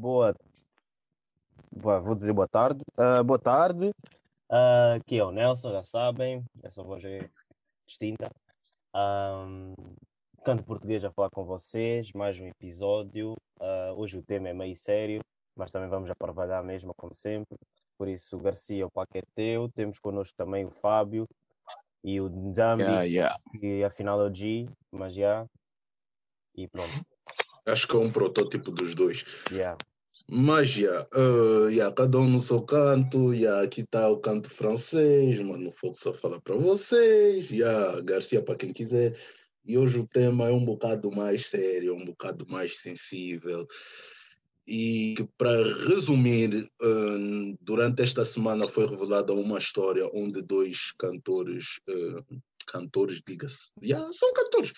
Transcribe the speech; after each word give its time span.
boa. 0.00 0.34
boa- 1.70 2.00
Vou 2.00 2.14
dizer 2.14 2.32
boa 2.32 2.48
tarde. 2.48 2.82
Ah, 2.96 3.22
boa 3.22 3.38
tarde. 3.38 3.90
Ah, 4.50 4.94
aqui 4.94 5.18
é 5.18 5.24
o 5.24 5.30
Nelson, 5.30 5.72
já 5.72 5.82
sabem. 5.82 6.42
Essa 6.62 6.82
voz 6.82 7.04
é 7.04 7.28
distinta. 7.86 8.30
Ahm, 8.94 9.74
canto 10.44 10.64
português 10.64 11.04
a 11.04 11.10
falar 11.12 11.30
com 11.30 11.44
vocês. 11.44 12.10
Mais 12.12 12.38
um 12.40 12.46
episódio. 12.46 13.36
Ah, 13.60 13.92
hoje 13.94 14.18
o 14.18 14.22
tema 14.22 14.48
é 14.48 14.54
meio 14.54 14.74
sério, 14.74 15.20
mas 15.56 15.70
também 15.70 15.88
vamos 15.88 16.10
a 16.10 16.14
trabalhar 16.14 16.62
mesmo, 16.64 16.92
como 16.96 17.14
sempre. 17.14 17.56
Por 17.98 18.08
isso, 18.08 18.38
Garcia, 18.38 18.86
o 18.86 18.90
paquete 18.90 19.26
é 19.28 19.34
teu. 19.34 19.68
Temos 19.74 19.98
connosco 19.98 20.34
também 20.36 20.64
o 20.64 20.70
Fábio 20.70 21.26
e 22.02 22.18
o 22.18 22.30
Nzambi, 22.30 22.82
Yeah, 22.84 23.02
yeah. 23.04 23.38
que 23.60 23.84
afinal 23.84 24.18
é 24.22 24.30
o 24.30 24.34
G, 24.34 24.66
mas 24.90 25.14
já. 25.14 25.44
E 26.56 26.66
pronto. 26.66 26.90
Acho 27.66 27.86
que 27.86 27.94
é 27.94 27.98
um 27.98 28.10
protótipo 28.10 28.70
dos 28.70 28.94
dois. 28.94 29.22
Yeah. 29.52 29.76
Já, 30.64 31.08
uh, 31.12 31.70
já, 31.72 31.90
cada 31.90 32.18
um 32.18 32.28
no 32.28 32.38
seu 32.38 32.62
canto, 32.62 33.34
já, 33.34 33.62
aqui 33.62 33.80
está 33.80 34.08
o 34.08 34.18
canto 34.18 34.48
francês, 34.48 35.40
mano, 35.40 35.72
Fogo 35.72 35.96
só 35.96 36.14
fala 36.14 36.40
para 36.40 36.54
vocês, 36.54 37.46
já, 37.46 38.00
Garcia 38.02 38.40
para 38.40 38.54
quem 38.54 38.72
quiser. 38.72 39.18
E 39.64 39.76
hoje 39.76 39.98
o 39.98 40.06
tema 40.06 40.48
é 40.48 40.52
um 40.52 40.64
bocado 40.64 41.10
mais 41.10 41.46
sério, 41.46 41.96
um 41.96 42.04
bocado 42.04 42.46
mais 42.48 42.78
sensível. 42.78 43.66
E 44.68 45.16
para 45.36 45.64
resumir, 45.88 46.70
uh, 46.80 47.58
durante 47.60 48.00
esta 48.00 48.24
semana 48.24 48.68
foi 48.68 48.86
revelada 48.86 49.32
uma 49.32 49.58
história 49.58 50.08
onde 50.14 50.42
dois 50.42 50.92
cantores, 50.96 51.80
uh, 51.88 52.40
cantores, 52.68 53.20
diga-se, 53.26 53.72
já, 53.82 54.12
são 54.12 54.32
cantores, 54.32 54.72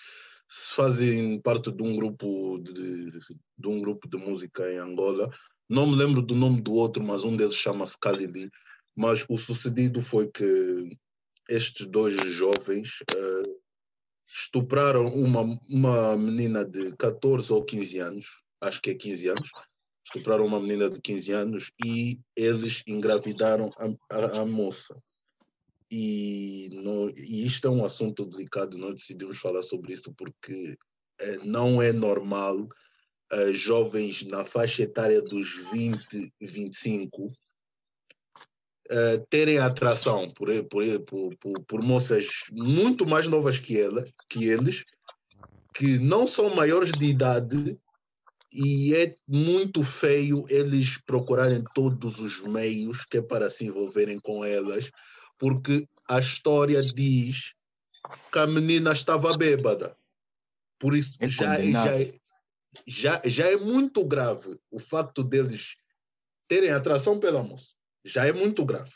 fazem 0.47 1.39
parte 1.41 1.71
de 1.71 1.81
um 1.83 1.95
grupo 1.95 2.59
de, 2.59 3.11
de 3.57 3.67
um 3.67 3.81
grupo 3.81 4.07
de 4.07 4.17
música 4.17 4.71
em 4.71 4.77
Angola. 4.77 5.29
Não 5.69 5.87
me 5.87 5.95
lembro 5.95 6.21
do 6.21 6.35
nome 6.35 6.61
do 6.61 6.73
outro, 6.73 7.03
mas 7.03 7.23
um 7.23 7.35
deles 7.35 7.55
chama-se 7.55 7.97
Khalidi. 8.01 8.49
Mas 8.95 9.25
o 9.27 9.37
sucedido 9.37 10.01
foi 10.01 10.29
que 10.29 10.97
estes 11.49 11.87
dois 11.87 12.15
jovens 12.31 12.89
eh, 13.11 13.43
estupraram 14.27 15.07
uma, 15.07 15.59
uma 15.69 16.17
menina 16.17 16.63
de 16.63 16.95
14 16.95 17.51
ou 17.51 17.63
15 17.63 17.99
anos, 17.99 18.25
acho 18.61 18.81
que 18.81 18.91
é 18.91 18.95
15 18.95 19.29
anos, 19.29 19.49
estupraram 20.05 20.45
uma 20.45 20.59
menina 20.59 20.89
de 20.89 21.01
15 21.01 21.31
anos 21.31 21.71
e 21.83 22.19
eles 22.35 22.83
engravidaram 22.87 23.69
a, 23.77 24.15
a, 24.15 24.41
a 24.41 24.45
moça. 24.45 24.95
E, 25.95 26.69
no, 26.71 27.11
e 27.11 27.45
isto 27.45 27.67
é 27.67 27.69
um 27.69 27.85
assunto 27.85 28.25
delicado, 28.25 28.79
nós 28.79 28.95
decidimos 28.95 29.37
falar 29.37 29.61
sobre 29.61 29.93
isso 29.93 30.11
porque 30.17 30.75
eh, 31.19 31.37
não 31.43 31.79
é 31.83 31.93
normal 31.93 32.67
eh, 33.31 33.53
jovens 33.53 34.23
na 34.23 34.43
faixa 34.43 34.81
etária 34.81 35.21
dos 35.21 35.53
20, 35.71 36.33
25 36.41 37.27
eh, 38.89 39.23
terem 39.29 39.59
atração 39.59 40.31
por, 40.31 40.49
por, 40.65 40.83
por, 41.01 41.37
por, 41.37 41.53
por 41.67 41.81
moças 41.83 42.25
muito 42.51 43.05
mais 43.05 43.27
novas 43.27 43.59
que, 43.59 43.79
ela, 43.79 44.03
que 44.27 44.45
eles, 44.45 44.83
que 45.75 45.99
não 45.99 46.25
são 46.25 46.55
maiores 46.55 46.91
de 46.91 47.05
idade 47.05 47.77
e 48.51 48.95
é 48.95 49.15
muito 49.27 49.83
feio 49.83 50.43
eles 50.49 50.97
procurarem 51.05 51.63
todos 51.75 52.17
os 52.17 52.41
meios 52.41 53.05
que 53.05 53.17
é 53.17 53.21
para 53.21 53.47
se 53.47 53.65
envolverem 53.65 54.19
com 54.19 54.43
elas, 54.43 54.89
porque 55.43 55.85
a 56.07 56.19
história 56.19 56.81
diz 56.81 57.51
que 58.31 58.39
a 58.39 58.47
menina 58.47 58.93
estava 58.93 59.35
bêbada. 59.35 59.93
Por 60.79 60.95
isso 60.95 61.17
É 61.19 61.27
já, 61.27 61.47
já, 61.47 61.57
condenável. 61.57 62.13
já, 62.87 63.21
já 63.25 63.47
é 63.51 63.57
muito 63.57 64.05
grave 64.05 64.57
o 64.71 64.79
facto 64.79 65.21
deles 65.21 65.75
terem 66.47 66.69
atração 66.69 67.19
pela 67.19 67.43
moça. 67.43 67.73
Já 68.05 68.25
é 68.25 68.31
muito 68.31 68.63
grave. 68.63 68.93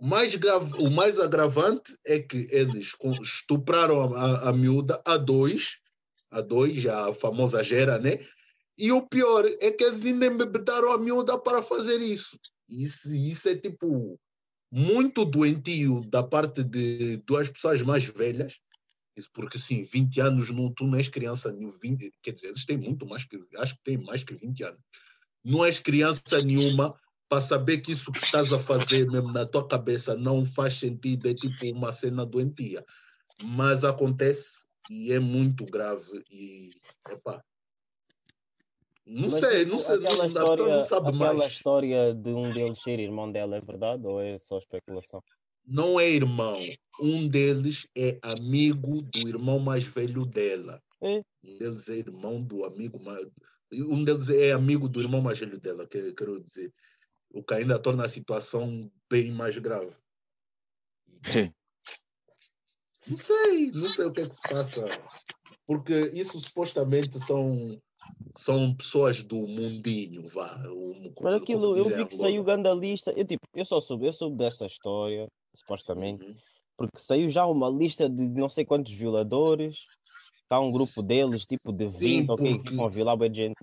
O 0.00 0.04
mais, 0.04 0.34
grave, 0.34 0.72
o 0.82 0.90
mais 0.90 1.20
agravante 1.20 1.96
é 2.04 2.18
que 2.18 2.48
eles 2.50 2.96
estupraram 3.22 4.00
a, 4.16 4.20
a, 4.20 4.48
a 4.48 4.52
miúda 4.52 5.00
a 5.04 5.16
dois, 5.16 5.78
a 6.28 6.40
dois, 6.40 6.84
a 6.86 7.14
famosa 7.14 7.62
gera, 7.62 8.00
né? 8.00 8.18
E 8.76 8.90
o 8.90 9.06
pior 9.06 9.44
é 9.60 9.70
que 9.70 9.84
eles 9.84 10.04
ainda 10.04 10.26
embebedaram 10.26 10.90
a 10.90 10.98
miúda 10.98 11.38
para 11.38 11.62
fazer 11.62 12.00
isso. 12.00 12.36
Isso, 12.68 13.14
isso 13.14 13.48
é 13.48 13.54
tipo 13.54 14.18
muito 14.72 15.26
doentio 15.26 16.00
da 16.00 16.22
parte 16.22 16.64
de 16.64 17.18
duas 17.26 17.50
pessoas 17.50 17.82
mais 17.82 18.04
velhas. 18.04 18.54
Isso 19.14 19.28
porque 19.34 19.58
sim, 19.58 19.84
20 19.84 20.20
anos 20.20 20.48
não, 20.48 20.72
tu 20.72 20.86
não 20.86 20.96
és 20.96 21.08
criança 21.08 21.52
nenhuma, 21.52 21.76
20, 21.82 22.10
quer 22.22 22.32
dizer, 22.32 22.46
eles 22.46 22.64
têm 22.64 22.78
muito 22.78 23.06
mais 23.06 23.26
que, 23.26 23.38
acho 23.58 23.74
que 23.74 23.82
têm 23.84 23.98
mais 23.98 24.24
que 24.24 24.32
20 24.34 24.64
anos. 24.64 24.80
Não 25.44 25.62
és 25.62 25.78
criança 25.78 26.40
nenhuma 26.42 26.98
para 27.28 27.42
saber 27.42 27.78
que 27.78 27.92
isso 27.92 28.10
que 28.10 28.24
estás 28.24 28.50
a 28.50 28.58
fazer 28.58 29.10
mesmo 29.10 29.30
na 29.30 29.44
tua 29.44 29.68
cabeça 29.68 30.16
não 30.16 30.46
faz 30.46 30.78
sentido, 30.78 31.28
é 31.28 31.34
tipo 31.34 31.66
uma 31.74 31.92
cena 31.92 32.24
doentia. 32.24 32.82
Mas 33.44 33.84
acontece 33.84 34.62
e 34.88 35.12
é 35.12 35.20
muito 35.20 35.66
grave 35.66 36.24
e 36.30 36.70
epá. 37.10 37.44
Não 39.04 39.30
Mas, 39.30 39.40
sei, 39.40 39.64
não 39.64 39.78
sei, 39.78 39.96
aquela 39.96 40.16
não, 40.16 40.26
história, 40.28 40.76
não 40.76 40.84
sabe 40.84 41.08
aquela 41.08 41.34
mais. 41.34 41.52
história 41.52 42.14
de 42.14 42.30
um 42.30 42.50
deles 42.50 42.80
ser 42.80 43.00
irmão 43.00 43.30
dela 43.30 43.56
é 43.56 43.60
verdade 43.60 44.06
ou 44.06 44.20
é 44.20 44.38
só 44.38 44.58
especulação? 44.58 45.22
não 45.64 45.98
é 45.98 46.08
irmão. 46.08 46.58
Um 47.00 47.26
deles 47.26 47.86
é 47.96 48.18
amigo 48.22 49.02
do 49.02 49.28
irmão 49.28 49.58
mais 49.58 49.84
velho 49.84 50.24
dela. 50.24 50.82
É? 51.00 51.22
Um 51.44 51.58
deles 51.58 51.88
é 51.88 51.94
irmão 51.94 52.42
do 52.42 52.64
amigo 52.64 53.02
mais. 53.02 53.26
Um 53.72 54.04
deles 54.04 54.28
é 54.28 54.52
amigo 54.52 54.88
do 54.88 55.00
irmão 55.00 55.20
mais 55.20 55.38
velho 55.38 55.58
dela, 55.60 55.86
que 55.86 56.12
quero 56.12 56.42
dizer. 56.42 56.72
O 57.30 57.42
que 57.42 57.54
ainda 57.54 57.78
torna 57.78 58.04
a 58.04 58.08
situação 58.08 58.90
bem 59.10 59.30
mais 59.32 59.56
grave. 59.58 59.94
Não 63.06 63.18
sei, 63.18 63.70
não 63.72 63.88
sei 63.88 64.04
o 64.04 64.12
que 64.12 64.20
é 64.20 64.28
que 64.28 64.34
se 64.34 64.42
passa. 64.42 64.84
Porque 65.66 66.12
isso 66.14 66.40
supostamente 66.40 67.18
são, 67.26 67.80
são 68.36 68.74
pessoas 68.74 69.22
do 69.22 69.46
mundinho, 69.46 70.26
vá. 70.28 70.58
como- 70.62 71.12
Mas 71.20 71.34
aquilo, 71.34 71.76
eu 71.76 71.84
vi 71.96 72.06
que 72.06 72.16
saiu 72.16 72.42
ganda 72.44 72.72
lista. 72.72 73.12
Eu, 73.12 73.24
tipo, 73.24 73.42
eu 73.54 73.64
só 73.64 73.80
soube, 73.80 74.06
eu 74.06 74.12
soube 74.12 74.36
dessa 74.36 74.66
história, 74.66 75.26
supostamente, 75.56 76.24
Uhum. 76.24 76.34
porque 76.76 76.98
saiu 76.98 77.28
já 77.28 77.46
uma 77.46 77.68
lista 77.68 78.08
de 78.08 78.26
não 78.28 78.48
sei 78.48 78.64
quantos 78.64 78.92
violadores. 78.92 79.84
Está 80.42 80.60
um 80.60 80.70
grupo 80.70 81.02
deles, 81.02 81.46
tipo 81.46 81.72
de 81.72 81.86
20, 81.86 82.28
ok, 82.30 82.44
que 82.46 82.54
porque- 82.56 82.70
ficam 82.70 82.84
a 82.84 82.88
violar 82.88 83.16
de 83.16 83.34
gente. 83.36 83.54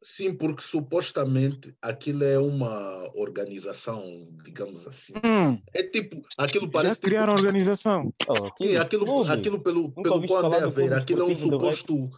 Sim, 0.00 0.32
porque 0.36 0.62
supostamente 0.62 1.74
aquilo 1.82 2.22
é 2.22 2.38
uma 2.38 3.10
organização, 3.16 4.28
digamos 4.44 4.86
assim. 4.86 5.12
Hum, 5.24 5.60
É 5.74 5.82
tipo, 5.82 6.22
aquilo 6.36 6.66
já 6.66 6.70
parece 6.72 6.94
tipo, 6.96 7.06
criaram 7.08 7.32
a 7.32 7.36
organização. 7.36 8.12
Oh, 8.28 8.34
Sim, 8.34 8.46
aquilo, 8.46 8.80
aquilo, 8.80 9.04
clube. 9.06 9.30
aquilo 9.30 9.60
pelo, 9.60 9.82
Nunca 9.88 10.02
pelo 10.02 10.20
que 10.22 10.30
eu 10.32 10.36
andei 10.36 10.42
falar 10.42 10.56
a 10.58 10.60
do 10.66 10.70
ver, 10.70 10.82
clube 10.86 10.94
aquilo 11.02 11.22
é 11.22 11.24
um 11.24 11.34
suposto, 11.34 12.10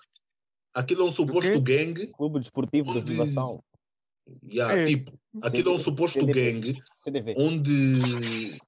aquilo 0.75 1.03
é 1.03 1.05
um 1.05 1.11
suposto 1.11 1.61
gangue, 1.61 2.09
Clube 2.09 2.41
Desportivo 2.41 2.93
de 2.93 2.99
onde- 2.99 3.11
Vivação. 3.11 3.63
yeah, 4.45 4.79
É. 4.79 4.87
tipo, 4.87 5.13
aquilo 5.43 5.71
é 5.71 5.75
um 5.75 5.79
suposto 5.79 6.21
CDV. 6.21 6.53
gangue 6.53 6.83
CDV. 6.99 7.35
onde 7.37 8.59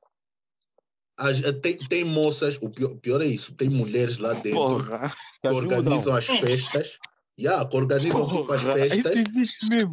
as- 1.16 1.40
tem, 1.60 1.76
tem 1.76 2.04
moças, 2.04 2.58
o 2.60 2.70
pior, 2.70 2.96
pior 2.96 3.20
é 3.22 3.26
isso, 3.26 3.54
tem 3.54 3.68
mulheres 3.68 4.18
lá 4.18 4.32
dentro 4.34 4.52
Porra, 4.58 5.12
Que 5.40 5.48
organizam 5.48 6.14
as 6.16 6.26
festas, 6.26 6.98
yeah, 7.38 7.64
que 7.68 7.76
organizam 7.76 8.26
tipo 8.26 8.52
as 8.52 8.62
porra, 8.62 8.86
isso 8.86 9.02
festas, 9.02 9.26
existe 9.28 9.66
mesmo. 9.68 9.92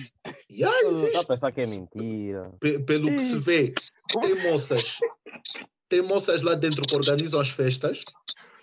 yeah, 0.50 0.76
Está 0.78 0.90
a 0.90 0.92
existe. 1.10 1.28
pensar 1.28 1.52
que 1.52 1.62
é 1.62 1.66
mentira. 1.68 2.52
Pe- 2.60 2.80
pelo 2.80 3.08
que 3.10 3.22
se 3.22 3.38
vê, 3.38 3.74
tem 4.22 4.52
moças, 4.52 4.98
tem 5.88 6.02
moças 6.02 6.42
lá 6.42 6.56
dentro 6.56 6.82
que 6.84 6.96
organizam 6.96 7.40
as 7.40 7.50
festas, 7.50 8.02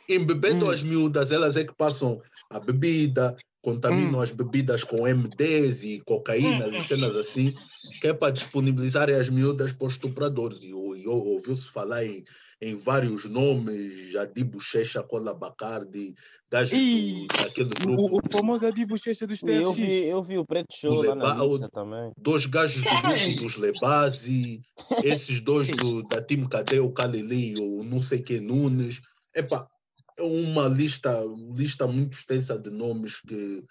embebedam 0.08 0.68
Hum. 0.68 0.70
as 0.72 0.82
miúdas, 0.82 1.30
elas 1.30 1.56
é 1.56 1.64
que 1.64 1.74
passam 1.74 2.20
a 2.50 2.60
bebida, 2.60 3.36
contaminam 3.62 4.20
Hum. 4.20 4.22
as 4.22 4.30
bebidas 4.32 4.84
com 4.84 5.06
MDs 5.06 5.82
e 5.82 6.00
cocaína 6.06 6.68
e 6.68 6.82
cenas 6.84 7.16
assim, 7.16 7.52
que 8.00 8.06
é 8.08 8.14
para 8.14 8.32
disponibilizarem 8.32 9.16
as 9.16 9.28
miúdas 9.28 9.72
para 9.72 9.86
os 9.88 9.94
estupradores. 9.94 10.60
E, 10.62 10.72
o- 10.72 10.94
e 10.94 11.06
o- 11.08 11.12
ouviu-se 11.12 11.68
falar 11.68 12.04
em, 12.04 12.22
em 12.62 12.76
vários 12.76 13.24
nomes, 13.28 14.12
Jadi 14.12 14.44
Bochecha, 14.44 15.02
Cola 15.02 15.34
Bacardi, 15.34 16.14
gajos 16.50 16.78
Ih, 16.78 17.26
do, 17.26 17.36
daquele 17.42 17.68
grupo, 17.70 18.02
O, 18.02 18.18
o 18.18 18.20
famoso 18.32 18.72
de 18.72 18.86
bochecha 18.86 19.26
dos 19.26 19.42
Eu 19.42 19.72
TFX. 19.72 19.76
vi, 19.76 20.04
eu 20.04 20.22
vi 20.22 20.38
o 20.38 20.44
Preto 20.46 20.72
Show 20.72 21.02
lá 21.02 21.14
na 21.16 21.24
Leba- 21.32 21.44
o- 21.44 21.52
lista 21.52 21.68
também. 21.68 22.12
dois 22.16 22.46
gajos 22.46 22.82
do 22.82 22.88
grupo 22.88 23.42
dos 23.42 23.56
Lebasi, 23.56 24.60
esses 25.02 25.40
dois 25.40 25.68
do, 25.68 26.02
da 26.04 26.22
Team 26.22 26.48
Cadê, 26.48 26.78
o 26.78 26.92
Kalili 26.92 27.54
e 27.54 27.60
o 27.60 27.82
não 27.82 27.98
sei 27.98 28.22
que 28.22 28.38
Nunes. 28.40 29.00
Epá, 29.34 29.66
é 29.66 29.75
uma 30.20 30.68
lista, 30.68 31.22
lista 31.54 31.86
muito 31.86 32.16
extensa 32.16 32.58
de 32.58 32.70
nomes 32.70 33.20
que, 33.20 33.64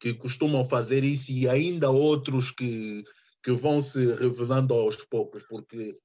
que 0.00 0.14
costumam 0.14 0.64
fazer 0.64 1.04
isso 1.04 1.30
e 1.30 1.48
ainda 1.48 1.90
outros 1.90 2.50
que, 2.50 3.04
que 3.42 3.52
vão 3.52 3.82
se 3.82 4.14
revelando 4.14 4.74
aos 4.74 4.96
poucos, 5.04 5.42
porque 5.48 5.98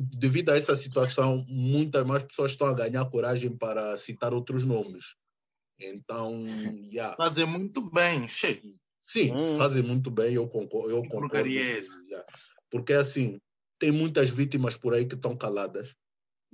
devido 0.00 0.50
a 0.50 0.56
essa 0.56 0.74
situação, 0.74 1.44
muitas 1.48 2.06
mais 2.06 2.22
pessoas 2.22 2.52
estão 2.52 2.66
a 2.66 2.74
ganhar 2.74 3.04
coragem 3.10 3.56
para 3.56 3.96
citar 3.98 4.32
outros 4.32 4.64
nomes. 4.64 5.14
Então, 5.78 6.46
yeah. 6.90 7.16
Fazer 7.16 7.44
muito 7.44 7.90
bem, 7.90 8.26
cheio. 8.28 8.74
Sim, 9.04 9.32
Hum. 9.32 9.58
fazem 9.58 9.82
muito 9.82 10.10
bem, 10.10 10.34
eu 10.34 10.48
concordo. 10.48 10.90
Eu 10.90 11.02
concordo 11.02 11.36
é? 11.36 11.82
Já. 11.82 12.24
Porque 12.70 12.94
assim, 12.94 13.38
tem 13.78 13.90
muitas 13.90 14.30
vítimas 14.30 14.76
por 14.76 14.94
aí 14.94 15.04
que 15.04 15.14
estão 15.14 15.36
caladas, 15.36 15.94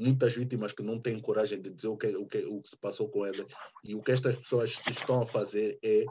muitas 0.00 0.34
vítimas 0.34 0.72
que 0.72 0.82
não 0.82 0.98
têm 0.98 1.20
coragem 1.20 1.60
de 1.60 1.70
dizer 1.70 1.88
o 1.88 1.96
que, 1.96 2.08
o 2.16 2.26
que, 2.26 2.38
o 2.44 2.62
que 2.62 2.70
se 2.70 2.76
passou 2.76 3.08
com 3.08 3.24
elas. 3.24 3.46
E 3.84 3.94
o 3.94 4.02
que 4.02 4.12
estas 4.12 4.34
pessoas 4.36 4.80
estão 4.90 5.22
a 5.22 5.26
fazer 5.26 5.78
é 5.82 6.04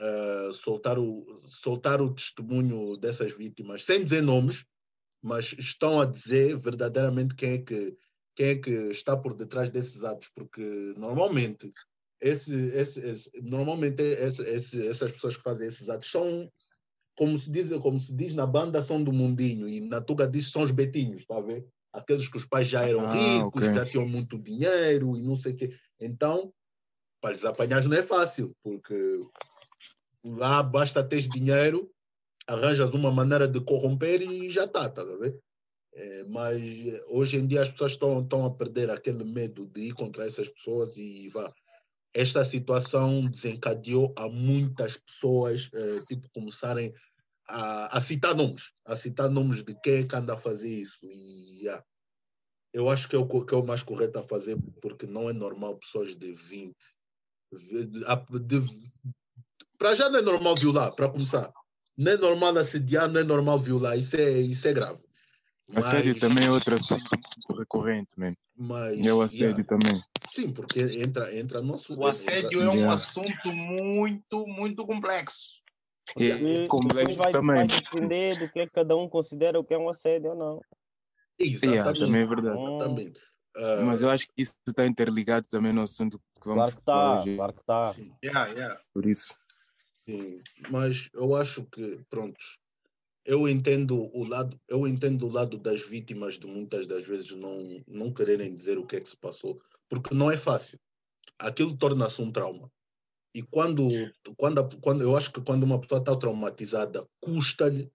ah, 0.00 0.50
soltar, 0.52 0.98
o, 0.98 1.40
soltar 1.46 2.00
o 2.00 2.14
testemunho 2.14 2.96
dessas 2.96 3.32
vítimas, 3.36 3.84
sem 3.84 4.02
dizer 4.02 4.22
nomes, 4.22 4.64
mas 5.22 5.54
estão 5.58 6.00
a 6.00 6.06
dizer 6.06 6.58
verdadeiramente 6.58 7.34
quem 7.34 7.52
é 7.54 7.58
que, 7.58 7.96
quem 8.36 8.46
é 8.46 8.54
que 8.56 8.70
está 8.90 9.16
por 9.16 9.34
detrás 9.34 9.70
desses 9.70 10.02
atos, 10.04 10.28
porque 10.34 10.62
normalmente 10.96 11.72
esse, 12.20 12.54
esse, 12.68 13.00
esse- 13.00 13.30
normalmente 13.42 14.02
esse- 14.02 14.86
essas 14.86 15.12
pessoas 15.12 15.36
que 15.36 15.42
fazem 15.42 15.68
esses 15.68 15.88
atos 15.88 16.10
são, 16.10 16.50
como 17.16 17.38
se 17.38 17.50
diz, 17.50 17.70
como 17.78 18.00
se 18.00 18.14
diz 18.14 18.34
na 18.34 18.46
banda, 18.46 18.82
são 18.82 19.02
do 19.02 19.12
mundinho, 19.12 19.68
e 19.68 19.80
na 19.80 20.00
Tuga 20.00 20.26
diz 20.26 20.50
são 20.50 20.62
os 20.62 20.70
betinhos, 20.70 21.22
está 21.22 21.36
a 21.36 21.40
ver? 21.40 21.66
Aqueles 21.94 22.28
que 22.28 22.36
os 22.36 22.44
pais 22.44 22.66
já 22.66 22.86
eram 22.86 23.06
Ah, 23.06 23.12
ricos, 23.12 23.62
ok. 23.62 23.74
já 23.74 23.86
tinham 23.86 24.06
muito 24.06 24.36
dinheiro 24.36 25.16
e 25.16 25.22
não 25.22 25.36
sei 25.36 25.52
o 25.52 25.56
quê. 25.56 25.78
Então, 26.00 26.52
para 27.20 27.32
lhes 27.32 27.44
apanhar 27.44 27.82
não 27.84 27.96
é 27.96 28.02
fácil, 28.02 28.54
porque 28.62 29.22
lá 30.24 30.60
basta 30.60 31.04
ter 31.04 31.22
dinheiro, 31.28 31.88
arranjas 32.48 32.92
uma 32.92 33.12
maneira 33.12 33.46
de 33.46 33.60
corromper 33.60 34.20
e 34.22 34.50
já 34.50 34.64
está, 34.64 34.86
estás 34.86 35.08
a 35.08 35.16
ver? 35.16 35.40
É, 35.94 36.24
mas 36.24 36.60
eh, 36.60 37.04
hoje 37.06 37.36
em 37.36 37.46
dia 37.46 37.62
as 37.62 37.68
pessoas 37.68 37.92
estão, 37.92 38.44
a 38.44 38.50
perder 38.50 38.90
aquele 38.90 39.22
medo 39.22 39.66
de 39.66 39.82
ir 39.82 39.92
contra 39.92 40.26
essas 40.26 40.48
pessoas 40.48 40.96
e 40.96 41.28
vá. 41.28 41.54
Esta 42.12 42.44
situação 42.44 43.26
desencadeou 43.30 44.12
a 44.16 44.28
muitas 44.28 44.96
pessoas 44.96 45.70
eh, 45.72 46.00
tipo, 46.08 46.28
começarem 46.30 46.92
a, 47.48 47.98
a 47.98 48.00
citar 48.00 48.34
nomes, 48.34 48.72
a 48.86 48.96
citar 48.96 49.30
nomes 49.30 49.62
de 49.62 49.74
quem 49.82 49.94
é 50.02 50.06
que 50.06 50.16
anda 50.16 50.34
a 50.34 50.38
fazer 50.38 50.68
isso. 50.70 50.98
E 51.02 51.62
yeah, 51.64 51.84
eu 52.72 52.88
acho 52.88 53.08
que 53.08 53.16
é, 53.16 53.18
o, 53.18 53.26
que 53.44 53.54
é 53.54 53.56
o 53.58 53.64
mais 53.66 53.82
correto 53.82 54.18
a 54.18 54.22
fazer, 54.24 54.56
porque 54.82 55.06
não 55.06 55.28
é 55.28 55.32
normal 55.32 55.76
pessoas 55.78 56.16
de 56.16 56.32
20. 56.32 56.74
de- 57.52 58.04
a- 58.06 58.26
de- 58.40 58.90
Para 59.78 59.94
já 59.94 60.08
não 60.08 60.18
é 60.18 60.22
normal 60.22 60.56
violar, 60.56 60.92
para 60.94 61.08
começar. 61.08 61.52
Não 61.96 62.10
é 62.12 62.16
normal 62.16 62.56
assediar, 62.58 63.08
não 63.08 63.20
é 63.20 63.24
normal 63.24 63.60
violar. 63.60 63.96
Isso 63.96 64.16
é, 64.16 64.30
isso 64.40 64.66
é 64.66 64.72
grave. 64.72 64.98
Assédio 65.74 66.12
Mas- 66.12 66.20
também 66.20 66.46
é 66.46 66.50
outro 66.50 66.74
assunto 66.74 67.04
muito 67.12 67.58
recorrente, 67.60 68.10
man. 68.18 68.34
Mas, 68.56 68.98
É 69.06 69.12
o 69.14 69.20
assédio 69.22 69.46
yeah, 69.50 69.64
também. 69.64 70.02
sim, 70.32 70.52
porque 70.52 70.80
entra, 70.80 71.34
entra 71.36 71.60
no 71.62 71.74
assunto. 71.74 72.00
O 72.00 72.06
assédio 72.06 72.62
é 72.62 72.68
um 72.68 72.74
Yeah. 72.74 72.94
assunto 72.94 73.52
muito, 73.52 74.46
muito 74.46 74.84
complexo. 74.86 75.62
É, 76.18 76.22
E 76.24 76.64
é 76.64 76.66
complexo 76.68 77.08
depois 77.08 77.18
vai, 77.20 77.32
também. 77.32 77.56
vai 77.56 77.66
depender 77.66 78.38
do 78.38 78.50
que 78.50 78.60
é 78.60 78.66
que 78.66 78.72
cada 78.72 78.96
um 78.96 79.08
considera 79.08 79.58
o 79.58 79.64
que 79.64 79.74
é 79.74 79.78
um 79.78 79.88
assédio 79.88 80.30
ou 80.30 80.36
não. 80.36 80.60
Exatamente. 81.38 81.74
Yeah, 81.74 81.98
também 81.98 82.22
é 82.22 82.26
verdade. 82.26 82.58
Exatamente. 82.62 83.20
Ah, 83.56 83.82
Mas 83.86 84.02
eu 84.02 84.10
acho 84.10 84.26
que 84.26 84.32
isso 84.36 84.54
está 84.68 84.86
interligado 84.86 85.46
também 85.48 85.72
no 85.72 85.82
assunto 85.82 86.18
que 86.40 86.46
vamos 86.48 86.62
Claro 86.72 86.76
que 86.76 86.82
falar 86.84 87.10
está, 87.18 87.22
hoje. 87.22 87.36
claro 87.36 87.52
que 87.54 87.60
está. 87.60 87.92
sim, 87.94 88.12
Yeah, 88.24 88.50
yeah. 88.52 88.80
Por 88.92 89.06
isso. 89.06 89.34
sim. 90.08 90.34
Mas 90.70 91.08
eu 91.14 91.34
acho 91.36 91.64
que, 91.66 92.00
prontos, 92.10 92.58
eu 93.24 93.48
entendo 93.48 94.10
o 94.14 94.24
lado, 94.24 94.60
eu 94.68 94.86
entendo 94.86 95.26
o 95.26 95.30
lado 95.30 95.56
das 95.56 95.80
vítimas 95.82 96.38
de 96.38 96.46
muitas 96.46 96.86
das 96.86 97.06
vezes 97.06 97.30
não, 97.32 97.82
não 97.88 98.12
quererem 98.12 98.54
dizer 98.54 98.76
o 98.78 98.86
que 98.86 98.96
é 98.96 99.00
que 99.00 99.08
se 99.08 99.16
passou, 99.16 99.60
porque 99.88 100.14
não 100.14 100.30
é 100.30 100.36
fácil. 100.36 100.78
Aquilo 101.38 101.76
torna-se 101.76 102.20
um 102.22 102.30
trauma. 102.30 102.70
E 103.34 103.42
quando, 103.42 103.88
quando, 104.36 104.68
quando 104.80 105.02
eu 105.02 105.16
acho 105.16 105.32
que 105.32 105.40
quando 105.40 105.64
uma 105.64 105.80
pessoa 105.80 105.98
está 105.98 106.14
traumatizada, 106.14 107.04
custa-lhe 107.20 107.90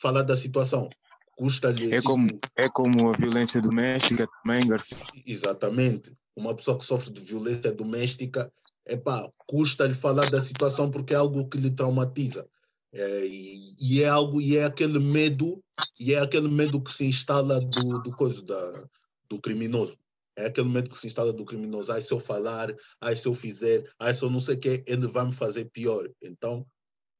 falar 0.00 0.22
da 0.22 0.36
situação. 0.36 0.88
Custa-lhe. 1.36 1.86
É 1.92 1.96
tipo, 1.96 2.04
como, 2.04 2.28
é 2.54 2.68
como 2.68 3.10
a 3.10 3.16
violência 3.16 3.60
doméstica 3.60 4.28
também, 4.42 4.66
Garcia. 4.66 4.96
Exatamente. 5.26 6.12
Uma 6.36 6.54
pessoa 6.54 6.78
que 6.78 6.84
sofre 6.84 7.12
de 7.12 7.20
violência 7.20 7.72
doméstica, 7.72 8.50
epá, 8.86 9.28
custa-lhe 9.38 9.94
falar 9.94 10.30
da 10.30 10.40
situação 10.40 10.90
porque 10.90 11.12
é 11.12 11.16
algo 11.16 11.48
que 11.48 11.58
lhe 11.58 11.70
traumatiza. 11.70 12.46
É, 12.92 13.26
e, 13.26 13.74
e 13.80 14.02
é 14.02 14.08
algo, 14.08 14.40
e 14.40 14.56
é 14.56 14.64
aquele 14.64 14.98
medo, 14.98 15.62
e 15.98 16.14
é 16.14 16.20
aquele 16.20 16.48
medo 16.48 16.80
que 16.80 16.92
se 16.92 17.04
instala 17.04 17.60
do, 17.60 18.02
do 18.02 18.10
coisa 18.12 18.40
da, 18.42 18.84
do 19.28 19.40
criminoso. 19.40 19.98
É 20.36 20.46
aquele 20.46 20.68
medo 20.68 20.90
que 20.90 20.98
se 20.98 21.06
instala 21.06 21.32
do 21.32 21.44
criminoso. 21.44 21.90
Ai, 21.90 22.02
se 22.02 22.12
eu 22.12 22.20
falar, 22.20 22.74
ai, 23.00 23.16
se 23.16 23.26
eu 23.26 23.32
fizer, 23.34 23.90
ai, 23.98 24.12
se 24.14 24.22
eu 24.22 24.30
não 24.30 24.40
sei 24.40 24.54
o 24.56 24.60
que, 24.60 24.84
ele 24.86 25.06
vai 25.06 25.24
me 25.26 25.32
fazer 25.32 25.70
pior. 25.70 26.08
Então, 26.22 26.66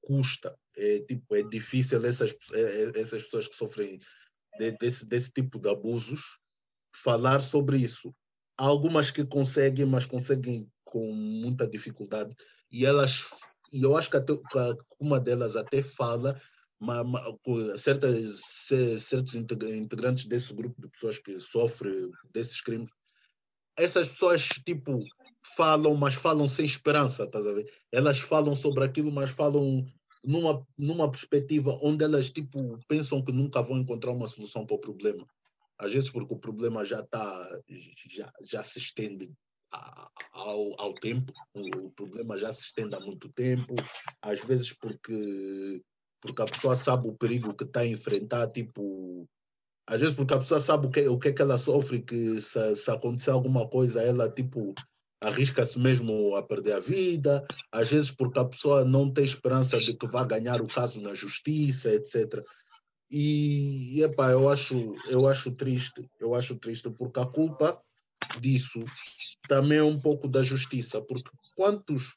custa. 0.03 0.57
É, 0.77 1.01
tipo, 1.01 1.35
é 1.35 1.43
difícil 1.43 2.05
essas, 2.05 2.37
é, 2.53 2.61
é, 2.61 3.01
essas 3.01 3.23
pessoas 3.25 3.49
que 3.49 3.57
sofrem 3.57 3.99
de- 4.59 4.73
desse, 4.73 5.05
desse 5.07 5.31
tipo 5.31 5.59
de 5.59 5.69
abusos 5.69 6.21
falar 6.95 7.41
sobre 7.41 7.79
isso. 7.79 8.15
Há 8.59 8.65
algumas 8.65 9.11
que 9.11 9.25
conseguem, 9.25 9.87
mas 9.87 10.07
conseguem 10.07 10.71
com 10.85 11.13
muita 11.13 11.67
dificuldade. 11.67 12.35
E 12.71 12.85
elas, 12.87 13.25
e 13.73 13.83
eu 13.83 13.97
acho 13.97 14.11
que, 14.11 14.17
até, 14.17 14.33
uma 15.01 15.19
delas 15.19 15.57
até 15.57 15.83
fala, 15.83 16.41
mas, 16.79 17.07
certas, 17.81 18.41
ce- 18.67 19.01
certos 19.01 19.35
integra- 19.35 19.75
integrantes 19.75 20.27
desse 20.27 20.53
grupo 20.55 20.81
de 20.81 20.89
pessoas 20.89 21.19
que 21.19 21.39
sofrem 21.41 22.11
desses 22.33 22.61
crimes, 22.61 22.91
essas 23.77 24.09
pessoas, 24.09 24.43
tipo, 24.65 24.99
falam, 25.57 25.95
mas 25.97 26.15
falam 26.15 26.49
sem 26.49 26.65
esperança, 26.65 27.25
estás 27.25 27.47
a 27.47 27.53
ver? 27.53 27.73
Elas 27.93 28.19
falam 28.19 28.55
sobre 28.55 28.85
aquilo, 28.85 29.13
mas 29.13 29.31
falam 29.31 29.85
numa, 30.25 30.67
numa 30.77 31.11
perspectiva 31.11 31.79
onde 31.83 32.05
elas, 32.05 32.31
tipo, 32.31 32.79
pensam 32.89 33.23
que 33.23 33.33
nunca 33.33 33.63
vão 33.63 33.79
encontrar 33.79 34.13
uma 34.13 34.27
solução 34.27 34.67
para 34.67 34.77
o 34.77 34.81
problema 34.81 35.27
às 35.79 35.93
vezes 35.93 36.11
porque 36.11 36.33
o 36.33 36.39
problema 36.39 36.85
já 36.85 37.01
está 37.01 37.61
já, 38.11 38.33
já 38.43 38.65
se 38.65 38.79
estende 38.79 39.33
ao, 40.33 40.81
ao 40.81 40.95
tempo 40.95 41.33
o 41.55 41.91
problema 41.91 42.39
já 42.39 42.53
se 42.53 42.63
estende 42.63 42.95
há 42.95 43.01
muito 43.01 43.29
tempo 43.33 43.75
às 44.23 44.43
vezes 44.45 44.73
porque 44.73 45.83
porque 46.21 46.43
a 46.43 46.47
pessoa 46.47 46.75
sabe 46.75 47.09
o 47.09 47.17
perigo 47.17 47.55
que 47.55 47.65
está 47.65 47.81
a 47.81 47.87
enfrentar 47.87 48.51
tipo 48.51 49.29
às 49.87 50.01
vezes 50.01 50.17
porque 50.17 50.35
a 50.35 50.39
pessoa 50.39 50.61
sabe 50.61 50.87
o 50.87 50.91
que 50.91 51.07
o 51.07 51.19
que 51.19 51.29
é 51.29 51.33
que 51.33 51.43
ela 51.43 51.57
sofre 51.57 52.01
que 52.01 52.41
se, 52.41 52.77
se 52.77 52.91
acontecer 52.91 53.31
alguma 53.31 53.69
coisa 53.69 54.03
ela 54.03 54.29
tipo 54.29 54.75
arrisca-se 55.21 55.79
mesmo 55.79 56.37
a 56.37 56.43
perder 56.43 56.75
a 56.75 56.81
vida. 56.81 57.47
Às 57.73 57.91
vezes 57.91 58.11
porque 58.11 58.39
a 58.39 58.45
pessoa 58.45 58.85
não 58.85 59.11
tem 59.11 59.25
esperança 59.25 59.79
de 59.79 59.95
que 59.95 60.07
vá 60.07 60.25
ganhar 60.25 60.61
o 60.61 60.67
caso 60.67 61.01
na 61.01 61.15
justiça 61.15 61.89
etc 61.91 62.45
e 63.11 64.03
epá, 64.03 64.31
eu 64.31 64.49
acho 64.49 64.95
eu 65.09 65.29
acho 65.29 65.53
triste 65.53 66.11
eu 66.19 66.35
acho 66.35 66.57
triste 66.57 66.91
porque 66.91 67.21
a 67.21 67.27
culpa 67.27 67.81
disso 68.41 68.81
também 69.49 69.79
é 69.79 69.83
um 69.85 70.01
pouco 70.01 70.27
da 70.27 70.43
justiça 70.43 71.01
porque 71.01 71.31
quantos 71.55 72.17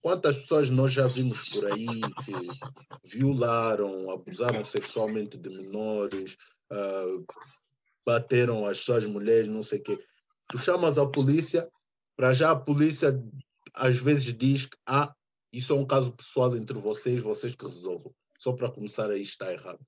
quantas 0.00 0.38
pessoas 0.38 0.70
nós 0.70 0.92
já 0.92 1.06
vimos 1.06 1.50
por 1.50 1.66
aí 1.66 1.86
que 2.24 3.12
violaram 3.18 4.10
abusaram 4.10 4.64
sexualmente 4.64 5.36
de 5.36 5.50
menores 5.50 6.36
ah, 6.72 7.34
bateram 8.04 8.66
as 8.66 8.78
suas 8.78 9.04
mulheres 9.04 9.48
não 9.48 9.62
sei 9.62 9.78
o 9.78 9.82
quê 9.82 9.98
tu 10.48 10.58
chamas 10.58 10.98
a 10.98 11.06
polícia 11.06 11.68
para 12.16 12.32
já 12.32 12.50
a 12.50 12.56
polícia 12.56 13.12
às 13.74 13.98
vezes 13.98 14.34
diz 14.34 14.66
que 14.66 14.76
ah, 14.86 15.14
isso 15.52 15.72
é 15.72 15.76
um 15.76 15.86
caso 15.86 16.12
pessoal 16.12 16.56
entre 16.56 16.78
vocês 16.78 17.22
vocês 17.22 17.54
que 17.54 17.64
resolvam 17.64 18.14
só 18.38 18.52
para 18.52 18.70
começar 18.70 19.10
aí 19.10 19.22
está 19.22 19.52
errado 19.52 19.84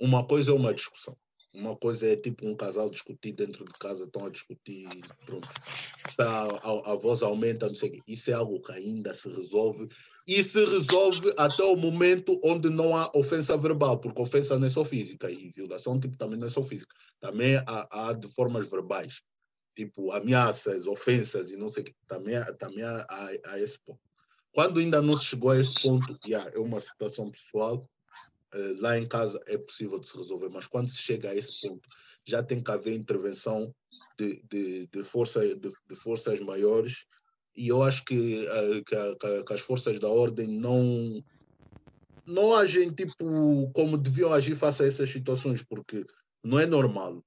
uma 0.00 0.26
coisa 0.26 0.50
é 0.50 0.54
uma 0.54 0.74
discussão. 0.74 1.16
Uma 1.54 1.76
coisa 1.76 2.06
é 2.08 2.16
tipo 2.16 2.46
um 2.46 2.56
casal 2.56 2.90
discutir 2.90 3.32
dentro 3.32 3.64
de 3.64 3.72
casa, 3.78 4.04
estão 4.04 4.26
a 4.26 4.30
discutir, 4.30 4.88
pronto. 5.24 5.48
Tá, 6.16 6.48
a, 6.62 6.92
a 6.92 6.94
voz 6.96 7.22
aumenta, 7.22 7.68
não 7.68 7.74
sei 7.76 7.90
o 7.90 7.92
quê. 7.92 8.02
Isso 8.08 8.30
é 8.30 8.34
algo 8.34 8.60
que 8.60 8.72
ainda 8.72 9.14
se 9.14 9.28
resolve. 9.28 9.88
E 10.26 10.42
se 10.42 10.64
resolve 10.64 11.34
até 11.36 11.62
o 11.62 11.76
momento 11.76 12.40
onde 12.42 12.70
não 12.70 12.96
há 12.96 13.10
ofensa 13.14 13.56
verbal, 13.56 13.98
porque 13.98 14.22
ofensa 14.22 14.58
não 14.58 14.66
é 14.66 14.70
só 14.70 14.84
física, 14.84 15.30
e 15.30 15.52
violação 15.54 16.00
tipo, 16.00 16.16
também 16.16 16.38
não 16.38 16.46
é 16.46 16.50
só 16.50 16.62
física. 16.62 16.94
Também 17.20 17.56
há, 17.56 17.88
há 17.90 18.12
de 18.12 18.26
formas 18.28 18.68
verbais, 18.70 19.20
tipo 19.76 20.12
ameaças, 20.12 20.86
ofensas 20.86 21.50
e 21.50 21.56
não 21.56 21.68
sei 21.68 21.82
o 21.82 21.86
quê. 21.86 21.94
Também, 22.08 22.34
também 22.58 22.84
há, 22.84 23.06
há, 23.08 23.30
há 23.46 23.60
esse 23.60 23.78
ponto. 23.84 24.00
Quando 24.52 24.80
ainda 24.80 25.02
não 25.02 25.16
se 25.18 25.24
chegou 25.24 25.50
a 25.50 25.58
esse 25.58 25.82
ponto, 25.82 26.18
yeah, 26.26 26.50
é 26.54 26.58
uma 26.58 26.80
situação 26.80 27.30
pessoal, 27.30 27.90
eh, 28.54 28.74
lá 28.78 28.96
em 28.96 29.06
casa 29.06 29.40
é 29.46 29.58
possível 29.58 29.98
de 29.98 30.08
se 30.08 30.16
resolver, 30.16 30.48
mas 30.48 30.68
quando 30.68 30.88
se 30.88 30.98
chega 30.98 31.30
a 31.30 31.34
esse 31.34 31.60
ponto, 31.60 31.88
já 32.24 32.40
tem 32.42 32.62
que 32.62 32.70
haver 32.70 32.94
intervenção 32.94 33.74
de, 34.16 34.40
de, 34.48 34.86
de, 34.86 35.02
força, 35.02 35.40
de, 35.40 35.68
de 35.88 35.94
forças 35.96 36.38
maiores 36.40 37.04
e 37.56 37.68
eu 37.68 37.82
acho 37.82 38.04
que, 38.04 38.46
eh, 38.46 38.82
que, 38.86 38.94
a- 38.94 39.16
que 39.16 39.26
a- 39.52 39.54
as 39.54 39.60
forças 39.60 39.98
da 39.98 40.08
ordem 40.08 40.48
não 40.48 41.22
não 42.26 42.54
agem 42.54 42.90
tipo 42.90 43.14
como 43.74 43.98
deviam 43.98 44.32
agir 44.32 44.56
face 44.56 44.82
a 44.82 44.86
essas 44.86 45.10
situações, 45.10 45.62
porque 45.62 46.04
não 46.42 46.58
é 46.58 46.64
normal 46.66 47.22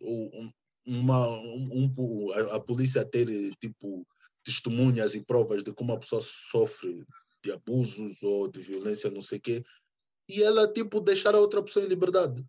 um- 0.00 0.50
uma, 0.84 1.28
um, 1.28 1.92
um- 1.96 2.32
a, 2.32 2.56
a 2.56 2.60
polícia 2.60 3.04
ter 3.04 3.26
tipo 3.60 4.06
testemunhas 4.44 5.14
e 5.14 5.20
provas 5.24 5.62
de 5.62 5.72
como 5.72 5.92
a 5.92 5.98
pessoa 5.98 6.22
sofre 6.50 7.04
de 7.42 7.52
abusos 7.52 8.20
ou 8.22 8.48
de 8.48 8.60
violência, 8.60 9.10
não 9.10 9.22
sei 9.22 9.38
o 9.38 9.40
quê, 9.40 9.64
e 10.28 10.42
ela, 10.42 10.66
tipo, 10.72 11.00
deixar 11.00 11.34
a 11.34 11.38
outra 11.38 11.62
pessoa 11.62 11.84
em 11.84 11.88
liberdade. 11.88 12.44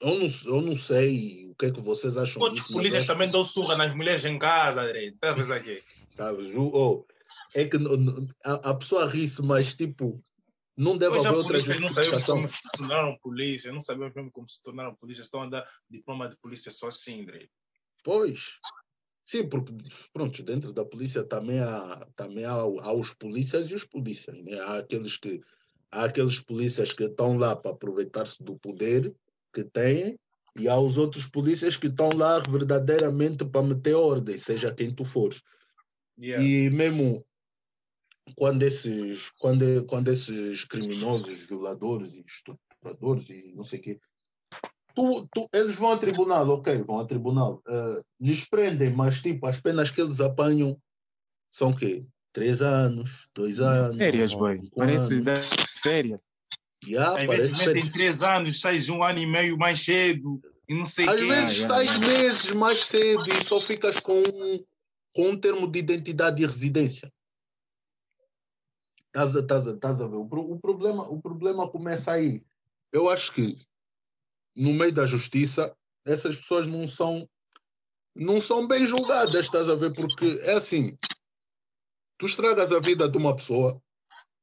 Eu 0.00 0.18
não, 0.20 0.28
eu 0.46 0.60
não 0.62 0.78
sei 0.78 1.46
o 1.48 1.54
que 1.56 1.66
é 1.66 1.72
que 1.72 1.80
vocês 1.80 2.16
acham 2.16 2.40
Outros 2.40 2.66
polícias 2.68 3.00
acho- 3.00 3.08
também 3.12 3.28
dão 3.28 3.42
surra 3.42 3.76
nas 3.76 3.92
mulheres 3.94 4.24
em 4.24 4.38
casa, 4.38 4.86
direito. 4.86 5.18
Tá 5.20 5.32
vendo 5.32 5.52
aqui? 5.52 5.82
Sabe? 6.10 6.56
Oh, 6.56 7.04
é 7.54 7.64
que 7.66 7.76
a, 8.44 8.54
a 8.54 8.74
pessoa 8.74 9.06
ri-se, 9.06 9.42
mas 9.42 9.74
tipo, 9.74 10.22
não 10.76 10.96
deve 10.96 11.18
haver 11.18 11.34
outra 11.34 11.52
polícia 11.52 11.80
não 11.80 11.88
sabemos 11.88 12.24
como 12.24 12.48
se 12.48 12.62
tornaram 12.76 13.18
polícia, 13.18 13.72
não 13.72 13.80
sabemos 13.80 14.14
mesmo 14.14 14.30
como 14.30 14.48
se 14.48 14.62
tornaram 14.62 14.94
polícia, 14.96 15.22
estão 15.22 15.42
a 15.42 15.48
dar 15.48 15.68
diploma 15.90 16.28
de 16.28 16.36
polícia 16.38 16.70
só 16.70 16.88
assim, 16.88 17.24
direito. 17.24 17.52
Pois. 18.04 18.58
Sim, 19.24 19.46
porque, 19.46 19.74
pronto, 20.12 20.42
dentro 20.42 20.72
da 20.72 20.84
polícia 20.84 21.22
também 21.22 21.60
há, 21.60 22.06
também 22.16 22.46
há, 22.46 22.52
há 22.52 22.92
os 22.94 23.12
polícias 23.12 23.70
e 23.70 23.74
os 23.74 23.84
polícias, 23.84 24.42
né? 24.42 24.58
Há 24.60 24.78
aqueles 24.78 25.18
que 25.18 25.42
há 25.90 26.04
aqueles 26.04 26.40
polícias 26.40 26.92
que 26.92 27.04
estão 27.04 27.36
lá 27.36 27.54
para 27.54 27.72
aproveitar-se 27.72 28.42
do 28.42 28.58
poder 28.58 29.14
que 29.52 29.64
têm 29.64 30.18
e 30.56 30.68
há 30.68 30.78
os 30.78 30.96
outros 30.96 31.26
polícias 31.26 31.76
que 31.76 31.88
estão 31.88 32.10
lá 32.14 32.40
verdadeiramente 32.40 33.44
para 33.44 33.62
meter 33.62 33.94
ordem, 33.94 34.38
seja 34.38 34.74
quem 34.74 34.94
tu 34.94 35.04
fores. 35.04 35.42
Yeah. 36.20 36.44
E 36.44 36.70
mesmo 36.70 37.24
quando 38.36 38.62
esses, 38.62 39.30
quando, 39.38 39.84
quando 39.86 40.08
esses 40.08 40.64
criminosos, 40.64 41.40
violadores 41.42 42.12
e 42.12 42.24
estupradores 42.26 43.30
e 43.30 43.52
não 43.54 43.64
sei 43.64 43.78
o 43.78 43.82
quê, 43.82 44.00
tu, 44.94 45.28
tu, 45.32 45.48
eles 45.52 45.76
vão 45.76 45.92
a 45.92 45.98
tribunal, 45.98 46.48
ok, 46.48 46.82
vão 46.82 47.00
a 47.00 47.06
tribunal, 47.06 47.62
eh, 47.68 48.02
lhes 48.20 48.44
prendem, 48.44 48.92
mas 48.92 49.20
tipo, 49.22 49.46
as 49.46 49.60
penas 49.60 49.90
que 49.90 50.00
eles 50.00 50.20
apanham 50.20 50.80
são 51.50 51.70
o 51.70 51.76
quê? 51.76 52.04
Três 52.32 52.60
anos, 52.60 53.28
dois 53.34 53.60
anos. 53.60 53.96
Férias, 53.96 54.34
boy. 54.34 54.60
Parece 54.76 55.14
anos. 55.14 55.48
férias. 55.82 56.22
Yeah, 56.86 57.12
Às 57.12 57.24
parece 57.24 57.48
vezes 57.48 57.56
férias. 57.56 57.74
metem 57.76 57.92
três 57.92 58.22
anos, 58.22 58.60
sais 58.60 58.88
um 58.88 59.02
ano 59.02 59.18
e 59.18 59.26
meio 59.26 59.56
mais 59.56 59.80
cedo 59.80 60.40
e 60.68 60.74
não 60.74 60.84
sei 60.84 61.06
o 61.06 61.10
Às 61.10 61.20
quê. 61.20 61.26
vezes 61.26 61.58
yeah, 61.58 61.74
sais 61.74 61.96
yeah. 61.96 62.06
meses 62.06 62.52
mais 62.52 62.84
cedo 62.84 63.24
e 63.28 63.44
só 63.44 63.60
ficas 63.60 63.98
com, 64.00 64.20
um- 64.20 64.64
com 65.18 65.30
um 65.30 65.36
termo 65.36 65.66
de 65.66 65.80
identidade 65.80 66.40
e 66.40 66.46
residência. 66.46 67.12
Estás 69.08 69.34
a, 69.34 69.40
estás 69.40 69.66
a, 69.66 69.70
estás 69.72 70.00
a 70.00 70.06
ver? 70.06 70.14
O, 70.14 70.22
o 70.22 70.60
problema, 70.60 71.10
o 71.10 71.20
problema 71.20 71.68
começa 71.68 72.12
aí. 72.12 72.46
Eu 72.92 73.10
acho 73.10 73.32
que 73.32 73.58
no 74.54 74.72
meio 74.72 74.92
da 74.92 75.06
justiça 75.06 75.76
essas 76.06 76.36
pessoas 76.36 76.68
não 76.68 76.88
são 76.88 77.28
não 78.14 78.40
são 78.40 78.68
bem 78.68 78.86
julgadas, 78.86 79.46
estás 79.46 79.68
a 79.68 79.74
ver? 79.74 79.92
Porque 79.92 80.38
é 80.44 80.52
assim, 80.52 80.96
tu 82.16 82.26
estragas 82.26 82.70
a 82.70 82.78
vida 82.78 83.08
de 83.08 83.18
uma 83.18 83.34
pessoa, 83.34 83.82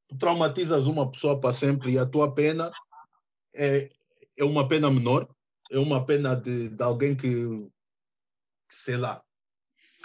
tu 0.09 0.17
traumatizas 0.17 0.87
uma 0.87 1.09
pessoa 1.09 1.39
para 1.39 1.53
sempre 1.53 1.93
e 1.93 1.97
a 1.97 2.05
tua 2.05 2.33
pena 2.35 2.69
é, 3.53 3.89
é 4.35 4.43
uma 4.43 4.67
pena 4.67 4.91
menor, 4.91 5.25
é 5.71 5.79
uma 5.79 6.05
pena 6.05 6.35
de, 6.35 6.67
de 6.67 6.83
alguém 6.83 7.15
que, 7.15 7.65
sei 8.69 8.97
lá, 8.97 9.24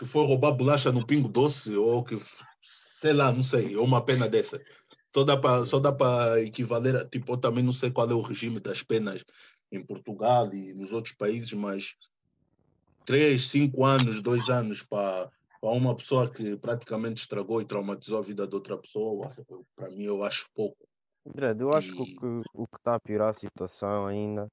que 0.00 0.06
foi 0.06 0.26
roubar 0.26 0.52
bolacha 0.52 0.90
no 0.90 1.06
pingo 1.06 1.28
doce 1.28 1.76
ou 1.76 2.02
que, 2.02 2.16
sei 2.62 3.12
lá, 3.12 3.30
não 3.30 3.44
sei, 3.44 3.74
é 3.74 3.78
uma 3.78 4.02
pena 4.02 4.26
dessa. 4.30 4.58
Só 5.14 5.24
dá 5.24 5.36
para 5.36 5.66
só 5.66 5.78
dá 5.78 5.92
para 5.92 6.40
equivaler, 6.40 6.96
a- 6.96 7.06
tipo, 7.06 7.34
eu 7.34 7.36
também 7.36 7.62
não 7.62 7.72
sei 7.72 7.90
qual 7.90 8.10
é 8.10 8.14
o 8.14 8.22
regime 8.22 8.60
das 8.60 8.82
penas 8.82 9.22
em 9.70 9.84
Portugal 9.84 10.52
e 10.54 10.72
nos 10.72 10.90
outros 10.90 11.14
países, 11.14 11.52
mas 11.52 11.94
três, 13.04 13.48
cinco 13.48 13.84
anos, 13.84 14.22
dois 14.22 14.48
anos 14.48 14.82
para 14.82 15.30
para 15.60 15.72
uma 15.72 15.94
pessoa 15.94 16.26
que 16.26 16.56
praticamente 16.56 17.20
estragou 17.20 17.60
e 17.60 17.66
traumatizou 17.66 18.18
a 18.18 18.22
vida 18.22 18.46
de 18.48 18.54
outra 18.54 18.78
pessoa, 18.78 19.36
para 19.76 19.90
mim 19.90 20.04
eu 20.04 20.24
acho 20.24 20.48
pouco. 20.54 20.88
Dredd, 21.34 21.60
eu 21.60 21.70
acho 21.74 21.92
E- 22.02 22.16
que 22.16 22.26
o 22.54 22.66
que 22.66 22.76
está 22.78 22.94
a 22.94 23.00
piorar 23.00 23.28
a 23.28 23.34
situação 23.34 24.06
ainda, 24.06 24.48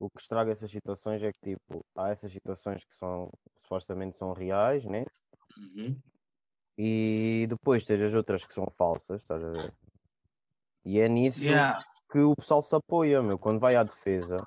o 0.00 0.08
que 0.08 0.20
estraga 0.20 0.50
essas 0.50 0.70
situações 0.70 1.22
é 1.22 1.30
que 1.30 1.50
tipo, 1.50 1.84
há 1.94 2.08
essas 2.08 2.32
situações 2.32 2.82
que 2.84 2.94
são 2.94 3.30
supostamente 3.54 4.16
são 4.16 4.32
reais, 4.32 4.84
né? 4.86 5.04
Uhum. 5.56 5.96
E 6.78 7.46
depois 7.48 7.84
tens 7.84 8.00
as 8.00 8.14
outras 8.14 8.46
que 8.46 8.54
são 8.54 8.66
falsas, 8.70 9.20
estás 9.20 9.44
a 9.44 9.50
ver? 9.50 9.72
E 10.84 10.98
é 10.98 11.08
nisso 11.08 11.44
Yeah. 11.44 11.84
que 12.10 12.18
o 12.20 12.34
pessoal 12.34 12.62
se 12.62 12.74
apoia, 12.74 13.22
meu. 13.22 13.38
Quando 13.38 13.60
vai 13.60 13.76
à 13.76 13.82
defesa, 13.82 14.42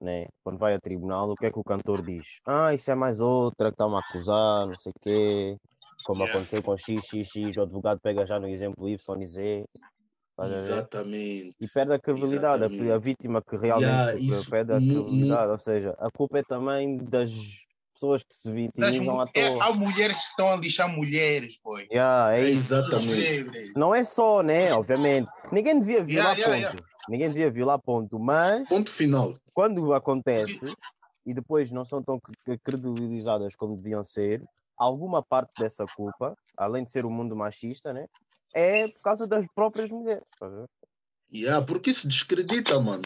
né? 0.00 0.26
Quando 0.42 0.58
vai 0.58 0.74
a 0.74 0.80
tribunal, 0.80 1.30
o 1.30 1.36
que 1.36 1.44
é 1.44 1.52
que 1.52 1.58
o 1.58 1.64
cantor 1.64 2.02
diz? 2.02 2.40
Ah, 2.46 2.72
isso 2.72 2.90
é 2.90 2.94
mais 2.94 3.20
outra 3.20 3.68
que 3.68 3.74
está-me 3.74 3.96
a 3.96 3.98
acusar, 3.98 4.66
não 4.66 4.78
sei 4.78 4.92
quê. 5.02 5.56
Como 6.04 6.22
Yeah. 6.24 6.38
aconteceu 6.38 6.62
com 6.62 6.78
XXX, 6.78 7.58
o 7.58 7.62
advogado 7.62 8.00
pega 8.00 8.24
já 8.24 8.40
no 8.40 8.48
exemplo 8.48 8.88
Y 8.88 9.22
e 9.22 9.26
Z. 9.26 9.64
Exatamente. 10.46 11.56
E 11.60 11.68
perde 11.68 11.92
a 11.92 11.98
credibilidade. 11.98 12.64
A- 12.64 12.94
A, 12.94 12.98
vítima 12.98 13.42
que 13.42 13.56
realmente 13.56 13.90
Yeah, 13.90 14.18
isso 14.18 14.50
perde 14.50 14.72
a 14.72 14.80
credibilidade. 14.80 15.52
Ou 15.52 15.58
seja, 15.58 15.94
a 15.98 16.10
culpa 16.10 16.38
é 16.38 16.42
também 16.42 16.96
das 16.96 17.32
pessoas 17.92 18.22
que 18.22 18.34
se 18.34 18.50
vitimizam 18.50 19.20
à 19.20 19.24
é, 19.34 19.48
toa. 19.50 19.64
há 19.64 19.72
mulheres 19.74 20.16
que 20.18 20.30
estão 20.30 20.50
a 20.50 20.56
lixar 20.56 20.88
mulheres, 20.88 21.58
pô. 21.58 21.78
Yeah, 21.78 22.36
é 22.36 22.50
isso. 22.50 22.72
Exatamente. 22.74 23.72
Não 23.76 23.94
é 23.94 24.02
só, 24.04 24.42
né? 24.42 24.72
Obviamente. 24.72 25.28
Ninguém 25.52 25.78
devia 25.78 26.02
violar 26.02 26.36
Yeah, 26.38 26.44
ponto. 26.70 26.76
yeah, 26.76 26.90
Ninguém 27.08 27.28
devia 27.28 27.50
violar 27.50 27.80
ponto. 27.80 28.18
Mas 28.18 28.68
Ponto 28.68 28.90
final. 28.90 29.34
quando 29.52 29.92
acontece 29.92 30.66
e 31.26 31.34
depois 31.34 31.70
não 31.70 31.84
são 31.84 32.02
tão 32.02 32.18
cre- 32.18 32.58
credibilizadas 32.64 33.54
como 33.54 33.76
deviam 33.76 34.02
ser, 34.02 34.42
alguma 34.76 35.22
parte 35.22 35.50
dessa 35.58 35.84
culpa, 35.94 36.34
além 36.56 36.84
de 36.84 36.90
ser 36.90 37.04
o 37.04 37.10
mundo 37.10 37.36
machista, 37.36 37.92
né? 37.92 38.06
É 38.54 38.88
por 38.88 39.00
causa 39.00 39.26
das 39.26 39.46
próprias 39.54 39.90
mulheres. 39.90 40.24
tá 40.38 40.46
a? 40.46 40.66
Yeah, 41.32 41.64
porque 41.64 41.90
isso 41.90 42.08
descredita, 42.08 42.80
mano. 42.80 43.02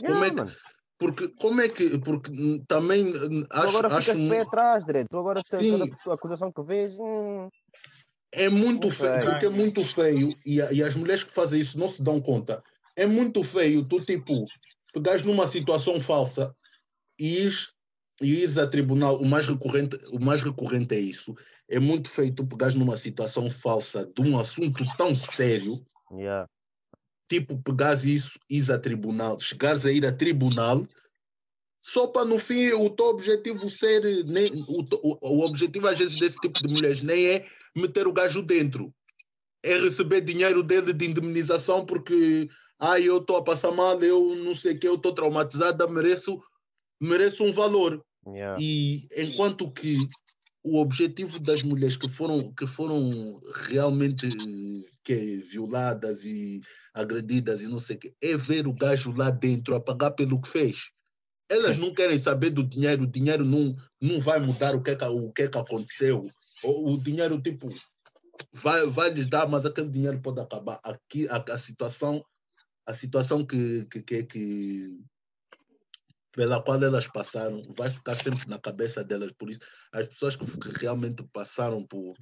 Yeah, 0.00 0.26
é 0.26 0.30
que- 0.30 0.36
mano. 0.36 0.52
Porque 0.98 1.28
como 1.28 1.60
é 1.60 1.68
que. 1.68 1.98
Porque 1.98 2.30
também 2.66 3.06
hum, 3.06 3.44
Tu 3.44 3.46
acho, 3.50 3.68
agora 3.68 3.88
acho 3.88 4.00
ficas 4.10 4.18
de 4.18 4.28
pé 4.28 4.40
atrás, 4.40 4.84
direito. 4.84 5.08
Tu 5.10 5.18
agora 5.18 5.40
Sim. 5.44 5.70
cada 5.78 5.86
pessoa- 5.90 6.14
acusação 6.16 6.52
que 6.52 6.62
vês. 6.62 6.96
hum, 6.98 7.48
é 8.32 8.48
muito 8.48 8.90
feio, 8.90 9.24
porque 9.24 9.46
é 9.46 9.48
muito 9.50 9.84
feio 9.84 10.34
e, 10.44 10.60
a- 10.60 10.72
e 10.72 10.82
as 10.82 10.94
mulheres 10.94 11.22
que 11.24 11.32
fazem 11.32 11.60
isso 11.60 11.78
não 11.78 11.88
se 11.88 12.02
dão 12.02 12.20
conta. 12.20 12.62
É 12.96 13.06
muito 13.06 13.44
feio 13.44 13.84
tu, 13.84 14.00
tipo, 14.04 14.44
pegares 14.92 15.22
numa 15.22 15.46
situação 15.46 16.00
falsa 16.00 16.52
e 17.18 17.42
ires, 17.42 17.72
e 18.20 18.26
ires 18.42 18.58
a 18.58 18.66
tribunal. 18.66 19.18
O 19.20 19.24
mais, 19.26 19.46
recorrente, 19.46 19.96
o 20.10 20.18
mais 20.18 20.42
recorrente 20.42 20.94
é 20.94 20.98
isso. 21.00 21.34
É 21.68 21.78
muito 21.78 22.08
feio 22.08 22.34
tu 22.34 22.46
pegares 22.46 22.74
numa 22.74 22.96
situação 22.96 23.50
falsa 23.50 24.06
de 24.06 24.22
um 24.22 24.38
assunto 24.38 24.84
tão 24.96 25.14
sério 25.14 25.84
yeah. 26.12 26.48
tipo, 27.28 27.60
pegares 27.62 28.04
isso, 28.04 28.38
ires 28.48 28.70
a 28.70 28.78
tribunal, 28.78 29.38
chegares 29.38 29.84
a 29.84 29.92
ir 29.92 30.06
a 30.06 30.12
tribunal, 30.12 30.86
só 31.82 32.06
para 32.06 32.24
no 32.24 32.38
fim 32.38 32.72
o 32.72 32.90
teu 32.90 33.06
objetivo 33.06 33.68
ser, 33.70 34.02
nem, 34.26 34.62
o, 34.66 34.82
o, 35.02 35.18
o 35.22 35.44
objetivo 35.44 35.88
às 35.88 35.98
vezes 35.98 36.18
desse 36.18 36.38
tipo 36.38 36.66
de 36.66 36.72
mulheres 36.72 37.02
nem 37.02 37.26
é 37.26 37.46
meter 37.76 38.06
o 38.06 38.12
gajo 38.12 38.42
dentro, 38.42 38.92
é 39.62 39.76
receber 39.76 40.20
dinheiro 40.20 40.62
dele 40.62 40.92
de 40.92 41.06
indemnização 41.06 41.84
porque, 41.84 42.48
ah, 42.78 42.98
eu 42.98 43.18
estou 43.18 43.36
a 43.36 43.44
passar 43.44 43.72
mal, 43.72 44.02
eu 44.02 44.34
não 44.36 44.54
sei 44.54 44.74
o 44.74 44.78
que, 44.78 44.88
eu 44.88 44.94
estou 44.94 45.14
traumatizada, 45.14 45.86
mereço, 45.86 46.40
mereço 47.00 47.44
um 47.44 47.52
valor. 47.52 48.04
Yeah. 48.26 48.60
E 48.60 49.08
enquanto 49.16 49.70
que 49.70 49.96
o 50.68 50.80
objetivo 50.80 51.38
das 51.38 51.62
mulheres 51.62 51.96
que 51.96 52.08
foram, 52.08 52.52
que 52.52 52.66
foram 52.66 53.40
realmente 53.66 54.28
que, 55.02 55.12
é 55.12 55.36
violadas 55.38 56.22
e 56.22 56.60
agredidas 56.92 57.62
e 57.62 57.66
não 57.66 57.78
sei 57.78 57.96
o 57.96 57.98
quê, 57.98 58.14
é 58.22 58.36
ver 58.36 58.66
o 58.66 58.72
gajo 58.72 59.12
lá 59.12 59.30
dentro 59.30 59.74
a 59.74 59.80
pagar 59.80 60.10
pelo 60.10 60.40
que 60.40 60.48
fez. 60.48 60.90
Elas 61.50 61.78
não 61.78 61.94
querem 61.94 62.18
saber 62.18 62.50
do 62.50 62.62
dinheiro, 62.62 63.04
o 63.04 63.06
dinheiro 63.06 63.44
não, 63.44 63.74
não 64.00 64.20
vai 64.20 64.38
mudar 64.38 64.74
o 64.74 64.82
que 64.82 64.90
é 64.90 64.96
que, 64.96 65.04
o 65.04 65.32
que, 65.32 65.42
é 65.42 65.48
que 65.48 65.56
aconteceu. 65.56 66.26
O, 66.62 66.92
o 66.92 66.98
dinheiro, 67.02 67.40
tipo, 67.40 67.74
vai, 68.52 68.84
vai 68.86 69.10
lhes 69.10 69.30
dar, 69.30 69.48
mas 69.48 69.64
aquele 69.64 69.88
dinheiro 69.88 70.20
pode 70.20 70.40
acabar. 70.40 70.78
Aqui, 70.84 71.26
a, 71.28 71.36
a 71.36 71.58
situação, 71.58 72.22
a 72.86 72.92
situação 72.92 73.46
que, 73.46 73.86
que, 73.86 74.02
que, 74.02 74.24
que 74.24 75.00
pela 76.32 76.62
qual 76.62 76.82
elas 76.82 77.08
passaram 77.08 77.62
vai 77.76 77.90
ficar 77.90 78.14
sempre 78.16 78.48
na 78.48 78.58
cabeça 78.58 79.02
delas. 79.04 79.32
Por 79.32 79.50
isso, 79.50 79.60
as 79.92 80.06
pessoas 80.06 80.36
que, 80.36 80.44
realmente 80.78 81.22
passaram 81.32 81.84
por, 81.86 82.16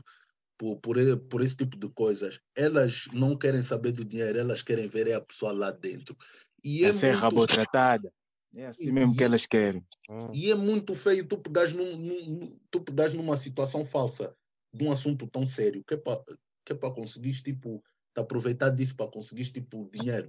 por, 0.59 0.79
por, 0.81 0.97
e- 0.99 1.17
por 1.17 1.41
esse 1.43 1.57
tipo 1.57 1.77
de 1.79 1.89
coisas, 1.91 2.41
elas 2.55 3.05
não 3.13 3.37
querem 3.37 3.63
saber 3.63 3.93
do 3.93 4.05
dinheiro, 4.05 4.39
elas 4.39 4.63
querem 4.63 4.89
ver 4.89 5.09
é 5.09 5.15
a 5.15 5.21
pessoa 5.21 5.53
lá 5.53 5.71
dentro. 5.71 6.17
E 6.63 6.85
é, 6.85 6.89
Essa 6.89 7.07
é 7.07 7.11
muito, 7.11 7.23
rabotratada. 7.23 8.13
É 8.55 8.67
assim 8.67 8.91
mesmo 8.91 9.15
que 9.15 9.25
elas 9.25 9.45
querem. 9.47 9.85
E 10.33 10.51
é 10.51 10.55
muito 10.55 10.95
feio 10.95 11.27
tu 11.27 11.39
pegares, 11.39 11.73
num, 11.73 11.97
num- 11.97 12.59
tu 12.71 12.81
pegares 12.81 13.13
numa 13.15 13.37
situação 13.37 13.85
falsa 13.85 14.35
de 14.73 14.85
um 14.85 14.93
assunto 14.93 15.27
tão 15.27 15.47
sério, 15.47 15.83
que 15.85 15.95
é 15.95 15.97
para 15.97 16.23
que 16.65 16.73
é 16.73 16.75
para 16.75 16.93
conseguires, 16.93 17.43
tipo, 17.43 17.81
te 18.13 18.21
aproveitar 18.21 18.71
disso 18.71 18.97
para 18.97 19.09
conseguires, 19.11 19.53
tipo, 19.53 19.89
dinheiro. 19.93 20.29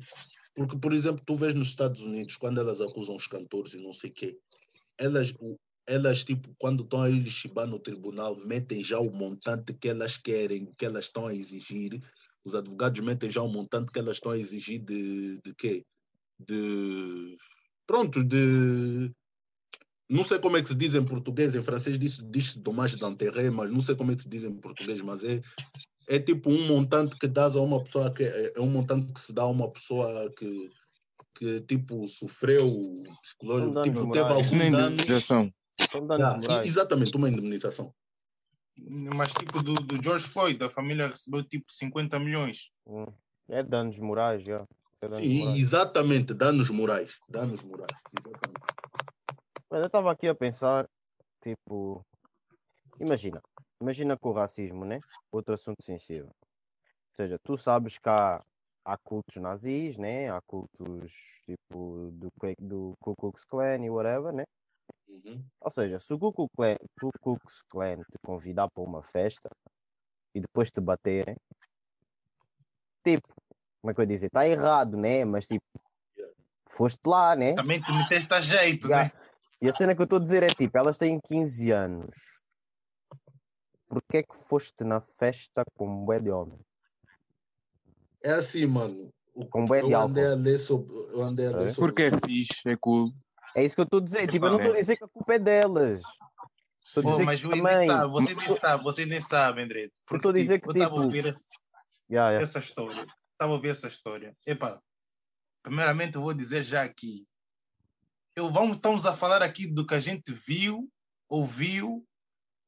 Porque, 0.58 0.76
por 0.76 0.92
exemplo, 0.92 1.24
tu 1.24 1.36
vês 1.36 1.54
nos 1.54 1.68
Estados 1.68 2.02
Unidos, 2.02 2.36
quando 2.36 2.60
elas 2.60 2.82
acusam 2.82 3.16
os 3.16 3.28
cantores 3.28 3.76
e 3.76 3.78
não 3.78 3.94
sei 3.94 4.10
o 4.10 4.14
quê, 4.14 4.40
elas, 4.98 5.32
o- 5.40 5.56
elas, 5.86 6.24
tipo, 6.24 6.50
quando 6.58 6.84
estão 6.84 7.04
a 7.04 7.10
ir 7.12 7.24
chibar 7.28 7.68
no 7.68 7.78
tribunal, 7.80 8.36
metem 8.36 8.84
já 8.84 9.00
o 9.00 9.12
montante 9.12 9.72
que 9.72 9.88
elas 9.88 10.18
querem, 10.18 10.74
que 10.76 10.84
elas 10.84 11.06
estão 11.06 11.28
a 11.28 11.36
exigir 11.36 12.02
os 12.44 12.56
advogados 12.56 13.02
metem 13.02 13.30
já 13.30 13.44
um 13.44 13.52
montante 13.52 13.92
que 13.92 14.00
elas 14.00 14.18
estão 14.18 14.32
a 14.32 14.38
exigir 14.38 14.80
de, 14.80 15.40
de 15.44 15.54
quê? 15.54 15.86
De. 16.40 17.36
Pronto, 17.86 18.24
de. 18.24 19.12
Não 20.10 20.24
sei 20.24 20.40
como 20.40 20.56
é 20.56 20.62
que 20.62 20.70
se 20.70 20.76
diz 20.76 20.96
em 20.96 21.04
português, 21.04 21.54
em 21.54 21.62
francês 21.62 22.00
diz, 22.00 22.24
diz 22.32 22.56
dommage 22.56 22.96
d'intérêt, 22.96 23.52
mas 23.52 23.70
não 23.70 23.82
sei 23.82 23.96
como 23.96 24.12
é 24.12 24.16
que 24.16 24.22
se 24.22 24.30
diz 24.30 24.44
em 24.46 24.56
português, 24.56 25.02
mas 25.02 25.22
é, 25.24 25.42
é 26.08 26.20
tipo 26.20 26.50
um 26.50 26.68
montante 26.68 27.18
que 27.18 27.28
dás 27.28 27.56
a 27.56 27.62
uma 27.62 27.84
pessoa 27.84 28.12
que 28.14 28.24
é, 28.24 28.54
é 28.56 28.62
um 28.62 28.70
montante 28.70 29.12
que 29.12 29.20
se 29.20 29.34
dá 29.34 29.44
a 29.44 29.48
uma 29.48 29.70
pessoa 29.72 30.34
que, 30.38 30.72
que 31.36 31.62
tipo 31.62 32.08
sofreu 32.08 32.66
psicológico, 33.22 33.84
tipo, 33.84 33.84
teve 33.84 34.02
morais. 34.06 34.46
Isso 34.48 34.56
não 34.56 34.62
é 34.62 34.66
algum 34.68 34.78
dano. 34.78 34.94
indenização. 34.94 35.54
São 35.92 36.08
danos 36.08 36.30
Ah, 36.30 36.38
morais. 36.38 36.68
exatamente, 36.68 37.16
uma 37.18 37.30
indemnização. 37.30 37.94
Mas 39.16 39.34
tipo 39.34 39.62
do, 39.64 39.74
do 39.74 40.04
George 40.04 40.28
Floyd, 40.28 40.64
a 40.64 40.70
família 40.70 41.08
recebeu 41.08 41.44
tipo 41.44 41.66
50 41.72 42.20
milhões. 42.20 42.72
Hum. 42.86 43.06
É 43.50 43.64
danos 43.64 43.98
morais, 44.00 44.44
já. 44.44 44.66
É 45.02 45.08
danos 45.08 45.28
Sim, 45.28 45.40
morais. 45.40 45.58
exatamente, 45.60 46.34
danos 46.34 46.70
morais. 46.70 47.18
Danos 47.30 47.62
morais, 47.64 47.92
exatamente. 48.18 48.68
Mas 49.70 49.82
eu 49.82 49.88
estava 49.88 50.12
aqui 50.12 50.28
a 50.28 50.36
pensar, 50.36 50.88
tipo, 51.44 52.06
imagina, 53.00 53.42
imagina 53.82 54.18
com 54.18 54.30
o 54.30 54.34
racismo, 54.34 54.86
né? 54.86 55.00
Outro 55.32 55.54
assunto 55.54 55.84
sensível. 55.84 56.28
Ou 56.28 57.16
seja, 57.16 57.40
tu 57.44 57.58
sabes 57.58 57.98
que 57.98 58.10
há, 58.10 58.44
há 58.86 58.98
cultos 58.98 59.38
nazis, 59.38 59.98
né? 59.98 60.30
Há 60.30 60.40
cultos 60.42 61.12
tipo 61.46 62.10
do, 62.14 62.30
Ku- 62.40 62.56
do 62.60 62.94
Ku 63.00 63.16
Klux 63.16 63.44
Klan 63.46 63.84
e 63.84 63.90
whatever, 63.90 64.32
né? 64.34 64.44
Uhum. 65.08 65.44
Ou 65.60 65.72
seja, 65.72 66.00
se 66.00 66.14
o 66.14 66.20
Ku 66.20 66.32
Klux 66.32 66.50
Klan, 66.56 66.78
Ku 67.00 67.12
Klux 67.22 67.62
Klan 67.70 67.98
te 67.98 68.18
convidar 68.26 68.70
para 68.70 68.84
uma 68.84 69.02
festa 69.04 69.50
e 70.36 70.40
depois 70.40 70.70
te 70.70 70.80
baterem, 70.80 71.36
tipo, 73.04 73.28
como 73.82 73.92
é 73.92 73.94
que 73.94 74.00
eu 74.02 74.04
ia 74.04 74.08
dizer? 74.08 74.28
Está 74.28 74.48
errado, 74.48 74.98
né? 74.98 75.26
Mas 75.26 75.48
tipo, 75.48 75.66
foste 76.70 77.00
lá, 77.08 77.36
né? 77.36 77.56
Também 77.56 77.82
te 77.82 77.92
meteste 77.92 78.34
a 78.34 78.40
jeito, 78.42 78.88
Já. 78.88 79.04
né? 79.04 79.12
E 79.60 79.68
a 79.68 79.74
cena 79.74 79.96
que 79.96 80.02
eu 80.02 80.04
estou 80.04 80.20
a 80.20 80.22
dizer 80.22 80.44
é 80.44 80.48
tipo, 80.48 80.78
elas 80.78 80.98
têm 80.98 81.20
15 81.20 81.72
anos. 81.72 82.14
Porquê 83.88 84.18
é 84.18 84.24
que 84.24 84.36
foste 84.36 84.84
na 84.84 85.00
festa 85.02 85.64
com 85.78 86.06
bué 86.06 86.20
de 86.20 86.30
homem? 86.30 86.60
É 88.24 88.32
assim, 88.32 88.66
mano. 88.66 89.12
O, 89.34 89.46
Com 89.46 89.66
bué 89.66 89.82
de 89.84 89.92
eu 89.92 90.00
andei 90.02 90.24
álcool. 90.26 90.40
a 90.40 90.44
ler 90.44 90.60
sobre. 90.60 90.94
Eu 90.96 91.22
andei 91.22 91.48
a 91.48 91.52
ler 91.52 91.68
É? 91.68 91.74
sobre 91.74 91.92
Porque 91.92 92.04
é 92.04 92.12
fixe, 92.28 92.62
é 92.70 92.76
cool. 92.76 93.14
É 93.56 93.64
isso 93.64 93.76
que 93.76 93.82
eu 93.82 93.86
estou 93.86 94.00
a 94.00 94.04
dizer. 94.04 94.28
Tipo, 94.28 94.48
eu 94.48 94.52
não 94.52 94.58
estou 94.58 94.74
a 94.74 94.78
dizer 94.78 94.98
que 94.98 95.04
a 95.04 95.08
culpa 95.08 95.34
é 95.36 95.40
delas. 95.40 96.02
Estou 96.84 97.02
a 97.02 97.04
Pô, 97.04 97.12
dizer 97.12 97.24
mas 97.24 97.42
que 97.42 97.48
você 97.48 97.54
nem 97.54 97.64
também. 97.64 97.88
sabe, 97.88 98.12
você 98.12 98.36
nem 98.36 98.56
sabe, 98.56 98.84
você 98.84 99.06
nem 99.06 99.22
sabe, 99.22 99.62
André. 99.62 99.90
Eu 100.12 100.22
tô 100.22 100.30
a 100.30 100.34
dizer 100.34 100.60
que, 100.60 100.68
eu 100.68 100.72
estava 100.74 100.86
a 100.86 100.90
tipo, 100.94 101.04
ouvir 101.04 101.28
essa, 101.28 101.44
Yeah, 102.10 102.32
yeah. 102.32 102.44
essa 102.44 102.60
história. 102.60 103.02
Estava 103.34 103.52
a 103.52 103.56
ouvir 103.56 103.70
essa 103.70 103.88
história. 103.88 104.36
Epa, 104.46 104.82
primeiramente 105.62 106.16
eu 106.16 106.22
vou 106.22 106.34
dizer 106.34 106.64
já 106.64 106.84
aqui. 106.84 107.28
Eu, 108.36 108.50
vamos, 108.52 108.78
estamos 108.78 109.06
a 109.06 109.16
falar 109.16 109.42
aqui 109.44 109.68
do 109.68 109.86
que 109.86 109.94
a 109.96 110.00
gente 110.00 110.32
viu, 110.32 110.90
ouviu. 111.30 112.07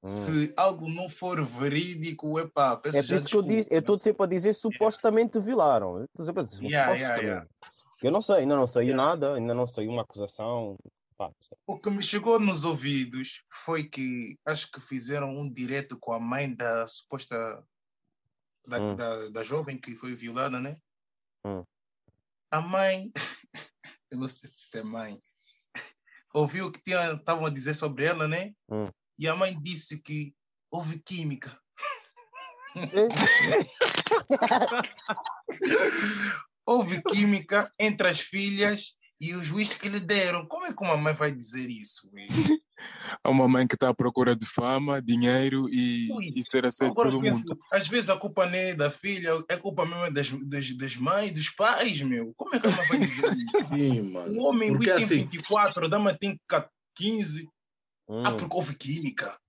Hum. 0.01 0.07
Se 0.07 0.53
algo 0.55 0.89
não 0.89 1.09
for 1.09 1.43
verídico, 1.43 2.39
epa, 2.39 2.77
peço 2.77 2.97
É 2.97 3.01
por 3.01 3.07
já 3.07 3.15
isso 3.17 3.27
que 3.27 3.35
eu 3.35 3.43
disse, 3.43 3.69
eu 3.69 3.79
estou 3.79 3.99
sempre 3.99 4.23
a 4.23 4.27
dizer 4.27 4.53
supostamente 4.53 5.39
violaram. 5.39 5.97
Eu 5.99 6.05
estou 6.05 6.25
sempre 6.25 6.41
a 6.41 6.45
dizer 6.45 6.63
Yeah, 6.65 6.91
yeah, 6.93 7.15
supostamente. 7.15 7.25
yeah. 7.27 7.47
Eu 8.01 8.11
não 8.11 8.21
sei, 8.21 8.35
ainda 8.37 8.55
não 8.55 8.65
saiu 8.65 8.87
Yeah. 8.89 9.03
nada, 9.09 9.35
ainda 9.35 9.53
não 9.53 9.67
saiu 9.67 9.91
uma 9.91 10.03
acusação. 10.03 10.77
Pá. 11.17 11.29
O 11.67 11.77
que 11.77 11.89
me 11.89 12.01
chegou 12.01 12.39
nos 12.39 12.63
ouvidos 12.63 13.43
foi 13.51 13.83
que 13.83 14.37
acho 14.45 14.71
que 14.71 14.79
fizeram 14.79 15.37
um 15.37 15.51
direto 15.51 15.97
com 15.99 16.13
a 16.13 16.19
mãe 16.19 16.55
da 16.55 16.87
suposta 16.87 17.61
da, 18.65 18.79
Hum. 18.79 18.95
da, 18.95 19.29
da 19.29 19.43
jovem 19.43 19.77
que 19.77 19.95
foi 19.97 20.15
violada, 20.15 20.61
né? 20.61 20.77
Hum. 21.45 21.63
A 22.51 22.61
mãe, 22.61 23.11
eu 24.09 24.17
não 24.17 24.29
sei 24.29 24.49
se 24.49 24.77
é 24.77 24.83
mãe, 24.83 25.19
ouviu 26.33 26.67
o 26.67 26.71
que 26.71 26.79
estavam 26.89 27.45
a 27.45 27.49
dizer 27.49 27.73
sobre 27.73 28.05
ela, 28.05 28.29
né? 28.29 28.53
Hum. 28.71 28.89
E 29.19 29.27
a 29.27 29.35
mãe 29.35 29.55
disse 29.61 30.01
que 30.01 30.33
houve 30.71 30.97
química. 30.99 31.59
houve 36.65 37.03
química 37.03 37.69
entre 37.77 38.07
as 38.07 38.21
filhas 38.21 38.95
e 39.19 39.35
o 39.35 39.43
juiz 39.43 39.73
que 39.73 39.89
lhe 39.89 39.99
deram. 39.99 40.45
Como 40.45 40.65
é 40.65 40.73
que 40.73 40.81
uma 40.81 40.95
mãe 40.95 41.13
vai 41.13 41.33
dizer 41.33 41.69
isso? 41.69 42.09
Há 43.21 43.29
uma 43.35 43.45
mãe 43.49 43.67
que 43.67 43.75
está 43.75 43.89
à 43.89 43.93
procura 43.93 44.37
de 44.37 44.45
fama, 44.45 45.01
dinheiro 45.01 45.67
e, 45.69 46.09
Ui, 46.13 46.31
e 46.33 46.41
ser 46.49 46.65
aceito 46.65 46.91
Agora 46.91 47.09
pelo 47.09 47.21
penso, 47.21 47.39
mundo. 47.39 47.59
às 47.73 47.89
vezes 47.89 48.09
a 48.09 48.17
culpa 48.17 48.45
não 48.45 48.55
é 48.55 48.73
da 48.73 48.89
filha, 48.89 49.31
é 49.49 49.57
culpa 49.57 49.85
mesmo 49.85 50.13
das, 50.13 50.29
das, 50.47 50.71
das 50.77 50.95
mães, 50.95 51.33
dos 51.33 51.49
pais, 51.49 52.01
meu. 52.03 52.33
Como 52.37 52.55
é 52.55 52.59
que 52.59 52.67
a 52.67 52.71
mãe 52.71 52.87
vai 52.87 52.99
dizer 52.99 53.33
isso? 53.33 53.51
Sim, 53.75 54.13
mano. 54.13 54.39
O 54.39 54.45
homem 54.45 54.71
Porque 54.71 54.93
tem 54.93 55.03
assim, 55.03 55.25
24, 55.25 55.85
a 55.85 55.89
dama 55.89 56.17
tem 56.17 56.39
15. 56.95 57.49
Hum. 58.09 58.23
Ah, 58.25 58.31
porque 58.31 58.57
houve 58.57 58.75
química. 58.75 59.39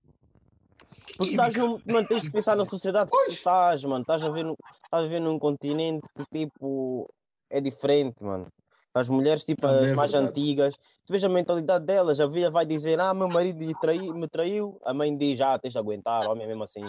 Que 1.07 1.17
Porque 1.17 1.31
estás 1.31 1.57
mano, 1.57 2.07
tens 2.07 2.21
de 2.21 2.31
pensar 2.31 2.55
na 2.55 2.65
sociedade 2.65 3.09
que 3.09 3.25
tu 3.25 3.31
estás, 3.31 3.83
mano. 3.83 4.01
Estás 4.01 4.23
a 4.23 4.31
ver, 4.31 4.45
estás 4.85 5.05
a 5.05 5.07
ver 5.07 5.19
num 5.19 5.39
continente 5.39 6.05
que 6.15 6.25
tipo 6.31 7.09
é 7.49 7.59
diferente, 7.59 8.23
mano. 8.23 8.47
As 8.93 9.09
mulheres 9.09 9.43
tipo 9.43 9.61
Também 9.61 9.85
as 9.85 9.91
é 9.91 9.95
mais 9.95 10.13
antigas, 10.13 10.75
tu 11.05 11.13
vês 11.13 11.23
a 11.23 11.29
mentalidade 11.29 11.85
delas, 11.85 12.19
a 12.19 12.29
filha 12.29 12.51
vai 12.51 12.65
dizer, 12.65 12.99
ah, 12.99 13.13
meu 13.13 13.29
marido 13.29 13.63
lhe 13.63 13.73
traiu, 13.73 14.13
me 14.13 14.27
traiu, 14.27 14.79
a 14.83 14.93
mãe 14.93 15.15
diz, 15.15 15.39
ah, 15.39 15.57
tens 15.57 15.71
de 15.71 15.79
aguentar, 15.79 16.29
homem 16.29 16.45
mesmo 16.45 16.63
assim. 16.63 16.81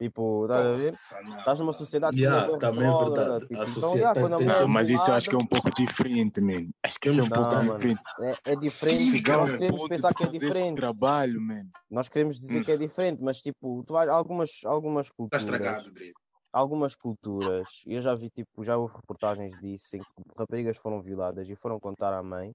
Tipo, 0.00 0.46
estás 0.46 0.66
a 0.66 0.76
ver? 0.76 1.28
Não. 1.28 1.38
Estás 1.38 1.60
numa 1.60 1.72
sociedade 1.74 2.16
que 2.16 2.22
Yeah, 2.22 2.46
é 2.46 2.50
bem 2.50 2.58
também 2.58 2.88
é 2.88 2.98
verdade. 3.04 3.46
tipo, 3.46 3.60
A 3.60 3.64
então, 3.68 3.94
yeah, 3.96 4.18
quando 4.18 4.32
a 4.32 4.40
é 4.40 4.44
Não, 4.60 4.68
mas 4.68 4.88
isso 4.88 5.10
eu 5.10 5.14
acho 5.14 5.28
que 5.28 5.34
é 5.34 5.38
um 5.38 5.46
pouco 5.46 5.70
diferente, 5.74 6.40
man. 6.40 6.70
Acho 6.82 6.98
que 6.98 7.08
isso 7.10 7.20
é 7.20 7.22
um 7.24 7.28
Temos- 7.28 7.38
pouco 7.48 7.54
Não, 7.54 7.64
mano. 7.64 7.78
diferente. 7.78 8.00
é, 8.22 8.52
é 8.52 8.56
diferente, 8.56 9.22
nós 9.28 9.50
queremos 9.50 9.88
pensar 9.88 10.14
que 10.14 10.22
é 10.22 10.26
fazer 10.26 10.38
diferente. 10.38 10.76
trabalho, 10.76 11.40
man. 11.42 11.66
Nós 11.90 12.08
queremos 12.08 12.40
dizer 12.40 12.60
Hum. 12.60 12.64
que 12.64 12.72
é 12.72 12.76
diferente, 12.78 13.22
mas 13.22 13.42
tipo, 13.42 13.84
tu 13.86 13.92
vais, 13.92 14.08
algumas, 14.08 14.48
algumas 14.64 15.06
Está 15.08 15.16
culturas, 15.16 15.42
estragado, 15.44 15.90
André. 15.90 16.12
algumas 16.50 16.96
culturas, 16.96 17.68
eu 17.86 18.00
já 18.00 18.14
vi 18.14 18.30
tipo, 18.30 18.64
já 18.64 18.78
houve 18.78 18.94
reportagens 18.96 19.54
disso, 19.60 19.96
em 19.96 20.00
que 20.00 20.06
raparigas 20.38 20.78
foram 20.78 21.02
violadas 21.02 21.46
e 21.46 21.54
foram 21.54 21.78
contar 21.78 22.14
à 22.14 22.22
mãe, 22.22 22.52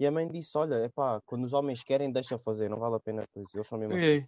e 0.00 0.06
a 0.06 0.10
mãe 0.10 0.26
disse, 0.26 0.58
olha, 0.58 0.84
epá, 0.84 1.20
quando 1.24 1.44
os 1.44 1.52
homens 1.52 1.82
querem, 1.84 2.10
deixa 2.10 2.38
fazer, 2.40 2.68
não 2.68 2.80
vale 2.80 2.96
a 2.96 3.00
pena 3.00 3.22
coisa, 3.32 3.50
eles 3.54 3.66
são 3.68 3.78
mesmo 3.78 3.94
assim. 3.94 4.26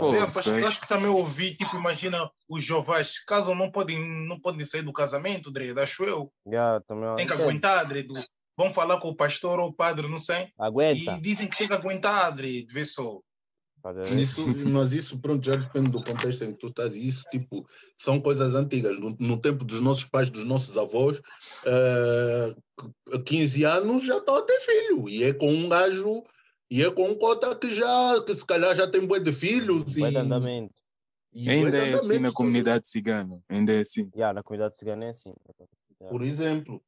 Pô, 0.00 0.14
É, 0.14 0.18
eu 0.60 0.66
acho 0.66 0.80
que 0.80 0.88
também 0.88 1.08
ouvi, 1.08 1.54
tipo, 1.54 1.76
imagina, 1.76 2.30
os 2.48 2.64
jovens 2.64 3.22
casam, 3.24 3.54
não 3.54 3.70
podem, 3.70 3.98
não 4.26 4.40
podem 4.40 4.64
sair 4.64 4.82
do 4.82 4.92
casamento, 4.92 5.50
André, 5.50 5.72
acho 5.80 6.02
eu. 6.04 6.32
Já, 6.50 6.80
também, 6.80 7.16
Tem 7.16 7.26
que 7.26 7.32
entendo. 7.34 7.42
aguentar, 7.48 7.86
do- 8.04 8.24
Vão 8.56 8.74
falar 8.74 8.98
com 8.98 9.08
o 9.08 9.16
pastor 9.16 9.58
ou 9.58 9.68
o 9.68 9.72
padre, 9.72 10.06
não 10.08 10.18
sei. 10.18 10.48
Aguenta. 10.58 11.16
E 11.16 11.20
dizem 11.20 11.48
que 11.48 11.56
tem 11.56 11.68
que 11.68 11.74
aguentar, 11.74 12.30
André, 12.30 12.66
vê 12.68 12.84
só. 12.84 13.20
Isso, 14.10 14.44
mas 14.68 14.92
isso, 14.92 15.18
pronto, 15.18 15.44
já 15.46 15.56
depende 15.56 15.90
do 15.90 16.04
contexto 16.04 16.44
em 16.44 16.52
que 16.52 16.58
tu 16.58 16.66
estás. 16.66 16.94
E 16.94 17.08
isso, 17.08 17.24
tipo, 17.30 17.66
são 17.96 18.20
coisas 18.20 18.54
antigas. 18.54 18.98
No, 19.00 19.16
no 19.18 19.40
tempo 19.40 19.64
dos 19.64 19.80
nossos 19.80 20.04
pais, 20.04 20.30
dos 20.30 20.44
nossos 20.44 20.76
avós, 20.76 21.20
eh, 21.64 22.54
a 23.14 23.18
15 23.22 23.64
anos 23.64 24.04
já 24.04 24.18
estão 24.18 24.36
a 24.36 24.42
ter 24.42 24.60
filho. 24.60 25.08
E 25.08 25.24
é 25.24 25.32
com 25.32 25.50
um 25.50 25.68
gajo, 25.68 26.22
e 26.70 26.82
é 26.82 26.90
com 26.90 27.08
um 27.08 27.18
cota 27.18 27.56
que 27.56 27.74
já, 27.74 28.22
que 28.24 28.34
se 28.34 28.46
calhar 28.46 28.74
já 28.76 28.88
tem 28.88 29.04
bué 29.04 29.18
de 29.18 29.32
filhos. 29.32 29.82
Vai 29.94 30.10
E, 30.10 30.12
de 30.12 30.18
andamento. 30.18 30.74
e 31.32 31.50
Ainda 31.50 31.76
é 31.78 31.94
assim 31.94 32.18
na 32.18 32.32
comunidade 32.32 32.88
cigana. 32.88 33.40
Ainda 33.48 33.72
é 33.72 33.80
assim. 33.80 34.08
Já, 34.14 34.32
na 34.32 34.42
comunidade 34.42 34.76
cigana 34.76 35.06
é 35.06 35.08
assim. 35.10 35.34
por 36.08 36.22
exemplo. 36.22 36.80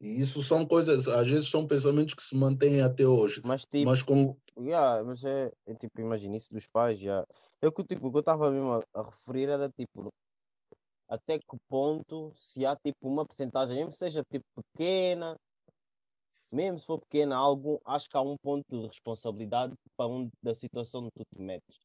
E 0.00 0.20
isso 0.20 0.42
são 0.42 0.66
coisas, 0.66 1.08
às 1.08 1.28
vezes 1.28 1.48
são 1.48 1.66
pensamentos 1.66 2.12
que 2.12 2.22
se 2.22 2.34
mantêm 2.34 2.82
até 2.82 3.06
hoje. 3.06 3.40
Mas 3.44 3.62
tipo, 3.62 3.88
Mas 3.88 4.02
com. 4.02 4.36
Yeah, 4.58 5.02
mas 5.04 5.24
é, 5.24 5.50
é 5.66 5.74
tipo, 5.74 6.00
imagina 6.00 6.36
isso 6.36 6.52
dos 6.52 6.66
pais, 6.66 6.98
já. 6.98 7.26
Eu 7.62 7.72
que 7.72 7.82
tipo, 7.84 8.08
o 8.08 8.10
que 8.10 8.16
eu 8.16 8.20
estava 8.20 8.50
mesmo 8.50 8.72
a, 8.72 8.84
a 8.94 9.02
referir 9.04 9.48
era 9.48 9.70
tipo, 9.70 10.10
até 11.08 11.38
que 11.38 11.56
ponto 11.68 12.32
se 12.36 12.64
há 12.66 12.76
tipo 12.76 13.08
uma 13.08 13.24
porcentagem, 13.24 13.76
mesmo 13.76 13.90
que 13.90 13.96
seja 13.96 14.22
tipo 14.30 14.44
pequena, 14.54 15.36
mesmo 16.52 16.78
se 16.80 16.86
for 16.86 16.98
pequena, 17.00 17.34
há 17.36 17.38
algum, 17.38 17.78
acho 17.84 18.08
que 18.08 18.16
há 18.16 18.20
um 18.20 18.36
ponto 18.36 18.64
de 18.70 18.86
responsabilidade 18.86 19.74
para 19.96 20.06
um 20.06 20.28
da 20.42 20.54
situação 20.54 21.00
onde 21.02 21.10
tu 21.12 21.24
te 21.34 21.40
metes. 21.42 21.76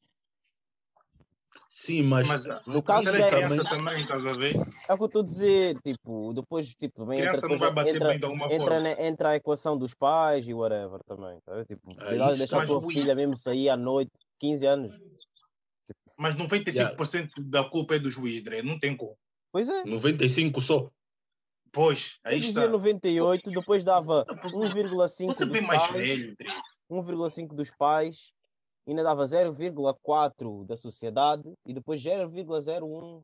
Sim, 1.74 2.04
mas. 2.04 2.28
Mas, 2.28 2.46
No 2.68 2.84
caso 2.84 3.06
mas 3.06 3.16
é 3.16 3.22
é- 3.22 3.30
criança 3.30 3.64
também, 3.64 4.02
estás 4.02 4.26
a 4.26 4.34
ver? 4.34 4.56
É 4.90 4.94
o 4.94 4.98
que 4.98 5.04
eu 5.04 5.06
estou 5.06 5.22
a 5.22 5.26
dizer, 5.26 5.80
tipo, 5.82 6.34
depois 6.34 6.74
tipo, 6.74 7.06
vem 7.06 7.18
Criança 7.20 7.38
entra, 7.38 7.50
não 7.50 7.58
vai 7.58 7.72
bater 7.74 7.96
entra, 7.96 8.10
bem 8.10 8.20
de 8.20 8.26
alguma 8.26 8.46
entra, 8.48 8.58
forma. 8.58 8.80
na- 8.82 9.02
entra 9.02 9.30
a 9.30 9.36
equação 9.38 9.78
dos 9.78 9.94
pais 9.94 10.46
e 10.48 10.54
whatever 10.54 11.00
também. 11.06 11.40
Tá? 11.46 11.64
Tipo, 11.66 11.96
cuidado 11.96 12.18
de 12.18 12.28
isso 12.30 12.38
deixar 12.40 12.64
a 12.64 12.66
tua 12.66 12.78
o- 12.78 12.90
filha 12.90 13.16
mesmo 13.16 13.38
sair 13.38 13.70
à 13.70 13.78
noite, 13.78 14.12
15 14.38 14.66
anos. 14.66 14.94
Mas 16.18 16.36
95% 16.36 17.32
da 17.42 17.64
culpa 17.64 17.96
é 17.96 18.00
do 18.00 18.12
juiz, 18.12 18.42
André. 18.42 18.62
Não 18.62 18.78
tem 18.78 18.96
como. 18.96 19.18
Pois 19.52 19.68
é. 19.70 19.86
95 19.86 20.62
só. 20.62 20.90
Pois, 21.72 22.20
Eu 22.26 22.32
aí 22.32 22.40
dizia 22.40 22.62
está. 22.62 22.68
98, 22.72 23.50
depois 23.50 23.84
dava 23.84 24.26
Você- 24.44 24.56
1,5 24.58 25.32
Você 25.34 25.44
é 25.44 25.46
dos 25.46 25.54
bem 25.58 25.62
mais 25.66 25.88
pais, 25.88 26.08
velho, 26.08 26.32
André. 26.32 26.48
1,5 26.90 27.56
dos 27.56 27.72
pais, 27.72 28.34
ainda 28.88 29.04
dava 29.04 29.26
0,4 29.28 30.66
da 30.66 30.76
sociedade 30.76 31.54
e 31.66 31.74
depois 31.74 32.02
0,01 32.02 33.24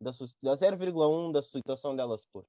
da, 0.00 0.10
da 0.42 0.56
0,1 0.56 1.32
da 1.32 1.42
situação 1.42 1.94
dela 1.94 2.16
se 2.16 2.26
pôr. 2.32 2.44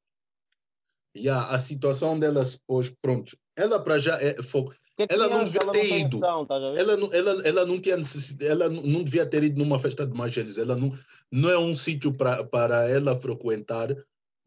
Yeah, 1.16 1.50
a 1.54 1.60
situação 1.60 2.18
dela 2.20 2.46
se 2.46 2.60
pôs, 2.68 2.94
pronto. 3.02 3.38
Ela 3.56 3.80
para 3.84 3.98
já 3.98 4.22
é 4.22 4.42
fogo. 4.44 4.74
Que 4.96 5.04
é 5.04 5.08
Ela 5.10 5.28
não 5.28 5.44
devia 5.44 5.62
ela 5.62 5.72
ter 5.74 5.82
tem 5.88 6.02
ido. 6.02 6.26
a 6.26 6.44
ver? 6.44 6.78
Ela 6.80 6.98
não, 6.98 7.14
ela, 7.14 7.48
ela 7.48 7.66
não 7.66 7.82
tinha 7.82 7.98
necessidade, 7.98 8.50
ela 8.52 8.70
não, 8.70 8.82
não 8.84 9.04
devia 9.04 9.26
ter 9.26 9.44
ido 9.44 9.58
numa 9.60 9.80
festa 9.80 10.06
de 10.08 10.16
Magélis. 10.16 10.58
Ela 10.58 10.76
não, 10.76 10.98
não 11.32 11.50
é 11.50 11.58
um 11.58 11.76
sítio 11.76 12.14
pra, 12.16 12.44
para 12.44 12.88
ela 12.90 13.18
frequentar, 13.20 13.90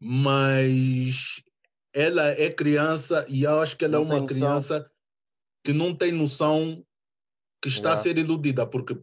mas 0.01 1.41
ela 1.93 2.27
é 2.29 2.49
criança 2.49 3.25
e 3.29 3.43
eu 3.43 3.59
acho 3.61 3.77
que 3.77 3.85
ela 3.85 3.99
Não 3.99 4.01
é 4.01 4.05
uma 4.05 4.13
tem 4.13 4.21
noção. 4.21 4.37
criança 4.37 4.91
que 5.63 5.73
não 5.73 5.95
tem 5.95 6.11
noção 6.11 6.83
que 7.61 7.69
está 7.69 7.89
a 7.89 7.91
Yeah. 7.93 8.03
ser 8.03 8.17
iludida, 8.17 8.65
porque 8.65 8.97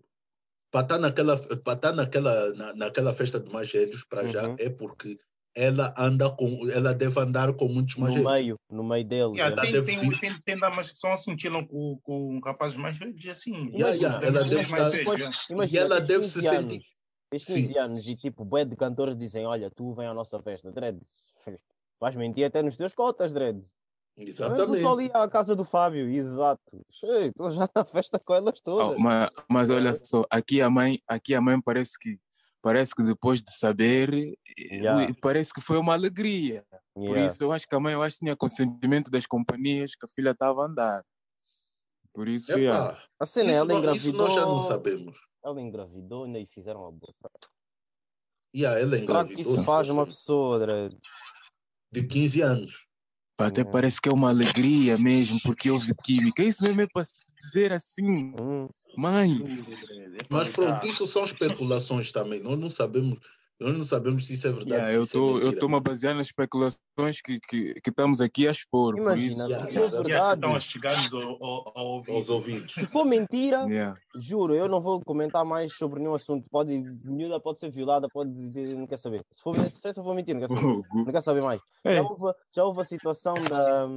para 0.72 0.80
estar 0.82 0.98
naquela, 0.98 1.36
para 1.36 1.72
estar 1.74 1.92
naquela, 1.92 2.52
na, 2.54 2.74
naquela 2.74 3.14
festa 3.14 3.38
de 3.38 3.50
Magélios, 3.52 4.04
para 4.04 4.26
já, 4.26 4.48
Uhum. 4.48 4.56
é 4.58 4.68
porque 4.68 5.16
ela 5.54 5.94
anda 5.96 6.28
com, 6.30 6.68
ela 6.68 6.92
deve 6.94 7.18
andar 7.20 7.52
com 7.54 7.68
muitos 7.68 7.96
No 7.96 8.02
Magélios. 8.04 8.32
meio, 8.32 8.56
no 8.70 8.82
meio 8.84 9.04
deles. 9.04 9.38
Yeah, 9.38 9.54
yeah. 9.62 9.62
tem, 9.62 9.84
tem, 9.84 10.10
ser- 10.10 10.20
tem, 10.20 10.40
tem 10.44 10.58
damas 10.58 10.90
que 10.92 10.98
são 10.98 11.12
assim, 11.12 11.38
chilam 11.38 11.64
com, 11.64 11.98
com 12.02 12.40
rapazes 12.44 12.76
mais 12.76 12.98
velhos 12.98 13.24
e 13.24 13.30
assim. 13.30 13.54
Yeah, 13.70 13.90
yeah, 13.94 14.26
ela 14.26 14.40
Tem 14.40 14.50
deve 14.50 14.54
mais 14.56 14.66
estar- 14.72 14.90
velhos, 14.90 14.98
Depois, 14.98 15.20
yeah. 15.20 15.36
imagina, 15.50 15.80
E 15.80 15.84
ela 15.84 16.00
deve 16.00 16.20
15 16.24 16.40
se 16.40 16.46
anos, 16.48 16.78
Tens 17.30 17.44
Sim. 17.44 17.54
15 17.54 17.78
anos 17.78 18.06
e 18.06 18.16
tipo, 18.16 18.44
bué 18.44 18.64
de 18.64 18.74
cantores 18.76 19.16
dizem, 19.16 19.44
olha, 19.46 19.70
tu 19.70 19.92
vem 19.94 20.06
à 20.06 20.14
nossa 20.14 20.40
festa, 20.42 20.72
Dread. 20.72 20.98
Vais 22.00 22.14
mentir 22.16 22.44
até 22.44 22.62
nos 22.62 22.76
teus 22.76 22.94
cotas, 22.94 23.32
estou 23.32 23.62
Exatamente. 24.16 24.82
só 24.82 24.92
ali 24.94 25.10
à 25.12 25.28
casa 25.28 25.54
do 25.54 25.64
Fábio, 25.64 26.08
exato. 26.08 26.62
Estou 26.90 27.50
já 27.50 27.68
na 27.74 27.84
festa 27.84 28.18
com 28.18 28.34
elas 28.34 28.60
todas. 28.60 28.96
Oh, 28.96 28.98
mas, 28.98 29.30
mas 29.48 29.70
olha 29.70 29.92
só, 29.94 30.24
aqui 30.30 30.60
a 30.62 30.70
mãe, 30.70 31.00
aqui 31.06 31.34
a 31.34 31.40
mãe 31.40 31.60
parece 31.60 31.98
que 31.98 32.18
parece 32.62 32.92
que 32.94 33.02
depois 33.04 33.40
de 33.42 33.52
saber, 33.52 34.12
eh, 34.14 34.34
Yeah. 34.78 35.14
parece 35.22 35.52
que 35.52 35.60
foi 35.60 35.76
uma 35.78 35.92
alegria. 35.94 36.64
Por 36.94 37.04
Yeah. 37.04 37.26
isso 37.26 37.44
eu 37.44 37.52
acho 37.52 37.68
que 37.68 37.74
a 37.74 37.80
mãe 37.80 37.92
eu 37.94 38.02
acho 38.02 38.16
que 38.16 38.24
tinha 38.24 38.36
consentimento 38.36 39.10
das 39.10 39.26
companhias 39.26 39.94
que 39.94 40.04
a 40.04 40.08
filha 40.08 40.30
estava 40.30 40.62
a 40.62 40.66
andar. 40.66 41.04
Por 42.12 42.26
isso, 42.26 42.52
yeah. 42.58 42.90
Epá, 42.92 43.02
A 43.20 43.26
cena, 43.26 43.50
isso, 43.50 43.58
ela 43.58 43.66
nó- 43.66 43.74
isso 43.94 44.08
engravidou. 44.08 44.26
nós 44.26 44.34
já 44.34 44.40
não 44.46 44.60
sabemos. 44.62 45.16
Ela 45.48 45.62
engravidou 45.62 46.24
ainda 46.24 46.38
e 46.38 46.46
fizeram 46.46 46.86
a 46.86 46.90
boca. 46.90 47.30
Yeah, 48.54 48.78
ela 48.78 48.90
Claro 48.90 49.28
que 49.28 49.32
engravidou 49.34 49.40
isso 49.54 49.64
faz 49.64 49.86
de 49.86 49.92
uma 49.92 50.04
pessoa 50.04 50.58
Dread. 50.58 50.94
de 51.90 52.02
15 52.06 52.42
anos. 52.42 52.86
Pá, 53.34 53.46
Até 53.46 53.60
Yeah. 53.62 53.72
parece 53.72 53.98
que 54.00 54.10
é 54.10 54.12
uma 54.12 54.28
alegria 54.28 54.98
mesmo, 54.98 55.40
porque 55.42 55.70
houve 55.70 55.94
química. 56.04 56.42
Isso 56.42 56.62
mesmo 56.62 56.82
é 56.82 56.86
para 56.86 57.04
se 57.04 57.24
dizer 57.40 57.72
assim, 57.72 58.34
Hum. 58.38 58.68
mãe. 58.94 59.30
Mas 60.28 60.50
pronto, 60.50 60.86
isso 60.86 61.06
são 61.06 61.24
especulações 61.24 62.12
também. 62.12 62.42
Nós 62.42 62.58
não 62.58 62.68
sabemos, 62.68 63.18
nós 63.60 63.76
não 63.76 63.82
sabemos 63.82 64.24
se 64.24 64.34
isso 64.34 64.46
é 64.46 64.52
verdade. 64.52 64.70
Yeah, 64.70 64.90
se 64.90 65.16
eu 65.16 65.38
isso 65.38 65.48
é 65.48 65.50
estou 65.50 65.74
a 65.74 65.80
basear 65.80 66.14
nas 66.14 66.26
especulações 66.26 67.20
que, 67.24 67.40
que, 67.40 67.74
que 67.74 67.90
estamos 67.90 68.20
aqui 68.20 68.46
a 68.46 68.52
expor. 68.52 68.94
por 68.94 69.00
Imagina, 69.02 69.48
isso, 69.48 69.48
Yeah, 69.48 69.58
se 69.58 69.72
yeah, 69.72 69.90
for 69.90 70.02
verdade, 70.04 70.34
estão 70.34 70.54
a 70.54 70.60
chegar-nos 70.60 71.12
ao, 71.12 71.44
ao, 71.44 71.72
ao 71.76 71.86
ouvido. 71.86 72.16
aos 72.16 72.28
ouvidos. 72.28 72.72
se 72.74 72.86
for 72.86 73.04
mentira, 73.04 73.66
yeah. 73.68 73.98
juro, 74.16 74.54
eu 74.54 74.68
não 74.68 74.80
vou 74.80 75.00
comentar 75.04 75.44
mais 75.44 75.74
sobre 75.74 75.98
nenhum 75.98 76.14
assunto. 76.14 76.46
Pode, 76.48 76.78
miúda 77.04 77.40
pode 77.40 77.58
ser 77.58 77.72
violada, 77.72 78.08
pode, 78.08 78.30
não 78.76 78.86
quer 78.86 78.98
saber. 78.98 79.24
Se 79.32 79.42
for, 79.42 79.56
se 79.56 79.88
essa 79.88 80.02
for 80.04 80.14
mentira, 80.14 80.38
não 80.38 80.46
quer 80.46 80.54
saber. 80.54 80.68
Não 81.08 81.12
quer 81.12 81.20
saber 81.20 81.42
mais. 81.42 81.60
É, 81.84 81.96
Já 81.96 82.02
houve, 82.02 82.34
já 82.54 82.64
houve 82.64 82.80
a 82.80 82.84
situação 82.84 83.34
da. 83.34 83.88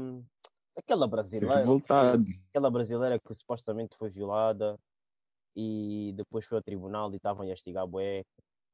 Aquela 0.76 1.08
brasileira. 1.08 1.58
revoltado. 1.58 2.26
Aquela 2.50 2.72
brasileira 2.72 3.20
que 3.20 3.34
supostamente 3.34 3.96
foi 3.98 4.10
violada 4.10 4.78
e 5.56 6.14
depois 6.16 6.46
foi 6.46 6.58
ao 6.58 6.64
tribunal 6.64 7.12
e 7.12 7.18
estavam 7.18 7.44
a 7.44 7.46
investigar 7.46 7.86
bué. 7.86 8.24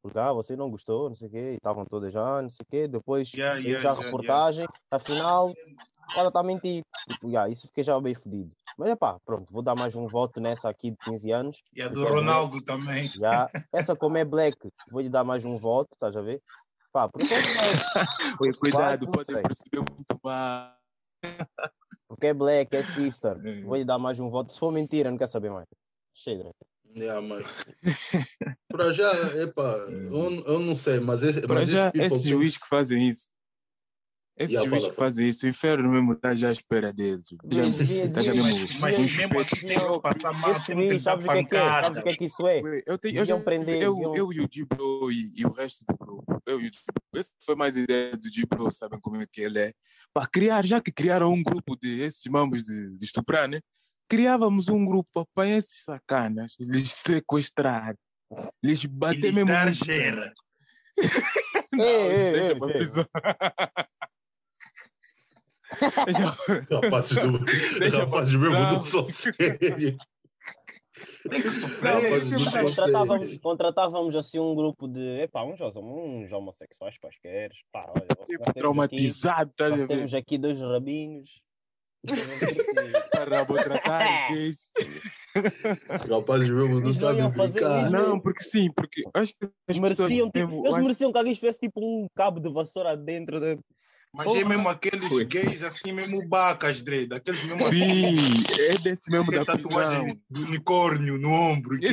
Porque, 0.07 0.19
ah, 0.19 0.31
você 0.31 0.55
não 0.55 0.71
gostou, 0.71 1.09
não 1.09 1.17
sei 1.17 1.27
o 1.27 1.31
quê, 1.31 1.51
e 1.51 1.55
estavam 1.55 1.85
todas 1.85 2.13
já, 2.13 2.41
não 2.41 2.49
sei 2.49 2.63
o 2.63 2.71
quê. 2.71 2.87
Depois 2.87 3.29
Yeah, 3.33 3.59
yeah, 3.59 3.81
já 3.81 3.89
a 3.89 3.91
yeah, 3.91 4.05
reportagem, 4.05 4.65
afinal, 4.89 5.53
ela 6.15 6.29
está 6.29 6.39
a 6.39 6.43
mentir. 6.43 6.81
Tipo, 7.09 7.27
yeah, 7.27 7.51
isso 7.51 7.67
fiquei 7.67 7.83
já 7.83 7.99
bem 7.99 8.15
fodido. 8.15 8.49
Mas 8.77 8.87
é 8.87 8.95
pá, 8.95 9.19
pronto, 9.25 9.51
vou 9.51 9.61
dar 9.61 9.75
mais 9.75 9.95
um 9.95 10.07
voto 10.07 10.39
nessa 10.39 10.69
aqui 10.69 10.91
de 10.91 10.97
15 11.03 11.31
anos. 11.31 11.61
E 11.75 11.81
a 11.81 11.89
do 11.89 12.05
ver. 12.05 12.09
Ronaldo 12.09 12.61
também. 12.61 13.09
Já. 13.09 13.49
Essa, 13.73 13.97
como 13.97 14.15
é 14.15 14.23
black, 14.23 14.57
vou-lhe 14.89 15.09
dar 15.09 15.25
mais 15.25 15.43
um 15.43 15.57
voto, 15.57 15.89
estás 15.91 16.15
a 16.15 16.21
ver? 16.21 16.41
Pá, 16.93 17.09
porque 17.09 17.27
é 17.33 17.37
Oi, 18.39 18.53
cuidado, 18.53 19.05
não 19.07 19.11
pode 19.11 19.25
sei. 19.25 19.41
perceber 19.41 19.79
muito 19.79 20.19
mal. 20.23 20.71
porque 22.07 22.27
é 22.27 22.33
black, 22.33 22.73
é 22.73 22.81
sister. 22.81 23.37
É. 23.45 23.59
Vou-lhe 23.67 23.83
dar 23.83 23.99
mais 23.99 24.17
um 24.21 24.29
voto. 24.29 24.53
Se 24.53 24.59
for 24.59 24.71
mentira, 24.71 25.11
não 25.11 25.17
quer 25.17 25.27
saber 25.27 25.51
mais. 25.51 25.67
Chega. 26.13 26.49
Yeah, 26.97 27.21
mas... 27.21 27.45
Para 28.69 28.91
já, 28.91 29.11
epá, 29.43 29.77
eu, 29.89 30.43
eu 30.45 30.59
não 30.59 30.75
sei, 30.75 30.99
mas, 30.99 31.23
esse, 31.23 31.41
Para 31.41 31.61
mas 31.61 31.69
já, 31.69 31.87
esse 31.87 31.91
people 31.93 32.05
esses 32.07 32.21
que- 32.23 32.29
juízes 32.29 32.57
que 32.57 32.67
fazem 32.67 33.09
isso, 33.09 33.29
esses 34.37 34.53
Yeah, 34.55 34.69
juízes 34.69 34.89
que 34.89 34.95
fazem 34.95 35.29
isso, 35.29 35.45
o 35.45 35.49
inferno 35.49 35.89
mesmo 35.91 36.13
está 36.13 36.35
já 36.35 36.49
à 36.49 36.51
espera 36.51 36.91
deles. 36.93 37.27
Já, 37.49 37.63
tá 38.13 38.21
já 38.21 38.33
mesmo- 38.33 38.67
Mas, 38.79 38.97
mas 38.97 39.15
mesmo 39.15 39.39
assim 39.39 39.67
tem 39.67 39.79
que 39.79 40.01
passar 40.01 40.33
mal, 40.33 40.51
Esse 40.51 40.75
tem 40.75 40.87
que 40.89 40.99
sabes 40.99 41.25
o 41.25 41.29
que 41.29 41.37
é 41.37 41.43
que 41.43 41.55
é? 41.55 41.59
Sabes 41.59 41.99
o 41.99 42.03
que 42.03 42.09
é 42.09 42.15
que 42.15 42.25
isso 42.25 42.47
é? 42.47 42.61
Eu, 42.85 42.97
tenho, 42.97 43.17
eu, 43.17 43.25
já, 43.25 43.39
prender, 43.39 43.81
eu, 43.81 43.93
deviam- 43.95 44.15
eu 44.15 44.33
e 44.33 44.41
o 44.41 44.47
Gibro 44.51 45.11
e, 45.11 45.31
e 45.35 45.45
o 45.45 45.51
resto 45.51 45.85
do 45.87 45.97
grupo, 45.97 46.41
eu 46.45 46.59
e 46.61 46.67
o 46.67 46.71
Gibro, 46.73 46.93
essa 47.15 47.31
foi 47.43 47.55
mais 47.55 47.77
a 47.77 47.79
ideia 47.79 48.17
do 48.17 48.31
Gibro, 48.31 48.71
sabem 48.71 48.99
como 48.99 49.15
é 49.21 49.25
que 49.25 49.41
ele 49.41 49.59
é? 49.59 49.73
Para 50.13 50.27
criar, 50.27 50.65
já 50.65 50.81
que 50.81 50.91
criaram 50.91 51.31
um 51.33 51.41
grupo 51.41 51.75
de 51.75 52.01
esses 52.01 52.23
mambos 52.25 52.63
de, 52.63 52.97
de 52.97 53.05
estuprar, 53.05 53.47
né? 53.47 53.59
Criávamos 54.07 54.67
um 54.69 54.85
grupo 54.85 55.27
para 55.33 55.47
esses 55.49 55.83
sacanas, 55.83 56.55
lhes 56.59 56.93
sequestrar, 56.93 57.95
lhes 58.63 58.83
E 58.83 58.87
bater 58.87 59.19
lhes 59.21 59.33
mesmo. 59.33 59.47
dar 59.47 59.71
gera. 59.71 60.33
Não, 61.73 61.83
Ei, 61.85 62.39
ei, 62.39 62.53
Rapazes 62.53 62.93
do, 67.17 67.97
rapazes 67.97 68.39
do 68.39 68.83
só 68.85 69.05
sério. 69.09 69.97
Tem 71.29 71.41
que 71.41 71.49
sofrer. 71.49 72.23
Contratávamos, 72.63 73.37
contratávamos 73.37 74.15
assim 74.15 74.39
um 74.39 74.55
grupo 74.55 74.87
de 74.87 75.21
epá, 75.21 75.43
uns, 75.43 75.59
uns 75.61 76.31
homossexuais 76.31 76.97
quaisquer. 76.97 77.51
Pá, 77.71 77.85
olha, 77.89 78.07
nós 78.17 78.27
temos 78.27 78.47
aqui- 78.47 78.59
Traumatizado, 78.59 79.51
tá 79.55 79.87
temos 79.87 80.13
aqui 80.13 80.37
dois 80.37 80.59
rabinhos. 80.59 81.29
Para 83.11 83.45
tratar 83.45 84.27
que 84.27 84.53
Rapazes 86.09 86.49
mesmo 86.49 86.79
não 86.79 86.93
sabem 86.93 87.29
brincar. 87.29 87.89
Não, 87.91 88.19
porque 88.19 88.43
sim, 88.43 88.71
porque 88.75 89.03
acho 89.13 89.33
que 89.33 89.49
as 89.67 89.77
mereciam, 89.79 90.29
pessoas 90.29 90.49
tipo, 90.49 90.61
eles 90.63 90.73
acho- 90.73 90.83
mereciam 90.83 91.11
que 91.11 91.17
alguém 91.17 91.33
tivesse 91.33 91.59
tipo 91.59 91.79
um 91.81 92.07
cabo 92.15 92.39
de 92.39 92.49
vassoura 92.51 92.95
dentro 92.95 93.39
de... 93.39 93.59
Mas 94.13 94.33
é 94.33 94.43
mesmo 94.43 94.67
aqueles 94.69 95.11
Ui. 95.11 95.25
gays 95.25 95.63
assim, 95.63 95.91
mesmo 95.91 96.25
bacas, 96.27 96.81
Dre, 96.81 97.05
daqueles 97.05 97.43
mesmo 97.43 97.65
assim, 97.67 98.15
Sim, 98.15 98.43
é 98.59 98.77
desse 98.77 99.11
mesmo 99.11 99.29
que 99.29 99.37
da 99.37 99.45
tatuagem 99.45 100.15
prisão. 100.15 100.17
de 100.31 100.43
unicórnio 100.45 101.17
no 101.19 101.29
ombro. 101.29 101.75
aqui. 101.75 101.87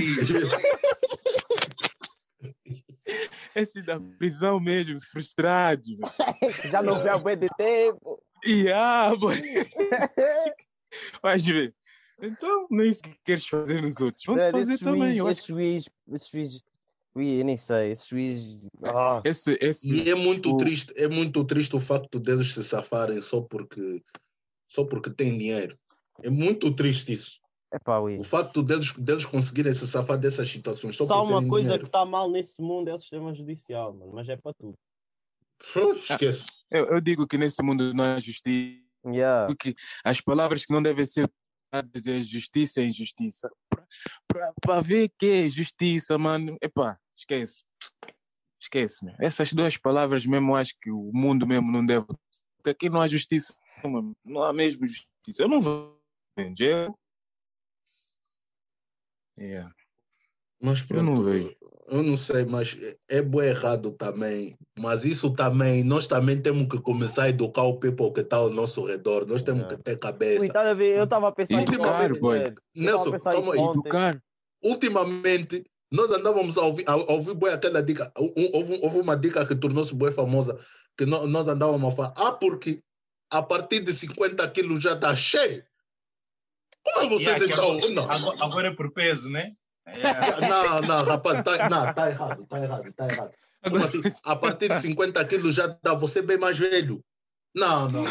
Esse 3.54 3.82
da 3.82 4.00
prisão 4.18 4.58
mesmo, 4.58 4.98
frustrado. 5.00 5.82
Já 6.70 6.82
não 6.82 7.00
vê 7.02 7.08
há 7.10 7.18
bué 7.18 7.36
de 7.36 7.48
tempo. 7.58 8.22
E 8.46 8.68
ah, 8.70 9.14
boy. 9.18 9.36
Mas 11.22 11.42
ver. 11.42 11.74
Então, 12.22 12.66
é 12.72 12.86
isso 12.86 13.02
que 13.02 13.14
queres 13.24 13.46
fazer 13.46 13.82
nos 13.82 14.00
outros. 14.00 14.24
Vamos 14.24 14.42
fazer 14.50 14.74
esse 14.74 14.84
também. 14.84 15.02
juiz, 15.02 15.16
Eu 15.16 15.26
acho 15.26 15.38
esse 15.40 15.48
juiz, 15.48 15.88
esse 16.12 16.30
juiz, 16.32 16.62
ui, 17.14 17.40
eu 17.40 17.44
nem 17.44 17.56
sei, 17.56 17.90
esse 17.92 18.08
juiz, 18.08 18.58
ah, 18.84 19.20
que 19.22 19.28
esse, 19.28 19.58
esse, 19.60 19.92
E 19.92 20.10
é 20.10 20.14
muito 20.14 20.52
O- 20.52 20.56
triste, 20.56 20.92
é 20.96 21.08
muito 21.08 21.44
triste 21.44 21.74
o 21.74 21.80
facto 21.80 22.20
deles 22.20 22.54
se 22.54 22.62
safarem 22.62 23.20
só 23.20 23.40
porque 23.40 24.02
só 24.68 24.84
porque 24.84 25.10
têm 25.10 25.36
dinheiro. 25.36 25.78
É 26.22 26.30
muito 26.30 26.72
triste 26.74 27.12
isso. 27.12 27.40
epá. 27.72 27.98
O 28.00 28.22
facto 28.24 28.62
deles, 28.62 28.92
deles 28.92 29.24
conseguirem 29.26 29.74
se 29.74 29.86
safar 29.88 30.16
dessas 30.18 30.48
situações 30.48 30.96
só 30.96 31.04
Só 31.06 31.24
uma 31.24 31.46
coisa 31.48 31.70
que 31.70 31.74
dinheiro. 31.74 31.86
está 31.86 32.04
mal 32.06 32.30
nesse 32.30 32.62
mundo 32.62 32.88
é 32.88 32.94
o 32.94 32.98
sistema 32.98 33.34
judicial, 33.34 33.92
mano, 33.92 34.12
mas 34.14 34.28
é 34.28 34.36
para 34.36 34.52
tudo. 34.54 34.74
Esquece. 35.96 36.44
eu, 36.70 36.86
eu 36.86 37.00
digo 37.00 37.26
que 37.26 37.38
nesse 37.38 37.62
mundo 37.62 37.92
não 37.94 38.04
há 38.04 38.20
justiça. 38.20 38.82
Yeah. 39.06 39.46
Porque 39.46 39.74
as 40.02 40.20
palavras 40.20 40.64
que 40.64 40.72
não 40.72 40.82
devem 40.82 41.04
ser 41.04 41.30
usadas 41.72 42.06
é 42.06 42.22
justiça 42.22 42.80
e 42.80 42.86
injustiça. 42.86 43.50
Para 44.60 44.80
ver 44.80 45.10
que 45.18 45.26
é 45.26 45.48
justiça, 45.48 46.16
mano, 46.16 46.56
epá, 46.62 46.98
esquece. 47.14 47.64
Esquece, 48.60 49.04
meu. 49.04 49.14
Essas 49.20 49.52
duas 49.52 49.76
palavras 49.76 50.24
mesmo 50.24 50.52
eu 50.52 50.56
acho 50.56 50.74
que 50.80 50.90
o 50.90 51.10
mundo 51.12 51.46
mesmo 51.46 51.70
não 51.70 51.84
deve. 51.84 52.06
Porque 52.56 52.70
aqui 52.70 52.88
não 52.88 53.00
há 53.00 53.08
justiça. 53.08 53.54
Não 54.24 54.42
há 54.42 54.52
mesmo 54.52 54.86
justiça. 54.86 55.42
Eu 55.42 55.48
não 55.48 55.60
vou 55.60 56.00
entender. 56.38 56.90
Yeah. 59.38 59.74
Mas 60.60 60.84
Eu 60.88 61.02
não 61.02 61.14
pronto, 61.16 61.24
vejo. 61.24 61.56
Eu 61.88 62.02
não 62.02 62.16
sei, 62.16 62.44
mas 62.44 62.76
é 63.08 63.20
bom 63.22 63.42
errado 63.42 63.92
também. 63.92 64.56
Mas 64.78 65.04
isso 65.04 65.30
também, 65.34 65.84
nós 65.84 66.06
também 66.06 66.40
temos 66.40 66.68
que 66.68 66.80
começar 66.80 67.24
a 67.24 67.28
educar 67.28 67.62
o 67.64 67.78
people 67.78 68.12
que 68.12 68.20
está 68.20 68.36
ao 68.38 68.50
nosso 68.50 68.84
redor. 68.86 69.26
Nós 69.26 69.42
temos 69.42 69.64
É. 69.64 69.68
que 69.68 69.76
ter 69.82 69.98
cabeça. 69.98 70.40
Ui, 70.40 70.48
tá? 70.48 70.64
Eu 70.72 71.04
estava 71.04 71.28
a 71.28 71.32
pensar 71.32 71.62
Educar, 71.62 72.08
boy. 72.18 72.54
Nelson. 72.74 73.14
Educar. 73.70 74.20
Ultimamente, 74.62 75.64
Nós 75.92 76.10
andávamos 76.10 76.58
a 76.58 76.62
ouvir, 76.62 76.82
a, 76.88 76.92
a 76.92 77.12
ouvir 77.12 77.34
bué 77.34 77.52
aquela 77.52 77.80
dica. 77.80 78.10
Um- 78.18 78.32
houve, 78.52 78.80
houve 78.82 78.98
uma 78.98 79.16
dica 79.16 79.46
que 79.46 79.54
tornou-se 79.54 79.94
bué 79.94 80.10
famosa, 80.10 80.58
que 80.98 81.06
nó- 81.06 81.24
nós 81.24 81.46
andávamos 81.46 81.92
a 81.92 81.94
falar. 81.96 82.14
Ah, 82.16 82.32
porque 82.32 82.80
a 83.30 83.40
partir 83.40 83.78
de 83.80 83.94
50 83.94 84.48
quilos 84.50 84.82
já 84.82 84.94
está 84.94 85.14
cheio. 85.14 85.62
Como 86.82 87.06
é 87.06 87.08
vocês 87.10 87.38
Yeah, 87.48 87.88
Não. 87.94 88.10
agora, 88.10 88.44
agora 88.44 88.68
é 88.68 88.74
por 88.74 88.92
peso, 88.92 89.30
né? 89.30 89.52
Yeah. 89.88 90.40
Não, 90.48 90.80
não, 90.80 91.04
rapaz, 91.04 91.44
tá, 91.44 91.68
não, 91.68 91.92
tá 91.94 92.10
errado, 92.10 92.46
tá 92.46 92.58
errado, 92.58 92.92
tá 92.94 93.06
errado. 93.06 93.32
Agora, 93.62 93.84
assim? 93.84 94.02
A 94.24 94.36
partir 94.36 94.68
de 94.68 94.80
50 94.80 95.24
quilos 95.26 95.54
já 95.54 95.66
dá 95.82 95.94
você 95.94 96.22
bem 96.22 96.38
mais 96.38 96.58
velho. 96.58 97.04
Não, 97.54 97.86
não. 97.88 98.04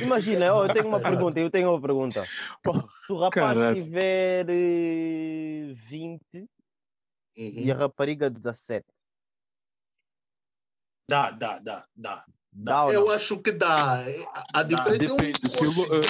Imagina, 0.00 0.46
eu 0.46 0.72
tenho 0.72 0.88
uma 0.88 1.00
pergunta, 1.00 1.38
eu 1.38 1.50
tenho 1.50 1.70
uma 1.70 1.80
pergunta. 1.80 2.24
Se 2.24 3.12
o 3.12 3.16
rapaz 3.18 3.34
Caralho. 3.34 3.74
tiver 3.82 4.46
eh, 4.48 5.74
20 5.74 6.20
e 7.36 7.70
a 7.70 7.74
Uhum. 7.74 7.80
rapariga 7.80 8.30
17, 8.30 8.84
Dá, 11.08 11.30
dá, 11.30 11.58
dá, 11.60 11.86
dá. 11.94 12.24
dá 12.52 12.86
Eu 12.92 13.10
acho 13.12 13.38
que 13.38 13.52
dá. 13.52 14.02
A, 14.54 14.62
diferença 14.62 15.04
é 15.04 15.12
um- 15.12 15.16
depende. 15.16 15.48
Se 15.50 15.64
o, 15.64 15.70
lo- 15.70 15.94
eh, 15.94 16.00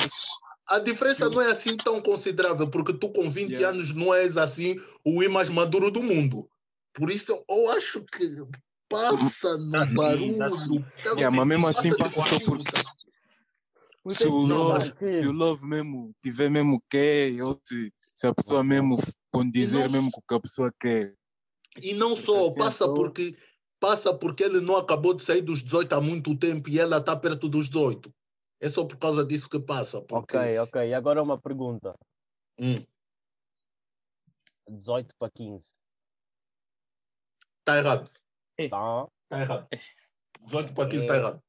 A 0.68 0.78
diferença 0.80 1.28
não 1.28 1.40
é 1.40 1.50
assim 1.52 1.76
tão 1.76 2.00
considerável, 2.02 2.68
porque 2.68 2.92
tu 2.92 3.08
com 3.10 3.30
20 3.30 3.50
Yeah. 3.52 3.68
anos 3.68 3.92
não 3.94 4.12
és 4.12 4.36
assim 4.36 4.80
o 5.04 5.22
I 5.22 5.28
mais 5.28 5.48
maduro 5.48 5.90
do 5.90 6.02
mundo. 6.02 6.48
Por 6.92 7.10
isso 7.10 7.40
eu 7.48 7.70
acho 7.70 8.02
que 8.04 8.42
passa 8.88 9.56
no 9.58 9.86
sim, 9.86 9.94
barulho. 9.94 10.50
sim. 10.50 10.84
Eu 11.04 11.14
Yeah, 11.16 11.36
mas 11.36 11.46
mesmo 11.46 11.66
assim 11.68 11.96
passa 11.96 12.20
só 12.20 12.40
porque 12.40 12.72
se 14.08 14.26
o, 14.26 14.36
love, 14.36 14.92
se 15.08 15.26
o 15.26 15.32
love 15.32 15.64
mesmo 15.66 16.12
tiver 16.22 16.48
mesmo 16.50 16.82
quer, 16.90 17.40
ou 17.42 17.60
se, 17.64 17.92
se 18.14 18.26
a 18.26 18.34
pessoa 18.34 18.62
mesmo 18.64 18.96
condizer 19.32 19.84
não- 19.84 19.90
mesmo 19.90 20.10
com 20.10 20.20
o 20.20 20.24
que 20.26 20.34
a 20.34 20.40
pessoa 20.40 20.72
quer. 20.80 21.14
E 21.80 21.92
não 21.94 22.16
só, 22.16 22.46
assim, 22.46 22.58
passa 22.58 22.84
então- 22.84 22.94
porque 22.94 23.36
passa 23.78 24.14
porque 24.14 24.42
ele 24.42 24.60
não 24.60 24.76
acabou 24.76 25.12
de 25.14 25.22
sair 25.22 25.42
dos 25.42 25.62
18 25.62 25.92
há 25.92 26.00
muito 26.00 26.34
tempo 26.36 26.68
e 26.70 26.78
ela 26.80 26.96
está 26.98 27.14
perto 27.14 27.48
dos 27.48 27.68
18. 27.68 28.12
É 28.60 28.68
só 28.68 28.84
por 28.84 28.96
causa 28.96 29.24
disso 29.24 29.48
que 29.48 29.60
passa. 29.60 30.00
Porque, 30.00 30.36
Ok, 30.36 30.58
ok. 30.60 30.88
E 30.88 30.94
agora 30.94 31.22
uma 31.22 31.38
pergunta. 31.38 31.94
Hum, 32.58 32.84
18 34.68 35.14
para 35.18 35.30
15. 35.30 35.68
tá 37.64 37.76
errado. 37.78 38.10
Tá? 38.70 39.06
Tá 39.28 39.40
errado. 39.40 39.68
18 40.40 40.72
para 40.74 40.88
15 40.88 41.02
está 41.04 41.14
É. 41.14 41.18
errado. 41.18 41.42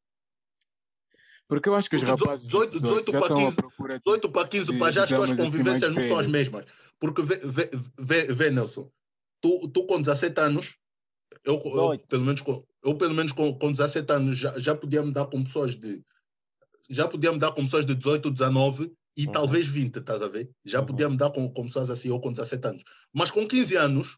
Porque 1.48 1.70
eu 1.70 1.76
acho 1.76 1.90
que 1.90 1.96
os 1.96 2.02
Porque 2.04 2.24
rapazes 2.24 2.46
de 2.46 2.52
18 2.52 2.72
18 2.82 3.12
já 3.12 3.20
para 3.20 3.28
estão 3.28 3.38
à 3.38 3.42
15, 3.46 3.56
procura 3.56 3.94
de... 3.94 4.04
18 4.04 4.32
para 4.32 4.48
15 4.50 4.72
de- 4.74 4.80
para 4.80 4.92
já 4.92 5.04
as 5.04 5.10
tuas 5.10 5.32
assim 5.32 5.44
convivências 5.44 5.94
mais 5.94 5.96
não 5.96 6.08
são 6.10 6.20
as 6.20 6.28
mesmas. 6.28 6.66
Porque 7.00 7.22
vê, 7.22 7.36
vê, 7.38 7.70
vê, 7.98 8.34
vê, 8.34 8.50
Nelson, 8.52 8.92
tu, 9.40 9.70
tu 9.70 9.86
com 9.88 10.02
17 10.02 10.38
anos, 10.42 10.78
eu, 11.46 11.54
eu 11.54 11.62
18. 11.62 12.08
pelo 12.08 12.26
menos, 12.26 12.42
com, 12.42 12.66
eu 12.84 12.98
pelo 12.98 13.14
menos 13.14 13.32
com, 13.32 13.58
com 13.58 13.72
17 13.72 14.12
anos 14.12 14.38
já, 14.38 14.60
já 14.60 14.76
podia 14.76 15.02
me 15.04 15.14
dar 15.14 15.28
com 15.28 15.42
pessoas 15.44 15.76
de 15.76 16.04
já 16.90 17.08
podia 17.08 17.32
me 17.32 17.40
dar 17.40 17.52
com 17.52 17.64
pessoas 17.66 17.86
de 17.86 17.96
18, 17.96 18.32
19 18.32 18.92
e 19.18 19.26
Uhum. 19.26 19.32
talvez 19.32 19.68
20, 19.68 19.98
estás 20.00 20.22
a 20.22 20.28
ver? 20.28 20.50
Já 20.66 20.82
Uhum. 20.82 20.86
podia 20.86 21.10
me 21.10 21.18
dar 21.18 21.32
com, 21.32 21.52
com 21.52 21.66
pessoas 21.68 21.90
assim, 21.90 22.10
eu 22.10 22.20
com 22.20 22.32
17 22.32 22.68
anos. 22.68 22.84
Mas 23.14 23.32
com 23.32 23.48
15 23.48 23.76
anos, 23.76 24.18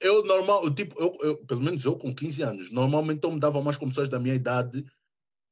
eu 0.00 0.24
normal, 0.24 0.64
eu, 0.64 0.74
tipo, 0.74 1.00
eu, 1.00 1.16
eu- 1.22 1.46
pelo 1.46 1.60
menos 1.62 1.84
eu 1.84 1.96
com 1.96 2.14
15 2.14 2.42
anos, 2.42 2.70
normalmente 2.70 3.20
eu 3.24 3.30
me 3.32 3.40
dava 3.40 3.62
mais 3.62 3.76
com 3.76 3.88
pessoas 3.88 4.08
da 4.08 4.18
minha 4.18 4.34
idade 4.34 4.84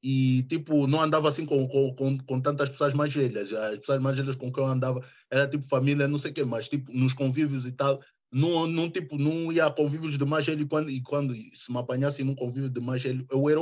e 0.02 0.44
tipo, 0.44 0.86
não 0.86 1.02
andava 1.02 1.28
assim 1.28 1.44
com, 1.44 1.66
com, 1.68 1.94
com, 1.94 2.18
com 2.18 2.40
tantas 2.40 2.68
pessoas 2.68 2.94
mais 2.94 3.12
velhas. 3.12 3.52
As 3.52 3.78
pessoas 3.80 4.00
mais 4.00 4.16
velhas 4.16 4.36
com 4.36 4.52
quem 4.52 4.62
eu 4.62 4.70
andava 4.70 5.04
era 5.30 5.48
tipo 5.48 5.64
família, 5.66 6.06
não 6.08 6.18
sei 6.18 6.30
o 6.30 6.34
quê, 6.34 6.44
mas 6.44 6.68
tipo, 6.68 6.92
nos 6.92 7.12
convívios 7.12 7.66
e 7.66 7.72
tal, 7.72 8.00
não, 8.32 8.66
não, 8.66 8.90
tipo, 8.90 9.18
não 9.18 9.52
ia 9.52 9.66
a 9.66 9.70
convívios 9.72 10.16
de 10.18 10.24
mais 10.24 10.46
velho 10.46 10.62
e 10.62 10.68
quando, 10.68 10.90
e 10.90 11.02
quando 11.02 11.34
se 11.54 11.72
me 11.72 11.78
apanhasse 11.78 12.22
num 12.24 12.34
convívio 12.34 12.70
de 12.70 12.80
mais 12.80 13.02
velho, 13.02 13.26
eu 13.30 13.48
era 13.48 13.60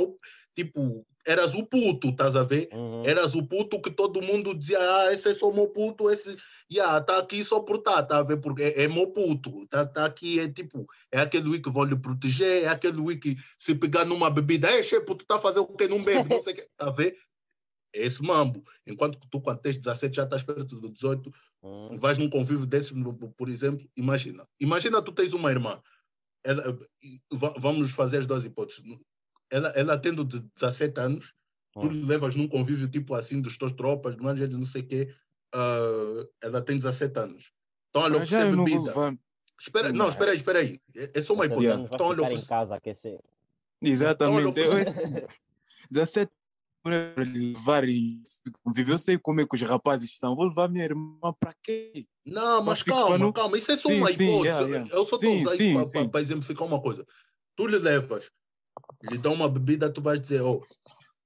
tipo, 0.57 1.05
eras 1.23 1.53
o 1.53 1.63
puto, 1.63 2.09
estás 2.09 2.35
a 2.35 2.43
ver? 2.43 2.67
Uhum. 2.73 3.05
Eras 3.05 3.35
o 3.35 3.45
puto 3.45 3.79
que 3.79 3.91
todo 3.91 4.21
mundo 4.21 4.57
dizia, 4.57 4.79
ah, 4.79 5.13
esse 5.13 5.29
é 5.29 5.35
só 5.35 5.51
meu 5.51 5.67
puto, 5.67 6.09
esse, 6.09 6.35
yeah, 6.71 6.99
tá 6.99 7.19
aqui 7.19 7.43
só 7.43 7.59
por 7.59 7.77
tá, 7.83 8.01
tá 8.01 8.17
a 8.17 8.23
ver? 8.23 8.37
Porque 8.37 8.63
é, 8.63 8.83
é 8.83 8.87
meu 8.87 9.07
puto, 9.11 9.67
tá, 9.67 9.85
tá 9.85 10.05
aqui, 10.05 10.39
é 10.39 10.51
tipo, 10.51 10.87
é 11.11 11.19
aquele 11.19 11.59
que 11.59 11.69
vão 11.69 11.83
lhe 11.83 11.95
proteger, 11.95 12.63
é 12.63 12.67
aquele 12.67 13.17
que 13.17 13.37
se 13.59 13.75
pegar 13.75 14.03
numa 14.03 14.31
bebida, 14.31 14.67
é, 14.67 14.81
chefe, 14.81 15.05
tu 15.05 15.25
tá 15.25 15.37
fazendo 15.37 15.63
o 15.63 15.77
quê? 15.77 15.87
Não 15.87 16.03
bebe, 16.03 16.27
não 16.27 16.41
sei 16.41 16.53
o 16.53 16.55
quê, 16.55 16.67
tá 16.75 16.87
a 16.87 16.91
ver? 16.91 17.15
É 17.95 18.05
esse 18.05 18.21
mambo. 18.23 18.63
Enquanto 18.85 19.19
que 19.19 19.29
tu, 19.29 19.39
quando 19.39 19.59
tens 19.59 19.77
17, 19.77 20.15
já 20.15 20.23
estás 20.23 20.41
perto 20.41 20.65
dos 20.65 20.91
18, 20.91 21.31
Uhum. 21.61 21.99
vais 21.99 22.17
num 22.17 22.29
convívio 22.29 22.65
desse, 22.65 22.93
por 23.35 23.49
exemplo, 23.49 23.89
imagina. 23.95 24.47
Imagina 24.59 25.01
tu 25.01 25.11
tens 25.11 25.33
uma 25.33 25.51
irmã, 25.51 25.81
vamos 27.57 27.91
fazer 27.91 28.19
as 28.19 28.25
duas 28.25 28.45
hipóteses. 28.45 28.83
Ela, 29.49 29.69
ela 29.69 29.97
tendo 29.97 30.25
de 30.25 30.39
17 30.55 30.99
anos, 30.99 31.33
tu 31.73 31.87
Hum. 31.87 32.05
levas 32.05 32.35
num 32.35 32.47
convívio 32.47 32.87
tipo 32.89 33.13
assim 33.15 33.39
dos 33.41 33.57
teus 33.57 33.71
tropas, 33.71 34.15
de 34.15 34.21
maneira 34.23 34.47
de 34.47 34.57
não 34.57 34.65
sei 34.65 34.81
o 34.81 34.87
quê, 34.87 35.15
ah, 35.53 36.25
ela 36.41 36.61
tem 36.61 36.77
17 36.79 37.17
anos. 37.19 37.51
Então, 37.89 38.01
olha, 38.01 38.15
Para 38.17 38.25
já 38.25 38.37
oferecer 38.39 38.53
eu 38.53 38.57
não 38.57 38.65
vou 38.65 38.73
bebida. 38.73 38.89
levar. 38.91 39.17
Espera, 39.59 39.89
não, 39.89 39.97
Não. 39.99 40.09
espera 40.09 40.31
aí, 40.31 40.37
espera 40.37 40.59
aí. 40.59 40.79
É, 40.95 41.19
é 41.19 41.21
só 41.21 41.33
uma 41.33 41.47
17 41.47 41.69
hipótese. 41.69 41.93
Então, 41.95 42.07
olha, 42.07 42.25
ficar 42.27 42.41
em 42.41 42.45
casa 42.45 42.73
a 42.73 42.77
aquecer. 42.77 43.19
Exatamente. 43.81 44.59
Então, 44.59 44.77
Eu, 44.79 45.27
17 45.89 46.31
para 46.83 47.13
levar 47.17 47.83
e 47.87 48.21
conviver. 48.63 48.93
Eu 48.93 48.97
sei 48.97 49.17
como 49.17 49.41
é 49.41 49.45
que 49.47 49.55
os 49.55 49.61
rapazes 49.61 50.09
estão. 50.11 50.35
Vou 50.35 50.45
levar 50.45 50.69
minha 50.69 50.85
irmã 50.85 51.33
para 51.39 51.53
quê? 51.61 52.05
Não, 52.25 52.61
mas 52.63 52.79
fico 52.79 52.95
calma, 52.95 53.17
não- 53.17 53.31
calma. 53.31 53.57
Isso 53.57 53.71
é 53.71 53.77
só 53.77 53.89
Sim, 53.89 53.97
uma 53.99 54.11
sim, 54.11 54.23
hipótese. 54.25 54.47
yeah, 54.47 54.67
yeah. 54.67 54.95
Eu 54.95 55.05
só 55.05 55.15
estou 55.15 55.19
Sim, 55.31 55.37
a 55.39 55.41
usar 55.41 55.55
sim, 55.57 55.81
isso 55.81 55.91
sim. 55.91 56.09
para 56.09 56.21
exemplificar 56.21 56.67
uma 56.67 56.81
coisa. 56.81 57.05
Tu 57.55 57.67
lhe 57.67 57.79
levas, 57.79 58.29
lhe 59.03 59.17
dá 59.17 59.29
uma 59.29 59.49
bebida, 59.49 59.89
tu 59.91 60.01
vais 60.01 60.19
dizer, 60.21 60.41
oh, 60.41 60.63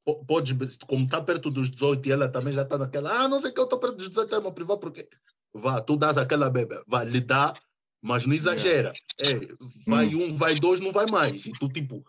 po- 0.04 0.26
podes, 0.26 0.52
be- 0.54 0.78
como 0.88 1.06
está 1.06 1.22
perto 1.22 1.50
dos 1.50 1.70
18 1.70 2.08
e 2.08 2.12
ela 2.12 2.28
também 2.30 2.54
já 2.54 2.64
está 2.64 2.78
naquela, 2.78 3.12
ah, 3.24 3.28
não 3.28 3.42
sei 3.42 3.52
que 3.52 3.60
eu 3.60 3.64
estou 3.66 3.80
perto 3.80 3.96
dos 3.98 4.10
18, 4.10 4.36
é 4.36 4.40
uma 4.40 4.52
privada, 4.52 4.80
porque 4.80 5.08
vá, 5.54 5.80
tu 5.82 5.96
dás 5.96 6.18
aquela 6.18 6.50
bebê, 6.50 6.82
vá, 6.88 7.04
lhe 7.04 7.22
dá, 7.22 7.54
mas 8.02 8.26
não 8.26 8.34
exagera. 8.34 8.94
É, 9.20 9.40
vai 9.86 10.08
um, 10.16 10.36
vai 10.36 10.56
dois, 10.56 10.80
não 10.80 10.92
vai 10.92 11.06
mais. 11.06 11.46
E 11.46 11.52
tu, 11.54 11.70
tipo, 11.70 12.04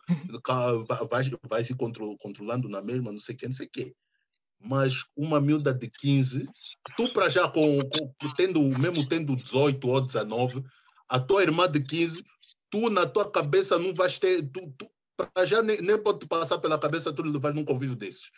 vai, 1.10 1.30
vai 1.48 1.64
se 1.64 1.74
contro- 1.74 2.16
controlando 2.18 2.68
na 2.68 2.80
mesma, 2.80 3.12
não 3.12 3.20
sei 3.20 3.34
o 3.34 3.38
que, 3.38 3.46
não 3.46 3.54
sei 3.54 3.66
o 3.66 3.70
que. 3.70 3.94
Mas 4.64 5.04
uma 5.16 5.40
miúda 5.40 5.74
de 5.74 5.90
15, 5.90 6.48
tu 6.96 7.12
para 7.12 7.28
já 7.28 7.48
com, 7.48 7.80
com- 7.88 8.14
tendo, 8.36 8.60
mesmo 8.78 9.06
tendo 9.08 9.36
18 9.36 9.88
ou 9.88 10.00
19, 10.00 10.62
a 11.08 11.18
tua 11.20 11.42
irmã 11.42 11.68
de 11.70 11.80
15, 11.82 12.24
tu 12.70 12.88
na 12.88 13.04
tua 13.06 13.30
cabeça 13.30 13.78
não 13.78 13.92
vais 13.92 14.18
ter, 14.18 14.42
tu, 14.50 14.72
tu, 14.78 14.88
para 15.16 15.44
já 15.44 15.62
nem, 15.62 15.80
nem 15.80 15.98
pode 16.02 16.26
passar 16.26 16.58
pela 16.58 16.78
cabeça 16.78 17.12
tu 17.12 17.22
levar 17.22 17.54
num 17.54 17.64
convívio 17.64 17.96
desses. 17.96 18.30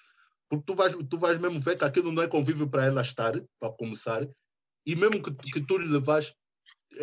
Porque 0.49 0.65
tu 0.67 0.75
vais, 0.75 0.95
tu 1.09 1.17
vais 1.17 1.41
mesmo 1.41 1.61
ver 1.61 1.77
que 1.79 1.85
aquilo 1.85 2.13
não 2.13 2.23
é 2.23 2.29
convívio 2.29 2.69
para 2.69 2.85
ela 2.85 3.03
estar, 3.03 3.33
para 3.59 3.73
começar, 3.73 4.29
e 4.87 4.95
mesmo 4.95 5.23
que, 5.23 5.31
tu- 5.31 5.51
que 5.53 5.61
tu 5.61 5.79
lhe 5.79 5.89
levas, 5.89 6.35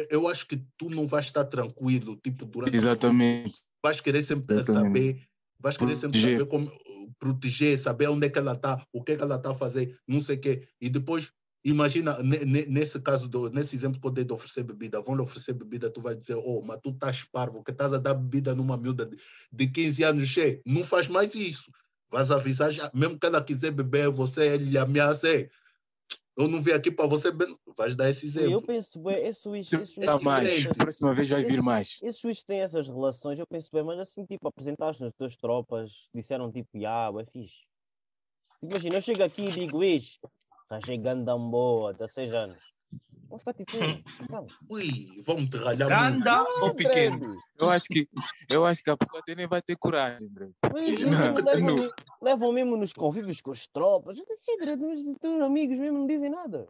eu 0.09 0.27
acho 0.27 0.47
que 0.47 0.63
tu 0.77 0.89
não 0.89 1.07
vais 1.07 1.25
estar 1.25 1.45
tranquilo, 1.45 2.17
tipo, 2.17 2.45
durante. 2.45 2.75
Exatamente. 2.75 3.61
vais 3.83 3.99
querer 3.99 4.23
sempre 4.23 4.55
Exatamente. 4.55 4.99
saber, 4.99 5.27
vais 5.59 5.77
querer 5.77 5.95
sempre 5.95 6.21
Proteger. 6.21 6.39
saber 6.39 6.49
como 6.49 6.71
proteger, 7.19 7.79
saber 7.79 8.09
onde 8.09 8.27
é 8.27 8.29
que 8.29 8.39
ela 8.39 8.53
está, 8.53 8.85
o 8.93 9.03
que 9.03 9.13
é 9.13 9.17
que 9.17 9.23
ela 9.23 9.35
está 9.35 9.51
a 9.51 9.55
fazer, 9.55 9.99
não 10.07 10.21
sei 10.21 10.37
o 10.37 10.39
quê. 10.39 10.67
E 10.79 10.89
depois, 10.89 11.31
imagina, 11.63 12.21
ne- 12.23 12.43
ne- 12.45 12.65
nesse 12.65 12.99
caso, 12.99 13.27
do, 13.27 13.49
nesse 13.49 13.75
exemplo 13.75 13.99
que 13.99 14.07
eu 14.07 14.11
dei 14.11 14.23
de 14.23 14.33
oferecer 14.33 14.63
bebida, 14.63 15.01
vão 15.01 15.15
lhe 15.15 15.21
oferecer 15.21 15.53
bebida, 15.53 15.89
tu 15.89 16.01
vais 16.01 16.17
dizer, 16.17 16.35
oh, 16.35 16.61
mas 16.63 16.79
tu 16.81 16.89
estás 16.89 17.23
parvo, 17.23 17.63
que 17.63 17.71
estás 17.71 17.93
a 17.93 17.97
dar 17.97 18.13
bebida 18.13 18.55
numa 18.55 18.77
miúda 18.77 19.05
de, 19.05 19.17
de 19.51 19.67
15 19.67 20.03
anos, 20.03 20.29
che, 20.29 20.61
não 20.65 20.83
faz 20.83 21.07
mais 21.07 21.33
isso. 21.35 21.71
Vais 22.09 22.31
avisar, 22.31 22.71
já, 22.71 22.89
mesmo 22.93 23.17
que 23.17 23.25
ela 23.25 23.43
quiser 23.43 23.71
beber, 23.71 24.09
você 24.09 24.47
ele 24.47 24.65
lhe 24.65 24.77
ameaça, 24.77 25.27
"Ei, 25.29 25.49
eu 26.37 26.47
não 26.47 26.61
vim 26.61 26.71
aqui 26.71 26.91
para 26.91 27.05
você, 27.07 27.31
beber." 27.31 27.55
vais 27.77 27.95
dar 27.95 28.09
esse 28.09 28.25
exemplo. 28.25 28.51
eu 28.51 28.61
penso, 28.61 28.99
bem, 28.99 29.25
esse 29.25 29.41
Switch, 29.41 29.71
esse 29.73 29.99
dá 29.99 30.15
Esse 30.15 30.25
mais, 30.25 30.49
direito. 30.49 30.77
próxima 30.77 31.13
vez 31.15 31.29
vai 31.29 31.43
vir 31.45 31.61
mais. 31.61 31.99
Esses 32.03 32.19
Switch 32.21 32.41
têm 32.43 32.59
essas 32.59 32.87
relações, 32.87 33.39
eu 33.39 33.47
penso 33.47 33.69
bem, 33.71 33.83
mas 33.83 33.99
assim, 33.99 34.25
tipo, 34.25 34.47
apresentaste 34.47 35.01
nas 35.01 35.13
tuas 35.13 35.35
tropas, 35.37 36.09
disseram 36.13 36.51
tipo, 36.51 36.69
ah, 36.85 37.11
é 37.19 37.25
fixe. 37.25 37.61
Imagina, 38.61 38.95
eu 38.97 39.01
chego 39.01 39.23
aqui 39.23 39.43
e 39.47 39.51
digo, 39.51 39.83
Ish, 39.83 40.19
está 40.71 40.79
chegando 40.85 41.29
a 41.29 41.37
boa, 41.37 41.93
16 41.93 42.33
anos. 42.33 42.57
Vão 43.27 43.39
ficar 43.39 43.53
tipo, 43.53 43.71
não, 44.31 44.47
Ui, 44.69 45.21
vamos 45.25 45.49
te 45.49 45.57
ralhar 45.57 45.89
muito. 46.09 46.23
Ganda 46.25 46.43
ou 46.61 46.73
pequeno? 46.73 47.15
André, 47.25 47.39
Eu 47.59 47.69
acho 47.69 47.85
que, 47.85 48.09
eu 48.49 48.65
acho 48.65 48.83
que 48.83 48.89
a 48.89 48.97
pessoa 48.97 49.19
até 49.19 49.35
nem 49.35 49.47
vai 49.47 49.61
ter 49.61 49.75
coragem, 49.77 50.27
André. 50.27 50.51
mas 50.71 50.99
Não, 50.99 51.09
mesmo 51.09 51.35
levam, 51.45 51.75
não. 51.75 51.91
levam 52.21 52.51
mesmo 52.53 52.77
nos 52.77 52.93
convívios 52.93 53.41
com 53.41 53.51
as 53.51 53.67
tropas. 53.67 54.17
Os 54.17 55.17
teus 55.19 55.41
amigos 55.41 55.77
mesmo 55.77 55.99
não 55.99 56.07
dizem 56.07 56.29
nada. 56.29 56.67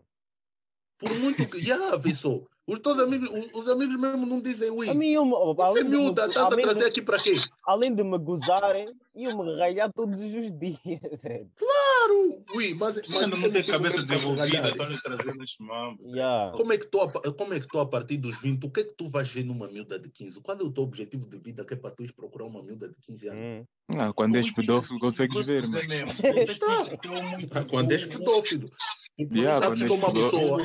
Por 0.98 1.10
muito 1.20 1.50
que. 1.50 1.60
Já, 1.62 1.96
Vissou. 1.98 2.48
Os 2.67 2.78
teus 2.80 3.00
amigos, 3.00 3.28
os, 3.30 3.50
os 3.54 3.67
amigos 3.67 3.95
mesmo 3.97 4.26
não 4.26 4.39
dizem 4.39 4.69
ui. 4.69 4.88
A 4.88 4.93
mim, 4.93 5.10
eu, 5.12 5.26
Você 5.56 5.84
me, 5.84 5.89
miúda, 5.89 6.28
estás 6.28 6.45
a 6.54 6.56
trazer 6.56 6.80
de, 6.80 6.86
aqui 6.86 7.02
para 7.02 7.17
quê? 7.17 7.34
além 7.65 7.93
de 7.93 8.04
me 8.04 8.17
gozarem, 8.19 8.93
iam-me 9.15 9.56
ralhar 9.58 9.91
todos 9.91 10.15
os 10.19 10.52
dias. 10.60 10.80
velho. 11.24 11.50
Claro, 11.58 12.43
ui, 12.56 12.74
mas, 12.74 12.95
Você 12.95 13.13
mas 13.13 13.24
ainda 13.24 13.36
não 13.36 13.43
tem 13.43 13.52
motivo 13.54 13.71
cabeça 13.71 14.04
desenvolvida, 14.04 14.67
estão 14.69 14.89
lhe 14.89 15.02
trazendo 15.02 15.43
este 15.43 15.63
mambo. 15.63 16.04
Yeah. 16.08 16.52
Como 16.58 16.74
é, 16.74 16.78
que 16.78 16.88
tu, 16.88 17.00
a- 17.02 17.34
como 17.34 17.54
é 17.54 17.60
que 17.60 17.67
tu, 17.67 17.80
a 17.80 17.86
partir 17.86 18.17
dos 18.17 18.39
20, 18.41 18.63
o 18.65 18.69
que 18.71 18.80
é 18.80 18.84
que 18.84 18.93
tu 18.95 19.08
vais 19.10 19.30
ver 19.30 19.43
numa 19.43 19.67
miúda 19.67 20.00
de 20.00 20.10
15? 20.10 20.39
Qual 20.41 20.58
é 20.58 20.63
o 20.63 20.71
teu 20.71 20.84
objetivo 20.84 21.28
de 21.28 21.38
vida 21.38 21.63
que 21.65 21.74
é 21.74 21.78
para 21.78 21.91
tu 21.91 22.04
ir 22.04 22.12
procurar 22.13 22.45
uma 22.45 22.62
miúda 22.63 22.88
de 22.89 22.95
15 23.06 23.28
anos? 23.28 23.39
Hum. 23.45 23.65
Ah, 24.00 24.13
quando 24.15 24.36
és 24.36 24.52
pedófilo 24.52 25.00
consegues 25.00 25.45
ver, 25.45 25.62
Você. 25.63 25.82
Você 25.88 26.56
tem 26.58 27.50
Ah, 27.52 27.63
Quando 27.69 27.91
és 27.91 28.06
pedófilo. 28.06 28.69
Porque 29.17 29.26
tu 29.34 29.38
Yeah, 29.38 29.62
sabes 29.62 29.80
quando 29.80 29.88
que 29.88 29.93
é 29.93 29.97
uma 29.97 30.13
pessoa. 30.13 30.58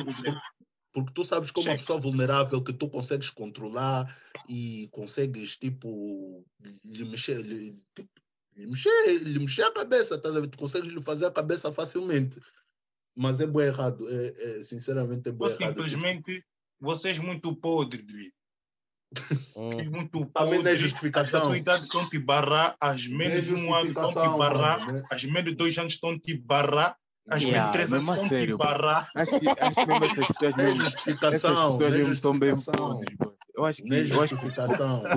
Porque, 0.97 1.13
tu 1.13 1.23
sabes 1.23 1.51
que 1.51 1.59
é 1.59 1.63
uma 1.63 1.77
pessoa 1.77 1.99
vulnerável 1.99 2.59
que 2.59 2.73
tu 2.73 2.89
consegues 2.89 3.29
controlar 3.29 4.17
e 4.49 4.87
consegues, 4.91 5.55
tipo, 5.55 6.43
lhe 6.59 7.05
mexer, 7.05 7.39
lhe, 7.39 7.77
tipo, 7.95 8.09
lhe 8.55 8.65
mexer, 8.65 9.19
lhe 9.19 9.37
mexer 9.37 9.61
a 9.61 9.71
cabeça, 9.71 10.17
ver? 10.17 10.47
Tu 10.47 10.57
consegues 10.57 10.91
lhe 10.91 10.99
fazer 10.99 11.27
a 11.27 11.31
cabeça 11.31 11.71
facilmente. 11.71 12.41
Mas 13.15 13.39
é 13.39 13.45
bem 13.45 13.67
errado. 13.67 14.09
É, 14.09 14.59
é, 14.59 14.63
sinceramente, 14.63 15.29
é 15.29 15.31
bem 15.31 15.39
Ou 15.39 15.47
errado. 15.47 15.67
simplesmente 15.67 16.43
vocês 16.79 17.19
muito 17.19 17.55
podres. 17.55 18.03
Hum. 19.55 19.69
Muito 19.91 20.25
Também 20.31 20.63
não 20.63 20.71
é 20.71 20.75
justificação. 20.75 21.43
A 21.43 21.45
tua 21.45 21.57
idade 21.57 21.83
estão 21.83 22.09
te 22.09 22.19
barrar, 22.19 22.75
as 22.81 23.07
menos 23.07 23.45
de 23.45 23.53
um 23.53 23.73
ano 23.73 23.89
estão 23.89 24.09
te 24.09 24.37
barrar, 24.37 24.91
né? 24.91 25.03
as 25.11 25.23
menos 25.23 25.51
de 25.51 25.55
dois 25.55 25.77
anos 25.77 25.93
estão 25.93 26.19
te 26.19 26.35
barrar, 26.35 26.97
as 27.29 27.43
Yeah, 27.43 27.69
anos 27.71 27.89
mesmo 27.91 28.13
estão 28.13 28.29
te 28.29 28.55
barrar. 28.55 29.11
Acho 29.15 29.39
que, 29.39 29.47
acho 29.59 29.75
que 29.81 29.87
mesmo 29.87 30.05
essas 30.05 30.27
pessoas 30.27 30.55
Não 30.55 30.63
é 30.63 30.67
mesmo, 30.67 30.81
essas 30.85 30.93
justificação. 30.93 31.71
pessoas 31.71 31.79
não 31.79 31.87
é 31.87 31.97
mesmo 31.97 32.15
são 32.15 32.39
bem 32.39 32.61
podres, 32.61 33.17
bro. 33.17 33.35
Eu 33.55 33.65
acho 33.65 33.83
que, 33.83 33.93
é 33.93 34.11
eu 34.11 34.21
acho 34.21 34.37
que 34.37 34.47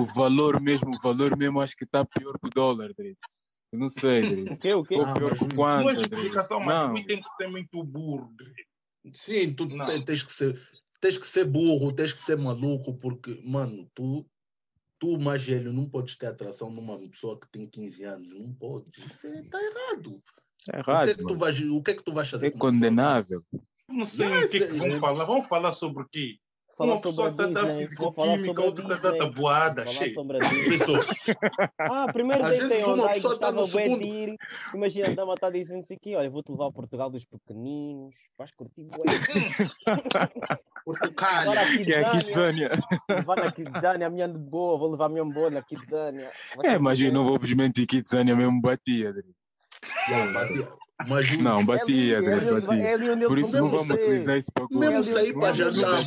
o 0.01 0.05
valor 0.05 0.59
mesmo, 0.61 0.95
o 0.95 0.99
valor 0.99 1.37
mesmo 1.37 1.61
acho 1.61 1.75
que 1.75 1.83
está 1.83 2.03
pior 2.03 2.37
que 2.39 2.47
o 2.47 2.49
dólar, 2.49 2.93
Dre. 2.93 3.15
Eu 3.71 3.79
não 3.79 3.87
sei, 3.87 4.21
Dre. 4.21 4.53
O 4.53 4.57
quê? 4.57 4.73
O 4.73 4.83
quê? 4.83 4.95
Ou 4.95 5.05
Ah, 5.07 5.13
pior 5.13 5.29
mas 5.31 5.39
que 5.39 5.55
quanto, 5.55 5.83
Não 5.83 5.89
é 5.89 5.95
justificação, 5.95 6.59
mas 6.59 6.73
Não. 6.75 6.95
tu 6.95 7.05
tem 7.05 7.21
que 7.21 7.29
ser 7.37 7.47
muito 7.47 7.83
burro, 7.83 8.33
Dri. 8.35 8.53
Sim, 9.15 9.53
tu 9.53 9.65
Não. 9.67 9.85
te- 9.85 10.03
tens 10.05 10.23
que 10.23 10.33
ser, 10.33 10.61
tens 10.99 11.17
que 11.17 11.25
ser 11.27 11.45
burro, 11.45 11.93
tens 11.93 12.13
que 12.13 12.21
ser 12.21 12.37
maluco, 12.37 12.97
porque, 12.97 13.39
mano, 13.43 13.89
tu, 13.95 14.27
tu 14.99 15.17
mais 15.17 15.43
velho, 15.43 15.71
não 15.71 15.89
podes 15.89 16.17
ter 16.17 16.27
atração 16.27 16.69
numa 16.71 16.97
pessoa 17.09 17.39
que 17.39 17.49
tem 17.49 17.65
15 17.67 18.03
anos, 18.03 18.27
não 18.39 18.53
podes. 18.53 18.91
Isso 19.05 19.27
está 19.27 19.59
errado. 19.61 20.21
É 20.69 20.79
o, 20.79 20.83
que 20.83 20.89
é 20.89 20.93
errado, 20.93 21.25
que 21.25 21.33
vais, 21.35 21.59
o 21.59 21.81
que 21.81 21.91
é 21.91 21.93
que 21.95 22.03
tu 22.03 22.13
vais 22.13 22.29
fazer? 22.29 22.47
É 22.47 22.51
condenável. 22.51 23.43
Não 23.89 24.05
sei 24.05 24.29
Não, 24.29 24.41
o 24.41 24.47
que, 24.47 24.57
é 24.57 24.59
que 24.59 24.65
isso 24.65 24.77
vão 24.77 24.87
é- 24.87 24.99
falar. 24.99 25.25
Vamos 25.25 25.47
falar 25.47 25.71
sobre 25.71 26.03
o 26.03 26.07
quê? 26.09 26.37
Falar 26.77 26.93
Uma 26.93 27.01
sobre 27.01 27.09
pessoa 27.09 27.29
está 27.29 27.61
tá. 27.61 27.61
Vou 27.97 28.11
falar 28.11 28.37
físico-química, 28.37 28.61
outra 28.63 28.95
está 28.95 29.17
tabuada, 29.17 29.83
Falar 29.83 29.93
cheio. 29.93 30.15
Ah, 31.79 32.07
primeiro 32.11 32.43
Às 32.43 32.49
deitei 32.51 32.67
vezes 32.69 32.85
uma 32.85 32.93
onda 32.93 33.11
e 33.11 33.13
pessoa 33.15 33.39
tá 33.39 33.51
gostava 33.51 33.87
no 33.97 34.01
ir. 34.01 34.35
Imagina, 34.73 35.07
a 35.07 35.33
estar 35.33 35.49
dizendo 35.51 35.79
assim 35.79 35.93
aqui, 35.93 36.15
olha, 36.15 36.29
vou-te 36.29 36.51
levar 36.51 36.67
a 36.67 36.71
Portugal 36.71 37.09
dos 37.09 37.25
pequeninos, 37.25 38.15
vais 38.37 38.51
curtir 38.51 38.85
bué. 38.85 39.03
Portugal. 40.85 41.53
Que 41.83 41.93
é 41.93 42.03
a 42.03 42.11
Kidzania, 42.11 42.69
Kidzania. 42.69 42.69
levar 43.09 43.35
na 43.35 43.51
Kidzania, 43.51 44.07
a 44.07 44.09
minha 44.09 44.27
de 44.27 44.39
boa, 44.39 44.77
vou 44.79 44.91
levar 44.91 45.05
a 45.05 45.09
minha 45.09 45.25
boa 45.25 45.51
na 45.51 45.61
Kidzania. 45.61 46.31
É, 46.63 46.79
mas 46.79 46.99
eu 46.99 47.11
não 47.11 47.25
vou 47.25 47.37
mentir, 47.55 47.85
Kidzania 47.85 48.35
mesmo 48.35 48.59
batia, 48.59 49.13
Dre. 49.13 49.25
Não, 50.09 50.33
batia. 50.33 50.67
mas 51.07 51.37
Não, 51.37 51.59
É 51.59 51.63
batia, 51.65 52.15
é 52.17 52.19
onde 52.19 52.29
vai- 52.51 52.61
batia. 52.61 52.83
é 52.89 53.11
onde 53.13 53.25
Por 53.27 53.39
isso 53.39 53.57
não 53.57 53.69
vamos 53.69 53.87
conhecer. 53.87 54.03
utilizar 54.05 54.37
isso 54.37 54.51
para 54.53 54.67
mesmo 54.71 55.03
sair 55.03 55.33
para 55.33 55.53
jantar, 55.53 56.05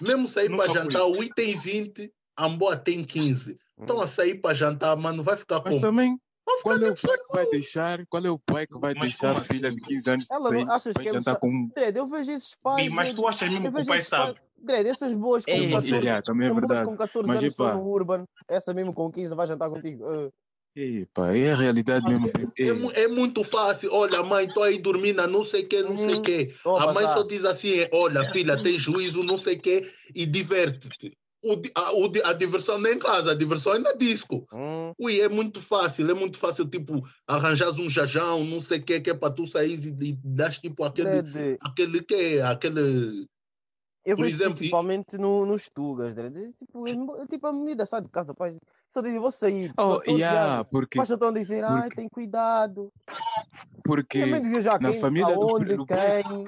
mesmo 0.00 0.28
sair 0.28 0.56
para 0.56 0.72
jantar, 0.72 1.04
o 1.06 1.22
I 1.22 1.30
tem 1.34 1.58
20, 1.58 2.12
a 2.36 2.46
Amboa 2.46 2.76
tem 2.76 3.04
15. 3.04 3.58
Estão 3.80 4.00
a 4.00 4.06
sair 4.06 4.36
para 4.40 4.54
jantar, 4.54 4.96
mano, 4.96 5.22
vai 5.24 5.36
ficar 5.36 5.56
Mas 5.64 5.74
como? 5.74 5.80
também, 5.80 6.16
Vai 6.44 6.56
ficar 6.58 6.62
qual 6.62 6.82
é 6.82 6.90
o 6.90 6.96
pai 6.96 7.16
que 7.18 7.32
vai 7.34 7.46
deixar? 7.50 8.06
Qual 8.08 8.26
é 8.26 8.30
o 8.30 8.38
pai 8.38 8.66
que 8.66 8.78
vai 8.78 8.94
Mas 8.94 9.02
deixar 9.12 9.30
a 9.36 9.40
filha 9.40 9.68
assim? 9.68 9.76
de 9.76 9.82
15 9.82 10.10
anos 10.10 10.30
Ela 10.30 10.40
não- 10.40 10.48
sair 10.50 10.70
achas 10.70 10.92
para 10.92 11.02
que 11.02 11.08
eles 11.08 11.24
jantar 11.24 11.40
com. 11.40 11.68
Dredd, 11.74 11.96
eu 11.96 12.06
vejo 12.08 12.32
esses 12.32 12.54
pais. 12.60 12.88
Mas 12.92 13.14
tu 13.14 13.28
achas 13.28 13.48
mesmo 13.48 13.72
que 13.72 13.80
o 13.80 13.86
pai 13.86 14.02
sabe? 14.02 14.40
Dredd, 14.58 14.88
essas 14.88 15.14
boas 15.16 15.44
com 15.44 15.50
Ei, 15.52 15.70
14 15.70 15.90
yeah, 15.94 16.20
também 16.22 16.46
é 16.46 16.50
são 16.50 16.56
boas 16.56 16.68
verdade. 16.68 16.88
com 16.90 16.96
14 16.96 17.28
Mas, 17.28 17.38
anos 17.38 17.52
epá. 17.54 17.74
no 17.74 17.82
Urban. 17.86 18.24
Essa 18.48 18.74
mesmo 18.74 18.92
com 18.92 19.10
15 19.10 19.34
vai 19.36 19.46
jantar 19.46 19.70
contigo. 19.70 20.04
Ah, 20.04 20.30
Ei, 20.74 21.06
pá, 21.06 21.34
é 21.36 21.52
a 21.52 21.56
realidade 21.56 22.06
mesmo. 22.06 22.92
É, 22.94 23.02
é 23.04 23.08
muito 23.08 23.44
fácil. 23.44 23.92
Olha, 23.92 24.22
mãe, 24.22 24.46
estou 24.46 24.62
aí 24.62 24.78
dormindo, 24.78 25.26
não 25.28 25.44
sei 25.44 25.62
o 25.64 25.68
que, 25.68 25.82
não 25.82 25.96
sei 25.98 26.16
o 26.16 26.20
Hum. 26.20 26.22
que. 26.22 26.54
Toma, 26.62 26.78
A 26.82 26.86
mãe 26.92 27.08
só 27.08 27.22
diz 27.22 27.44
assim: 27.44 27.80
é, 27.80 27.90
olha, 27.92 28.24
filha, 28.24 28.56
tem 28.56 28.78
juízo, 28.78 29.22
não 29.22 29.36
sei 29.36 29.56
o 29.56 29.60
que, 29.60 29.92
e 30.14 30.24
diverte-te. 30.26 31.12
O 31.44 31.54
A, 31.74 31.92
o 31.94 32.10
a 32.24 32.32
diversão 32.32 32.78
não 32.78 32.88
é 32.90 32.94
em 32.94 32.98
casa, 32.98 33.32
a 33.32 33.34
diversão 33.34 33.74
é 33.74 33.78
na 33.78 33.92
disco. 33.92 34.48
hum, 34.52 34.94
Ui, 34.98 35.20
é 35.20 35.28
muito 35.28 35.60
fácil, 35.60 36.08
é 36.10 36.14
muito 36.14 36.38
fácil, 36.38 36.68
tipo, 36.68 37.02
arranjas 37.26 37.78
um 37.78 37.90
jajão, 37.90 38.44
não 38.44 38.60
sei 38.60 38.78
o 38.78 38.84
que, 38.84 39.00
que 39.00 39.10
é 39.10 39.14
para 39.14 39.32
tu 39.34 39.46
sair 39.46 39.78
e, 39.84 40.08
e 40.10 40.18
das 40.22 40.58
tipo 40.60 40.84
aquele, 40.84 41.24
Dredd, 41.24 41.58
aquele 41.60 42.02
que 42.02 42.14
é, 42.14 42.42
aquele. 42.42 43.26
Eu 44.04 44.16
por 44.16 44.24
vejo 44.24 44.36
exemplo, 44.36 44.56
principalmente 44.56 45.16
no, 45.18 45.46
nos 45.46 45.68
Tugas. 45.68 46.14
Dredd. 46.14 46.36
É 46.36 46.48
Tipo, 46.58 46.86
é 46.88 47.26
tipo, 47.26 47.46
a 47.46 47.52
menina 47.52 47.86
sai 47.86 48.02
de 48.02 48.08
casa, 48.08 48.34
pai. 48.34 48.56
Só 48.88 49.00
diz, 49.00 49.14
vou 49.18 49.30
sair. 49.30 49.72
oh, 49.78 49.98
14 50.00 50.10
yeah, 50.20 50.54
anos. 50.56 50.68
porque, 50.70 50.98
Mas 50.98 51.08
já 51.08 51.14
estão 51.14 51.28
a 51.28 51.32
dizer, 51.32 51.64
ai, 51.64 51.88
tem 51.88 52.08
cuidado. 52.08 52.90
porque 53.84 54.20
Também 54.20 54.40
dizia 54.40 54.60
já 54.60 54.78
na 54.78 54.90
quem, 54.90 55.00
família 55.00 55.34
do- 55.34 55.40
aonde, 55.42 55.76
do 55.76 55.86
quem, 55.86 55.96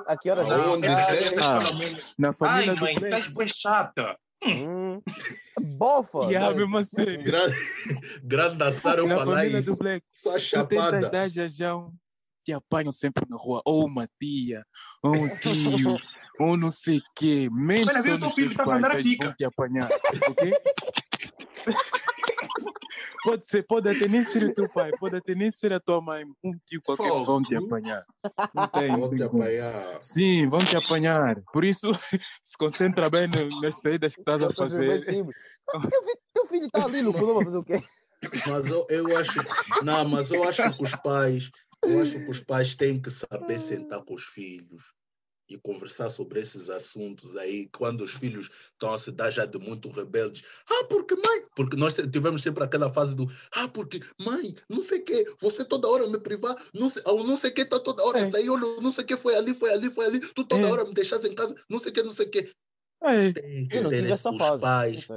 a 0.07 0.17
que 0.17 0.31
horas 0.31 0.51
Aonde, 0.51 0.87
Ah, 0.89 1.75
menos. 1.79 2.15
na 2.19 2.29
Ai, 2.29 2.35
família 2.35 2.75
do 2.75 2.81
mãe, 2.81 2.95
Black. 2.97 3.15
estás 3.17 3.29
bem 3.35 3.47
chata. 3.47 4.19
Hum. 4.47 5.01
Bofa. 5.79 6.25
Yeah, 6.27 6.53
Dredd. 6.53 6.59
mesmo 6.59 6.77
a 6.77 6.85
sério. 6.85 7.25
Grande, 7.25 7.57
grande 8.23 8.59
dançar 8.59 8.99
eu 8.99 9.07
Na 9.07 9.25
família 9.25 9.59
isso. 9.61 9.71
do 9.71 9.77
Black. 9.79 10.05
Só 10.13 10.33
Tu 10.37 10.67
tentas 10.67 10.79
chapada. 10.91 11.09
dar 11.09 11.29
jajão, 11.29 11.93
te 12.45 12.53
apanham 12.53 12.93
sempre 12.93 13.25
na 13.29 13.37
rua. 13.37 13.63
Ou 13.65 13.87
uma 13.87 14.07
tia, 14.21 14.65
ou 15.03 15.25
um 15.25 15.29
tio, 15.39 15.97
ou 16.39 16.57
não 16.57 16.71
sei 16.71 16.99
o 16.99 17.03
quê. 17.17 17.49
Mente 17.51 17.91
teu 18.03 18.19
nos 18.19 18.35
filho 18.35 18.49
teus 18.49 18.57
tá 18.57 18.65
pais, 18.65 18.83
mandando 18.83 18.99
a 19.01 19.03
pica. 19.03 19.25
vão 19.27 19.35
te 19.35 19.45
apanhar, 19.45 19.91
ok? 20.29 20.53
Pode 23.23 23.47
ser, 23.49 23.65
pode 23.67 23.89
até 23.89 24.07
nem 24.07 24.23
ser 24.23 24.45
o 24.45 24.53
teu 24.53 24.69
pai, 24.69 24.93
pode 25.01 25.17
até 25.17 25.35
nem 25.35 25.51
ser 25.51 25.73
a 25.73 25.81
tua 25.81 26.01
mãe, 26.01 26.25
um 26.45 26.53
tio 26.67 26.81
qualquer 26.85 27.09
Fogo. 27.09 27.25
vão 27.25 27.43
te 27.43 27.57
apanhar. 27.57 28.05
Não 28.55 28.69
tem, 28.69 28.95
Vou 28.99 29.11
te 29.17 29.23
apanhar. 29.23 29.99
Sim, 30.03 30.49
vão 30.49 30.61
te 30.65 30.77
apanhar. 30.77 31.41
Por 31.53 31.65
isso, 31.65 31.91
se 32.45 32.57
concentra 32.59 33.09
bem 33.09 33.27
nas 33.63 33.81
saídas 33.81 34.15
que 34.15 34.21
estás 34.21 34.43
a 34.43 34.53
fazer. 34.53 35.03
Teu 35.05 35.25
fi- 35.25 36.19
Teu 36.35 36.47
filho 36.47 36.67
está 36.67 36.85
ali 36.85 37.01
no 37.01 37.13
colombo 37.13 37.41
a 37.41 37.45
fazer 37.45 37.57
o 37.57 37.65
quê? 37.65 37.83
Mas 38.47 38.67
eu, 38.67 38.87
eu 38.91 39.17
acho. 39.17 39.41
Não, 39.83 40.05
mas 40.09 40.31
eu 40.31 40.45
acho 40.45 40.77
que 40.77 40.85
os 40.85 40.95
pais. 40.97 41.51
Eu 41.87 42.01
acho 42.01 42.19
que 42.25 42.31
os 42.31 42.41
pais 42.41 42.75
têm 42.75 43.01
que 43.01 43.11
saber 43.11 43.59
sentar 43.61 44.03
com 44.05 44.15
os 44.15 44.25
filhos 44.25 44.83
e 45.49 45.59
conversar 45.59 46.09
sobre 46.09 46.41
esses 46.41 46.71
assuntos 46.71 47.37
aí, 47.37 47.69
quando 47.69 48.03
os 48.03 48.13
filhos 48.13 48.49
estão 48.73 48.95
a 48.95 48.99
se 48.99 49.13
dar 49.13 49.31
já 49.31 49.45
de 49.45 49.59
muito 49.59 49.91
rebeldes. 49.91 50.43
Ah, 50.67 50.85
porque 50.89 51.15
mãe, 51.15 51.45
porque 51.55 51.77
nós 51.77 51.93
tivemos 51.95 52.41
sempre 52.41 52.65
aquela 52.65 52.91
fase 52.91 53.15
do 53.15 53.27
ah, 53.53 53.69
porque 53.69 54.01
mãe, 54.19 54.55
não 54.71 54.81
sei 54.81 55.01
o 55.01 55.05
quê, 55.05 55.27
você 55.39 55.63
toda 55.63 55.87
hora 55.87 56.07
me 56.09 56.19
privar, 56.19 56.57
não 56.73 56.89
sei, 56.89 57.03
ou 57.05 57.23
não 57.23 57.37
sei 57.37 57.51
o 57.51 57.55
quê, 57.55 57.65
tá 57.65 57.79
toda 57.79 58.03
hora 58.03 58.21
É. 58.21 58.31
sair, 58.31 58.49
olha, 58.49 58.81
não 58.81 58.91
sei 58.91 59.05
o 59.05 59.07
quê, 59.07 59.17
foi 59.19 59.35
ali, 59.35 59.55
foi 59.55 59.71
ali, 59.71 59.91
foi 59.91 60.07
ali, 60.07 60.21
tu 60.21 60.47
toda 60.47 60.67
É. 60.67 60.71
hora 60.71 60.85
me 60.85 60.95
deixas 60.95 61.23
em 61.27 61.35
casa, 61.35 61.55
não 61.69 61.79
sei 61.79 61.91
o 61.91 61.95
quê, 61.95 62.03
não 62.03 62.11
sei 62.11 62.27
o 62.27 62.31
quê. 62.31 62.51
É, 63.03 63.33
Tem 63.35 63.69
que 63.69 63.77
Eu 63.77 63.83
não 63.83 63.91
tive 63.91 64.13
essa 64.13 64.31
os 64.31 64.39
fase. 64.39 64.55
Não 64.55 64.61
pais. 64.61 65.09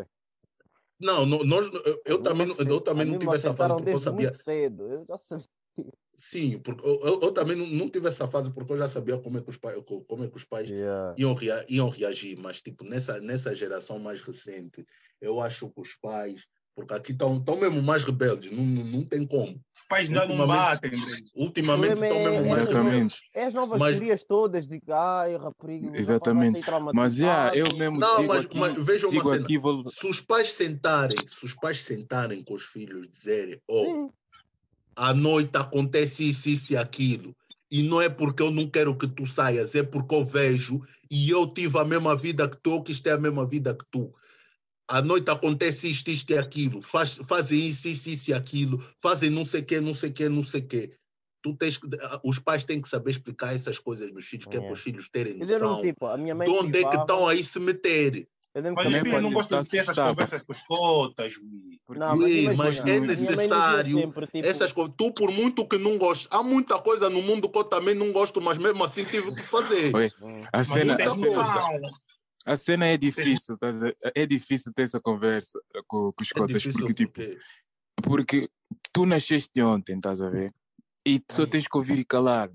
Não, 0.99 1.25
não, 1.25 1.43
nós, 1.45 1.65
eu, 1.85 2.01
eu 2.05 2.15
A 2.17 2.23
também, 2.23 2.47
eu 2.47 2.81
também 2.81 3.05
não 3.05 3.19
tive 3.19 3.33
essa 3.33 3.55
fase 3.55 3.75
porque 3.75 3.91
eu 3.91 3.99
sabia. 3.99 4.27
muito 4.29 4.43
cedo. 4.43 4.91
Eu 4.91 5.05
já 5.05 5.17
sabia. 5.17 5.45
Sim, 6.19 6.57
porque 6.59 6.83
eu, 6.85 6.99
eu, 7.03 7.19
eu 7.21 7.31
também 7.31 7.55
não, 7.55 7.67
não 7.67 7.89
tive 7.89 8.07
essa 8.07 8.27
fase 8.27 8.49
porque 8.51 8.73
eu 8.73 8.77
já 8.77 8.89
sabia 8.89 9.19
como 9.19 9.37
é 9.37 9.41
que 9.41 9.49
os 9.51 9.57
pais, 9.57 9.77
co- 9.85 10.01
como 10.01 10.23
é 10.23 10.27
que 10.27 10.35
os 10.35 10.43
pais 10.43 10.67
Yeah. 10.67 11.13
iam, 11.17 11.33
rea, 11.35 11.63
iam 11.69 11.89
reagir, 11.89 12.37
mas 12.39 12.59
tipo, 12.61 12.83
nessa, 12.83 13.19
nessa 13.21 13.53
geração 13.53 13.99
mais 13.99 14.19
recente, 14.21 14.83
eu 15.21 15.39
acho 15.39 15.69
que 15.69 15.79
os 15.79 15.95
pais, 16.01 16.41
porque 16.75 16.93
aqui 16.93 17.11
estão 17.11 17.39
tão 17.43 17.57
mesmo 17.57 17.83
mais 17.83 18.03
rebeldes, 18.03 18.51
não, 18.51 18.63
não, 18.65 18.83
não 18.83 19.05
tem 19.05 19.27
como. 19.27 19.61
Os 19.75 19.83
pais 19.87 20.09
ainda 20.09 20.25
não 20.27 20.47
batem. 20.47 20.91
Ultimamente 21.35 21.93
estão 21.93 22.17
é- 22.17 22.29
mesmo 22.31 22.47
mais 22.49 22.61
exatamente. 22.63 23.19
É 23.35 23.45
as 23.45 23.53
novas 23.53 23.79
Mas- 23.79 23.91
teorias 23.95 24.23
todas 24.23 24.67
de 24.67 24.79
que 24.79 24.91
ai, 24.91 25.35
rapariga, 25.37 25.99
Exatamente. 25.99 26.59
Mas 26.93 27.15
já, 27.15 27.55
eu 27.55 27.75
mesmo 27.77 27.99
Não, 27.99 28.17
digo 28.21 28.33
mas, 28.33 28.45
aqui, 28.45 28.57
mas 28.57 28.73
vejam 28.73 29.09
uma 29.11 29.17
digo 29.19 29.29
cena. 29.31 29.43
aqui, 29.43 29.57
vou, 29.59 29.87
Se 29.87 30.07
os 30.07 30.19
pais 30.19 30.51
sentarem, 30.53 31.17
se 31.19 31.45
os 31.45 31.53
pais 31.53 31.83
sentarem 31.83 32.43
com 32.43 32.55
os 32.55 32.63
filhos 32.63 33.07
dizerem, 33.11 33.61
oh, 33.67 33.85
Sim. 33.85 34.09
À 34.97 35.13
noite 35.13 35.55
acontece 35.55 36.29
isso, 36.29 36.49
isso 36.49 36.73
e 36.73 36.77
aquilo. 36.77 37.35
E 37.69 37.83
não 37.83 38.01
é 38.01 38.09
porque 38.09 38.41
eu 38.41 38.49
não 38.49 38.69
quero 38.69 38.97
que 38.97 39.07
tu 39.07 39.25
saias, 39.27 39.75
é 39.75 39.83
porque 39.83 40.15
eu 40.15 40.25
vejo 40.25 40.81
e 41.09 41.29
eu 41.29 41.47
tive 41.47 41.77
a 41.77 41.85
mesma 41.85 42.15
vida 42.15 42.49
que 42.49 42.57
tu, 42.57 42.71
eu 42.71 42.81
quis 42.81 42.99
ter 42.99 43.11
a 43.11 43.17
mesma 43.17 43.45
vida 43.45 43.75
que 43.75 43.85
tu. 43.91 44.13
À 44.89 45.01
noite 45.01 45.29
acontece 45.29 45.91
isto, 45.91 46.09
isto 46.09 46.31
e 46.31 46.37
aquilo. 46.37 46.81
Faz, 46.81 47.19
fazem 47.27 47.67
isso, 47.67 47.87
isso, 47.87 48.09
isso 48.09 48.31
e 48.31 48.33
aquilo. 48.33 48.83
Fazem 49.01 49.29
não 49.29 49.45
sei 49.45 49.61
o 49.61 49.65
quê, 49.65 49.81
não 49.81 49.93
sei 49.93 50.09
o 50.09 50.13
quê, 50.13 50.29
não 50.29 50.43
sei 50.43 50.61
o 50.61 50.67
quê. 50.67 50.93
tu 51.41 51.53
tens 51.55 51.77
que, 51.77 51.87
os 52.23 52.39
pais 52.39 52.63
têm 52.63 52.81
que 52.81 52.89
saber 52.89 53.11
explicar 53.11 53.53
essas 53.53 53.77
coisas 53.77 54.11
nos 54.11 54.25
filhos, 54.25 54.45
que 54.45 54.57
é 54.57 54.61
para 54.61 54.73
os 54.73 54.79
filhos 54.79 55.09
terem 55.09 55.35
noção 55.35 55.81
tipo, 55.81 56.17
minha 56.17 56.33
mãe 56.33 56.47
de 56.47 56.53
onde 56.53 56.79
é 56.79 56.89
que 56.89 56.95
estão 56.95 57.27
aí 57.27 57.43
se 57.43 57.59
meter. 57.59 58.27
Eu 58.57 58.63
lembro 58.63 58.75
Mas 58.83 58.87
que 58.87 58.95
os 58.95 58.99
filhos 59.03 59.21
não 59.21 59.31
gostam 59.33 59.61
de 59.61 59.69
ter 59.69 59.77
essas 59.77 59.95
conversas 59.95 60.41
com 60.41 60.51
os 60.51 60.61
cotas. 60.63 61.33
Porque- 61.85 61.99
Não, 61.99 62.17
mas 62.17 62.31
Sim, 62.33 62.55
mas 62.55 62.79
é 62.79 62.99
necessário 62.99 63.95
sempre, 63.99 64.25
tipo, 64.25 64.47
Essas 64.47 64.73
tu 64.97 65.13
por 65.13 65.31
muito 65.31 65.67
que 65.67 65.77
não 65.77 65.95
gostes, 65.99 66.27
há 66.31 66.41
muita 66.41 66.79
coisa 66.81 67.07
no 67.07 67.21
mundo 67.21 67.47
que 67.51 67.59
eu 67.59 67.63
também 67.63 67.93
não 67.93 68.11
gosto, 68.11 68.41
mas 68.41 68.57
mesmo 68.57 68.83
assim 68.83 69.05
tive 69.05 69.31
que 69.35 69.43
fazer. 69.43 69.95
Oi, 69.95 70.11
a 70.51 70.63
cena, 70.63 70.97
a 72.47 72.57
cena 72.57 72.87
é 72.87 72.97
difícil, 72.97 73.53
estás 73.53 73.75
a 73.75 73.79
ver? 73.79 73.97
é 74.15 74.25
difícil 74.25 74.73
ter 74.73 74.83
essa 74.83 74.99
conversa 74.99 75.61
com, 75.85 76.11
com 76.11 76.23
os 76.23 76.31
É 76.31 76.33
cotas, 76.33 76.63
difícil 76.63 76.79
porque 76.79 76.93
tipo, 76.95 77.13
porque 77.13 77.37
porque 78.01 78.49
tu 78.91 79.05
nasceste 79.05 79.61
ontem, 79.61 79.97
estás 79.97 80.19
a 80.19 80.31
ver? 80.31 80.51
E 81.05 81.19
tu 81.19 81.35
só 81.35 81.45
tens 81.45 81.67
que 81.67 81.77
ouvir 81.77 81.99
e 81.99 82.03
calar. 82.03 82.49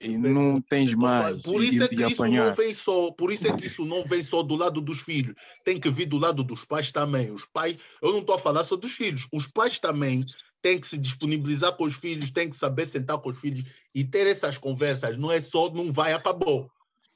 E 0.00 0.16
não 0.18 0.60
tens 0.60 0.94
mais. 0.94 1.40
Por 1.42 1.62
isso 1.62 1.82
é 1.82 1.88
que 1.88 1.94
isso 1.94 2.04
não 2.04 2.12
apanhar. 2.12 2.54
vem 2.54 2.74
só, 2.74 3.10
por 3.12 3.32
isso 3.32 3.46
é 3.46 3.52
que 3.56 3.66
isso 3.66 3.84
não 3.84 4.04
vem 4.04 4.22
só 4.22 4.42
do 4.42 4.56
lado 4.56 4.80
dos 4.80 5.00
filhos, 5.00 5.34
tem 5.64 5.78
que 5.80 5.90
vir 5.90 6.06
do 6.06 6.18
lado 6.18 6.42
dos 6.44 6.64
pais 6.64 6.90
também. 6.92 7.30
Os 7.30 7.44
pais, 7.46 7.76
eu 8.02 8.12
não 8.12 8.18
estou 8.20 8.34
a 8.34 8.38
falar 8.40 8.64
só 8.64 8.76
dos 8.76 8.92
filhos, 8.92 9.26
os 9.32 9.46
pais 9.46 9.78
também 9.78 10.24
têm 10.60 10.78
que 10.80 10.86
se 10.86 10.96
disponibilizar 10.98 11.72
com 11.76 11.84
os 11.84 11.94
filhos, 11.94 12.30
têm 12.30 12.48
que 12.50 12.56
saber 12.56 12.86
sentar 12.86 13.18
com 13.18 13.28
os 13.30 13.38
filhos 13.38 13.64
e 13.94 14.02
ter 14.04 14.26
essas 14.26 14.56
conversas. 14.58 15.16
Não 15.16 15.30
é 15.30 15.40
só 15.40 15.70
não 15.70 15.92
vai 15.92 16.12
acabou, 16.14 16.70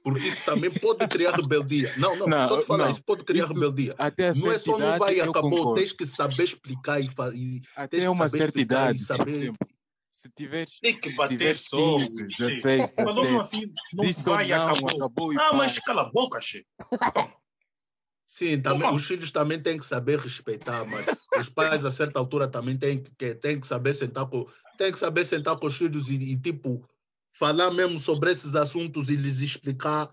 porque 0.05 0.29
isso 0.29 0.45
também 0.45 0.71
pode 0.71 1.07
criar 1.09 1.33
rebeldia. 1.35 1.93
Não, 1.97 2.15
não, 2.17 2.27
Não, 2.29 2.55
a 2.59 2.63
falar, 2.63 2.85
não. 2.85 2.93
isso 2.93 3.03
pode 3.05 3.25
criar 3.25 3.45
Isso- 3.45 3.55
rebeldia. 3.55 3.95
Até 3.99 4.33
Não 4.35 4.53
é 4.53 4.59
só 4.59 4.79
não 4.79 4.99
vai 4.99 5.19
acabou, 5.21 5.51
concordo. 5.51 5.75
tens 5.81 5.93
que 5.93 6.07
saber 6.07 6.45
explicar 6.45 7.01
e, 7.01 7.11
fa- 7.11 7.33
e 7.35 7.61
tens 7.61 7.63
Até 7.75 8.11
uma 8.11 8.29
certa 8.29 8.61
idade, 8.61 9.03
saber- 9.05 9.31
exemplo, 9.31 9.67
se 10.19 10.29
tiveres, 10.31 10.81
Tem 10.81 10.99
que 10.99 11.11
bater 11.11 11.57
só. 11.57 11.77
15, 11.77 12.23
ui, 12.23 12.27
16, 12.27 12.93
Mas 12.97 13.15
não 13.15 13.23
17, 13.23 13.37
assim, 13.37 13.75
não 13.93 14.05
diz 14.05 14.25
vai 14.25 14.49
não, 14.49 14.69
acabou. 14.69 14.91
acabou 14.91 15.33
e 15.33 15.37
Ah, 15.39 15.53
mas 15.53 15.79
cala 15.79 16.03
a 16.03 16.11
boca, 16.11 16.41
che. 16.41 16.67
Sim, 18.27 18.61
também, 18.61 18.89
Uma. 18.89 18.95
os 18.95 19.07
filhos 19.07 19.31
também 19.31 19.61
têm 19.61 19.79
que 19.79 19.87
saber 19.87 20.19
respeitar, 20.19 20.85
mas 20.87 21.07
os 21.39 21.49
pais 21.49 21.85
a 21.85 21.91
certa 21.91 22.19
altura 22.19 22.49
também 22.49 22.77
têm 22.77 23.03
que, 23.03 23.11
que, 23.15 23.35
têm 23.35 23.61
que 23.61 23.67
saber 23.67 23.95
sentar 23.95 24.27
com 24.27 24.47
têm 24.77 24.93
que 24.93 24.99
saber 24.99 25.25
sentar 25.25 25.57
com 25.57 25.67
os 25.67 25.77
filhos 25.77 26.09
e, 26.09 26.15
e, 26.15 26.41
tipo 26.41 26.85
falar 27.33 27.71
mesmo 27.73 27.99
sobre 27.99 28.31
esses 28.31 28.55
assuntos 28.55 29.09
e 29.09 29.17
lhes 29.17 29.39
explicar 29.39 30.09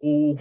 o, 0.00 0.36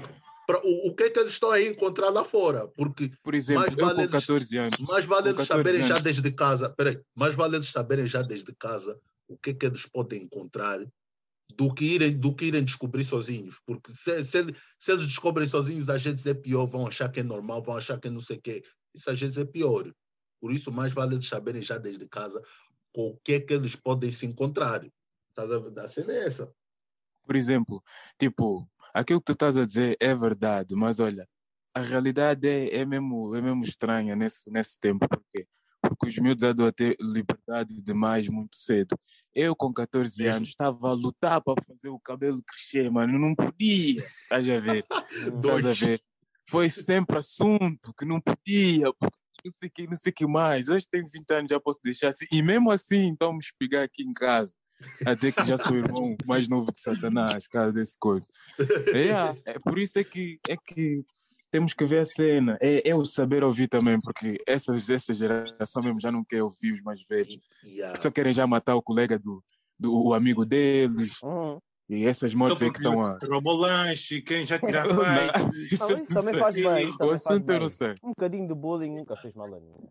pra, 0.48 0.60
o, 0.64 0.90
o 0.90 0.96
que 0.96 1.04
é 1.04 1.10
que 1.10 1.20
eles 1.20 1.34
estão 1.34 1.52
a 1.52 1.62
encontrar 1.62 2.10
lá 2.10 2.24
fora, 2.26 2.68
porque 2.70 3.12
Por 3.24 3.34
exemplo, 3.36 3.62
mais 3.64 3.78
eu 3.78 3.86
vale 3.86 3.96
com 3.96 4.02
eles- 4.02 4.12
14 4.12 4.58
anos, 4.58 4.80
mais 4.80 5.06
vale 5.06 5.24
Com 5.24 5.30
eles 5.30 5.48
14 5.48 5.48
saberem 5.48 5.82
já 5.88 5.94
anos. 5.96 6.04
desde 6.04 6.32
casa, 6.32 6.70
peraí, 6.70 7.00
mais 7.16 7.36
vale 7.36 7.56
eles 7.58 7.68
saberem 7.68 8.08
já 8.08 8.22
desde 8.22 8.54
casa 8.56 9.00
o 9.28 9.38
que 9.38 9.50
é 9.52 9.54
que 9.54 9.66
eles 9.66 9.86
podem 9.88 10.24
encontrar 10.24 10.86
do 11.56 11.74
que 11.74 11.86
irem, 11.86 12.18
do 12.18 12.36
que 12.36 12.46
irem 12.46 12.64
descobrir 12.64 13.04
sozinhos. 13.04 13.60
Porque 13.66 13.92
se, 13.94 14.26
se, 14.26 14.44
se 14.80 14.92
eles 14.92 15.06
descobrem 15.08 15.48
sozinhos, 15.48 15.90
às 15.90 16.02
vezes 16.04 16.26
é 16.26 16.34
pior, 16.34 16.66
vão 16.66 16.88
achar 16.88 17.10
que 17.10 17.20
é 17.20 17.24
normal, 17.24 17.62
vão 17.62 17.78
achar 17.78 18.00
que 18.00 18.08
é 18.08 18.12
não 18.12 18.22
sei 18.22 18.38
o 18.38 18.42
quê. 18.42 18.64
Isso 18.94 19.10
às 19.10 19.20
vezes 19.20 19.38
é 19.38 19.46
pior. 19.46 19.92
Por 20.42 20.52
isso, 20.52 20.72
mais 20.72 20.94
vale 20.94 21.16
eles 21.16 21.28
saberem 21.28 21.62
já 21.62 21.78
desde 21.78 22.08
casa 22.08 22.42
com 22.94 23.10
o 23.10 23.18
que 23.24 23.34
é 23.34 23.40
que 23.40 23.54
eles 23.54 23.76
podem 23.76 24.12
se 24.12 24.26
encontrar. 24.26 24.86
Estás 25.30 25.52
a? 25.52 25.84
A 25.84 25.88
cena 25.88 26.14
é 26.14 26.26
essa. 26.26 26.52
por 27.26 27.36
exemplo, 27.36 27.84
tipo, 28.20 28.68
aquilo 28.96 29.20
que 29.20 29.26
tu 29.26 29.34
estás 29.34 29.58
a 29.58 29.66
dizer 29.66 29.98
é 30.00 30.16
verdade, 30.16 30.74
mas 30.74 31.00
olha, 31.00 31.28
a 31.74 31.82
realidade 31.82 32.48
é, 32.48 32.78
é, 32.78 32.86
mesmo, 32.86 33.36
é 33.36 33.42
mesmo 33.42 33.64
estranha 33.64 34.16
nesse, 34.16 34.50
nesse 34.50 34.80
tempo, 34.80 35.08
porque 35.08 35.46
porque 35.88 36.08
os 36.08 36.18
miúdos 36.18 36.42
andam 36.42 36.66
a 36.66 36.72
ter 36.72 36.98
liberdade 37.00 37.80
demais 37.80 38.28
muito 38.28 38.56
cedo. 38.56 38.98
Eu, 39.36 39.56
com 39.56 39.72
14 39.72 40.18
Mesmo. 40.18 40.38
anos, 40.38 40.50
estava 40.50 40.90
a 40.90 40.94
lutar 40.94 41.40
para 41.44 41.62
fazer 41.64 41.90
o 41.90 42.00
cabelo 42.00 42.42
crescer, 42.42 42.90
mano, 42.90 43.20
não 43.20 43.36
podia, 43.36 44.04
estás 44.24 44.50
a 44.50 44.60
ver? 44.60 44.84
Estás 45.62 45.66
a 45.66 45.74
ver? 45.74 46.02
Foi 46.50 46.72
sempre 46.72 47.18
assunto 47.18 47.94
que 47.94 48.04
não 48.04 48.20
podia, 48.20 48.92
porque 49.00 49.18
não 49.46 49.52
sei 49.52 49.70
o 49.70 49.72
que, 49.72 49.88
não 49.88 49.96
sei 49.96 50.12
que 50.12 50.26
mais. 50.26 50.70
Hoje 50.70 50.88
tenho 50.90 51.08
20 51.08 51.32
anos, 51.32 51.50
já 51.52 51.60
posso 51.60 51.80
deixar 51.84 52.10
assim. 52.10 52.26
E 52.32 52.42
mesmo 52.42 52.72
assim, 52.72 53.06
então 53.06 53.32
me 53.32 53.40
espigar 53.40 53.84
aqui 53.84 54.02
em 54.02 54.14
casa, 54.14 54.56
a 55.06 55.14
dizer 55.14 55.34
que 55.34 55.44
já 55.46 55.58
sou 55.58 55.74
o 55.74 55.78
irmão 55.78 56.16
mais 56.26 56.48
novo 56.48 56.72
de 56.72 56.80
Satanás, 56.80 57.46
por 57.46 57.52
causa 57.52 57.74
desse 57.74 57.98
coisa. 57.98 58.28
É, 58.94 59.52
é 59.54 59.60
por 59.60 59.80
isso 59.80 60.00
é 60.00 60.04
que, 60.04 60.40
é 60.48 60.56
que 60.58 61.04
temos 61.52 61.74
que 61.74 61.86
ver 61.86 62.00
a 62.00 62.06
cena. 62.06 62.58
É, 62.62 62.90
é 62.90 62.96
o 62.96 63.06
saber 63.06 63.44
ouvir 63.44 63.68
também, 63.68 64.00
porque 64.00 64.38
essa, 64.46 64.76
essa 64.76 65.14
geração 65.14 65.82
mesmo 65.82 66.02
já 66.02 66.12
não 66.12 66.24
quer 66.24 66.44
ouvir 66.44 66.74
os 66.74 66.82
mais 66.82 67.02
velhos. 67.10 67.38
Yeah. 67.64 68.00
Só 68.00 68.12
querem 68.12 68.34
já 68.34 68.46
matar 68.46 68.76
o 68.76 68.82
colega 68.82 69.18
do, 69.18 69.44
do 69.80 69.94
o 70.08 70.14
amigo 70.14 70.46
deles. 70.46 71.14
Hum. 71.24 71.60
E 71.88 72.06
essas 72.06 72.34
mortes 72.34 72.60
aí 72.62 72.72
que 72.72 72.78
estão 72.80 73.00
a. 73.00 73.20
roubou 73.24 73.56
lanche, 73.58 74.20
querem 74.22 74.46
já 74.46 74.58
tirar 74.58 74.88
Não, 74.90 74.96
fight. 74.96 75.72
isso 75.72 76.14
também 76.14 76.34
faz 76.34 76.56
bem, 76.56 76.86
isso 76.86 76.96
O 76.96 76.98
também 76.98 77.20
faz 77.20 77.26
assunto 77.28 77.52
eu 77.52 77.60
não 77.60 77.70
sei. 77.70 77.96
Um 78.04 78.10
bocadinho 78.10 78.48
de 78.48 78.56
bullying 78.56 78.96
nunca 78.96 79.16
fez 79.16 79.34
mal 79.36 79.54
a 79.54 79.60
ninguém. 79.60 79.90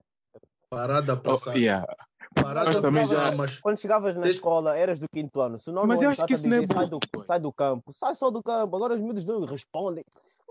Parada 0.69 1.15
Oh, 1.15 1.17
passar. 1.19 1.55
yeah. 1.57 1.87
Parada 2.35 2.71
Nós 2.73 2.81
também 2.81 3.07
já- 3.07 3.33
mas 3.33 3.59
Quando 3.61 3.79
chegavas 3.81 4.17
na 4.17 4.29
escola, 4.29 4.77
eras 4.77 4.99
do 4.99 5.09
quinto 5.09 5.41
ano. 5.41 5.59
Se 5.59 5.71
o 5.71 5.73
nono 5.73 5.87
Mas 5.87 6.03
eu 6.03 6.09
acho 6.11 6.15
está 6.17 6.27
que 6.27 6.33
isso 6.33 6.49
não 6.49 6.57
é 6.57 6.67
sai 6.67 6.87
do, 6.89 6.99
sai 7.27 7.41
do 7.41 7.53
campo, 7.53 7.93
sai 7.93 8.15
só 8.15 8.31
do 8.31 8.43
campo. 8.43 8.77
Agora 8.77 8.95
os 8.95 9.01
miúdos 9.01 9.25
não 9.25 9.41
respondem. 9.45 10.05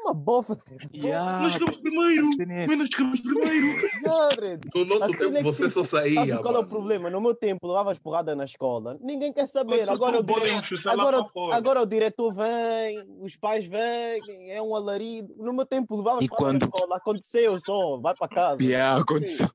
Uma 0.04 0.14
bofa. 0.14 0.58
Yeah, 0.93 1.39
Nós 1.39 1.54
chegamos 1.54 1.78
primeiro. 1.78 2.26
é 2.41 2.68
Mas 2.68 2.78
nós 2.78 2.88
chegamos 2.88 3.22
primeiro. 3.22 3.68
Jared. 4.04 4.70
no 4.76 4.86
nosso 4.86 5.04
Assim 5.06 5.18
tempo 5.18 5.38
é 5.38 5.43
você 5.43 5.70
só 5.70 5.84
saía. 5.84 6.16
Sabes 6.16 6.38
qual 6.41 6.56
é 6.56 6.60
o 6.60 6.66
problema? 6.68 7.10
No 7.10 7.22
meu 7.22 7.34
tempo, 7.34 7.66
levavas 7.68 7.97
porrada 7.97 8.36
na 8.36 8.43
escola. 8.43 8.97
Ninguém 9.01 9.32
quer 9.32 9.47
saber. 9.47 9.89
Agora 9.89 10.20
o, 10.20 10.24
dire... 10.24 10.39
podemos 10.39 10.66
chutar 10.66 10.95
lá 10.95 11.04
agora, 11.04 11.26
agora 11.54 11.82
o 11.82 11.86
diretor 11.86 12.34
vem, 12.34 13.01
os 13.22 13.36
pais 13.38 13.66
vêm, 13.66 14.51
é 14.51 14.62
um 14.62 14.76
alarido. 14.76 15.34
No 15.38 15.54
meu 15.54 15.66
tempo, 15.66 15.95
levavas 15.95 16.26
E 16.26 16.28
porrada 16.28 16.45
quando- 16.60 16.62
na 16.62 16.68
escola. 16.78 16.97
Aconteceu 16.97 17.60
só, 17.62 17.97
vai 17.97 18.14
para 18.14 18.28
casa. 18.28 18.62
Yeah, 18.64 19.01
aconteceu. 19.01 19.49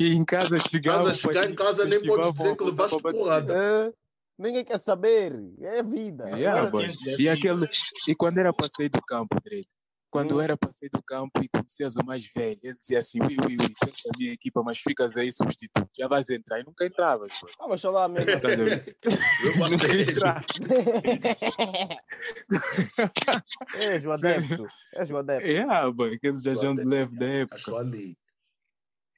E 0.00 0.12
em 0.14 0.24
casa 0.24 0.58
chegava. 0.68 1.04
Casa, 1.08 1.14
chegar 1.14 1.50
em 1.50 1.54
casa 1.54 1.84
nem 1.86 2.02
podes 2.02 2.32
dizer 2.34 2.56
que 2.56 2.64
levaste 2.64 3.00
porrada. 3.00 3.54
É, 3.56 3.92
ninguém 4.38 4.64
quer 4.64 4.78
saber. 4.78 5.32
É 5.62 5.82
vida. 5.82 6.28
Yeah, 6.36 6.60
Agora- 6.68 6.70
boy. 6.72 6.88
Paciência 6.94 7.22
E, 7.22 7.28
aquele, 7.28 7.66
e 8.06 8.14
quando 8.14 8.36
era 8.38 8.52
para 8.52 8.68
sair 8.68 8.88
do 8.90 9.00
campo, 9.02 9.34
direito? 9.42 9.68
Quando 10.14 10.36
Hum. 10.36 10.40
era 10.40 10.56
para 10.56 10.70
sair 10.70 10.90
do 10.90 11.02
campo 11.02 11.42
e 11.42 11.48
conhecias 11.48 11.96
o 11.96 12.04
mais 12.04 12.24
velho, 12.24 12.56
ele 12.62 12.76
dizia 12.78 13.00
assim: 13.00 13.18
Ui, 13.20 13.36
ui, 13.44 13.56
ui, 13.60 13.68
tu 13.80 13.88
és 13.88 14.02
da 14.04 14.10
minha 14.16 14.32
equipa, 14.32 14.62
mas 14.62 14.78
ficas 14.78 15.16
aí 15.16 15.32
substituto, 15.32 15.88
já 15.98 16.06
vais 16.06 16.30
entrar. 16.30 16.60
E 16.60 16.62
nunca 16.64 16.86
entravas, 16.86 17.32
pô. 17.40 17.46
Estava 17.46 17.76
só 17.76 17.90
lá 17.90 18.06
mesmo. 18.06 18.30
Estás 18.30 18.52
a 18.60 18.64
ver? 18.64 18.96
Eu 19.02 19.10
Nunca 19.70 19.86
passei. 19.88 20.02
entravas. 20.02 20.46
És 23.74 24.04
o 24.06 24.12
adepto. 24.12 24.66
És 24.94 25.10
o 25.10 25.16
adepto. 25.16 25.46
Yeah, 25.48 25.90
boy, 25.90 26.14
aqueles 26.14 26.42
jajão 26.44 26.76
de 26.76 26.84
leve 26.84 27.18
da 27.18 27.26
época. 27.26 27.56
Acho 27.56 27.74
ali. 27.76 28.16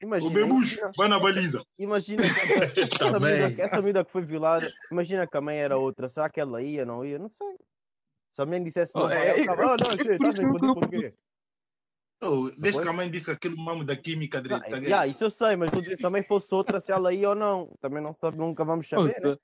Imagina, 0.02 0.30
O 0.30 0.34
Bebucho, 0.34 0.80
vai 0.96 1.08
na 1.08 1.18
baliza. 1.18 1.62
imagina 1.78 2.22
que 2.22 2.28
essa, 2.52 2.80
essa, 2.80 3.12
Também. 3.12 3.48
miúda, 3.48 3.62
essa 3.62 4.04
que 4.04 4.12
foi 4.12 4.22
violada, 4.22 4.70
imagina 4.92 5.26
que 5.26 5.36
a 5.36 5.40
mãe 5.40 5.58
era 5.58 5.76
outra. 5.78 6.06
Será 6.08 6.28
que 6.28 6.38
ela 6.40 6.60
ia, 6.62 6.84
não 6.84 7.04
ia? 7.04 7.18
Não 7.18 7.28
sei. 7.28 7.55
Se 8.36 8.42
a 8.42 8.44
mãe 8.44 8.62
dissesse 8.62 8.94
não, 8.94 9.04
Oh, 9.04 9.08
vai, 9.08 9.16
é- 9.16 9.30
é- 9.30 9.34
ficava, 9.34 9.62
"Ah, 9.62 9.76
não, 9.80 9.90
é 9.90 9.96
che, 9.96 10.42
eu 10.44 10.74
por 10.74 10.90
quê? 10.90 11.14
Oh, 12.22 12.50
desde 12.58 12.82
que 12.82 12.88
a 12.88 12.92
mãe 12.92 13.10
disse 13.10 13.30
aquele 13.30 13.56
mamo 13.56 13.82
da 13.82 13.96
química 13.96 14.42
tá 14.42 14.76
yeah, 14.76 15.06
isso 15.06 15.24
eu 15.24 15.30
sei, 15.30 15.56
mas 15.56 15.70
dizer, 15.70 15.96
se 15.96 16.04
a 16.04 16.10
mãe 16.10 16.22
fosse 16.22 16.54
outra, 16.54 16.78
se 16.78 16.92
ela 16.92 17.14
ia 17.14 17.30
ou 17.30 17.34
não. 17.34 17.74
Também 17.80 18.02
não 18.02 18.12
sabe, 18.12 18.36
nunca 18.36 18.62
vamos 18.62 18.86
saber. 18.88 19.04
né? 19.08 19.14
Nossa, 19.14 19.40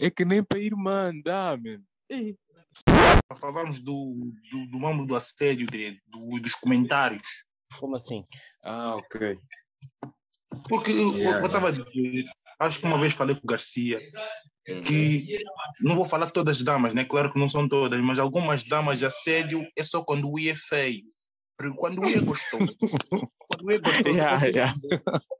é 0.00 0.10
que 0.10 0.24
nem 0.24 0.42
para 0.42 0.58
irmã 0.58 1.12
dá, 1.24 1.56
man. 1.56 1.80
Ih, 2.10 2.36
Para 2.84 3.36
falarmos 3.38 3.78
do, 3.78 4.32
do, 4.50 4.66
do 4.66 4.80
mamo 4.80 5.06
do 5.06 5.14
assédio, 5.14 5.66
direito, 5.68 6.00
do- 6.08 6.40
dos 6.40 6.56
comentários. 6.56 7.44
Como 7.78 7.94
assim? 7.96 8.24
Ah, 8.64 8.96
ok. 8.96 9.38
Porque 10.68 10.90
eu- 10.90 11.14
Yeah, 11.16 11.38
eu 11.40 11.46
estava 11.46 11.68
a 11.68 11.70
dizer, 11.70 12.24
acho 12.58 12.80
que 12.80 12.86
uma 12.86 12.98
vez 12.98 13.12
falei 13.12 13.36
com 13.36 13.42
o 13.44 13.46
Garcia 13.46 14.00
que 14.64 15.38
não 15.80 15.96
vou 15.96 16.04
falar 16.04 16.30
todas 16.30 16.58
as 16.58 16.62
damas, 16.62 16.94
né? 16.94 17.04
Claro 17.04 17.32
que 17.32 17.38
não 17.38 17.48
são 17.48 17.68
todas, 17.68 18.00
mas 18.00 18.18
algumas 18.18 18.64
damas 18.64 18.98
de 18.98 19.06
assédio 19.06 19.66
é 19.76 19.82
só 19.82 20.02
quando 20.02 20.30
o 20.30 20.38
I 20.38 20.50
é 20.50 20.54
feio. 20.54 21.04
Porque 21.56 21.76
quando 21.76 22.00
o 22.00 22.08
I 22.08 22.14
é 22.14 22.20
gostoso, 22.20 22.76
quando 23.48 23.66
o 23.66 23.70
I 23.70 23.74
é 23.74 23.78
gostoso, 23.78 24.16
Yeah, 24.16 24.38
quando 24.38 24.54
yeah. 24.54 24.74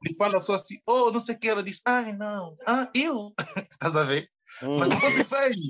ele 0.04 0.16
fala 0.16 0.40
só 0.40 0.54
assim, 0.54 0.78
oh, 0.86 1.10
não 1.10 1.20
sei 1.20 1.34
o 1.34 1.38
que, 1.38 1.48
ela 1.48 1.62
diz, 1.62 1.80
ai 1.86 2.12
não, 2.16 2.56
ah, 2.66 2.88
eu. 2.94 3.32
Estás 3.72 3.96
a 3.96 4.04
ver? 4.04 4.28
Hum. 4.62 4.78
Mas 4.78 4.88
se 4.90 5.00
fosse 5.00 5.24
feio. 5.24 5.68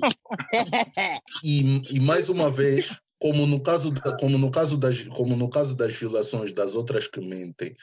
E, 1.44 1.82
e 1.96 2.00
mais 2.00 2.28
uma 2.28 2.50
vez, 2.50 2.96
como 3.20 3.46
no 3.46 3.62
caso 3.62 3.90
da, 3.90 4.16
como 4.16 4.36
no 4.36 4.50
caso 4.50 4.76
das 4.76 5.02
como 5.02 5.36
no 5.36 5.48
caso 5.48 5.76
das 5.76 5.94
violações 5.94 6.52
das 6.52 6.74
outras 6.74 7.06
que 7.06 7.20
mentem, 7.20 7.74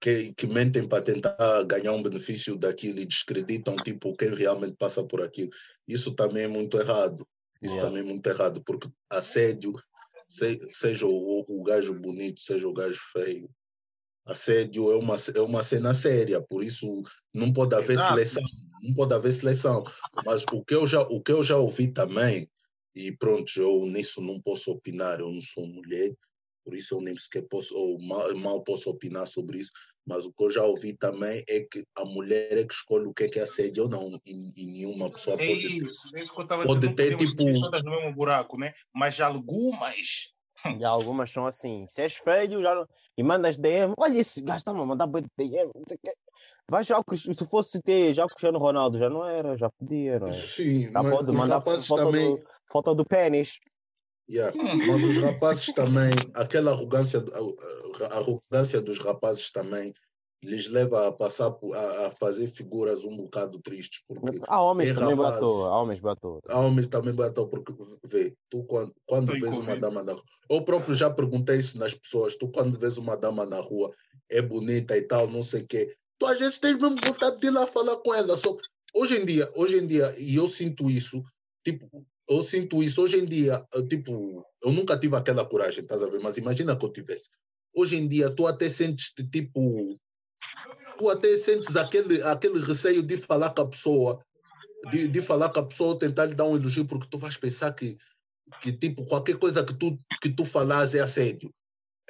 que, 0.00 0.32
que 0.34 0.46
mentem 0.46 0.86
para 0.88 1.02
tentar 1.02 1.62
ganhar 1.64 1.92
um 1.92 2.02
benefício 2.02 2.56
daquilo 2.56 3.00
e 3.00 3.06
descreditam 3.06 3.76
tipo 3.76 4.16
quem 4.16 4.34
realmente 4.34 4.76
passa 4.76 5.04
por 5.04 5.22
aquilo. 5.22 5.50
Isso 5.86 6.14
também 6.14 6.44
é 6.44 6.48
muito 6.48 6.78
errado. 6.78 7.26
Isso 7.60 7.74
Yeah. 7.74 7.88
também 7.88 8.02
é 8.08 8.12
muito 8.12 8.26
errado, 8.28 8.62
porque 8.64 8.88
assédio, 9.10 9.74
se- 10.28 10.60
seja 10.72 11.06
o, 11.06 11.44
o 11.48 11.62
gajo 11.64 11.92
bonito, 11.92 12.40
seja 12.40 12.68
o 12.68 12.72
gajo 12.72 13.00
feio, 13.12 13.50
assédio 14.24 14.92
é 14.92 14.96
uma, 14.96 15.16
é 15.34 15.40
uma 15.40 15.62
cena 15.62 15.92
séria, 15.94 16.40
por 16.40 16.62
isso 16.62 17.02
não 17.34 17.52
pode 17.52 17.74
haver 17.74 17.94
Exato. 17.94 18.10
seleção. 18.14 18.42
não 18.82 18.94
pode 18.94 19.14
haver 19.14 19.32
seleção. 19.32 19.82
Mas 20.24 20.44
o 20.52 20.64
que 20.64 20.74
eu 20.74 20.86
já, 20.86 21.00
o 21.02 21.20
que 21.20 21.32
eu 21.32 21.42
já 21.42 21.56
ouvi 21.56 21.88
também, 21.88 22.48
e 22.94 23.10
pronto, 23.10 23.50
eu 23.56 23.84
nisso 23.86 24.20
não 24.20 24.40
posso 24.40 24.70
opinar, 24.70 25.18
eu 25.18 25.32
não 25.32 25.42
sou 25.42 25.66
mulher, 25.66 26.14
por 26.68 26.74
isso 26.76 26.94
eu 26.96 27.00
nem 27.00 27.16
sequer 27.16 27.48
posso, 27.48 27.74
ou 27.74 27.98
mal, 27.98 28.34
mal 28.36 28.60
posso 28.62 28.90
opinar 28.90 29.26
sobre 29.26 29.58
isso, 29.58 29.70
mas 30.06 30.26
o 30.26 30.32
que 30.32 30.44
eu 30.44 30.50
já 30.50 30.62
ouvi 30.64 30.94
também 30.94 31.42
é 31.48 31.60
que 31.60 31.82
a 31.96 32.04
mulher 32.04 32.58
é 32.58 32.62
que 32.66 32.74
escolhe 32.74 33.06
o 33.06 33.14
que 33.14 33.24
é 33.24 33.28
que 33.30 33.38
é 33.38 33.42
assédio 33.42 33.84
ou 33.84 33.88
não, 33.88 34.20
e, 34.26 34.50
e 34.54 34.66
nenhuma 34.66 35.10
pessoa 35.10 35.40
É 35.40 35.46
pode. 35.46 35.82
isso, 35.82 36.14
é 36.14 36.20
isso 36.20 36.34
que 36.34 36.40
eu 36.40 36.42
estava 36.42 36.64
pode 36.64 36.80
dizendo. 36.80 36.96
Ter, 36.96 37.16
tipo- 37.16 37.60
todas 37.60 37.82
no 37.82 37.90
mesmo 37.90 38.14
buraco, 38.14 38.58
né? 38.58 38.74
Mas 38.94 39.18
algumas. 39.18 40.34
E 40.78 40.84
algumas 40.84 41.30
são 41.32 41.46
assim, 41.46 41.86
se 41.88 42.02
és 42.02 42.16
feio 42.16 42.60
já 42.60 42.74
não... 42.74 42.86
e 43.16 43.22
mandas 43.22 43.56
DM, 43.56 43.94
olha 43.98 44.18
esse 44.18 44.42
gajo 44.42 44.58
está 44.58 44.70
a 44.72 44.74
mandar 44.74 45.06
bem 45.06 45.22
de 45.22 45.28
DM, 45.38 45.70
não 45.74 45.84
sei 45.88 45.96
o 45.96 46.00
quê. 46.02 46.12
Vai 46.70 46.84
já, 46.84 47.00
se 47.16 47.46
fosse 47.46 47.80
ter 47.80 48.12
já 48.12 48.26
o 48.26 48.28
Cristiano 48.28 48.58
Ronaldo, 48.58 48.98
já 48.98 49.08
não 49.08 49.24
era, 49.24 49.56
já 49.56 49.70
podia, 49.70 50.18
não 50.18 50.26
é? 50.28 50.34
Sim, 50.34 50.92
Já 50.92 51.02
mas 51.02 51.16
pode 51.16 51.32
mandar 51.32 51.62
foto 51.62 51.94
também. 51.94 52.36
do, 52.36 52.44
foto 52.70 52.94
do 52.94 53.06
pênis. 53.06 53.58
Yeah. 54.28 54.54
Mas 54.86 55.02
os 55.04 55.16
rapazes 55.18 55.72
também, 55.72 56.10
aquela 56.34 56.72
arrogância, 56.72 57.24
a, 57.32 58.04
a 58.04 58.18
arrogância 58.18 58.80
dos 58.80 58.98
rapazes 58.98 59.50
também 59.50 59.94
lhes 60.44 60.68
leva 60.68 61.08
a 61.08 61.12
passar 61.12 61.50
por- 61.50 61.74
a, 61.74 62.06
a 62.06 62.10
fazer 62.10 62.46
figuras 62.48 63.04
um 63.04 63.16
bocado 63.16 63.58
tristes, 63.60 64.02
porque 64.06 64.38
Há 64.46 64.62
homens 64.62 64.92
também 64.92 65.16
rapazes. 65.16 65.40
batou, 65.40 65.64
há 65.66 65.82
homens 65.82 66.00
batou. 66.00 66.40
há 66.48 66.60
homens 66.60 66.86
também 66.86 67.14
batem 67.14 67.48
porque 67.48 67.72
vê, 68.06 68.36
tu 68.48 68.62
quando, 68.64 68.92
quando 69.06 69.32
vês 69.32 69.42
uma 69.42 69.50
inconveniente. 69.50 69.80
dama 69.80 70.02
na 70.02 70.12
rua, 70.12 70.22
eu 70.50 70.62
próprio 70.62 70.94
já 70.94 71.10
perguntei 71.10 71.56
isso 71.56 71.76
nas 71.78 71.94
pessoas, 71.94 72.36
tu 72.36 72.48
quando 72.48 72.78
vês 72.78 72.98
uma 72.98 73.16
dama 73.16 73.44
na 73.44 73.60
rua, 73.60 73.92
é 74.30 74.40
bonita 74.40 74.96
e 74.96 75.02
tal, 75.02 75.26
não 75.26 75.42
sei 75.42 75.62
o 75.62 75.66
quê, 75.66 75.96
tu 76.18 76.26
às 76.26 76.38
vezes 76.38 76.58
tens 76.58 76.78
mesmo 76.78 76.96
vontade 77.02 77.40
de 77.40 77.46
ir 77.46 77.50
lá 77.50 77.66
falar 77.66 77.96
com 77.96 78.14
ela, 78.14 78.36
só 78.36 78.56
hoje 78.94 79.16
em 79.20 79.24
dia, 79.24 79.50
hoje 79.56 79.78
em 79.78 79.86
dia, 79.86 80.14
e 80.18 80.36
eu 80.36 80.46
sinto 80.48 80.88
isso, 80.88 81.22
tipo, 81.64 82.06
eu 82.28 82.42
sinto 82.42 82.82
isso 82.82 83.02
hoje 83.02 83.18
em 83.18 83.24
dia, 83.24 83.64
tipo, 83.88 84.44
eu 84.62 84.72
nunca 84.72 84.98
tive 84.98 85.16
aquela 85.16 85.44
coragem, 85.44 85.82
estás 85.82 86.02
a 86.02 86.06
ver, 86.10 86.20
mas 86.20 86.36
imagina 86.36 86.76
que 86.76 86.84
eu 86.84 86.90
tivesse. 86.92 87.30
Hoje 87.74 87.96
em 87.96 88.06
dia, 88.08 88.30
tu 88.30 88.46
até 88.46 88.68
sentes 88.68 89.12
tipo, 89.30 89.98
tu 90.98 91.08
até 91.10 91.36
sentes 91.38 91.74
aquele, 91.76 92.22
aquele 92.22 92.60
receio 92.60 93.02
de 93.02 93.16
falar 93.16 93.50
com 93.50 93.62
a 93.62 93.68
pessoa, 93.68 94.22
de, 94.90 95.08
de 95.08 95.20
falar 95.22 95.48
com 95.50 95.60
a 95.60 95.66
pessoa, 95.66 95.98
tentar 95.98 96.26
lhe 96.26 96.34
dar 96.34 96.44
um 96.44 96.56
elogio, 96.56 96.86
porque 96.86 97.06
tu 97.10 97.18
vais 97.18 97.36
pensar 97.36 97.72
que, 97.72 97.96
que 98.60 98.72
tipo, 98.72 99.04
qualquer 99.04 99.36
coisa 99.36 99.64
que 99.64 99.74
tu, 99.74 99.96
que 100.20 100.28
tu 100.30 100.44
falas 100.44 100.94
é 100.94 101.00
assédio. 101.00 101.52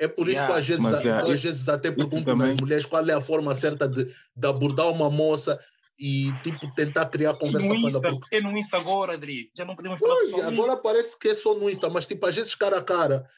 É 0.01 0.07
por 0.07 0.29
isso 0.29 0.39
que 0.39 0.45
Yeah. 0.45 0.57
às 0.59 0.67
vezes, 0.67 0.83
Mas, 0.83 1.05
é, 1.05 1.13
às 1.13 1.29
isso- 1.31 1.43
vezes 1.43 1.69
até 1.69 1.91
pergunto 1.91 2.37
nas 2.37 2.55
mulheres 2.61 2.87
qual 2.87 3.09
é 3.09 3.13
a 3.13 3.21
forma 3.21 3.53
certa 3.55 3.89
de, 3.89 4.05
de 4.05 4.47
abordar 4.47 4.89
uma 4.91 5.11
moça 5.11 5.59
e 5.99 6.33
tipo 6.43 6.73
tentar 6.75 7.07
criar 7.07 7.35
E 7.35 7.39
conversa 7.39 7.69
no 7.69 7.81
com 7.81 7.89
ela. 7.89 8.01
Porque, 8.01 8.37
é 8.37 8.41
no 8.41 8.57
Insta 8.57 8.77
agora, 8.77 9.15
Adri. 9.15 9.51
Já 9.57 9.65
não 9.65 9.75
podemos 9.75 9.99
falar 9.99 10.17
pessoal. 10.17 10.49
agora 10.49 10.77
parece 10.77 11.19
que 11.19 11.29
é 11.29 11.35
só 11.35 11.55
no 11.55 11.69
Insta, 11.69 11.89
mas 11.91 12.07
tipo, 12.07 12.25
às 12.27 12.35
vezes 12.35 12.55
cara 12.55 12.79
a 12.79 12.83
cara, 12.83 13.29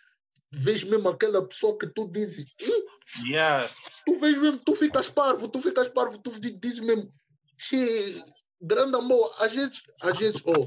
vês 0.52 0.84
mesmo 0.84 1.08
aquela 1.08 1.42
pessoa 1.46 1.78
que 1.78 1.86
tu 1.86 2.06
dizes, 2.08 2.54
"Ih, 2.60 2.84
Yeah. 3.28 3.68
tu 4.06 4.18
vês 4.18 4.36
mesmo, 4.38 4.58
tu 4.64 4.74
ficas 4.74 5.08
parvo, 5.08 5.48
tu 5.48 5.60
ficas 5.60 5.88
parvo, 5.88 6.18
tu 6.18 6.38
di- 6.38 6.52
dizes 6.52 6.80
mesmo, 6.80 7.10
"Xê, 7.58 8.22
grande 8.60 8.94
amor, 8.96 9.34
às 9.38 9.52
vezes, 9.52 9.82
às 10.02 10.18
vezes, 10.18 10.42
oh, 10.44 10.66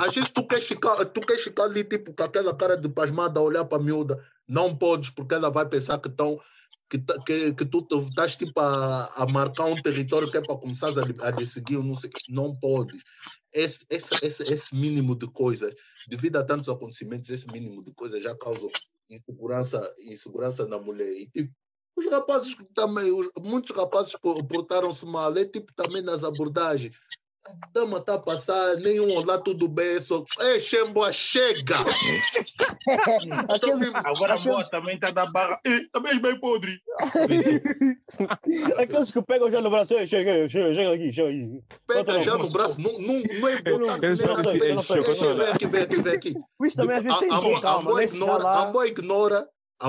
às 0.00 0.14
vezes 0.14 0.30
tu 0.30 0.46
queres 0.46 0.64
ficar, 0.64 1.04
tu 1.04 1.20
queres 1.20 1.42
ficar 1.44 1.64
ali, 1.64 1.84
tipo, 1.84 2.14
com 2.14 2.22
aquela 2.24 2.56
cara 2.56 2.76
de 2.76 2.88
pasmada 2.88 3.38
a 3.38 3.42
olhar 3.42 3.64
para 3.66 3.78
a 3.78 3.82
miúda, 3.84 4.24
não 4.48 4.74
podes, 4.76 5.10
porque 5.10 5.34
ela 5.34 5.50
vai 5.50 5.66
pensar 5.68 5.98
que 5.98 6.08
estão. 6.08 6.40
Que, 6.94 6.98
tá- 7.00 7.18
que, 7.26 7.52
que 7.54 7.64
tu 7.64 7.84
estás 8.08 8.36
tipo 8.36 8.60
a, 8.60 9.06
a 9.16 9.26
marcar 9.26 9.64
um 9.64 9.74
território 9.74 10.30
que 10.30 10.36
é 10.36 10.40
para 10.40 10.56
começar 10.56 10.90
a, 10.90 11.28
a 11.28 11.44
seguir, 11.46 11.76
não 11.82 11.96
sei, 11.96 12.08
não 12.28 12.54
podes. 12.54 13.02
Esse, 13.52 13.84
esse, 13.90 14.14
esse, 14.24 14.42
esse 14.44 14.72
mínimo 14.72 15.16
de 15.18 15.26
coisas, 15.26 15.74
devido 16.06 16.36
a 16.36 16.44
tantos 16.44 16.68
acontecimentos, 16.68 17.28
esse 17.30 17.48
mínimo 17.48 17.82
de 17.82 17.92
coisas 17.94 18.22
já 18.22 18.32
causa 18.36 18.68
insegurança, 19.10 19.94
insegurança 20.06 20.66
na 20.66 20.78
mulher. 20.78 21.10
E 21.10 21.26
tipo, 21.26 21.52
os 21.96 22.06
rapazes 22.08 22.56
também, 22.72 23.10
os- 23.10 23.28
muitos 23.42 23.74
rapazes 23.76 24.14
po- 24.14 24.44
portaram-se 24.46 25.04
mal, 25.04 25.36
é 25.36 25.44
tipo 25.44 25.74
também 25.74 26.00
nas 26.00 26.22
abordagens. 26.22 26.96
A 27.46 27.52
dama 27.74 27.98
está 27.98 28.14
a 28.14 28.18
passar, 28.18 28.76
nenhum 28.76 29.14
olá, 29.16 29.36
tudo 29.38 29.68
bem, 29.68 30.00
só. 30.00 30.24
Ei, 30.40 30.58
Xemboa, 30.58 31.12
chega! 31.12 31.76
Aqueles, 33.52 33.94
Agora 33.94 34.32
a 34.32 34.36
aqueles, 34.36 34.44
boa 34.44 34.64
também 34.64 34.94
está 34.94 35.10
da 35.10 35.26
barra. 35.26 35.60
Ei, 35.64 35.86
também 35.88 36.12
és 36.12 36.22
bem 36.22 36.40
podre. 36.40 36.80
aqueles 38.78 39.10
que 39.10 39.20
pegam 39.22 39.50
já 39.50 39.60
no 39.60 39.68
braço, 39.68 39.92
"Ei, 39.92 40.06
chega, 40.06 40.48
chega, 40.48 40.74
chega 40.74 40.94
aqui, 40.94 41.12
chega 41.12 41.28
aí. 41.28 41.62
Pega 41.86 42.20
já 42.20 42.38
no 42.38 42.48
braço, 42.50 42.80
não, 42.80 42.92
não, 42.92 43.20
não 43.20 43.48
é 43.48 43.54
importante. 43.54 44.06
Eles 44.62 44.84
chocotola. 44.84 45.34
Vem 45.34 45.52
aqui, 45.52 45.66
vem 45.66 45.82
aqui, 45.82 46.02
vem 46.02 46.14
aqui. 46.14 46.34
O 46.58 46.66
isto 46.66 46.76
também 46.76 46.96
às 46.96 47.04
vezes 47.04 47.18
tem 47.18 47.30
a, 47.30 47.36
a, 47.36 47.82
boa 47.82 48.04
ignora, 48.04 48.48
a 48.48 48.64
boa 48.66 48.88
ignora, 48.88 49.48
a 49.80 49.88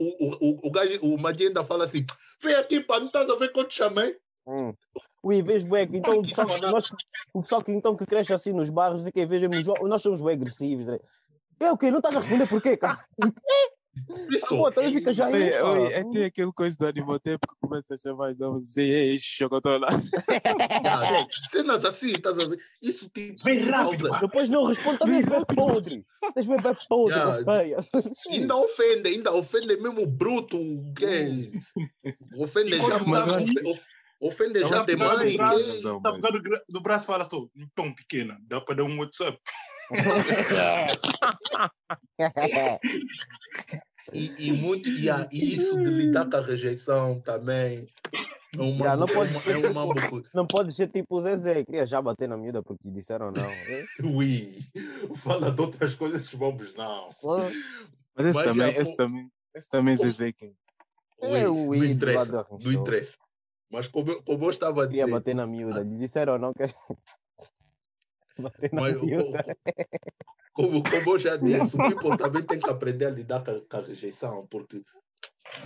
o, 0.00 0.26
o, 0.26 0.36
o, 0.40 0.60
o, 0.68 0.70
gajo, 0.70 0.98
o 1.02 1.16
Madi 1.16 1.46
ainda 1.46 1.64
fala 1.64 1.84
assim, 1.84 2.04
vem 2.42 2.54
aqui, 2.54 2.80
pá, 2.80 2.98
não 2.98 3.06
estás 3.06 3.28
a 3.30 3.36
ver 3.36 3.52
quando 3.52 3.68
te 3.68 3.76
chamei? 3.76 4.16
Hum. 4.46 4.72
Ui, 5.22 5.42
vejo 5.42 5.66
bué, 5.66 5.82
então 5.82 6.18
o 6.18 6.22
pessoal, 6.22 6.48
nós, 6.60 6.90
o 7.34 7.42
pessoal 7.42 7.62
que, 7.62 7.72
então, 7.72 7.96
que 7.96 8.06
cresce 8.06 8.32
assim 8.32 8.52
nos 8.52 8.70
bairros, 8.70 9.06
e 9.06 9.12
que 9.12 9.26
vejamos, 9.26 9.64
nós 9.64 10.02
somos 10.02 10.20
bem 10.20 10.34
agressivos. 10.34 10.86
Né? 10.86 10.98
É 11.60 11.72
o 11.72 11.76
quê? 11.76 11.90
Não 11.90 11.98
estás 11.98 12.14
a 12.14 12.20
responder 12.20 12.48
porquê, 12.48 12.76
cara? 12.76 13.04
Isso. 14.30 14.48
Pô, 14.48 14.70
também 14.70 14.92
fica 14.92 15.12
já 15.12 15.26
aí. 15.26 15.32
Oi, 15.32 15.50
pá. 15.50 15.70
oi, 15.70 15.92
é 15.92 16.04
tem 16.04 16.24
aquele 16.24 16.52
coisa 16.52 16.76
do 16.76 16.86
animotempo 16.86 17.48
que 17.48 17.54
começa 17.60 17.94
a 17.94 17.96
chamar 17.96 18.32
os 18.32 18.38
nomes, 18.38 18.64
dizer, 18.64 18.82
ei, 18.82 19.18
chocotola. 19.18 19.88
Ah, 19.88 21.26
cenas 21.50 21.84
assim, 21.84 22.12
estás 22.12 22.38
a 22.38 22.46
ver? 22.46 22.58
Isso 22.82 23.08
tipo. 23.08 23.42
Bem 23.42 23.64
rápido. 23.64 24.10
Depois 24.20 24.48
não 24.48 24.64
responde, 24.64 24.98
também 24.98 25.20
é 25.20 25.22
bem 25.22 25.44
podre. 25.46 26.04
Tens 26.34 26.46
bem 26.46 26.60
bem 26.60 26.76
podre. 26.88 27.16
Ainda 28.30 28.56
ofende, 28.56 29.08
ainda 29.08 29.32
ofende 29.32 29.76
mesmo 29.78 30.02
o 30.02 30.06
bruto, 30.06 30.56
o 30.56 30.92
que 30.94 31.52
Ofende 32.36 32.76
já 32.76 32.98
Mas 33.06 33.86
mais. 34.20 34.20
eu 34.20 34.28
of- 34.28 34.42
Ofende 34.42 34.60
Eu 34.60 34.68
já 34.68 34.76
acho 34.76 34.84
que 34.86 34.92
demais. 34.92 35.36
que- 35.66 35.72
Está 35.96 36.12
pegando 36.12 36.42
do 36.68 36.80
braço 36.80 37.04
e 37.04 37.06
fala 37.06 37.28
só, 37.28 37.46
tão 37.74 37.94
pequena, 37.94 38.38
dá 38.42 38.60
para 38.60 38.76
dar 38.76 38.84
um 38.84 38.98
WhatsApp. 38.98 39.38
E, 44.12 44.32
e 44.38 44.52
muito, 44.52 44.88
e, 44.88 45.10
a- 45.10 45.28
e 45.32 45.56
isso 45.56 45.76
de 45.76 45.84
lidar 45.90 46.30
com 46.30 46.36
a 46.36 46.40
rejeição 46.40 47.20
também. 47.20 47.88
É 48.56 48.60
uma, 48.60 48.68
Yeah, 48.86 48.96
não 48.96 49.06
pode 49.08 49.30
é 49.30 49.32
uma, 49.32 49.40
ser 49.40 49.64
é 49.64 49.68
uma 49.68 49.94
tipo- 49.94 50.22
Não 50.32 50.46
pode 50.46 50.72
ser 50.74 50.86
tipo 50.88 51.16
o 51.16 51.20
Zezé, 51.22 51.64
queria 51.64 51.84
já 51.84 52.00
bater 52.00 52.28
na 52.28 52.36
miúda 52.36 52.62
porque 52.62 52.88
disseram 52.88 53.32
não. 53.32 53.44
É? 53.44 53.84
Ui, 54.04 54.58
fala 55.16 55.50
de 55.50 55.60
outras 55.60 55.92
coisas, 55.94 56.20
esses 56.20 56.34
bobos 56.34 56.72
não. 56.74 57.08
Mas 58.14 58.26
esse 58.26 58.36
Mas 58.36 58.44
também, 58.44 58.72
já, 58.74 58.80
esse 58.80 58.90
pô- 58.92 58.96
também, 58.96 59.30
esse 59.56 59.68
também 59.68 59.94
é 59.94 59.96
Zezé 59.96 60.32
quem. 60.32 60.54
É 61.20 61.48
o 61.48 61.54
não 61.54 61.74
ídolo 61.74 62.14
lá 62.14 62.22
interessa, 62.22 62.32
não. 63.70 63.78
Mas 63.78 63.88
como, 63.88 64.10
eu- 64.12 64.22
como 64.22 64.44
eu 64.46 64.50
estava 64.50 64.82
a 64.84 64.86
dizer, 64.86 65.10
bater 65.10 65.34
na 65.34 65.46
miúda. 65.46 65.82
Lhe 65.82 65.98
disseram 65.98 66.38
não, 66.38 66.52
quer 66.52 66.68
bater 68.38 68.72
na 68.72 68.82
mas 68.82 68.94
eu- 68.94 69.06
miúda. 69.06 69.56
como, 70.52 70.82
como 70.82 71.10
eu 71.10 71.18
já 71.18 71.36
disse, 71.36 71.76
o 71.76 71.80
people 71.82 72.16
também 72.16 72.42
tem 72.46 72.58
que 72.58 72.68
aprender 72.68 73.06
a 73.06 73.10
lidar 73.10 73.44
com 73.44 73.50
a, 73.50 73.60
com 73.60 73.76
a 73.76 73.80
rejeição, 73.80 74.46
porque, 74.46 74.82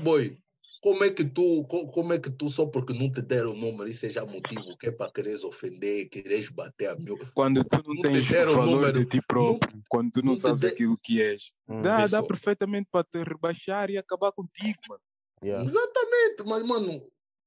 boi, 0.03 0.38
como 0.82 1.05
é 1.05 1.11
que 1.11 1.24
tu, 1.24 1.64
co- 1.64 1.88
como 1.88 2.12
é 2.14 2.18
que 2.18 2.30
tu, 2.30 2.48
só 2.48 2.66
porque 2.66 2.92
não 2.94 3.11
te 3.12 3.20
deram 3.20 3.53
o 3.53 3.57
número, 3.57 3.88
isso 3.88 4.07
é 4.07 4.09
já 4.09 4.24
motivo 4.24 4.76
que 4.78 4.86
é 4.88 4.90
para 4.92 5.12
quereres 5.12 5.44
ofender, 5.44 6.09
quereres 6.09 6.48
bater 6.51 6.88
a 6.90 6.96
mil. 6.96 7.18
Quando 7.34 7.62
tu 7.62 7.76
não 7.86 7.94
Não 7.96 8.03
te 8.03 8.09
tens 8.12 8.28
deram 8.28 8.53
o 8.53 8.55
valor 8.57 8.74
número, 8.76 8.98
de 8.98 9.05
ti 9.05 9.20
próprio, 9.26 9.82
quando 9.88 10.11
tu 10.11 10.20
não 10.22 10.28
não 10.28 10.32
te 10.34 10.40
sabes 10.40 10.62
de- 10.62 10.68
aquilo 10.68 10.96
que 11.03 11.20
és, 11.22 11.53
Hum, 11.68 11.82
dá, 11.82 12.07
dá 12.07 12.22
perfeitamente 12.22 12.88
para 12.90 13.05
te 13.05 13.22
rebaixar 13.22 13.90
e 13.90 13.98
acabar 13.98 14.32
contigo, 14.32 14.78
mano. 14.88 15.03
yeah. 15.44 15.62
Exatamente, 15.64 16.42
mas 16.46 16.66
mano, 16.66 17.07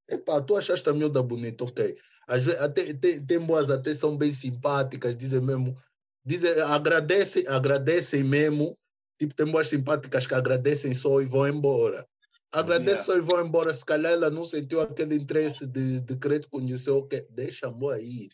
epá, 0.09 0.41
tu 0.41 0.55
achaste 0.55 0.89
a 0.89 0.93
miúda 0.93 1.21
bonita, 1.23 1.63
ok. 1.63 1.97
Às 2.27 2.43
vezes, 2.45 2.61
até, 2.61 2.93
tem, 2.93 3.25
tem 3.25 3.39
boas 3.39 3.69
até 3.69 3.93
são 3.95 4.17
bem 4.17 4.33
simpáticas, 4.33 5.15
dizem 5.17 5.41
mesmo, 5.41 5.77
dizem, 6.25 6.51
agradecem, 6.61 7.45
agradecem 7.47 8.23
mesmo, 8.23 8.77
tipo, 9.19 9.33
tem 9.35 9.45
boas 9.45 9.67
simpáticas 9.67 10.25
que 10.25 10.33
agradecem 10.33 10.93
só 10.93 11.21
e 11.21 11.25
vão 11.25 11.47
embora. 11.47 12.07
Agradecem 12.51 13.03
Yeah. 13.03 13.05
só 13.05 13.17
e 13.17 13.21
vão 13.21 13.45
embora, 13.45 13.73
se 13.73 13.83
calhar 13.83 14.11
ela 14.13 14.29
não 14.29 14.43
sentiu 14.43 14.79
aquele 14.81 15.15
interesse 15.15 15.65
de, 15.65 15.99
de 16.01 16.15
querer 16.17 16.39
te 16.39 16.47
conhecer, 16.47 16.91
ok, 16.91 17.27
deixa 17.31 17.67
a 17.67 17.71
moa 17.71 17.99
ir. 17.99 18.29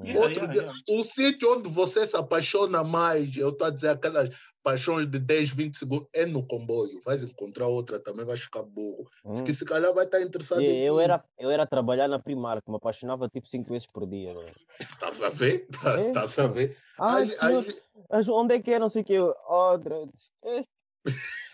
Yeah, 0.00 0.20
Outro 0.20 0.34
yeah, 0.44 0.52
dia, 0.52 0.62
yeah. 0.62 0.80
o 0.88 1.04
sítio 1.04 1.52
onde 1.54 1.68
você 1.68 2.06
se 2.06 2.16
apaixona 2.16 2.84
mais, 2.84 3.36
eu 3.36 3.48
estou 3.48 3.66
a 3.66 3.70
dizer 3.70 3.88
aquelas 3.88 4.30
paixões 4.62 5.06
de 5.10 5.18
10, 5.18 5.50
20 5.50 5.74
segundos, 5.76 6.06
é 6.12 6.24
no 6.26 6.46
comboio. 6.46 7.00
Vais 7.04 7.22
encontrar 7.24 7.66
outra, 7.66 7.98
também 7.98 8.24
vais 8.24 8.40
ficar 8.40 8.62
burro. 8.62 9.08
Hum. 9.24 9.42
Que 9.42 9.52
se 9.52 9.64
calhar 9.64 9.92
vai 9.94 10.04
estar 10.04 10.20
interessado 10.20 10.60
E 10.60 10.66
em 10.66 10.84
Eu 10.84 11.00
era, 11.00 11.24
eu 11.38 11.50
era 11.50 11.66
trabalhar 11.66 12.06
na 12.06 12.18
Primark, 12.18 12.62
me 12.68 12.76
apaixonava 12.76 13.28
tipo 13.28 13.48
5 13.48 13.68
vezes 13.72 13.86
por 13.88 14.06
dia. 14.06 14.36
Estás 14.78 15.20
a 15.22 15.30
ver? 15.30 15.66
Tá- 15.82 15.98
É, 16.00 16.08
Estás 16.08 16.38
a 16.38 16.46
ver? 16.46 16.76
Ah, 16.98 17.16
Aí- 17.16 17.30
senhor, 17.30 17.64
mas 18.10 18.28
onde 18.28 18.54
é 18.54 18.60
que 18.60 18.72
é? 18.72 18.78
Não 18.78 18.88
sei 18.88 19.02
o 19.02 19.04
que. 19.04 19.18
Outra. 19.18 19.96
É. 20.44 20.64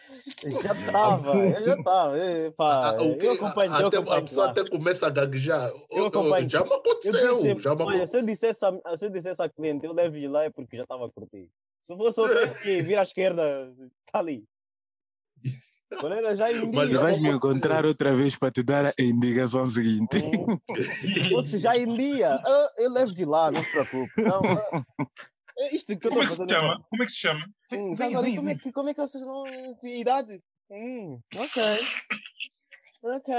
Já 0.63 0.73
estava, 0.73 1.35
eu 1.37 1.65
já 1.67 1.75
estava. 1.79 2.15
Pá, 2.57 2.91
Ah, 2.91 3.03
o 3.03 3.19
quê? 3.19 3.27
eu 3.27 3.33
acompanho, 3.33 3.73
eu 3.73 3.87
até, 3.87 3.97
a 3.97 4.01
acompanho 4.01 4.25
pessoa 4.25 4.47
lá. 4.47 4.53
até 4.53 4.69
começa 4.69 5.07
a 5.07 5.11
gaguejar. 5.11 5.73
Eu 5.91 6.07
acompanho. 6.07 6.49
Já 6.49 6.63
me 6.63 6.71
Eu 6.71 6.77
aconteceu, 6.77 7.59
já 7.61 7.75
me 7.75 7.83
olha, 7.83 7.95
aconteceu. 7.97 8.07
se 8.07 8.17
eu, 8.19 8.23
dissesse 8.23 8.65
a, 8.65 8.97
se 8.99 9.07
eu 9.07 9.11
dissesse 9.11 9.43
à 9.43 9.49
cliente, 9.49 9.85
eu 9.87 9.93
levo 9.93 10.17
ir 10.17 10.29
lá 10.29 10.45
é 10.45 10.51
porque 10.51 10.77
já 10.77 10.83
estava 10.85 11.07
a 11.07 11.11
curtir. 11.11 11.49
Se 11.81 11.97
fosse 11.97 12.21
outra 12.21 12.45
aqui, 12.45 12.83
vira 12.83 13.01
à 13.01 13.03
esquerda, 13.03 13.73
está 14.07 14.19
ali. 14.19 14.45
Era 15.93 16.35
já 16.35 16.51
em 16.51 16.73
Mas 16.73 16.91
Vais 16.91 17.21
me 17.21 17.31
encontrar 17.31 17.87
outra 17.87 18.17
vez 18.17 18.35
para 18.35 18.51
te 18.51 18.63
dar 18.65 18.87
a 18.87 18.93
indicação 18.99 19.65
seguinte. 19.67 20.17
hum, 20.19 20.59
se 20.77 21.31
fosse 21.31 21.59
já 21.59 21.77
em 21.77 21.93
dia, 21.93 22.35
ah, 22.35 22.71
eu 22.79 22.91
levo 22.91 23.15
de 23.15 23.25
lá, 23.25 23.51
não 23.53 23.63
se 23.63 23.71
preocupe. 23.71 24.23
Não, 24.23 24.41
ah, 24.45 24.85
é 25.01 25.05
isto 25.73 25.99
que 25.99 26.07
eu 26.07 26.11
Como 26.11 26.23
é 26.23 26.27
que 26.27 26.33
se 26.33 26.49
chama? 26.49 26.87
Como 26.89 27.03
é 27.03 27.07
que 27.07 27.13
se 27.13 27.19
chama? 27.19 27.47
Hum, 27.73 27.95
Vem, 27.95 28.09
agora, 28.09 28.27
vem, 28.27 28.37
como, 28.37 28.49
é 28.49 28.55
que, 28.57 28.73
como 28.73 28.89
é 28.89 28.95
que 28.95 29.01
vocês 29.01 29.25
não 29.25 29.75
têm 29.81 30.01
idade? 30.01 30.43
Hum, 30.71 31.21
ok. 31.35 31.63
Ok. 33.05 33.35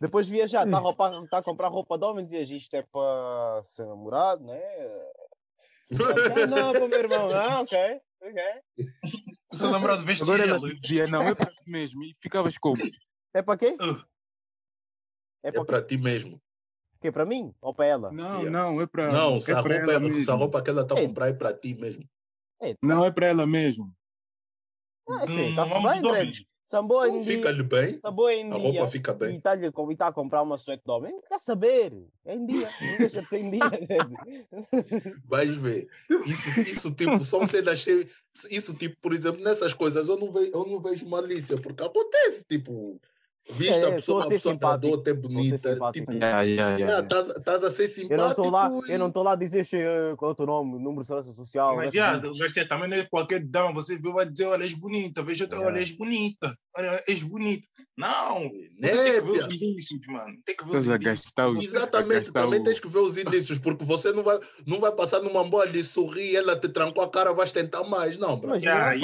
Depois 0.00 0.28
viajar, 0.28 0.64
está 0.66 0.78
a, 0.78 1.26
tá 1.28 1.38
a 1.38 1.42
comprar 1.42 1.68
roupa 1.68 1.98
de 1.98 2.04
homem, 2.04 2.24
dizias 2.24 2.50
isto 2.50 2.74
é 2.74 2.82
para 2.82 3.62
ser 3.64 3.86
namorado, 3.86 4.44
né? 4.44 4.60
Ah, 5.92 6.46
não, 6.46 6.72
para 6.72 6.84
o 6.84 6.88
meu 6.88 6.98
irmão, 6.98 7.30
ah, 7.30 7.60
ok. 7.60 8.00
ok. 8.20 8.42
O 9.52 9.56
seu 9.56 9.70
namorado 9.70 10.04
veste 10.04 10.22
Agora 10.22 10.44
ela 10.44 10.60
dizia, 10.60 11.06
não, 11.06 11.22
é 11.22 11.34
para 11.34 11.50
ti 11.50 11.70
mesmo. 11.70 12.04
E 12.04 12.14
ficavas 12.14 12.56
como? 12.58 12.76
É 13.32 13.42
para 13.42 13.58
quê? 13.58 13.76
Uh. 13.80 14.04
É 15.42 15.48
É 15.48 15.52
para 15.52 15.64
para 15.64 15.82
ti 15.82 15.96
mesmo. 15.96 16.40
Quê? 17.00 17.12
Para 17.12 17.24
mim 17.26 17.52
ou 17.60 17.72
para 17.74 17.86
ela? 17.86 18.12
Não, 18.12 18.40
Yeah. 18.42 18.50
não, 18.50 18.80
é 18.80 18.86
para 18.86 19.12
Não, 19.12 19.40
se 19.40 19.50
é 19.50 19.54
a 19.54 19.60
roupa, 19.60 19.74
ela 19.74 20.08
é- 20.08 20.12
se 20.12 20.30
a 20.30 20.34
roupa 20.34 20.62
que 20.62 20.70
ela 20.70 20.82
está 20.82 20.94
a 20.94 21.00
Ei. 21.00 21.06
comprar 21.08 21.28
é 21.28 21.32
para 21.32 21.52
ti 21.54 21.74
mesmo. 21.74 22.04
É, 22.60 22.74
Não, 22.82 23.04
é 23.04 23.10
para 23.10 23.26
ela 23.26 23.46
mesmo. 23.46 23.92
ah, 25.08 25.26
sim, 25.26 25.36
Não 25.36 25.48
está-se 25.50 25.72
vamos 25.74 25.90
bem, 25.92 26.02
Dredd. 26.02 26.46
Samboa 26.64 27.08
em 27.08 27.22
dia. 27.22 27.36
Fica-lhe 27.38 27.62
bem, 27.62 27.94
Está 27.94 28.10
boa 28.10 28.34
em 28.34 28.52
a 28.52 28.54
roupa 28.56 28.86
fica 28.88 29.12
E 29.12 29.14
bem. 29.14 29.36
e 29.36 29.96
tá 29.96 30.06
a 30.08 30.12
comprar 30.12 30.42
uma 30.42 30.58
suéte 30.58 30.82
de 30.84 30.90
homem. 30.92 31.18
Quer 31.26 31.38
saber? 31.40 31.94
É 32.26 32.34
em 32.34 32.44
dia. 32.44 32.68
Não 32.82 32.98
deixa 32.98 33.22
de 33.22 33.28
ser 33.30 33.38
em 33.38 33.50
dia. 33.50 33.70
Dredd. 33.70 34.12
Vais 35.24 35.56
ver. 35.56 35.88
Isso, 36.26 36.60
isso 36.60 36.94
tipo, 36.94 37.24
são 37.24 37.46
cenas 37.46 37.78
cheias. 37.78 38.10
Isso, 38.50 38.76
tipo, 38.76 38.96
por 39.00 39.14
exemplo, 39.14 39.42
nessas 39.42 39.72
coisas 39.72 40.08
eu 40.08 40.18
não 40.18 40.30
vejo, 40.30 40.50
eu 40.52 40.66
não 40.66 40.78
vejo 40.78 41.08
malícia, 41.08 41.56
porque 41.58 41.82
acontece, 41.82 42.44
tipo, 42.46 43.00
viste 43.50 43.72
É, 43.74 43.86
a 43.86 43.92
pessoa, 43.92 44.24
a 44.24 44.28
pessoa 44.28 44.54
até 44.94 45.12
bonita, 45.12 45.56
tipo, 45.92 46.12
Yeah, 46.12 46.42
yeah, 46.42 46.74
ah, 46.74 46.78
yeah. 46.78 47.02
estás 47.02 47.28
estás 47.28 47.64
a 47.64 47.70
ser 47.70 47.88
simpático. 47.88 48.12
Eu 48.14 48.18
não 48.18 48.30
estou 48.30 48.50
lá, 48.50 48.70
e- 48.86 48.92
eu 48.92 48.98
não 48.98 49.08
lá 49.22 49.32
a 49.32 49.36
dizer 49.36 49.64
che- 49.64 49.84
qual 50.16 50.30
é 50.30 50.32
o 50.32 50.36
teu 50.36 50.46
nome, 50.46 50.72
número 50.78 51.00
de 51.02 51.06
segurança 51.06 51.32
social. 51.32 51.76
Mas 51.76 51.94
né, 51.94 52.00
já, 52.00 52.20
que- 52.20 52.38
Garcia, 52.38 52.68
também 52.68 52.88
não 52.88 52.96
é 52.96 53.04
qualquer 53.04 53.40
dama, 53.44 53.72
você 53.74 53.96
viu, 53.98 54.12
vai 54.12 54.26
dizer, 54.28 54.46
olha, 54.46 54.62
és 54.64 54.74
bonita, 54.74 55.22
veja 55.22 55.44
outra, 55.44 55.60
olha, 55.60 55.78
és 55.78 55.90
bonita, 55.96 56.54
olha, 56.76 57.00
és 57.08 57.22
bonita. 57.22 57.66
Não, 57.96 58.48
você 58.80 59.02
tem 59.04 59.14
que 59.14 59.20
ver 59.22 59.30
os 59.40 59.46
indícios, 59.46 60.06
mano. 60.08 60.36
Tem 60.46 60.54
que 60.56 60.64
ver 60.64 60.70
os 60.70 60.76
Estás 60.86 60.88
a 60.88 60.94
indícios. 60.94 61.24
gastar 61.24 61.48
os. 61.48 61.58
a 61.58 61.62
Exatamente, 61.62 62.32
também 62.32 62.60
o- 62.60 62.64
tens 62.64 62.78
que 62.78 62.86
ver 62.88 62.98
os 63.00 63.16
indícios, 63.18 63.58
porque 63.58 63.84
você 63.84 64.12
não 64.12 64.22
vai, 64.22 64.38
não 64.64 64.78
vai 64.78 64.92
passar 64.92 65.20
numa 65.20 65.42
boa 65.42 65.64
ali, 65.64 65.82
sorrir, 65.82 66.36
ela 66.36 66.56
te 66.58 66.68
trancou 66.68 67.02
a 67.02 67.10
cara, 67.10 67.32
vais 67.32 67.52
tentar 67.52 67.82
mais. 67.82 68.16
Não, 68.16 68.36
bro. 68.38 68.50
Mas 68.50 68.62
eu 68.62 68.68
Yeah, 68.70 68.90
acho- 68.90 69.00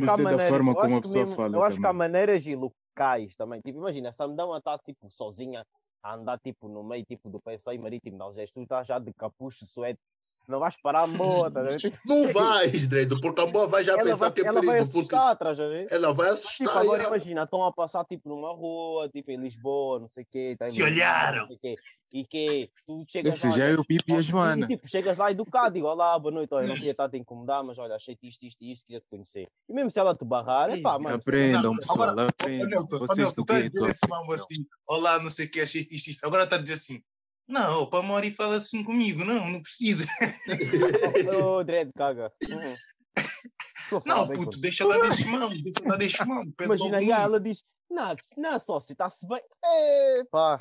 que 0.00 0.10
há 0.10 0.16
maneiras, 0.16 0.48
forma 0.48 0.70
eu 0.72 0.74
como 0.74 0.86
acho 0.86 0.94
a 0.96 1.00
que 1.02 1.02
pessoa 1.08 1.22
mesmo- 1.24 1.36
fala 1.36 1.56
Eu 1.56 1.62
acho 1.62 1.80
que 1.80 1.86
há 1.86 1.92
maneiras 1.92 2.46
e 2.46 2.56
locais 2.98 3.36
também. 3.36 3.60
Tipo, 3.60 3.78
imagina, 3.78 4.10
se 4.12 4.22
a 4.22 4.26
Samdão 4.26 4.56
está 4.56 4.76
tipo 4.78 5.08
sozinha 5.10 5.64
a 6.02 6.14
andar 6.14 6.38
tipo 6.38 6.68
no 6.68 6.82
meio 6.82 7.04
tipo 7.04 7.30
do 7.30 7.40
passeio 7.40 7.80
marítimo 7.80 8.16
de 8.16 8.22
Algés, 8.22 8.50
tu 8.50 8.62
estás 8.62 8.86
já 8.86 8.98
de 8.98 9.12
capucho, 9.12 9.64
suéte, 9.64 10.00
não 10.48 10.58
vais 10.58 10.80
parar 10.80 11.02
a 11.02 11.06
moto, 11.06 11.52
tá? 11.52 11.60
Não 12.06 12.32
vais, 12.32 12.86
Dredo, 12.86 13.20
porque 13.20 13.40
a 13.40 13.46
boa 13.46 13.66
vai 13.66 13.84
já 13.84 13.92
ela 13.92 14.02
pensar 14.02 14.16
vai, 14.16 14.32
que 14.32 14.40
é 14.40 14.44
ela 14.46 14.62
vai 14.62 14.76
perigo, 14.78 14.92
porque 14.92 15.14
assustar, 15.14 15.46
a 15.48 15.52
ver? 15.68 15.86
ela 15.90 16.14
vai 16.14 16.26
Tipo, 16.34 16.38
assustar. 16.46 16.68
agora 16.78 16.84
yeah. 17.02 17.06
imagina, 17.16 17.42
estão 17.42 17.62
a 17.64 17.72
passar 17.72 18.04
tipo 18.06 18.28
numa 18.30 18.50
rua, 18.54 19.08
tipo 19.10 19.30
em 19.30 19.36
Lisboa, 19.36 20.00
não 20.00 20.08
sei 20.08 20.24
o 20.24 20.26
quê. 20.30 20.56
tá 20.58 20.64
Se 20.66 20.82
olharam. 20.82 21.40
não 21.40 21.46
sei 21.48 21.56
o 21.56 21.58
quê, 21.60 21.74
E 22.12 22.24
que 22.24 22.70
tu 22.86 23.04
chegas 23.06 23.34
Esse 23.34 23.46
lá, 23.48 23.52
já 23.52 23.64
é 23.66 23.74
o 23.74 23.84
Pipi 23.84 24.12
e 24.12 24.16
a 24.16 24.20
e, 24.20 24.22
Joana. 24.22 24.66
tipo, 24.66 24.88
chegas 24.88 25.18
lá 25.18 25.30
educado, 25.30 25.74
digo, 25.74 25.86
olá, 25.86 26.18
boa 26.18 26.32
noite, 26.32 26.54
olha, 26.54 26.66
não 26.66 26.74
queria 26.74 26.92
estar 26.92 27.04
a 27.04 27.08
te 27.10 27.18
incomodar, 27.18 27.62
mas 27.62 27.76
olha, 27.78 27.94
achei 27.96 28.16
isto, 28.22 28.46
isto 28.46 28.62
e 28.64 28.72
isto, 28.72 28.86
queria 28.86 29.00
te 29.00 29.06
conhecer. 29.10 29.46
E 29.68 29.72
mesmo 29.74 29.90
se 29.90 30.00
ela 30.00 30.14
te 30.14 30.24
barrar, 30.24 30.70
é 30.70 30.80
pá, 30.80 30.98
mano. 30.98 31.16
Aprendam, 31.16 31.62
Não, 31.64 31.76
pessoal, 31.76 32.02
agora- 32.10 32.28
aprendam. 32.28 32.86
Vocês 32.86 33.18
Nelson, 33.18 33.42
do 33.42 33.44
tá 33.44 33.56
a 33.56 33.68
dizer 33.68 33.88
esse 33.90 34.08
mambo 34.08 34.32
assim, 34.32 34.64
olá, 34.86 35.18
não 35.18 35.28
sei 35.28 35.44
o 35.44 35.50
que, 35.50 35.60
achei 35.60 35.82
isto, 35.82 35.94
isto, 35.94 36.08
isto. 36.10 36.24
Agora 36.26 36.44
está 36.44 36.56
a 36.56 36.58
dizer 36.58 36.74
assim, 36.74 37.02
não, 37.48 37.86
para 37.86 38.02
Mori 38.02 38.30
fala 38.30 38.56
assim 38.56 38.84
comigo, 38.84 39.24
não, 39.24 39.48
não 39.48 39.62
precisa. 39.62 40.06
Ô, 41.42 41.62
Dredd, 41.64 41.90
caga. 41.96 42.30
Uhum. 42.48 44.02
Não, 44.04 44.26
bem 44.26 44.36
puto, 44.36 44.60
deixa 44.60 44.86
lá 44.86 44.98
desse 44.98 45.26
mambo, 45.26 45.54
deixa 45.62 45.80
lá 45.86 45.96
desse 45.96 46.18
pede 46.18 46.64
Imagina, 46.66 46.98
um. 47.00 47.10
ela 47.22 47.40
diz, 47.40 47.62
não, 47.90 48.14
não, 48.36 48.60
sócio, 48.60 48.92
está-se 48.92 49.26
bem. 49.26 49.40
É, 49.64 50.24
pá. 50.30 50.58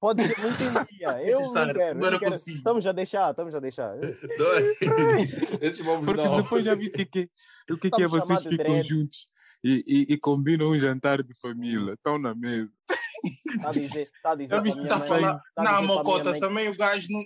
Pode 0.00 0.26
ser 0.26 0.40
muito 0.40 0.62
em 0.62 0.96
dia. 0.96 1.22
Eu 1.26 1.40
estar, 1.40 1.66
não 1.66 1.74
quero. 1.74 1.98
não 1.98 2.18
quero. 2.18 2.34
Estamos 2.34 2.86
a 2.86 2.92
deixar, 2.92 3.30
estamos 3.30 3.54
a 3.54 3.60
deixar. 3.60 3.96
Porque 6.04 6.28
depois 6.42 6.64
já 6.64 6.74
viste 6.74 6.94
o 6.94 6.96
que, 6.96 7.02
é 7.02 7.04
que- 7.04 7.30
o 7.72 7.78
que, 7.78 7.86
é 7.88 7.90
que 7.90 8.02
é 8.02 8.08
vocês 8.08 8.38
ficam 8.42 8.56
dread. 8.56 8.88
juntos 8.88 9.28
e, 9.62 9.84
e, 9.86 10.14
e 10.14 10.18
combinam 10.18 10.70
um 10.70 10.78
jantar 10.78 11.22
de 11.22 11.34
família. 11.34 11.94
Estão 11.94 12.18
na 12.18 12.34
mesa. 12.34 12.72
Está 13.56 13.68
a 13.68 13.72
dizer, 13.72 14.00
está 14.14 14.30
a 14.30 14.34
dizer 14.34 14.54
a 14.54 14.60
viste 14.60 14.76
minha 14.78 14.92
Está 14.92 14.96
a 14.96 14.98
mãe. 14.98 15.08
falar, 15.08 15.42
tá 15.54 15.62
a 15.62 15.64
não, 15.64 15.70
dizer 15.72 15.72
para 15.72 15.78
a 15.78 15.82
minha 15.82 15.96
Mocota, 16.04 16.30
mãe, 16.30 16.40
também 16.40 16.68
o 16.68 16.76
gajo 16.76 17.06
não. 17.10 17.20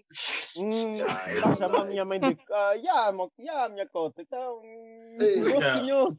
Hum, 0.56 0.94
está 1.36 1.48
a 1.50 1.56
chamar 1.56 1.80
a 1.80 1.84
minha 1.84 2.04
mãe 2.04 2.20
de. 2.20 2.38
Ah, 2.50 2.74
já, 2.82 3.12
mo- 3.12 3.32
já, 3.44 3.68
minha 3.68 3.88
cota. 3.88 4.22
Então. 4.22 4.60
hum, 4.64 5.16
Ei, 5.20 5.36
Moço 5.40 5.60
já. 5.60 5.80
tinhoso. 5.80 6.16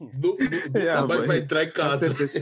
Do, 0.00 0.08
do, 0.08 0.36
do 0.38 0.78
Yeah, 0.78 1.06
trabalho 1.06 1.26
vai 1.26 1.38
entrar 1.38 1.64
em 1.64 1.68
Há 1.68 1.72
casa. 1.72 1.98
certas, 2.14 2.34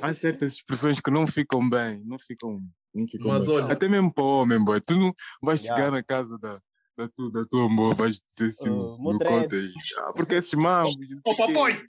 há 0.00 0.14
certas 0.14 0.52
expressões 0.54 1.00
que 1.00 1.10
não 1.10 1.26
ficam 1.26 1.68
bem. 1.68 2.02
Não 2.04 2.18
ficam, 2.18 2.60
não 2.94 3.06
ficam 3.06 3.28
Mas 3.28 3.46
bem. 3.46 3.56
olha- 3.56 3.72
Até 3.72 3.88
mesmo 3.88 4.12
para 4.12 4.24
o 4.24 4.42
homem, 4.42 4.62
boy. 4.62 4.80
Tu 4.80 4.94
não 4.96 5.12
vais 5.42 5.60
Yeah. 5.62 5.76
chegar 5.76 5.90
na 5.92 6.02
casa 6.02 6.38
da, 6.38 6.60
da, 6.96 7.08
tu, 7.14 7.30
da 7.30 7.44
tua 7.44 7.66
amor, 7.66 7.94
vais 7.94 8.20
dizer 8.20 8.48
assim, 8.50 8.70
Oh, 8.70 8.96
no 8.98 9.18
conta 9.18 9.54
aí. 9.56 9.72
Ah, 9.98 10.12
porque 10.14 10.34
esses 10.36 10.54
mambos. 10.54 10.96
Ô, 11.26 11.36
papai! 11.36 11.80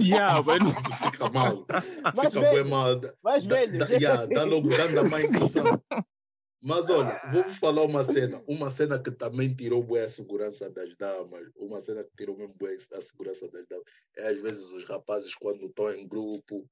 Yeah, 0.00 0.42
boy, 0.42 0.58
não- 0.58 0.72
Fica 0.72 1.30
mal. 1.30 1.66
Mais 2.14 2.28
Fica 2.34 2.40
bem 2.40 2.50
velho, 2.54 2.68
mal. 2.70 3.00
mais 3.22 3.46
Dá, 3.46 3.56
velho. 3.56 3.78
dá, 3.78 3.86
yeah, 3.88 4.26
dá 4.26 4.44
logo 4.44 4.68
dando 4.68 5.00
a 5.00 5.04
má 5.04 5.22
impressão. 5.22 5.82
Mas 6.62 6.88
olha, 6.88 7.20
vou-vos 7.32 7.56
falar 7.58 7.82
uma 7.82 8.04
cena. 8.04 8.42
Uma 8.46 8.70
cena 8.70 8.98
que 8.98 9.10
também 9.10 9.54
tirou 9.54 9.82
bué 9.82 10.04
a 10.04 10.08
segurança 10.08 10.70
das 10.70 10.96
damas. 10.96 11.50
Uma 11.56 11.80
cena 11.82 12.02
que 12.04 12.10
tirou 12.16 12.36
mesmo 12.36 12.54
bué 12.54 12.74
a 12.92 13.00
segurança 13.02 13.50
das 13.50 13.66
damas. 13.68 13.84
É 14.16 14.28
às 14.28 14.38
vezes 14.38 14.72
os 14.72 14.84
rapazes 14.84 15.34
quando 15.34 15.66
estão 15.66 15.92
em 15.92 16.06
grupo. 16.08 16.66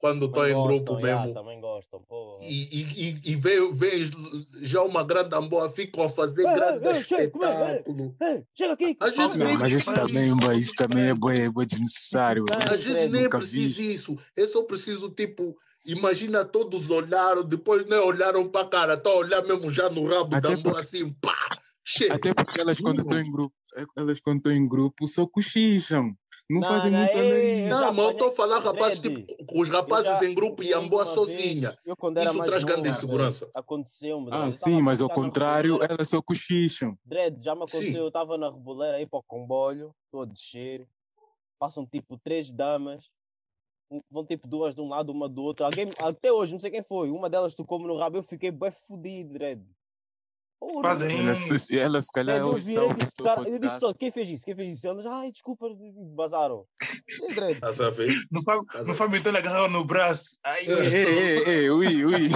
Quando 0.00 0.24
estão 0.26 0.42
Também 0.42 0.56
em 0.58 0.62
grupo 0.66 0.96
mesmo. 0.96 1.34
também 1.34 1.60
gostam. 1.60 2.00
Pô. 2.08 2.32
E, 2.40 2.80
e, 2.80 3.10
e, 3.10 3.32
e 3.32 3.36
vê, 3.36 3.70
vê 3.70 4.10
já 4.62 4.82
uma 4.82 5.04
grande 5.04 5.34
amboa, 5.36 5.68
ficam 5.70 6.04
a 6.04 6.08
fazer 6.08 6.40
Ei, 6.46 6.54
grande 6.54 7.04
chega, 7.04 7.22
é, 7.22 7.24
espetáculo. 7.26 8.16
Ei, 8.22 8.42
chega 8.56 8.72
aqui. 8.72 8.96
Às 8.98 9.14
vezes 9.14 9.36
Não, 9.36 9.46
nem 9.46 9.58
mas 9.58 9.72
isso 9.72 9.92
também, 9.92 10.32
isso 10.58 10.72
também 10.74 11.08
é 11.10 11.14
bué, 11.14 11.40
é 11.40 11.50
bué 11.50 11.66
desnecessário. 11.66 12.46
Às 12.50 12.64
Mas, 12.70 12.84
vezes 12.84 13.10
nem 13.10 13.24
é 13.24 13.28
preciso 13.28 13.82
isso. 13.82 14.18
Eu 14.34 14.48
só 14.48 14.62
preciso, 14.62 15.10
tipo, 15.10 15.54
imagina 15.84 16.46
todos 16.46 16.88
olharam, 16.88 17.44
depois 17.44 17.86
nem 17.86 17.98
olharam 17.98 18.48
para 18.48 18.62
a 18.62 18.70
cara, 18.70 18.94
estão 18.94 19.12
a 19.12 19.16
olhar 19.16 19.42
mesmo 19.42 19.70
já 19.70 19.90
no 19.90 20.06
rabo 20.06 20.34
Até 20.34 20.40
da 20.48 20.54
amboa 20.54 20.72
porque- 20.76 20.96
assim, 20.96 21.12
pá! 21.20 21.36
Chega! 21.84 22.14
Até 22.14 22.32
porque 22.32 22.58
elas 22.58 22.80
quando 22.80 23.00
estão 23.02 23.20
em 23.20 23.30
grupo, 23.30 23.54
elas 23.96 24.18
quando 24.20 24.36
estão 24.38 24.52
em 24.52 24.66
grupo 24.66 25.06
só 25.08 25.26
cochicham. 25.26 26.10
Não, 26.50 26.60
Não, 26.62 26.66
fazem 26.66 26.90
muito 26.90 27.12
já 27.68 27.80
Não, 27.80 27.92
mas 27.94 28.04
eu 28.06 28.10
estou 28.10 28.28
a 28.28 28.32
falar, 28.32 28.58
rapazes, 28.58 28.98
tipo, 28.98 29.24
os 29.56 29.68
rapazes 29.68 30.18
já- 30.18 30.26
em 30.26 30.34
grupo 30.34 30.64
e 30.64 30.72
amboa 30.74 31.06
sozinha. 31.06 31.70
vez, 31.70 31.78
Eu 31.84 31.96
quando 31.96 32.16
era 32.18 32.30
Isso 32.30 32.38
mais 32.38 32.50
traz 32.50 32.64
grande 32.64 32.88
insegurança. 32.88 33.48
Aconteceu-me. 33.54 34.30
Ah, 34.32 34.50
sim, 34.50 34.82
mas 34.82 35.00
ao 35.00 35.08
contrário, 35.08 35.78
elas 35.80 36.08
só 36.08 36.20
cochicham. 36.20 36.98
Dredd, 37.04 37.40
já 37.40 37.54
me 37.54 37.60
Sim. 37.60 37.66
aconteceu, 37.68 38.02
eu 38.02 38.08
estava 38.08 38.36
na 38.36 38.50
reboleira 38.50 38.96
aí 38.96 39.06
para 39.06 39.20
o 39.20 39.22
comboio, 39.22 39.94
estou 40.06 40.22
a 40.22 40.24
descer, 40.24 40.88
passam 41.56 41.86
tipo 41.86 42.18
três 42.18 42.50
damas, 42.50 43.08
vão 44.10 44.26
tipo 44.26 44.48
duas 44.48 44.74
de 44.74 44.80
um 44.80 44.88
lado, 44.88 45.12
uma 45.12 45.28
do 45.28 45.44
outro. 45.44 45.64
Alguém, 45.64 45.86
até 45.98 46.32
hoje, 46.32 46.50
não 46.50 46.58
sei 46.58 46.72
quem 46.72 46.82
foi, 46.82 47.10
uma 47.12 47.30
delas 47.30 47.54
tocou-me 47.54 47.86
no 47.86 47.96
rabo, 47.96 48.16
eu 48.16 48.22
fiquei 48.24 48.50
bem 48.50 48.72
fodido, 48.88 49.34
Dredd. 49.34 49.62
Porra. 50.60 50.82
Fazem 50.82 51.18
Ela, 51.20 51.34
se, 51.34 51.78
ela 51.78 52.00
se 52.02 52.12
calhar 52.12 52.36
Dredd, 52.36 52.48
eu 52.50 52.54
hoje 52.54 52.66
virei 52.66 52.82
está 52.84 52.94
e 52.94 52.98
disse, 52.98 53.16
cara, 53.16 53.48
eu 53.48 53.58
disse 53.58 53.80
só, 53.80 53.94
quem 53.94 54.10
fez 54.10 54.28
isso? 54.28 54.44
Quem 54.44 54.54
fez 54.54 54.76
isso? 54.76 54.86
Elas, 54.86 55.06
ai, 55.06 55.32
desculpa, 55.32 55.66
bazaram. 56.14 56.66
Estás 57.48 57.80
a 57.80 57.88
ver? 57.90 58.12
No 58.30 58.42
Fábio, 58.94 59.18
então 59.18 59.34
agarrou 59.34 59.70
no 59.70 59.86
braço. 59.86 60.36
Ai, 60.44 60.66
É. 60.66 60.70
Ei, 60.70 61.06
ei, 61.06 61.38
ei, 61.48 61.70
ui, 61.70 62.04
ui. 62.04 62.28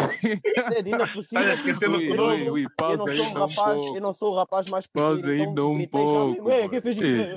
Olha, 1.36 1.52
esquecendo 1.52 1.98
Ui, 1.98 2.08
o 2.08 2.10
eu 2.10 2.16
não 2.16 2.52
ui, 2.54 2.64
pausa 2.76 2.96
não 2.96 3.04
um 3.04 3.08
um 3.28 3.32
rapaz, 3.46 3.82
eu 3.82 4.00
não 4.00 4.12
sou 4.14 4.32
o 4.32 4.36
rapaz 4.36 4.70
mais 4.70 4.86
Pausa 4.86 5.20
pequeno, 5.20 5.40
ainda 5.42 5.50
então 5.50 5.70
um 5.72 5.80
já 5.80 5.88
pouco. 5.88 6.50
"Ei, 6.50 6.68
quem 6.70 6.80
fez 6.80 6.96
isso? 6.96 7.04
Ei, 7.06 7.36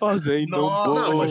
Pausa 0.00 0.32
ainda 0.32 0.56
um 0.56 0.60
pouco. 0.84 1.26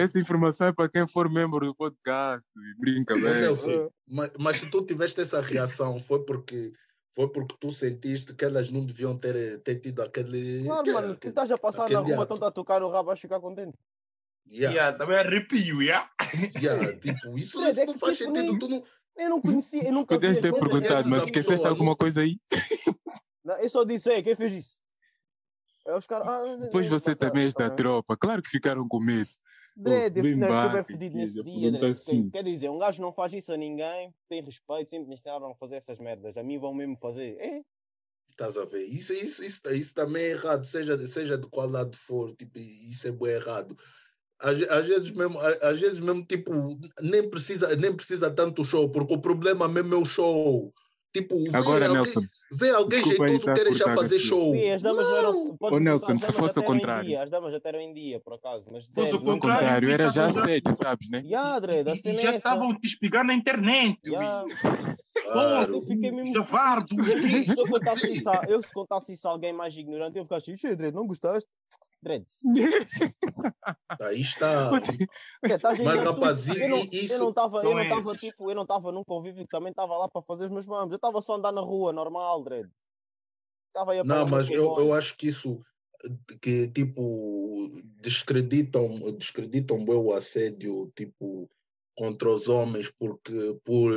essa 0.00 0.18
informação 0.18 0.68
é 0.68 0.72
para 0.72 0.88
quem 0.88 1.06
for 1.06 1.28
membro 1.30 1.66
do 1.66 1.74
podcast. 1.74 2.48
Brinca 2.78 3.12
bem. 3.14 3.92
Mas, 4.08 4.30
mas 4.38 4.56
se 4.58 4.70
tu 4.70 4.82
tiveste 4.84 5.20
essa 5.20 5.40
reação, 5.40 5.98
foi 5.98 6.24
porque 6.24 6.72
Foi 7.12 7.32
porque 7.32 7.56
tu 7.58 7.72
sentiste 7.72 8.34
que 8.34 8.44
elas 8.44 8.70
não 8.70 8.84
deviam 8.84 9.16
ter, 9.16 9.62
ter 9.62 9.80
tido 9.80 10.02
aquele. 10.02 10.64
Claro, 10.64 10.82
que- 10.84 10.92
mano, 10.92 11.16
tu 11.16 11.28
estás 11.28 11.50
a 11.50 11.56
passar 11.56 11.88
na 11.88 12.00
rua, 12.00 12.22
estão 12.24 12.36
a 12.46 12.50
tocar 12.50 12.78
no 12.80 12.90
rabo, 12.90 13.06
vais 13.06 13.18
ficar 13.18 13.40
contente. 13.40 13.72
Yeah, 14.46 14.74
Yeah, 14.76 14.98
também 14.98 15.16
arrepio, 15.16 15.80
yeah? 15.82 16.10
yeah, 16.60 16.92
tipo, 17.00 17.38
isso, 17.38 17.58
isso 17.62 17.80
é 17.80 17.86
não 17.86 17.98
faz 17.98 18.18
tipo, 18.18 18.34
sentido. 18.34 18.52
nem- 18.52 18.58
Tu 18.58 18.68
não, 18.68 18.84
Eu 19.16 19.30
não 19.30 19.40
conhecia, 19.40 19.82
eu 19.88 19.92
nunca 19.94 20.14
Podias 20.14 20.36
as 20.36 20.42
ter 20.42 20.52
perguntado, 20.52 21.08
mas 21.08 21.22
esqueceste 21.22 21.52
pessoas, 21.54 21.70
alguma 21.70 21.92
não- 21.92 21.96
coisa 21.96 22.20
aí? 22.20 22.38
Não, 23.42 23.56
eu 23.56 23.70
só 23.70 23.82
disse, 23.82 24.10
ei, 24.10 24.22
quem 24.22 24.36
fez 24.36 24.52
isso? 24.52 24.78
Aí 25.86 25.94
os 25.96 26.06
caras, 26.06 26.28
ah, 26.28 26.56
Depois 26.60 26.86
você 26.86 27.16
também 27.16 27.44
és 27.44 27.54
da 27.54 27.70
tá 27.70 27.76
tropa. 27.76 28.14
Claro 28.14 28.42
que 28.42 28.50
ficaram 28.50 28.86
com 28.86 29.00
medo. 29.00 29.30
Dread, 29.76 30.16
eu 30.18 30.24
fui 30.24 30.38
quer 30.38 31.08
nesse 31.12 31.42
dia, 31.42 31.86
assim. 31.90 32.30
Quer 32.30 32.42
dizer, 32.44 32.70
um 32.70 32.78
gajo 32.78 33.02
não 33.02 33.12
faz 33.12 33.32
isso 33.32 33.52
a 33.52 33.56
ninguém, 33.56 34.12
tem 34.28 34.42
respeito, 34.42 34.88
sempre 34.90 35.08
me 35.08 35.14
ensinaram 35.14 35.50
a 35.50 35.54
fazer 35.54 35.76
essas 35.76 35.98
merdas. 35.98 36.36
A 36.36 36.42
mim 36.42 36.58
vão 36.58 36.72
mesmo 36.74 36.96
fazer. 36.96 37.36
É, 37.38 37.62
Estás 38.30 38.56
a 38.58 38.64
ver? 38.66 38.84
Isso, 38.84 39.12
isso, 39.12 39.42
isso, 39.44 39.60
isso 39.72 39.94
também 39.94 40.24
é 40.24 40.30
errado, 40.30 40.64
seja, 40.66 40.98
seja 41.06 41.38
de 41.38 41.46
qual 41.48 41.68
lado 41.68 41.96
for, 41.96 42.34
tipo, 42.36 42.58
isso 42.58 43.06
é 43.08 43.12
bem 43.12 43.30
errado. 43.30 43.76
Às, 44.38 44.60
às 44.68 44.86
vezes 44.86 45.10
mesmo, 45.12 45.38
a- 45.40 45.70
às 45.70 45.80
vezes 45.80 46.00
mesmo, 46.00 46.24
tipo, 46.26 46.52
nem 47.00 47.28
precisa, 47.30 47.74
nem 47.76 47.94
precisa 47.96 48.30
tanto 48.34 48.64
show, 48.64 48.90
porque 48.90 49.14
o 49.14 49.20
problema 49.22 49.68
mesmo 49.68 49.94
é 49.94 49.98
o 49.98 50.04
show. 50.04 50.72
Tipo, 51.16 51.42
vê 51.50 51.56
Agora, 51.56 51.86
alguém, 51.88 52.02
Nelson, 52.02 52.20
vê 52.52 52.70
alguém 52.70 53.04
jeitoso 53.04 53.40
querer 53.54 53.74
já 53.74 53.94
fazer 53.94 54.18
show. 54.20 54.52
Sim, 54.54 54.70
as 54.70 54.82
damas 54.82 55.04
não 55.06 55.16
eram. 55.16 55.56
Ô, 55.60 55.78
Nelson, 55.78 56.18
se 56.18 56.32
fosse 56.32 56.58
em 56.60 56.62
contrário. 56.62 57.08
dia, 57.08 57.22
As 57.22 57.30
damas 57.30 57.54
até 57.54 57.68
eram 57.70 57.80
em 57.80 57.92
dia, 57.94 58.20
por 58.20 58.34
acaso. 58.34 58.64
Mas 58.70 58.84
Fosse 58.86 59.12
ao 59.12 59.18
ao 59.18 59.24
vamos- 59.24 59.40
contrário, 59.40 59.60
contrário, 59.62 59.90
era 59.90 60.04
já 60.10 60.10
já- 60.30 60.40
assédio, 60.40 60.72
sabes, 60.74 61.08
né? 61.08 61.22
Ya, 61.24 61.58
Dread, 61.58 61.88
a 61.90 61.94
E, 61.94 62.00
e 62.14 62.18
já 62.20 62.36
estavam 62.36 62.70
a 62.70 62.74
te 62.74 62.86
espigar 62.86 63.24
na 63.24 63.34
internet, 63.34 63.98
ui. 64.10 64.16
Claro. 65.32 65.74
eu 65.76 65.82
fiquei 65.82 66.10
mesmo. 66.12 66.34
Chavardo. 66.34 67.04
Se 67.04 67.58
eu 67.58 67.66
contasse 67.68 68.06
isso, 68.12 68.28
a- 68.28 68.44
eu 68.48 68.62
se 68.62 68.72
contasse 68.72 69.12
isso 69.12 69.26
a 69.26 69.30
alguém 69.30 69.52
mais 69.52 69.74
ignorante, 69.76 70.18
eu 70.18 70.24
ficasse 70.24 70.50
assim, 70.50 70.56
"Che, 70.58 70.76
Dread, 70.76 70.94
não 70.94 71.06
gostaste? 71.06 71.48
Dread. 72.06 72.24
Aí 74.00 74.20
está. 74.20 74.70
É, 75.44 75.54
aí, 75.54 75.84
Mas, 75.84 76.02
tu- 76.02 76.04
rapaz, 76.04 76.46
eu 76.46 76.68
não, 76.68 76.78
isso 76.78 77.12
eu 77.14 77.18
não 77.18 77.28
estava, 77.30 77.58
eu 77.64 77.74
não 77.74 77.82
estava 77.82 78.00
esses. 78.00 78.20
tipo, 78.20 78.48
eu 78.48 78.54
não 78.54 78.62
estava 78.62 78.92
num 78.92 79.02
convívio 79.02 79.42
que 79.42 79.50
também 79.50 79.70
estava 79.70 79.96
lá 79.96 80.08
para 80.08 80.22
fazer 80.22 80.44
os 80.44 80.50
meus 80.50 80.66
mamos. 80.68 80.92
Eu 80.92 80.96
estava 80.96 81.20
só 81.20 81.34
a 81.34 81.36
andar 81.36 81.50
na 81.50 81.60
rua, 81.60 81.92
normal, 81.92 82.44
dread. 82.44 82.70
Estava 83.68 83.90
aí 83.92 83.98
a 83.98 84.04
Não, 84.04 84.24
mas 84.28 84.48
eu, 84.48 84.76
eu 84.78 84.94
acho 84.94 85.16
que 85.16 85.26
isso 85.26 85.60
que 86.40 86.68
tipo 86.68 87.68
descreditam 88.00 88.88
descreditam 89.12 89.84
bem 89.84 89.96
o 89.96 90.12
assédio 90.12 90.92
tipo 90.94 91.50
contra 91.96 92.30
os 92.30 92.48
homens 92.48 92.92
porque 92.96 93.58
por 93.64 93.92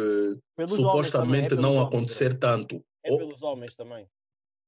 Pelos 0.56 0.80
homens 0.80 1.12
também, 1.12 1.42
é 1.42 1.44
supostamente 1.44 1.56
não 1.56 1.76
homens, 1.76 1.88
acontecer 1.88 2.40
tanto. 2.40 2.84
É 3.04 3.12
Ou- 3.12 3.20
pelos 3.20 3.44
homens 3.44 3.76
também. 3.76 4.08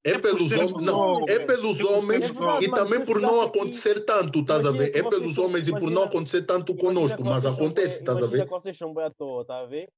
É 0.04 0.10
É 0.10 0.18
pelos 0.18 0.50
homens, 0.52 0.84
não, 0.84 0.98
homens, 0.98 1.30
é 1.30 1.38
pelos 1.46 1.80
homens 1.80 2.30
e 2.60 2.68
também 2.70 3.04
por 3.04 3.20
não 3.20 3.40
acontecer 3.40 4.04
tanto, 4.04 4.40
estás 4.40 4.66
a 4.66 4.70
Imagina 4.70 4.90
ver? 4.92 4.98
É 4.98 5.08
pelos 5.08 5.38
homens 5.38 5.68
e 5.68 5.70
por 5.70 5.80
não 5.82 5.88
imagina- 5.90 6.04
acontecer 6.06 6.42
tanto 6.42 6.72
Imagina 6.72 6.88
conosco, 6.94 7.24
mas 7.24 7.46
acontece, 7.46 8.00
estás 8.00 8.16
a 8.18 8.20
Imagina 8.22 8.38
ver? 8.38 8.44
que 8.44 8.50
vocês 8.50 8.76
são 8.76 8.92
bem 8.92 9.04
à 9.04 9.10
toa, 9.10 9.42
estás 9.42 9.62
a 9.62 9.66
ver? 9.66 9.88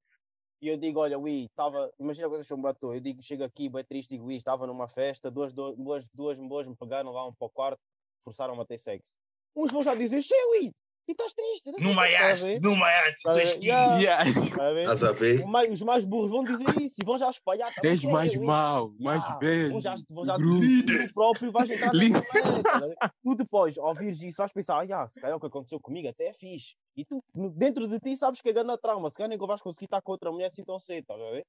E 0.60 0.68
eu 0.68 0.76
digo, 0.76 1.00
olha, 1.00 1.18
Ui, 1.18 1.44
estava. 1.44 1.90
Imagina 1.98 2.26
que 2.28 2.34
vocês 2.34 2.46
são 2.46 2.60
bem 2.60 2.70
à 2.70 2.74
toa. 2.74 2.96
Eu 2.96 3.00
digo, 3.00 3.22
chego 3.22 3.44
aqui, 3.44 3.68
bem 3.68 3.84
triste, 3.84 4.10
digo, 4.10 4.26
Ui, 4.26 4.34
estava 4.36 4.66
numa 4.66 4.88
festa, 4.88 5.30
duas, 5.30 5.52
duas, 5.54 5.74
duas, 5.76 6.04
duas 6.12 6.38
boas 6.38 6.66
me 6.66 6.76
pegaram 6.76 7.10
lá 7.10 7.26
um 7.26 7.32
para 7.32 7.46
o 7.46 7.50
quarto, 7.50 7.80
forçaram-me 8.24 8.60
a 8.60 8.64
ter 8.66 8.78
sexo. 8.78 9.12
Uns 9.56 9.72
vão 9.72 9.82
já 9.82 9.94
dizer, 9.94 10.20
che, 10.22 10.34
Ui, 10.60 10.70
e 11.08 11.12
estás 11.12 11.32
triste? 11.34 11.70
não 11.70 11.78
sei 11.80 11.90
Não 11.90 11.92
o 11.92 11.96
quê", 11.96 12.06
estás 12.08 12.32
a 12.32 12.36
maiaste, 12.36 12.46
ver? 12.46 12.60
não 12.60 12.76
maiaste, 12.76 13.26
tu 13.30 13.36
Estás 13.36 13.44
a 13.46 13.48
és 13.48 13.56
ver? 13.56 13.70
estás 14.48 14.60
a 14.60 14.72
os 15.70 15.82
mais 15.82 16.04
burros 16.04 16.30
vão 16.30 16.44
dizer 16.44 16.70
isso 16.78 17.00
e 17.00 17.04
vão 17.04 17.18
já 17.18 17.30
espalhar. 17.30 17.72
também, 17.74 17.94
És 17.94 18.00
"Che, 18.00 18.08
mais 18.14 18.34
Ui, 18.36 18.36
mau, 18.36 18.94
mais 18.98 19.24
Yeah, 19.24 19.40
velho. 19.40 19.68
Vão 19.68 19.80
já, 19.82 19.96
vão 20.10 20.24
já 20.24 20.38
tu 20.40 20.70
próprio 21.14 21.52
vais 21.52 21.70
entrar 21.70 21.94
nessa 21.94 22.18
Líder. 22.18 22.24
merda, 22.32 22.60
estás 22.60 22.80
a 22.82 22.86
ver? 22.88 22.98
Tu 23.22 23.34
depois 23.36 23.76
ouvires 23.78 24.22
isso, 24.22 24.38
vais 24.38 24.52
pensar, 24.52 24.80
ah, 24.80 24.86
já, 24.86 25.08
se 25.08 25.20
calhar 25.20 25.36
o 25.36 25.40
que 25.40 25.46
aconteceu 25.46 25.80
comigo 25.80 26.08
até 26.08 26.26
é 26.28 26.34
fixe. 26.34 26.74
E 26.96 27.04
tu, 27.04 27.20
dentro 27.56 27.88
de 27.88 27.98
ti, 28.00 28.16
sabes 28.16 28.40
que 28.42 28.48
é 28.50 28.52
grande 28.52 28.76
trauma. 28.78 29.10
Se 29.10 29.16
calhar 29.16 29.28
nem 29.30 29.38
vais 29.38 29.62
conseguir 29.62 29.86
estar 29.86 30.02
com 30.02 30.12
outra 30.12 30.30
mulher 30.32 30.48
assim 30.48 30.64
tão 30.64 30.78
cedo, 30.78 31.00
estás 31.02 31.20
a 31.20 31.30
ver? 31.30 31.44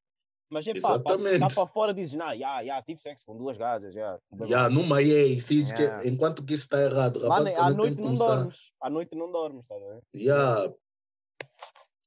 Mas 0.50 0.68
é 0.68 0.80
pá, 0.80 1.00
cá 1.00 1.48
para 1.54 1.68
fora 1.68 1.94
dizes, 1.94 2.14
não, 2.14 2.28
já, 2.38 2.64
já, 2.64 2.82
tive 2.84 3.02
sexo 3.02 3.26
com 3.26 3.36
duas 3.36 3.58
gajas, 3.58 3.94
já. 3.94 4.20
Já, 4.46 4.70
numa 4.70 5.02
EA, 5.02 5.42
fiz 5.42 5.72
que 5.72 5.82
Yeah. 5.82 6.08
enquanto 6.08 6.44
que 6.44 6.54
isso 6.54 6.64
está 6.64 6.82
errado, 6.82 7.20
rapaz, 7.22 7.46
Mano, 7.46 7.60
à 7.62 7.70
noite 7.72 7.96
que 7.96 8.02
não 8.02 8.16
começar. 8.16 8.36
dormes. 8.36 8.72
À 8.82 8.90
noite 8.90 9.16
não 9.16 9.32
dormes, 9.32 9.66
a 9.72 9.76
ver? 9.76 10.02
Yeah. 10.16 10.74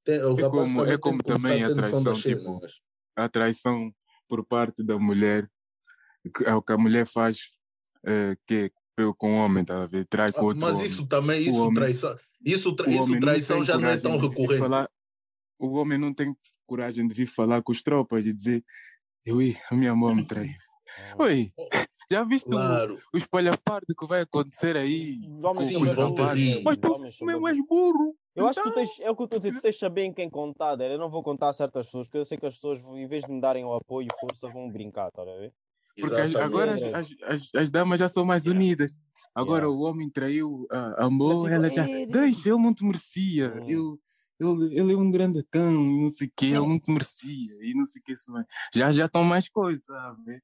Tem, 0.04 0.16
É 0.16 0.18
rapaz 0.20 0.40
como- 0.48 0.76
também 0.78 0.92
é 0.94 0.98
como 0.98 1.18
que 1.18 1.24
também 1.24 1.64
a 1.64 1.66
a 1.68 1.74
traição, 1.74 2.14
tipo, 2.14 2.60
a 3.16 3.28
traição 3.28 3.92
por 4.28 4.44
parte 4.44 4.82
da 4.82 4.98
mulher, 4.98 5.50
que 6.34 6.44
é 6.44 6.54
o 6.54 6.62
que 6.62 6.72
a 6.72 6.78
mulher 6.78 7.06
faz 7.06 7.48
eh, 8.06 8.36
que, 8.46 8.70
é 8.98 9.12
com 9.18 9.34
o 9.34 9.44
homem, 9.44 9.64
tá 9.64 9.82
a 9.82 9.86
ver? 9.86 10.06
Trai 10.06 10.32
com 10.32 10.40
Ah, 10.40 10.44
outro 10.44 10.60
Mas 10.60 10.74
homem. 10.74 10.86
isso 10.86 11.06
também, 11.06 11.42
isso 11.42 11.58
homem- 11.58 11.74
traição, 11.74 12.16
isso, 12.44 12.74
tra- 12.76 12.88
isso 12.90 13.20
traição 13.20 13.64
já 13.64 13.76
não 13.76 13.88
é 13.88 13.96
tão 13.98 14.16
recorrente. 14.16 14.58
Falar, 14.60 14.88
o 15.58 15.74
homem 15.74 15.98
não 15.98 16.12
tem 16.14 16.34
coragem 16.66 17.06
de 17.08 17.14
vir 17.14 17.26
falar 17.26 17.62
com 17.62 17.72
os 17.72 17.82
tropas 17.82 18.24
e 18.26 18.32
dizer 18.32 18.64
Ui, 19.26 19.56
a 19.70 19.74
minha 19.74 19.94
mãe 19.94 20.14
me 20.14 20.26
traiu. 20.26 20.54
Oi, 21.18 21.52
já 22.10 22.24
viste 22.24 22.46
o- 22.48 22.52
Claro. 22.52 22.98
o 23.12 23.18
espalhafardo 23.18 23.94
que 23.98 24.06
vai 24.06 24.22
acontecer 24.22 24.74
aí? 24.76 25.18
Os 25.36 25.44
homens 25.44 25.68
Sim, 25.68 25.72
são 25.74 25.82
bem 25.84 25.94
vão 25.94 26.34
rir. 26.34 26.62
Mas 26.64 26.76
tu 26.78 27.24
mesmo 27.26 27.46
és 27.48 27.58
burro. 27.68 28.16
Eu 28.34 28.46
acho 28.46 28.62
que 28.62 28.70
tu 28.70 28.70
Então, 28.70 28.84
tens, 28.84 29.00
é 29.00 29.10
o 29.10 29.16
que 29.16 29.22
eu 29.22 29.26
a 29.26 29.28
tu 29.28 29.40
tens 29.40 29.60
de 29.60 29.72
saber 29.72 30.04
em 30.04 30.12
quem 30.14 30.30
contar, 30.30 30.80
eu 30.80 30.98
não 30.98 31.10
vou 31.10 31.22
contar 31.22 31.48
a 31.50 31.52
certas 31.52 31.86
pessoas, 31.86 32.06
porque 32.06 32.18
eu 32.18 32.24
sei 32.24 32.38
que 32.38 32.46
as 32.46 32.54
pessoas, 32.54 32.80
em 32.84 33.06
vez 33.06 33.24
de 33.24 33.30
me 33.32 33.40
darem 33.40 33.64
o 33.64 33.74
apoio 33.74 34.06
e 34.08 34.20
força, 34.20 34.48
vão 34.48 34.70
brincar, 34.70 35.10
tá 35.10 35.22
a 35.22 35.24
ver? 35.24 35.52
Porque 36.00 36.14
as- 36.14 36.34
agora 36.36 36.74
as, 36.74 36.82
as, 36.82 37.08
as, 37.24 37.54
as 37.54 37.70
damas 37.70 37.98
já 38.00 38.08
são 38.08 38.24
mais 38.24 38.46
unidas. 38.46 38.96
Agora 39.34 39.64
Yeah. 39.66 39.76
o 39.76 39.80
homem 39.82 40.08
traiu, 40.08 40.66
a 40.70 41.04
amou, 41.06 41.42
fica, 41.44 41.54
ela 41.56 41.68
já. 41.68 41.86
"Eh, 41.88 42.06
Deixa, 42.06 42.48
ele 42.48 42.58
não 42.62 42.72
te 42.72 42.84
merecia. 42.84 43.52
Hum. 43.56 43.68
Ele, 43.68 43.98
ele, 44.38 44.78
ele 44.78 44.92
é 44.92 44.96
um 44.96 45.10
grande 45.10 45.42
cão 45.50 45.72
e 45.72 46.02
não 46.02 46.10
sei 46.10 46.28
o 46.28 46.32
quê, 46.34 46.46
ele 46.46 46.80
te 46.80 46.90
merecia. 46.90 47.54
E 47.60 47.74
não 47.74 47.84
sei 47.84 48.00
o 48.00 48.04
que. 48.04 48.14
Já 48.74 48.92
já 48.92 49.06
estão 49.06 49.24
mais 49.24 49.48
coisas, 49.48 49.84
sabe? 49.84 50.40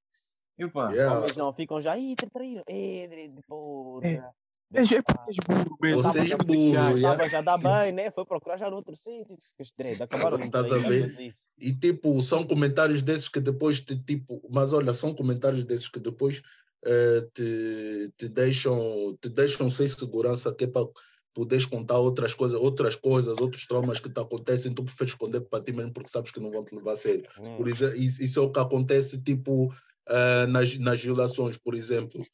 Epá, 0.59 0.93
Yeah. 0.93 1.19
Homens 1.19 1.37
não 1.37 1.53
ficam 1.53 1.81
já, 1.81 1.97
ih, 1.99 2.15
te 2.15 2.29
traíram, 2.31 2.63
eh, 2.69 3.29
de 3.29 3.43
porra. 3.47 4.07
É. 4.07 4.81
és, 4.81 4.93
é 4.93 5.03
porque 5.03 5.31
és 5.31 5.37
burro 5.47 5.79
mesmo. 5.83 6.03
Você 6.03 6.21
é 6.21 6.27
já 6.27 6.37
burro, 6.37 6.49
muito 6.49 6.75
yeah. 6.75 6.97
Estava 6.97 7.29
já 7.29 7.41
dá 7.41 7.59
bem, 7.59 7.93
né? 7.93 8.11
Foi 8.13 8.25
procurar 8.25 8.57
já 8.57 8.71
no 8.71 8.77
outro 8.77 8.95
sítio. 8.95 9.37
Dread, 9.77 10.03
acabaram 10.03 10.39
de 10.39 10.47
Estás 10.47 10.73
a 10.73 10.79
ver? 10.79 11.35
E 11.59 11.75
tipo, 11.75 12.23
são 12.23 12.47
comentários 12.47 13.03
desses 13.03 13.29
que 13.29 13.41
depois 13.41 13.81
te 13.81 13.97
tipo, 13.97 14.41
mas 14.49 14.73
olha, 14.73 14.95
são 14.95 15.13
comentários 15.13 15.65
desses 15.65 15.89
que 15.89 15.99
depois 15.99 16.41
eh, 16.85 17.29
te, 17.35 18.13
te 18.17 18.29
deixam 18.29 19.17
te 19.21 19.29
deixam 19.29 19.71
sem 19.71 19.89
segurança 19.89 20.55
que 20.55 20.65
é 20.65 20.67
para 20.69 20.87
poderes 21.35 21.67
contar 21.67 21.99
outras 21.99 22.33
coisas, 22.35 22.59
outras 22.59 22.95
coisas, 22.95 23.35
outros 23.41 23.67
traumas 23.67 23.99
que 24.01 24.09
te 24.09 24.21
acontecem, 24.21 24.73
tu 24.73 24.85
preferes 24.85 25.13
esconder 25.13 25.41
para 25.41 25.63
ti 25.63 25.73
mesmo 25.73 25.93
porque 25.93 26.11
sabes 26.11 26.31
que 26.31 26.41
não 26.41 26.51
vão 26.51 26.65
te 26.65 26.75
levar 26.75 26.93
a 26.93 26.97
sério. 26.97 27.29
Hum. 27.39 27.57
Por 27.57 27.69
isso, 27.69 27.85
isso 27.95 28.39
é 28.39 28.43
o 28.43 28.51
que 28.53 28.61
acontece 28.61 29.21
tipo 29.21 29.75
eh, 30.09 30.47
nas, 30.47 30.79
nas 30.79 31.01
violações, 31.01 31.59
por 31.59 31.75
exemplo. 31.75 32.25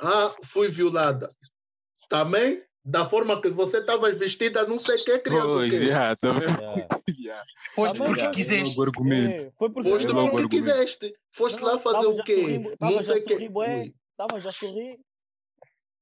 Ah, 0.00 0.34
fui 0.44 0.68
violada. 0.68 1.34
Também, 2.08 2.62
da 2.84 3.08
forma 3.08 3.40
que 3.40 3.48
você 3.48 3.78
estava 3.78 4.10
vestida, 4.12 4.66
não 4.66 4.78
sei 4.78 4.96
o 4.96 5.04
que, 5.04 5.18
criança 5.20 5.46
o 5.46 5.54
Pois, 5.54 5.70
quê. 5.70 5.86
já, 5.86 6.16
tá 6.16 6.32
vendo? 6.32 6.60
Yeah. 7.18 7.44
Foste 7.74 7.98
Também 7.98 8.14
porque 8.14 8.30
quiseste. 8.30 8.80
Argumento. 8.80 9.42
É, 9.44 9.52
foi 9.58 9.70
porque 9.70 9.90
Foste 9.90 10.06
porque 10.08 10.48
quiseste. 10.48 11.14
Foste 11.30 11.60
Não, 11.60 11.68
lá 11.68 11.78
fazer 11.78 12.06
o 12.06 12.22
quê? 12.24 12.58
Não 12.80 13.02
já 13.02 13.14
sei 13.14 13.22
o 13.22 13.24
quê. 13.24 13.48
sorri. 13.48 13.94
Estava 14.12 14.40
já 14.40 14.48
a 14.48 14.52
sorrir. 14.52 14.88
Né, 14.88 14.98
assim, 14.98 15.00
que 15.00 15.99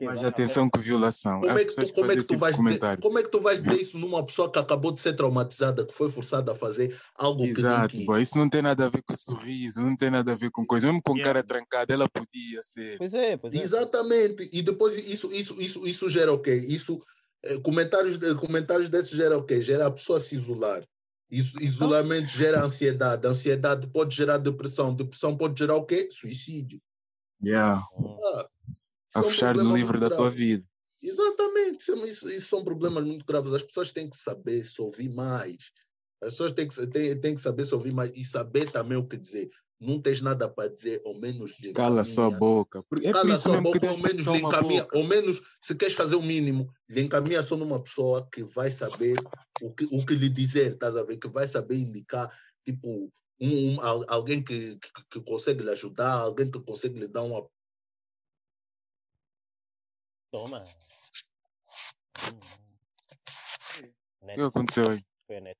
Mas 0.00 0.20
vai, 0.20 0.28
atenção 0.30 0.68
que 0.68 0.78
violação. 0.78 1.40
Como 1.40 1.58
é, 1.58 1.64
que 1.64 1.74
tu, 1.74 1.92
como, 1.92 2.12
é 2.12 2.16
que 2.16 2.24
tu 2.24 2.34
esse 2.34 2.40
vais 2.40 2.56
dizer, 2.56 3.00
como 3.00 3.18
é 3.18 3.22
que 3.22 3.30
tu 3.30 3.40
vais 3.40 3.60
dizer 3.60 3.80
isso 3.80 3.98
numa 3.98 4.24
pessoa 4.24 4.50
que 4.50 4.58
acabou 4.58 4.92
de 4.92 5.00
ser 5.00 5.14
traumatizada, 5.14 5.84
que 5.84 5.92
foi 5.92 6.10
forçada 6.10 6.52
a 6.52 6.54
fazer 6.54 6.98
algo 7.14 7.42
que 7.42 7.60
não 7.60 7.70
Exato, 7.70 7.96
quis? 7.96 8.06
boy, 8.06 8.22
isso 8.22 8.38
não 8.38 8.48
tem 8.48 8.62
nada 8.62 8.86
a 8.86 8.88
ver 8.88 9.02
com 9.02 9.16
sorriso, 9.16 9.82
não 9.82 9.96
tem 9.96 10.10
nada 10.10 10.32
a 10.32 10.36
ver 10.36 10.50
com 10.50 10.64
coisa. 10.64 10.86
Mesmo 10.86 11.02
com 11.02 11.16
Yeah. 11.16 11.32
cara 11.32 11.42
trancada, 11.42 11.92
ela 11.94 12.08
podia 12.08 12.62
ser. 12.62 12.98
Pois 12.98 13.14
é, 13.14 13.36
pois 13.36 13.54
é. 13.54 13.58
Exatamente. 13.58 14.48
E 14.52 14.62
depois 14.62 14.96
isso, 14.96 15.32
isso, 15.32 15.54
isso, 15.60 15.86
isso 15.86 16.08
gera 16.08 16.32
o 16.32 16.38
quê? 16.38 16.54
Isso, 16.54 17.02
eh, 17.42 17.58
comentários, 17.60 18.18
comentários 18.38 18.88
desses 18.88 19.16
gera 19.16 19.36
o 19.36 19.42
quê? 19.42 19.60
Gera 19.60 19.86
a 19.86 19.90
pessoa 19.90 20.20
se 20.20 20.36
isolar. 20.36 20.84
Isso, 21.30 21.60
isolamento 21.60 22.28
gera 22.28 22.64
ansiedade. 22.64 23.26
Ansiedade 23.26 23.86
pode 23.88 24.14
gerar 24.14 24.38
depressão. 24.38 24.94
Depressão 24.94 25.36
pode 25.36 25.58
gerar 25.58 25.76
o 25.76 25.84
quê? 25.84 26.08
Suicídio. 26.10 26.80
Yeah. 27.42 27.82
Ah, 28.24 28.48
A 29.18 29.22
fechares 29.30 29.60
o 29.62 29.76
livro 29.76 29.98
da 30.00 30.08
tua 30.16 30.30
vida. 30.30 30.66
Exatamente, 31.02 31.80
isso, 31.82 31.92
é 31.92 32.08
isso- 32.08 32.30
isso 32.30 32.48
são 32.48 32.64
problemas 32.64 33.04
muito 33.04 33.24
graves. 33.24 33.52
As 33.52 33.62
pessoas 33.62 33.92
têm 33.92 34.08
que 34.10 34.16
saber 34.16 34.64
se 34.64 34.80
ouvir 34.80 35.08
mais. 35.08 35.56
As 36.22 36.30
pessoas 36.30 36.52
têm 36.52 36.66
que, 36.68 36.86
têm, 36.86 37.20
têm 37.20 37.34
que 37.34 37.40
saber 37.40 37.64
se 37.66 37.74
ouvir 37.74 37.92
mais 37.92 38.10
e 38.16 38.24
saber 38.24 38.70
também 38.70 38.96
o 38.96 39.06
que 39.06 39.16
dizer. 39.16 39.50
Não 39.78 40.00
tens 40.00 40.22
nada 40.22 40.48
para 40.48 40.70
dizer, 40.70 41.02
ao 41.04 41.14
menos 41.14 41.52
lhe 41.62 41.72
Cala 41.72 42.02
sua 42.02 42.30
boca. 42.30 42.78
É 42.78 42.82
por 42.82 43.00
Cala 43.12 43.34
isso 43.34 43.42
sua 43.42 43.52
mesmo 43.60 43.72
que 43.72 43.78
boca, 43.78 43.90
ao 43.90 43.98
menos 43.98 44.26
lhe 44.26 44.38
encaminha. 44.48 44.86
Ao 44.94 45.04
menos, 45.04 45.42
se 45.62 45.74
queres 45.74 45.94
fazer 45.94 46.16
o 46.16 46.22
mínimo, 46.22 46.72
lhe 46.88 47.02
encaminha 47.02 47.42
só 47.42 47.56
numa 47.56 47.82
pessoa 47.82 48.26
que 48.32 48.42
vai 48.42 48.72
saber 48.72 49.22
o 49.62 49.70
que, 49.74 49.84
o 49.92 50.04
que 50.04 50.14
lhe 50.14 50.30
dizer, 50.30 50.72
estás 50.72 50.96
a 50.96 51.02
ver? 51.04 51.18
Que 51.18 51.28
vai 51.28 51.46
saber 51.46 51.76
indicar, 51.76 52.34
tipo, 52.64 53.12
um, 53.38 53.74
um- 53.74 53.80
al- 53.82 54.04
alguém 54.08 54.42
que, 54.42 54.76
que, 54.76 54.90
que 55.10 55.20
consegue 55.20 55.62
lhe 55.62 55.70
ajudar, 55.70 56.12
alguém 56.12 56.50
que 56.50 56.58
consegue 56.60 56.98
lhe 56.98 57.06
dar 57.08 57.22
um. 57.22 57.46
Toma. 60.36 60.62
Hum. 62.20 62.40
O 64.20 64.34
que 64.34 64.40
aconteceu 64.42 64.90
aí? 64.90 65.02
foi 65.26 65.36
a 65.38 65.40
net. 65.40 65.58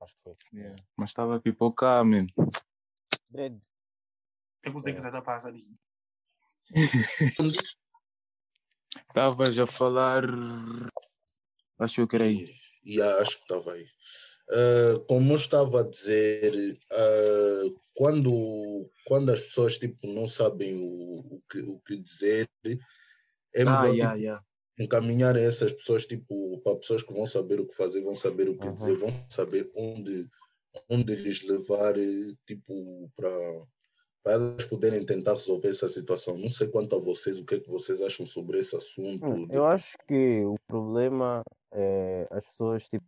Acho 0.00 0.14
que 0.14 0.22
foi. 0.22 0.36
Yeah. 0.52 0.76
Mas 0.96 1.10
estava 1.10 1.34
a 1.34 1.40
pipocar, 1.40 2.04
man. 2.04 2.28
Dread. 3.28 3.60
Eu 4.62 4.72
que 4.72 4.80
você 4.92 5.10
tá 5.10 5.22
passando 5.22 5.56
ali. 5.56 5.76
Estavas 9.08 9.58
a 9.58 9.66
falar. 9.66 10.22
Acho 11.80 12.06
que 12.06 12.14
era 12.14 12.26
aí. 12.26 12.56
E, 12.84 12.94
e 12.94 13.02
acho 13.02 13.38
que 13.38 13.42
estava 13.42 13.72
aí. 13.72 13.90
Ah, 14.50 14.98
como 15.08 15.32
eu 15.32 15.36
estava 15.36 15.80
a 15.80 15.84
dizer, 15.88 16.78
ah, 16.92 17.62
quando, 17.94 18.90
quando 19.06 19.30
as 19.32 19.40
pessoas 19.40 19.78
tipo, 19.78 20.06
não 20.08 20.28
sabem 20.28 20.76
o, 20.76 21.20
o, 21.36 21.42
que, 21.50 21.60
o 21.60 21.78
que 21.80 21.96
dizer, 21.98 22.48
é 23.54 23.64
Ah, 23.66 23.86
melhor 23.86 23.94
yeah, 23.94 24.14
tipo, 24.16 24.22
yeah. 24.22 24.40
encaminhar 24.78 25.36
essas 25.36 25.72
pessoas 25.72 26.06
tipo, 26.06 26.60
para 26.62 26.76
pessoas 26.76 27.02
que 27.02 27.12
vão 27.14 27.26
saber 27.26 27.60
o 27.60 27.66
que 27.66 27.74
fazer, 27.76 28.00
vão 28.02 28.16
saber 28.16 28.48
o 28.48 28.58
que 28.58 28.66
Uhum. 28.66 28.74
dizer, 28.76 28.96
vão 28.96 29.10
saber 29.30 29.70
onde, 29.76 30.28
onde 30.90 31.14
lhes 31.16 31.42
levar 31.42 31.94
tipo, 32.46 33.10
para 33.16 33.30
para 34.24 34.32
elas 34.34 34.64
poderem 34.64 35.04
tentar 35.04 35.32
resolver 35.34 35.68
essa 35.68 35.88
situação. 35.88 36.38
Não 36.38 36.50
sei 36.50 36.68
quanto 36.68 36.96
a 36.96 36.98
vocês, 36.98 37.38
o 37.38 37.44
que 37.44 37.56
é 37.56 37.60
que 37.60 37.68
vocês 37.70 38.00
acham 38.00 38.26
sobre 38.26 38.58
esse 38.58 38.74
assunto. 38.74 39.26
Hum, 39.26 39.46
Eu 39.50 39.66
acho 39.66 39.96
que 40.08 40.42
o 40.44 40.56
problema 40.66 41.42
é 41.72 42.26
as 42.30 42.46
pessoas, 42.46 42.88
tipo, 42.88 43.04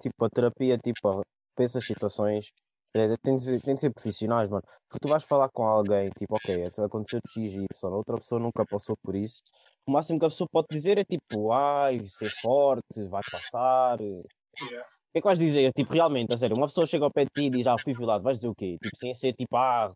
tipo 0.00 0.24
a 0.24 0.30
terapia, 0.30 0.78
tipo, 0.78 1.22
para 1.54 1.64
essas 1.64 1.84
situações, 1.84 2.46
é, 2.94 3.16
tem, 3.22 3.36
de, 3.36 3.44
ser- 3.44 3.60
tem 3.62 3.74
de 3.74 3.80
ser 3.80 3.92
profissionais, 3.92 4.48
mano. 4.48 4.62
Porque 4.88 5.00
tu 5.00 5.08
vais 5.08 5.24
falar 5.24 5.48
com 5.50 5.64
alguém, 5.64 6.10
tipo, 6.18 6.34
ok, 6.34 6.64
aconteceu 6.84 7.20
de 7.24 7.30
X 7.32 7.54
e 7.54 7.64
Y, 7.64 7.92
outra 7.94 8.16
pessoa 8.16 8.40
nunca 8.40 8.64
passou 8.66 8.96
por 9.02 9.14
isso. 9.14 9.42
O 9.86 9.92
máximo 9.92 10.18
que 10.18 10.24
a 10.26 10.28
pessoa 10.28 10.48
pode 10.50 10.68
dizer 10.70 10.98
é 10.98 11.04
tipo, 11.04 11.52
ai, 11.52 12.00
ser 12.08 12.30
forte, 12.30 13.04
vai 13.08 13.22
passar. 13.30 14.00
O 14.00 14.24
Yeah. 14.62 14.84
que 15.12 15.18
é 15.18 15.20
que 15.22 15.26
vais 15.26 15.38
dizer? 15.38 15.72
Tipo, 15.72 15.92
realmente, 15.94 16.32
a 16.32 16.36
sério, 16.36 16.56
uma 16.56 16.66
pessoa 16.66 16.86
chega 16.86 17.04
ao 17.04 17.10
pé 17.10 17.24
de 17.24 17.30
ti 17.30 17.42
e 17.46 17.50
diz, 17.50 17.66
ah, 17.66 17.76
fui 17.78 17.94
violado, 17.94 18.22
vais 18.22 18.36
dizer 18.38 18.48
o 18.48 18.54
quê? 18.54 18.76
Tipo, 18.82 18.96
sem 18.96 19.14
ser 19.14 19.32
tipo, 19.32 19.56
ah, 19.56 19.92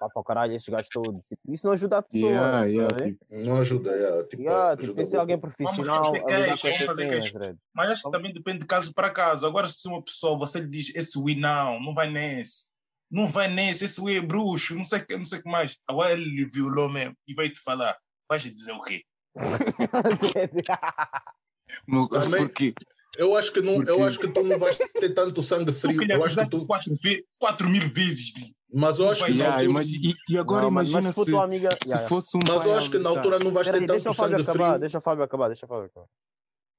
vá 0.00 0.08
para 0.08 0.20
o 0.20 0.24
caralho, 0.24 0.54
estes 0.54 0.72
gajos 0.72 0.88
todos. 0.88 1.20
Tipo, 1.28 1.52
isso 1.52 1.66
não 1.66 1.74
ajuda 1.74 1.98
a 1.98 2.02
pessoa. 2.02 2.30
Yeah, 2.30 2.64
yeah, 2.64 2.94
ver? 2.94 3.12
tipo, 3.12 3.24
Não 3.30 3.56
ajuda, 3.56 3.90
é, 3.90 4.24
tipo, 4.24 4.42
Yeah, 4.42 4.70
tipo, 4.76 4.82
ajuda 4.84 4.96
tem 4.96 5.04
de 5.04 5.10
ser 5.10 5.16
alguém 5.18 5.38
profissional 5.38 6.12
queixa, 6.12 6.94
queixa. 6.94 7.56
Mas 7.74 7.90
acho 7.90 8.02
que 8.04 8.10
também 8.10 8.32
depende 8.32 8.60
de 8.60 8.66
caso 8.66 8.92
para 8.94 9.10
caso. 9.10 9.46
Agora, 9.46 9.68
se 9.68 9.86
uma 9.88 10.02
pessoa, 10.02 10.38
você 10.38 10.60
lhe 10.60 10.68
diz 10.68 10.94
esse 10.94 11.18
Wii 11.18 11.36
não, 11.40 11.80
não 11.80 11.94
vai 11.94 12.10
nesse. 12.10 12.66
Não 13.10 13.28
vai 13.28 13.48
nesse, 13.48 13.84
esse 13.84 14.00
Wii 14.00 14.18
é 14.18 14.20
bruxo, 14.20 14.74
não 14.74 14.84
sei 14.84 15.00
o 15.00 15.06
que, 15.06 15.16
não 15.16 15.24
sei 15.24 15.38
o 15.38 15.42
que 15.42 15.50
mais. 15.50 15.76
Agora 15.88 16.12
ele 16.12 16.24
lhe 16.24 16.44
violou 16.44 16.90
mesmo 16.90 17.14
e 17.28 17.34
vai 17.34 17.48
te 17.48 17.60
falar. 17.60 17.96
Vais 18.28 18.42
dizer 18.42 18.72
o 18.72 18.82
quê? 18.82 19.02
no- 21.86 22.08
Também- 22.08 22.46
porque 22.46 22.74
Eu 23.18 23.36
acho 23.36 23.52
que 23.52 23.60
não, 23.60 23.82
eu 23.82 24.04
acho 24.04 24.18
que 24.18 24.28
tu 24.28 24.42
não 24.42 24.58
vais 24.58 24.76
ter 24.76 25.14
tanto 25.14 25.42
sangue 25.42 25.72
Tu 25.72 25.78
frio. 25.80 26.00
lhe 26.02 26.12
Eu 26.12 26.24
acho 26.24 26.36
que 26.36 26.50
tu, 26.50 26.66
quatro, 26.66 26.94
ve- 27.02 27.24
quatro 27.38 27.68
mil 27.68 27.88
vezes. 27.88 28.32
Mas 28.72 28.98
eu 28.98 29.08
acho 29.10 29.24
que 29.24 29.32
Yeah, 29.32 29.56
altura, 29.60 29.82
e, 29.84 30.14
e 30.28 30.38
agora 30.38 30.62
Não, 30.62 30.70
mas- 30.70 30.88
imagina 30.88 31.02
mas 31.02 31.14
se 31.14 31.14
for 31.14 31.24
se, 31.24 31.30
tua 31.30 31.44
amiga. 31.44 31.70
se 31.82 31.88
Yeah, 31.88 32.08
fosse 32.08 32.36
um 32.36 32.40
mas 32.46 32.64
eu 32.66 32.76
acho 32.76 32.90
que 32.90 32.98
na 32.98 33.10
altura 33.10 33.38
não 33.38 33.52
vais 33.52 33.68
ter 33.70 33.76
o 33.82 33.86
tanto 33.86 34.14
Fábio 34.14 34.38
sangue 34.38 34.42
acabar, 34.50 34.68
frio. 34.70 34.80
deixa 34.80 34.98
o 34.98 35.00
Fábio 35.00 35.24
acabar, 35.24 35.48
deixa 35.48 35.66
o 35.66 35.68
Fábio 35.68 35.84
acabar. 35.86 36.06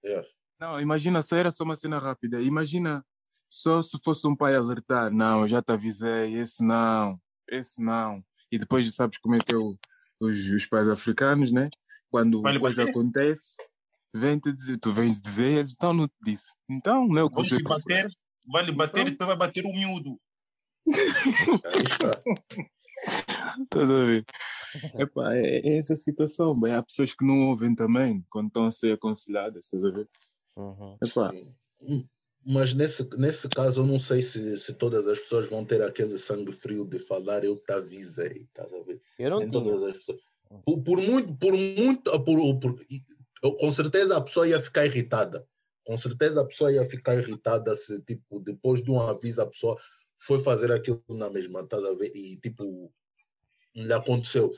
Yeah. 0.06 0.28
Não, 0.60 0.82
imagina 0.82 1.22
só, 1.22 1.36
era 1.36 1.52
só 1.52 1.64
uma 1.64 1.76
cena 1.76 1.98
rápida. 2.00 2.42
Imagina 2.42 3.04
só 3.50 3.82
se 3.82 3.98
fosse 4.04 4.28
um 4.28 4.36
pai 4.36 4.56
alertar. 4.56 5.12
Não, 5.12 5.48
já 5.48 5.62
te 5.62 5.72
avisei, 5.72 6.34
esse 6.38 6.64
não, 6.64 7.20
esse 7.50 7.82
não. 7.82 8.24
E 8.52 8.58
depois 8.58 8.94
sabes 8.94 9.18
como 9.20 9.36
é 9.36 9.40
que 9.40 9.54
é 9.54 9.58
o- 9.58 9.78
os, 10.20 10.50
os 10.50 10.66
pais 10.66 10.90
africanos, 10.90 11.52
né? 11.52 11.70
Quando 12.10 12.42
Vai 12.42 12.54
lhe 12.54 12.60
coisa 12.60 12.84
acontece, 12.84 13.56
vem 14.14 14.40
te 14.40 14.52
dizer, 14.54 14.80
tu 14.80 14.92
vens 14.94 15.20
dizer, 15.20 15.60
eles 15.60 15.74
então 15.74 15.94
não 15.94 16.08
te 16.08 16.16
disse. 16.24 16.54
Então, 16.70 17.08
não 17.08 17.18
é 17.18 17.24
o 17.24 17.30
que 17.30 17.36
Vamos 17.36 17.50
você 17.50 17.58
lhe 17.58 17.64
bater, 17.64 18.08
vai 18.46 18.64
lhe 18.66 18.72
bater 18.72 19.00
Então? 19.02 19.08
e 19.08 19.12
depois 19.12 19.28
vai 19.28 19.38
bater 19.38 19.66
o 19.66 19.74
miúdo. 19.74 20.20
Estás 23.64 23.90
a 23.90 24.04
ver? 24.06 24.26
Epá, 24.96 25.36
é, 25.36 25.60
é 25.68 25.78
essa 25.78 25.96
situação. 25.96 26.60
Bem, 26.60 26.74
há 26.74 26.84
pessoas 26.84 27.14
que 27.14 27.26
não 27.26 27.48
ouvem 27.48 27.74
também 27.76 28.26
quando 28.30 28.48
estão 28.48 28.66
a 28.66 28.72
ser 28.72 28.94
aconselhadas, 28.94 29.66
estás 29.66 29.84
a 29.84 29.92
ver? 29.92 30.08
Uhum. 30.56 30.98
Epá, 31.04 31.32
Mas 32.46 32.74
nesse, 32.74 33.08
nesse 33.18 33.48
caso, 33.50 33.82
eu 33.82 33.86
não 33.86 34.00
sei 34.00 34.22
se, 34.22 34.58
se 34.58 34.74
todas 34.74 35.08
as 35.08 35.20
pessoas 35.20 35.48
vão 35.48 35.64
ter 35.66 35.82
aquele 35.82 36.18
sangue 36.18 36.52
frio 36.52 36.86
de 36.86 37.00
falar 37.00 37.44
eu 37.44 37.58
te 37.60 37.72
avisei, 37.72 38.44
estás 38.48 38.74
a 38.74 38.82
ver? 38.84 39.02
Eu 39.20 39.30
não 39.32 39.40
Nem 39.40 39.50
tinha. 39.50 39.64
todas 39.64 39.84
as 39.84 39.98
pessoas. 39.98 40.22
Por, 40.66 40.82
por 40.82 40.98
muito, 41.02 41.36
por 41.36 41.54
muito, 41.54 42.12
por, 42.24 42.60
por- 42.60 42.86
com 43.42 43.72
certeza 43.72 44.18
a 44.18 44.22
pessoa 44.22 44.48
ia 44.48 44.62
ficar 44.62 44.86
irritada. 44.86 45.48
Com 45.86 45.98
certeza 45.98 46.42
a 46.42 46.46
pessoa 46.46 46.72
ia 46.72 46.86
ficar 46.86 47.16
irritada 47.16 47.74
se, 47.76 48.02
tipo, 48.02 48.40
depois 48.40 48.82
de 48.82 48.92
um 48.92 49.00
aviso, 49.00 49.42
a 49.42 49.48
pessoa 49.48 49.78
foi 50.20 50.40
fazer 50.40 50.72
aquilo 50.72 51.04
na 51.10 51.30
mesma, 51.30 51.62
estás 51.62 51.84
a 51.84 51.94
ver? 51.94 52.12
E, 52.16 52.38
tipo, 52.38 52.92
lhe 53.76 53.94
aconteceu. 53.94 54.52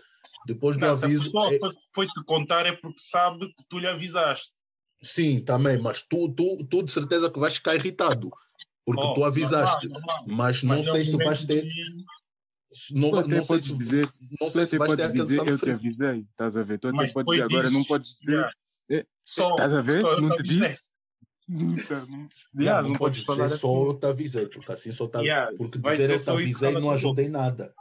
Depois 0.46 0.78
do 0.78 0.86
Não, 0.86 0.94
se 0.94 1.06
a 1.06 1.08
aviso. 1.08 1.24
pessoa 1.26 1.54
é- 1.54 1.60
foi, 1.94 2.08
te 2.08 2.24
contar 2.26 2.66
é 2.66 2.72
porque 2.76 3.00
sabe 3.02 3.48
que 3.54 3.64
tu 3.70 3.80
lhe 3.80 3.88
avisaste. 3.88 4.54
sim, 5.02 5.40
também, 5.44 5.78
mas 5.78 6.02
tu, 6.02 6.30
tu, 6.34 6.66
tu 6.70 6.84
de 6.84 6.92
certeza 6.92 7.32
que 7.32 7.40
vais 7.40 7.56
ficar 7.56 7.76
irritado. 7.76 8.30
Porque 8.86 9.06
Oh, 9.06 9.14
tu 9.14 9.24
avisaste. 9.24 9.88
normal, 9.88 10.08
normal. 10.08 10.26
Mas 10.28 10.64
não 10.64 10.70
Mas 10.78 10.88
é 10.88 10.92
sei 10.92 11.02
um 11.02 11.06
se 11.06 11.18
vais 11.18 11.44
ter. 11.46 11.62
de- 11.64 12.06
Não, 12.92 13.10
tu 13.12 13.18
até 13.20 13.36
não 13.36 13.44
sei 13.44 13.48
podes 13.48 13.68
se, 13.68 13.76
dizer, 13.78 14.10
não 14.42 14.50
sei 14.50 14.66
se 14.66 14.78
vais 14.78 14.96
ter 14.96 15.04
aquele 15.04 15.24
dizer, 15.24 15.48
eu 15.48 15.58
te 15.60 15.70
avisei, 15.70 16.20
estás 16.32 16.58
a 16.58 16.64
ver? 16.64 16.80
Tu 16.80 16.88
até 16.88 17.08
podes 17.14 17.32
dizer, 17.34 17.44
agora 17.44 17.64
não 17.64 17.72
dizes, 17.72 17.88
podes 17.88 18.18
dizer, 18.20 18.32
yeah, 18.34 18.54
eh, 18.90 19.06
só, 19.26 19.52
estás 19.52 19.74
a 19.74 19.82
ver? 19.82 20.02
Não 20.02 20.36
te 20.36 20.44
disse. 20.44 20.84
Tá, 21.88 22.06
não- 22.08 22.30
Yeah, 22.60 22.82
não, 22.82 22.90
não 22.90 22.96
podes 23.00 23.24
falar 23.24 23.46
dizer 23.46 23.56
assim. 23.56 23.62
só 23.62 23.86
eu 23.88 23.94
te 23.96 24.06
avisei, 24.06 24.48
porque 24.48 24.72
assim 24.72 24.92
só 24.92 25.08
tá, 25.08 25.20
Yeah, 25.22 25.48
porque 25.58 25.78
dizer 25.80 26.04
eu 26.04 26.08
te 26.10 26.16
isso, 26.16 26.32
avisei 26.32 26.72
não 26.74 26.92
ajuda 26.92 27.22
em 27.24 27.30
nada. 27.30 27.74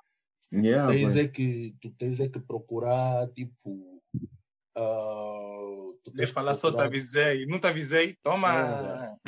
Yeah, 0.52 0.90
tens, 0.90 1.16
é 1.16 1.28
que, 1.28 1.74
tu 1.80 1.90
tens 1.90 2.18
é 2.20 2.28
que 2.28 2.38
procurar, 2.40 3.28
tipo. 3.28 4.02
ah, 4.76 5.92
tu 6.02 6.10
Lhe 6.10 6.16
tens 6.16 6.28
que 6.28 6.32
falar 6.34 6.54
só 6.54 6.68
te 6.68 6.72
procurar- 6.72 6.86
avisei. 6.86 7.46
Não 7.46 7.58
te 7.60 7.66
avisei? 7.66 8.16
Toma! 8.22 8.48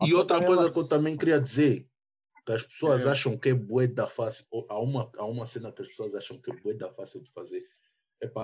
Yeah. 0.00 0.12
E 0.12 0.12
outra 0.14 0.44
coisa 0.44 0.70
que 0.70 0.78
eu 0.78 0.86
também 0.86 1.16
queria 1.16 1.40
dizer, 1.40 1.86
que 2.44 2.52
as 2.52 2.62
pessoas 2.64 3.06
É. 3.06 3.10
acham 3.10 3.38
que 3.38 3.48
é 3.50 3.54
bué 3.54 3.86
da 3.86 4.06
fácil, 4.06 4.44
há 4.68 4.78
uma, 4.78 5.10
há 5.16 5.24
uma 5.24 5.46
cena 5.46 5.72
que 5.72 5.80
as 5.80 5.88
pessoas 5.88 6.14
acham 6.14 6.36
que 6.38 6.50
é 6.50 6.54
bué 6.56 6.74
da 6.74 6.90
fácil 6.92 7.22
de 7.22 7.30
fazer. 7.30 7.64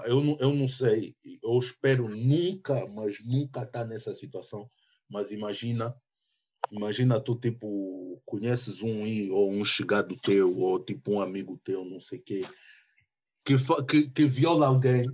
Eu, 0.07 0.23
não, 0.23 0.37
eu 0.41 0.53
não 0.53 0.69
sei, 0.69 1.17
eu 1.43 1.59
espero 1.59 2.09
nunca, 2.09 2.87
mas 2.89 3.17
nunca 3.25 3.63
estar 3.63 3.85
nessa 3.85 4.15
situação. 4.15 4.71
Mas 5.09 5.31
imagina, 5.31 5.95
imagina 6.71 7.21
tu, 7.21 7.35
tipo, 7.35 8.21
conheces 8.25 8.83
um 8.83 9.03
ou 9.33 9.51
um 9.51 9.65
chegado 9.65 10.17
teu, 10.17 10.57
ou 10.59 10.79
tipo 10.79 11.13
um 11.13 11.21
amigo 11.21 11.61
teu, 11.65 11.85
não 11.85 12.01
sei 12.01 12.19
o 12.19 12.23
quê, 12.23 12.43
que, 13.45 13.57
que, 13.89 14.11
que 14.11 14.25
viola 14.27 14.67
alguém, 14.67 15.05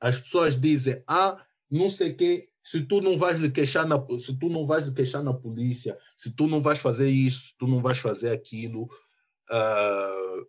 as 0.00 0.18
pessoas 0.18 0.60
dizem, 0.60 1.02
ah, 1.06 1.44
não 1.70 1.90
sei 1.90 2.12
o 2.12 2.16
quê, 2.16 2.48
se 2.62 2.82
tu 2.84 3.00
não 3.00 3.16
vais 3.16 3.38
lhe 3.38 3.50
queixar 3.50 3.86
na, 3.86 3.96
se 4.18 4.38
tu 4.38 4.48
não 4.48 4.66
vais 4.66 4.86
lhe 4.86 4.94
queixar 4.94 5.22
na 5.22 5.34
polícia, 5.34 5.98
se 6.16 6.30
tu 6.30 6.46
não 6.46 6.60
vais 6.60 6.78
fazer 6.78 7.08
isso, 7.08 7.48
se 7.48 7.54
tu 7.58 7.66
não 7.66 7.80
vais 7.80 7.98
fazer 7.98 8.30
aquilo, 8.30 8.88
ah, 9.50 10.44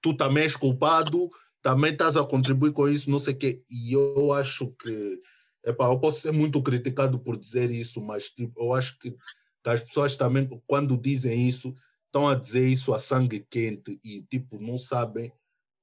tu 0.00 0.14
também 0.14 0.44
és 0.44 0.56
culpado, 0.56 1.30
também 1.62 1.92
estás 1.92 2.16
a 2.16 2.24
contribuir 2.24 2.72
com 2.72 2.88
isso, 2.88 3.08
não 3.08 3.18
sei 3.18 3.34
o 3.34 3.38
quê. 3.38 3.62
E 3.70 3.92
eu 3.92 4.32
acho 4.32 4.66
que, 4.72 5.20
epá, 5.64 5.86
eu 5.86 5.98
posso 5.98 6.20
ser 6.20 6.32
muito 6.32 6.60
criticado 6.62 7.18
por 7.18 7.36
dizer 7.36 7.70
isso, 7.70 8.00
mas 8.00 8.28
tipo, 8.28 8.60
eu 8.60 8.74
acho 8.74 8.98
que, 8.98 9.12
que 9.12 9.70
as 9.70 9.80
pessoas 9.82 10.16
também, 10.16 10.48
quando 10.66 10.96
dizem 10.96 11.46
isso, 11.48 11.72
estão 12.06 12.28
a 12.28 12.34
dizer 12.34 12.66
isso 12.66 12.92
a 12.92 13.00
sangue 13.00 13.46
quente 13.48 13.98
e 14.04 14.22
tipo, 14.22 14.58
não 14.60 14.76
sabem 14.76 15.32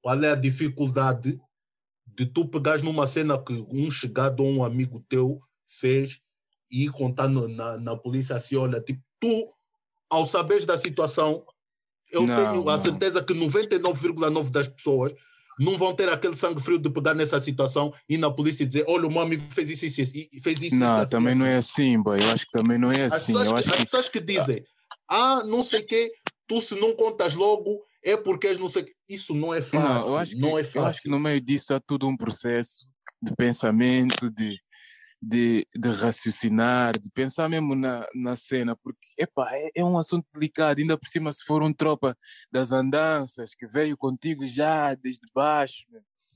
qual 0.02 0.22
é 0.22 0.30
a 0.30 0.36
dificuldade 0.36 1.40
de 2.06 2.26
tu 2.26 2.46
pegares 2.46 2.82
numa 2.82 3.06
cena 3.06 3.42
que 3.42 3.52
um 3.70 3.90
chegado 3.90 4.44
ou 4.44 4.50
um 4.50 4.64
amigo 4.64 5.04
teu 5.08 5.40
fez 5.66 6.20
e 6.70 6.88
contar 6.88 7.28
no- 7.28 7.48
na, 7.48 7.78
na 7.78 7.96
polícia 7.96 8.36
assim, 8.36 8.56
olha, 8.56 8.80
tipo, 8.80 9.02
tu, 9.18 9.52
ao 10.08 10.26
saberes 10.26 10.66
da 10.66 10.76
situação, 10.76 11.44
eu 12.12 12.26
Não, 12.26 12.34
tenho 12.34 12.68
a 12.68 12.76
não. 12.76 12.82
certeza 12.82 13.22
que 13.22 13.32
99,9% 13.32 14.50
das 14.50 14.68
pessoas 14.68 15.12
não 15.58 15.76
vão 15.76 15.94
ter 15.94 16.08
aquele 16.08 16.36
sangue 16.36 16.60
frio 16.62 16.78
de 16.78 16.90
pegar 16.90 17.14
nessa 17.14 17.40
situação 17.40 17.92
e 18.08 18.14
ir 18.14 18.18
na 18.18 18.30
polícia 18.30 18.62
e 18.62 18.66
dizer, 18.66 18.84
olha, 18.88 19.06
o 19.06 19.10
meu 19.10 19.20
amigo 19.20 19.42
fez 19.50 19.70
isso, 19.70 19.86
isso, 19.86 20.00
isso, 20.02 20.28
e 20.32 20.40
fez 20.40 20.60
isso. 20.60 20.74
Não, 20.74 21.02
isso, 21.02 21.10
também 21.10 21.34
não 21.34 21.46
é 21.46 21.56
assim. 21.56 22.00
boy. 22.02 22.20
Eu 22.20 22.30
acho 22.30 22.44
que 22.46 22.52
também 22.52 22.78
não 22.78 22.90
é 22.90 23.04
As 23.04 23.14
assim. 23.14 23.32
pessoas, 23.32 23.46
Eu 23.46 23.52
que, 23.54 23.58
acho 23.58 23.68
as 23.70 23.76
que 23.76 23.84
pessoas 23.84 24.08
que 24.08 24.20
dizem, 24.20 24.64
ah, 25.08 25.42
não 25.44 25.62
sei 25.62 25.80
o 25.80 25.86
quê, 25.86 26.10
tu 26.46 26.60
se 26.62 26.74
não 26.74 26.94
contas 26.94 27.34
logo, 27.34 27.82
é 28.02 28.16
porque 28.16 28.46
és 28.46 28.58
não 28.58 28.68
sei 28.68 28.82
o 28.82 28.84
quê. 28.86 28.92
Isso 29.08 29.34
não 29.34 29.52
é 29.52 29.60
fácil. 29.60 29.80
Não, 29.88 30.08
eu 30.08 30.18
acho 30.18 30.32
que, 30.32 30.38
não 30.38 30.48
é 30.50 30.52
eu 30.52 30.56
acho 30.58 30.70
que 30.70 30.78
fácil. 30.78 31.10
no 31.10 31.20
meio 31.20 31.40
disso 31.40 31.74
há 31.74 31.80
tudo 31.80 32.08
um 32.08 32.16
processo 32.16 32.86
de 33.22 33.34
pensamento, 33.36 34.30
de, 34.30 34.58
de, 35.22 35.66
de 35.76 35.90
raciocinar, 35.90 36.98
de 36.98 37.10
pensar 37.10 37.48
mesmo 37.48 37.74
na, 37.74 38.06
na 38.14 38.36
cena, 38.36 38.74
porque 38.76 39.06
epá, 39.18 39.48
é, 39.52 39.70
é 39.76 39.84
um 39.84 39.98
assunto 39.98 40.26
delicado, 40.32 40.80
ainda 40.80 40.96
por 40.96 41.08
cima 41.08 41.30
se 41.32 41.44
for 41.44 41.62
um 41.62 41.72
tropa 41.72 42.16
das 42.50 42.72
andanças 42.72 43.54
que 43.54 43.66
veio 43.66 43.96
contigo 43.96 44.46
já 44.48 44.94
desde 44.94 45.26
baixo? 45.34 45.84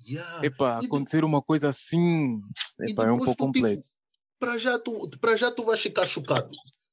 Yeah. 0.06 0.44
epá, 0.44 0.76
E 0.76 0.80
de- 0.80 0.86
acontecer 0.86 1.24
uma 1.24 1.40
coisa 1.40 1.68
assim, 1.70 2.42
E 2.80 2.90
epá, 2.92 3.04
é 3.06 3.10
um 3.12 3.16
pouco 3.16 3.30
tipo, 3.32 3.44
complexo. 3.46 3.90
para 4.38 4.58
já 4.58 4.78
tu, 4.78 5.08
para 5.18 5.34
já 5.36 5.50
tu 5.50 5.64
vais 5.64 5.80
ficar 5.80 6.04
chocado. 6.04 6.50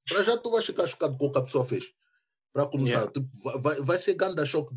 Para 0.07 0.23
já 0.23 0.37
tu 0.37 0.49
vais 0.49 0.65
ficar 0.65 0.87
chocado 0.87 1.17
com 1.17 1.25
o 1.25 1.31
que 1.31 1.37
a 1.39 1.41
pessoa 1.43 1.65
fez. 1.65 1.85
Para 2.53 2.67
começar, 2.67 2.89
Yeah. 2.99 3.11
tipo, 3.11 3.59
vai- 3.61 3.81
vai, 3.81 3.97
ser 3.97 4.13
grande 4.13 4.45
choque. 4.45 4.73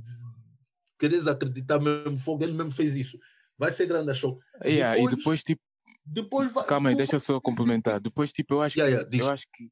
Queres 0.98 1.26
acreditar 1.28 1.78
mesmo 1.80 2.18
fogo, 2.18 2.42
ele 2.44 2.52
mesmo 2.52 2.70
fez 2.72 2.94
isso. 2.94 3.18
Vai 3.58 3.70
ser 3.72 3.86
grande 3.86 4.12
choque. 4.14 4.40
Yeah, 4.64 4.96
e 4.96 5.02
depois- 5.02 5.16
depois, 5.16 5.44
tipo, 5.44 5.62
Depois 6.04 6.52
vai. 6.52 6.66
calma 6.66 6.90
aí, 6.90 6.94
deixa 6.94 7.16
eu 7.16 7.20
só 7.20 7.40
complementar. 7.40 8.00
Depois, 8.00 8.32
tipo, 8.32 8.54
eu 8.54 8.62
acho 8.62 8.78
Yeah, 8.78 8.90
que, 8.90 8.94
yeah, 8.96 9.10
diz. 9.10 9.20
eu 9.20 9.32
acho 9.32 9.46
que 9.52 9.70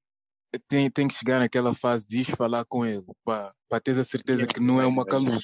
tem, 0.69 0.91
tem 0.91 1.09
que 1.09 1.15
chegar 1.15 1.39
naquela 1.41 1.75
fase 1.75 2.07
de 2.07 2.21
ir 2.21 2.37
falar 2.37 2.65
com 2.65 2.85
ele, 2.85 3.05
para 3.25 3.81
teres 3.83 3.99
a 3.99 4.05
certeza 4.05 4.43
Yeah, 4.43 4.55
que 4.55 4.61
não 4.61 4.81
é 4.81 4.87
uma 4.87 5.05
calúnia. 5.05 5.39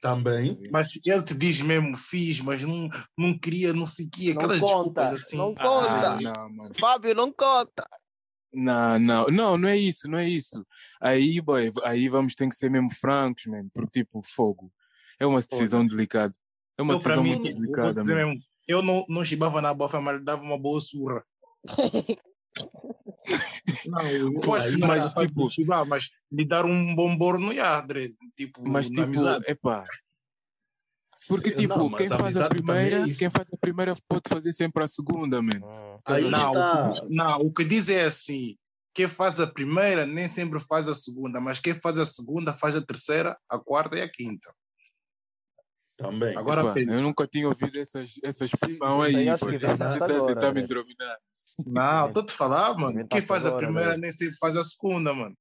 Também. 0.00 0.60
Mas 0.70 0.98
ele 1.04 1.22
te 1.22 1.34
diz 1.34 1.62
mesmo, 1.62 1.96
fiz, 1.96 2.40
mas 2.40 2.62
não, 2.62 2.88
não 3.16 3.38
queria, 3.38 3.72
não 3.72 3.86
sei 3.86 4.06
o 4.06 4.10
quê, 4.10 4.34
Não 4.34 4.42
aquelas 4.42 4.58
conta, 4.58 4.74
desculpas 4.74 5.12
assim. 5.14 5.36
não 5.38 5.54
Ah, 5.58 5.62
conta. 5.62 6.18
não, 6.20 6.50
mano. 6.50 6.74
Fábio, 6.78 7.14
não 7.14 7.32
conta. 7.32 7.88
Não, 8.52 8.98
não, 8.98 9.26
não, 9.28 9.58
não 9.58 9.68
é 9.68 9.76
isso, 9.76 10.06
não 10.08 10.18
é 10.18 10.28
isso. 10.28 10.64
Aí, 11.00 11.40
boy, 11.40 11.72
aí 11.84 12.08
vamos 12.08 12.34
ter 12.34 12.48
que 12.48 12.54
ser 12.54 12.70
mesmo 12.70 12.90
francos, 12.94 13.46
man, 13.46 13.68
porque 13.72 14.00
tipo, 14.02 14.20
fogo. 14.22 14.70
É 15.18 15.26
uma 15.26 15.40
decisão 15.40 15.86
delicada. 15.86 16.34
É 16.76 16.82
uma 16.82 16.94
Eu, 16.94 16.98
decisão 16.98 17.22
mim, 17.22 17.30
muito 17.30 17.44
vou 17.44 17.54
delicada, 17.54 18.04
mesmo, 18.04 18.34
eu 18.66 18.82
não, 18.82 19.04
não 19.08 19.24
chibava 19.24 19.60
na 19.60 19.72
bofa, 19.74 20.00
mas 20.00 20.18
lhe 20.18 20.24
dava 20.24 20.42
uma 20.42 20.58
boa 20.58 20.80
surra. 20.80 21.24
Não, 23.86 24.06
eu 24.08 24.34
Pô, 24.40 24.54
acho 24.54 24.78
mas, 24.78 25.14
tipo- 25.14 25.48
de 25.48 25.54
chibar, 25.54 25.86
mas 25.86 26.10
lhe 26.30 26.44
dar 26.44 26.64
um 26.64 26.94
bombor 26.94 27.38
no 27.38 27.52
yadre, 27.52 28.14
tipo, 28.36 28.66
Mas 28.68 28.86
na 28.86 28.90
tipo, 28.90 29.02
amizade. 29.02 29.44
epá. 29.48 29.84
Porque 31.26 31.50
tipo, 31.50 31.74
não, 31.74 31.90
quem 31.90 32.08
faz 32.08 32.36
a 32.36 32.44
é 32.44 32.48
primeira, 32.48 33.08
isso. 33.08 33.18
quem 33.18 33.30
faz 33.30 33.48
a 33.50 33.56
primeira 33.56 33.96
pode 34.06 34.24
fazer 34.28 34.52
sempre 34.52 34.84
a 34.84 34.86
segunda, 34.86 35.40
man. 35.40 35.58
Hum. 35.64 35.98
Aí 36.04 36.28
não, 36.30 36.52
que, 36.52 37.14
não, 37.14 37.40
o 37.40 37.52
que 37.52 37.64
diz 37.64 37.88
é 37.88 38.04
assim: 38.04 38.56
quem 38.92 39.08
faz 39.08 39.40
a 39.40 39.46
primeira 39.46 40.04
nem 40.04 40.28
sempre 40.28 40.60
faz 40.60 40.86
a 40.86 40.94
segunda, 40.94 41.40
mas 41.40 41.58
quem 41.58 41.74
faz 41.74 41.98
a 41.98 42.04
segunda 42.04 42.52
faz 42.52 42.76
a 42.76 42.82
terceira, 42.84 43.38
a 43.48 43.58
quarta 43.58 43.98
e 43.98 44.02
a 44.02 44.08
quinta. 44.08 44.54
Também. 45.96 46.36
Agora 46.36 46.72
pensa. 46.74 46.92
eu 46.92 47.02
nunca 47.02 47.26
tinha 47.26 47.48
ouvido 47.48 47.78
essas, 47.78 48.14
essa 48.22 48.44
expressão 48.44 49.00
aí 49.02 49.14
aí, 49.16 49.28
acho 49.28 49.44
pô. 49.44 49.50
que 49.52 49.58
Você 49.58 49.64
inventaste 49.66 49.98
tá 50.34 50.52
me 50.52 50.62
dominar. 50.62 51.18
Não, 51.66 52.06
estou 52.08 52.26
te 52.26 52.32
falar, 52.32 52.76
mano. 52.76 53.06
Quem 53.06 53.22
faz 53.22 53.46
a 53.46 53.56
primeira 53.56 53.96
nem 53.96 54.10
sempre 54.10 54.36
faz 54.38 54.56
a 54.56 54.64
segunda, 54.64 55.14
mano. 55.14 55.36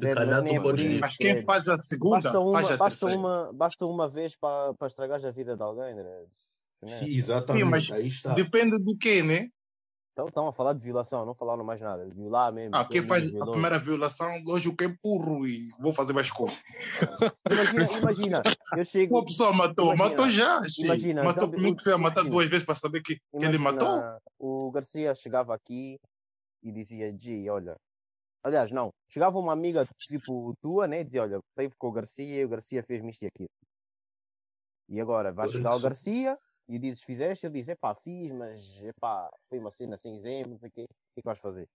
Mas 0.00 0.14
calhar 0.14 0.42
nem 0.42 0.56
tu 0.56 0.62
por 0.62 0.70
podes- 0.70 0.84
isso, 0.84 1.00
Mas 1.00 1.16
quem 1.16 1.42
faz 1.44 1.68
a 1.68 1.78
segunda 1.78 2.20
Basta 2.22 2.40
uma, 2.40 2.52
faz 2.52 2.70
a 2.72 2.76
basta 2.76 3.06
terceira. 3.06 3.18
uma, 3.20 3.52
basta 3.52 3.86
uma 3.86 4.08
vez 4.08 4.34
para 4.34 4.74
para 4.74 4.88
estragar 4.88 5.24
a 5.24 5.30
vida 5.30 5.56
de 5.56 5.62
alguém, 5.62 5.92
André. 5.92 6.24
Se 6.72 6.84
não 6.86 6.92
é 6.92 6.98
Sim, 6.98 7.06
exatamente. 7.06 7.64
Sim, 7.64 7.70
mas 7.70 7.90
Aí 7.92 8.08
está. 8.08 8.34
Depende 8.34 8.78
do 8.82 8.96
quê, 8.98 9.22
né? 9.22 9.48
Então 10.12 10.28
estão 10.28 10.46
a 10.46 10.52
falar 10.52 10.74
de 10.74 10.80
violação, 10.80 11.24
não 11.24 11.34
falaram 11.34 11.64
mais 11.64 11.80
nada. 11.80 12.06
Violar 12.10 12.52
mesmo. 12.52 12.76
Ah, 12.76 12.84
quem 12.84 13.02
faz 13.02 13.28
a 13.28 13.30
violou. 13.30 13.52
primeira 13.52 13.78
violação, 13.78 14.28
lógico 14.44 14.76
que 14.76 14.84
é 14.84 14.88
burro 15.02 15.46
e 15.46 15.68
vou 15.80 15.90
fazer 15.92 16.12
mais 16.12 16.30
coisa. 16.30 16.54
Imagina, 17.50 17.98
imagina, 17.98 18.42
eu 18.76 18.84
chego. 18.84 19.16
Uma 19.16 19.24
pessoa 19.24 19.52
matou, 19.54 19.94
Imagina, 19.94 20.08
matou 20.10 20.28
já. 20.28 20.62
sim. 20.64 20.84
imagina, 20.84 21.24
matou 21.24 21.44
sabe, 21.44 21.56
comigo 21.56 21.80
você 21.80 21.90
ia 21.90 21.98
matar 21.98 22.24
duas 22.24 22.46
vezes 22.46 22.64
para 22.64 22.74
saber 22.74 23.00
que, 23.00 23.16
que 23.16 23.44
ele 23.44 23.56
matou. 23.56 23.88
O 24.38 24.70
Garcia 24.70 25.14
chegava 25.14 25.54
aqui 25.54 25.98
e 26.62 26.70
dizia, 26.70 27.10
G, 27.16 27.48
olha. 27.48 27.74
Aliás, 28.44 28.70
não. 28.70 28.90
Chegava 29.08 29.38
uma 29.38 29.52
amiga 29.52 29.86
tipo 29.98 30.52
tua, 30.60 30.86
né? 30.86 31.00
E 31.00 31.04
dizia, 31.04 31.22
olha, 31.22 31.38
teve 31.56 31.74
com 31.78 31.88
o 31.88 31.92
Garcia 31.92 32.40
e 32.40 32.44
o 32.44 32.48
Garcia 32.48 32.82
fez-me 32.82 33.10
isto 33.10 33.22
e 33.22 33.26
aquilo. 33.28 33.48
E 34.90 35.00
agora 35.00 35.32
vai 35.32 35.48
chegar 35.48 35.74
o. 35.74 35.80
Garcia 35.80 36.38
e 36.74 36.78
dizes, 36.78 37.02
fizeste? 37.02 37.46
Ele 37.46 37.54
diz, 37.54 37.68
epá, 37.68 37.94
fiz, 37.94 38.30
mas 38.32 38.80
epá, 38.82 39.28
foi 39.48 39.58
uma 39.58 39.70
cena 39.70 39.96
sem 39.96 40.14
exemplo, 40.14 40.50
não 40.52 40.58
sei 40.58 40.68
o 40.68 40.72
quê. 40.72 40.82
O 40.82 40.86
que 40.86 41.18
é 41.18 41.22
que 41.22 41.26
vais 41.26 41.38
fazer? 41.38 41.68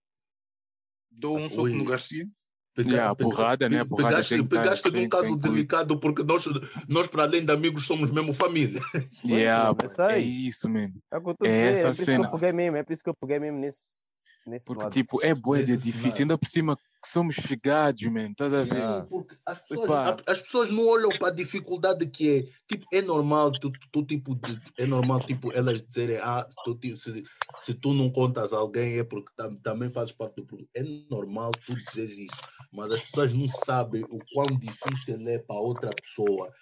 Dou 1.10 1.38
um 1.38 1.48
soco 1.48 1.62
Ui. 1.62 1.74
no 1.74 1.84
Garcia. 1.84 2.28
Pega- 2.74 2.90
Yeah, 2.90 3.10
a 3.10 3.16
pega- 3.16 3.30
porrada, 3.30 3.68
né? 3.68 3.84
Porrada 3.84 4.08
pegaste, 4.10 4.36
tem 4.36 4.46
pegaste 4.46 4.90
tem- 4.90 5.02
num 5.02 5.08
caso 5.08 5.24
tem 5.24 5.38
que- 5.38 5.48
delicado 5.48 5.98
porque 5.98 6.22
nós, 6.22 6.44
nós, 6.88 7.08
para 7.08 7.24
além 7.24 7.44
de 7.44 7.52
amigos, 7.52 7.84
somos 7.86 8.10
mesmo 8.12 8.32
família. 8.32 8.80
Yeah, 9.24 9.74
mano, 9.74 10.10
é 10.12 10.18
isso, 10.20 10.68
man. 10.70 10.92
É 11.10 11.18
o 11.18 11.22
que 11.22 11.28
eu 11.28 11.32
estou 11.32 11.46
a 11.48 11.50
É 11.50 11.52
dizer, 11.52 11.66
essa 11.70 11.80
é 11.80 11.82
por 11.82 11.90
isso 11.92 12.00
que 12.00 12.04
cena. 12.04 12.26
eu 12.26 12.30
peguei 12.30 12.52
mesmo, 12.52 12.76
é 12.76 12.82
por 12.84 12.92
isso 12.92 13.02
que 13.02 13.10
eu 13.10 13.14
peguei 13.20 13.40
mesmo 13.40 13.58
nesse, 13.58 14.07
nesse 14.48 14.66
Porque, 14.66 14.82
lado. 14.82 14.92
tipo, 14.92 15.22
é 15.24 15.34
bué 15.34 15.62
de 15.62 15.72
Nesse 15.72 15.84
difícil. 15.84 16.22
Ainda 16.22 16.36
por 16.38 16.48
cima 16.48 16.76
que 16.76 17.08
somos 17.08 17.36
chegados, 17.36 18.02
man. 18.08 18.30
Estás 18.30 18.52
a 18.52 18.64
ver? 18.64 18.74
Yeah. 18.74 19.06
Porque 19.06 19.36
as 19.46 19.60
pessoas, 19.60 19.90
a- 19.90 20.16
as 20.26 20.40
pessoas 20.42 20.70
não 20.72 20.86
olham 20.88 21.10
para 21.10 21.28
a 21.28 21.30
dificuldade 21.34 22.06
que 22.08 22.28
é. 22.38 22.42
Tipo, 22.66 22.84
é 22.92 23.00
normal, 23.00 23.52
tu, 23.52 23.70
tu, 23.92 24.04
tipo, 24.04 24.34
de- 24.34 24.58
é 24.76 24.84
normal, 24.86 25.20
tipo, 25.20 25.52
elas 25.52 25.80
dizerem, 25.80 26.16
ah, 26.20 26.44
tu, 26.64 26.76
se, 26.96 27.22
se 27.60 27.74
tu 27.74 27.92
não 27.92 28.10
contas 28.10 28.52
a 28.52 28.56
alguém 28.58 28.98
é 28.98 29.04
porque 29.04 29.30
tam- 29.36 29.54
também 29.56 29.88
fazes 29.90 30.12
parte 30.12 30.36
do 30.36 30.44
problema. 30.46 30.68
É 30.74 30.82
normal 31.08 31.52
tu 31.52 31.74
dizeres 31.86 32.18
isso, 32.18 32.40
mas 32.72 32.92
as 32.92 33.02
pessoas 33.02 33.32
não 33.32 33.46
sabem 33.64 34.02
o 34.04 34.18
quão 34.34 34.46
difícil 34.58 35.28
é 35.28 35.38
para 35.38 35.60
outra 35.60 35.90
pessoa 35.94 36.52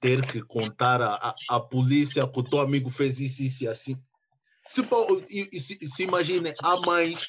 ter 0.00 0.24
que 0.26 0.40
contar 0.42 1.00
a, 1.02 1.14
a, 1.14 1.34
a 1.50 1.60
polícia 1.60 2.26
que 2.26 2.38
o 2.40 2.42
teu 2.42 2.60
amigo 2.60 2.88
fez 2.90 3.18
isso, 3.20 3.42
isso 3.42 3.64
e 3.64 3.68
assim. 3.68 3.96
Se, 4.68 4.82
e, 5.30 5.60
se, 5.60 5.78
se 5.94 6.02
imaginem, 6.02 6.54
há 6.62 6.76
mães 6.80 7.26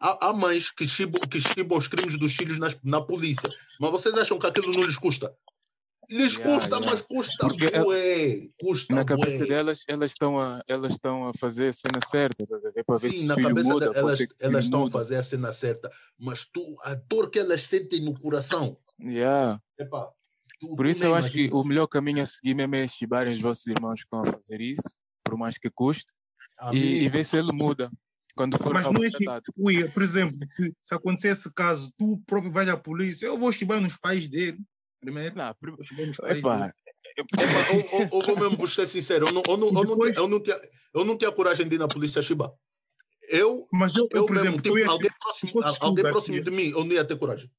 há, 0.00 0.28
há 0.28 0.32
mães 0.32 0.70
que 0.70 0.86
chibam, 0.88 1.20
que 1.22 1.40
chibam 1.40 1.76
os 1.78 1.88
crimes 1.88 2.18
dos 2.18 2.34
filhos 2.34 2.58
nas, 2.58 2.78
na 2.84 3.00
polícia. 3.00 3.48
Mas 3.80 3.90
vocês 3.90 4.16
acham 4.16 4.38
que 4.38 4.46
aquilo 4.46 4.72
não 4.72 4.82
lhes 4.82 4.96
custa? 4.96 5.34
Lhes 6.08 6.34
Yeah, 6.36 6.54
custa, 6.60 6.76
yeah. 6.76 6.92
mas 6.92 7.02
custa 7.02 7.48
Porque 7.48 7.64
é- 7.66 7.82
bué. 7.82 8.48
Custa 8.60 8.94
Na 8.94 9.04
cabeça 9.04 9.38
bué. 9.44 9.46
delas, 9.56 9.82
elas 9.88 10.12
estão 10.12 10.38
a, 10.38 10.62
elas 10.68 10.92
estão 10.92 11.26
a 11.26 11.32
fazer 11.34 11.68
a 11.68 11.72
cena 11.72 11.98
certa, 12.08 12.44
estás 12.44 12.64
a 12.64 12.70
ver? 12.70 12.84
Para 12.84 12.98
ver 12.98 13.10
se 13.10 13.18
Sim, 13.18 13.24
o 13.24 13.26
na 13.26 13.34
filho 13.34 13.48
cabeça 13.48 13.68
muda, 13.68 13.86
de- 13.86 13.92
pode 14.00 14.28
elas, 14.40 14.64
estão 14.64 14.86
a 14.86 14.90
fazer 14.92 15.16
a 15.16 15.22
cena 15.24 15.52
certa. 15.52 15.90
Mas 16.16 16.44
tu, 16.44 16.76
a 16.84 16.94
dor 16.94 17.28
que 17.28 17.40
elas 17.40 17.62
sentem 17.62 18.00
no 18.00 18.14
coração. 18.18 18.78
Yeah. 19.00 19.60
Epá, 19.76 20.08
tu- 20.60 20.76
Por 20.76 20.86
isso 20.86 21.02
eu 21.02 21.14
acho 21.16 21.30
que 21.32 21.50
o 21.52 21.64
melhor 21.64 21.88
caminho 21.88 22.22
a 22.22 22.26
seguir 22.26 22.54
mesmo 22.54 22.76
é 22.76 22.86
chibarem 22.86 23.32
os 23.32 23.40
vossos 23.40 23.66
irmãos 23.66 23.96
que 23.98 24.06
estão 24.06 24.20
a 24.22 24.26
fazer 24.26 24.60
isso, 24.60 24.94
por 25.24 25.36
mais 25.36 25.58
que 25.58 25.68
custe, 25.68 26.12
e, 26.72 27.02
e 27.04 27.08
ver 27.08 27.24
se 27.24 27.36
ele 27.36 27.52
muda 27.52 27.90
quando 28.34 28.58
for 28.58 28.72
Mas 28.72 28.88
não 28.90 29.02
é 29.02 29.06
assim, 29.06 29.24
por 29.92 30.02
exemplo, 30.02 30.38
se, 30.48 30.74
se 30.80 30.94
acontecer 30.94 31.28
esse 31.28 31.52
caso, 31.54 31.90
tu 31.96 32.18
próprio 32.26 32.52
vais 32.52 32.68
à 32.68 32.76
polícia, 32.76 33.26
eu 33.26 33.38
vou 33.38 33.50
chibar 33.50 33.80
nos 33.80 33.96
pais 33.96 34.28
dele. 34.28 34.58
Primeiro, 35.00 35.34
Não, 35.36 35.54
prim- 35.54 35.76
nos 36.06 36.16
pais 36.16 36.38
epá, 36.38 36.58
dele. 36.58 36.72
Epá, 37.18 37.42
eu, 37.70 37.80
eu- 37.80 38.08
eu 38.12 38.20
vou 38.26 38.36
mesmo 38.38 38.56
vos 38.56 38.74
ser 38.74 38.86
sincero. 38.86 39.28
Eu 39.28 39.32
não, 39.32 39.42
eu, 39.48 39.56
não, 39.56 39.66
eu, 39.68 39.72
não, 39.72 39.82
Depois- 39.82 40.16
eu, 40.16 40.28
não 40.28 40.40
tinha, 40.42 40.60
eu 40.92 41.04
não 41.04 41.16
tinha 41.16 41.32
coragem 41.32 41.66
de 41.68 41.76
ir 41.76 41.78
na 41.78 41.88
polícia 41.88 42.20
chibar. 42.20 42.50
Eu, 43.28 43.66
Mas 43.72 43.96
eu, 43.96 44.04
eu, 44.12 44.20
eu 44.20 44.26
por 44.26 44.34
mesmo, 44.34 44.48
exemplo, 44.48 44.62
tipo, 44.62 44.78
eu 44.78 44.84
ia, 44.84 44.90
alguém 44.90 45.10
próximo, 45.18 45.52
alguém 45.80 46.04
próximo 46.04 46.40
de 46.44 46.50
mim, 46.50 46.70
eu 46.70 46.84
não 46.84 46.92
ia 46.92 47.04
ter 47.04 47.18
coragem. 47.18 47.50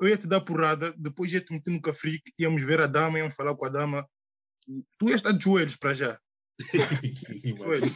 eu 0.00 0.08
ia 0.08 0.16
te 0.16 0.26
dar 0.26 0.40
porrada, 0.40 0.92
depois 0.96 1.32
ia 1.32 1.40
te 1.40 1.52
meter 1.52 1.70
no 1.70 1.80
cafrique, 1.80 2.32
íamos 2.38 2.62
ver 2.62 2.80
a 2.80 2.86
dama, 2.86 3.18
íamos 3.18 3.34
falar 3.34 3.54
com 3.54 3.66
a 3.66 3.68
dama. 3.68 4.08
Tu 4.98 5.08
ias 5.10 5.16
estar 5.16 5.32
de 5.32 5.44
joelhos 5.44 5.76
para 5.76 5.94
já. 5.94 6.18
Joelhos. 7.56 7.92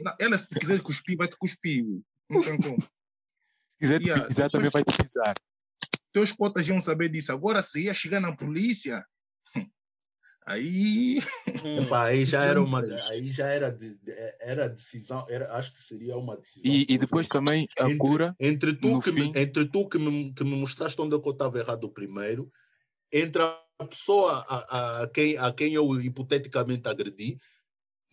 Não, 0.00 0.14
ela, 0.18 0.38
se 0.38 0.48
quiser 0.48 0.80
cuspir, 0.80 1.16
vai 1.16 1.28
te 1.28 1.36
cuspir. 1.36 1.84
Não 2.30 2.42
tem 2.42 2.58
como. 2.60 2.80
se 2.80 2.88
quiser 3.80 3.98
te 4.00 4.06
Yeah, 4.06 4.26
pisar, 4.26 4.50
também 4.50 4.70
vai 4.70 4.82
te 4.84 4.96
pisar. 4.96 5.34
Teus 6.12 6.32
cotas 6.32 6.68
iam 6.68 6.80
saber 6.80 7.08
disso. 7.08 7.32
Agora, 7.32 7.62
se 7.62 7.84
ia 7.84 7.94
chegar 7.94 8.20
na 8.20 8.34
polícia, 8.36 9.04
aí. 10.46 11.18
Epá, 11.80 12.04
aí 12.06 12.24
já 12.24 12.44
era 12.44 12.62
uma, 12.62 12.80
aí 13.08 13.30
já 13.30 13.46
era, 13.46 13.70
de, 13.70 13.94
de- 13.96 14.34
era 14.40 14.68
decisão, 14.68 15.26
era, 15.28 15.52
acho 15.54 15.72
que 15.72 15.82
seria 15.82 16.16
uma 16.16 16.36
decisão. 16.36 16.62
E, 16.64 16.86
e 16.88 16.98
depois 16.98 17.28
também 17.28 17.66
a 17.78 17.84
Entre- 17.84 17.96
cura, 17.98 18.36
entre 18.40 18.74
tu, 18.74 18.88
no 18.88 19.02
que 19.02 19.12
me, 19.12 19.22
fim- 19.22 19.32
entre 19.36 19.64
tu 19.66 19.88
que 19.88 19.98
me, 19.98 20.32
que 20.34 20.44
me 20.44 20.56
mostraste 20.56 21.00
onde 21.00 21.16
é 21.16 21.20
que 21.20 21.28
eu 21.28 21.32
estava 21.32 21.58
errado 21.58 21.88
primeiro, 21.90 22.50
entre 23.12 23.42
a 23.82 23.86
pessoa 23.86 24.44
a, 24.48 25.02
a, 25.02 25.08
quem, 25.08 25.36
a 25.36 25.52
quem 25.52 25.72
eu 25.74 26.00
hipoteticamente 26.00 26.88
agredi 26.88 27.38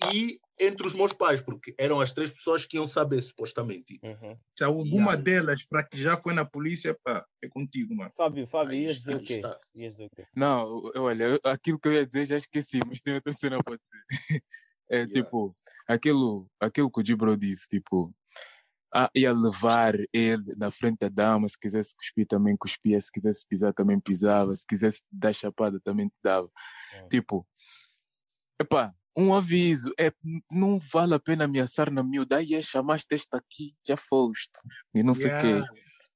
e 0.01 0.39
entre 0.59 0.88
os 0.88 0.93
meus 0.93 1.13
pais, 1.13 1.41
porque 1.41 1.74
eram 1.78 2.01
as 2.01 2.11
três 2.13 2.32
pessoas 2.32 2.65
que 2.65 2.78
iam 2.78 2.88
saber, 2.88 3.22
supostamente. 3.22 3.99
Uhum. 4.03 4.38
Se 4.57 4.63
alguma 4.63 5.11
Yeah. 5.13 5.24
delas 5.24 5.63
para 5.63 5.84
que 5.84 5.97
já 5.97 6.17
foi 6.17 6.34
na 6.34 6.45
polícia, 6.45 6.97
pá, 7.03 7.26
é 7.41 7.47
contigo, 7.47 7.95
mano. 7.95 8.11
Fábio, 8.15 8.47
Fábio, 8.47 8.74
Aí 8.74 8.84
ias 8.84 8.97
está, 8.97 9.11
dizer 9.11 9.15
o 9.15 9.20
aí 9.20 9.26
quê? 9.26 9.34
está. 9.36 9.59
Ias 9.76 9.91
dizer 9.93 10.05
o 10.05 10.09
quê? 10.15 10.26
não, 10.36 10.91
olha, 10.95 11.39
aquilo 11.45 11.80
que 11.80 11.88
eu 11.88 11.93
ia 11.93 12.05
dizer 12.05 12.26
já 12.26 12.38
esqueci, 12.38 12.80
mas 12.88 13.01
tem 13.01 13.13
outra 13.15 13.32
cena 13.34 13.63
para 13.63 13.78
dizer. 13.78 14.03
É 14.91 15.01
Yeah. 15.05 15.22
tipo, 15.24 15.53
aquilo, 15.88 16.47
aquilo 16.59 16.89
que 16.89 16.99
o 16.99 17.05
Gibro 17.05 17.38
disse, 17.38 17.67
tipo, 17.67 18.11
ah, 18.93 19.09
ia 19.15 19.31
levar 19.33 19.93
ele 20.13 20.55
na 20.57 20.71
frente 20.71 20.99
da 20.99 21.09
dama, 21.09 21.47
se 21.47 21.57
quisesse 21.59 21.95
cuspir 21.95 22.25
também 22.25 22.55
cuspia, 22.57 22.99
se 22.99 23.11
quisesse 23.11 23.45
pisar 23.47 23.73
também 23.73 23.99
pisava, 23.99 24.55
se 24.55 24.65
quisesse 24.65 25.01
dar 25.11 25.33
chapada 25.33 25.79
também 25.79 26.07
te 26.07 26.15
dava. 26.23 26.49
Hum. 26.95 27.07
Tipo, 27.09 27.47
epá, 28.59 28.93
um 29.15 29.33
aviso, 29.33 29.91
é, 29.99 30.11
não 30.51 30.79
vale 30.79 31.13
a 31.13 31.19
pena 31.19 31.45
ameaçar 31.45 31.91
na 31.91 32.03
miúda, 32.03 32.37
aí 32.37 32.53
é, 32.53 32.61
chamaste 32.61 33.07
esta 33.11 33.37
aqui, 33.37 33.75
já 33.87 33.97
foste, 33.97 34.59
e 34.93 35.03
não 35.03 35.13
sei 35.13 35.27
o 35.27 35.41
quê. 35.41 35.63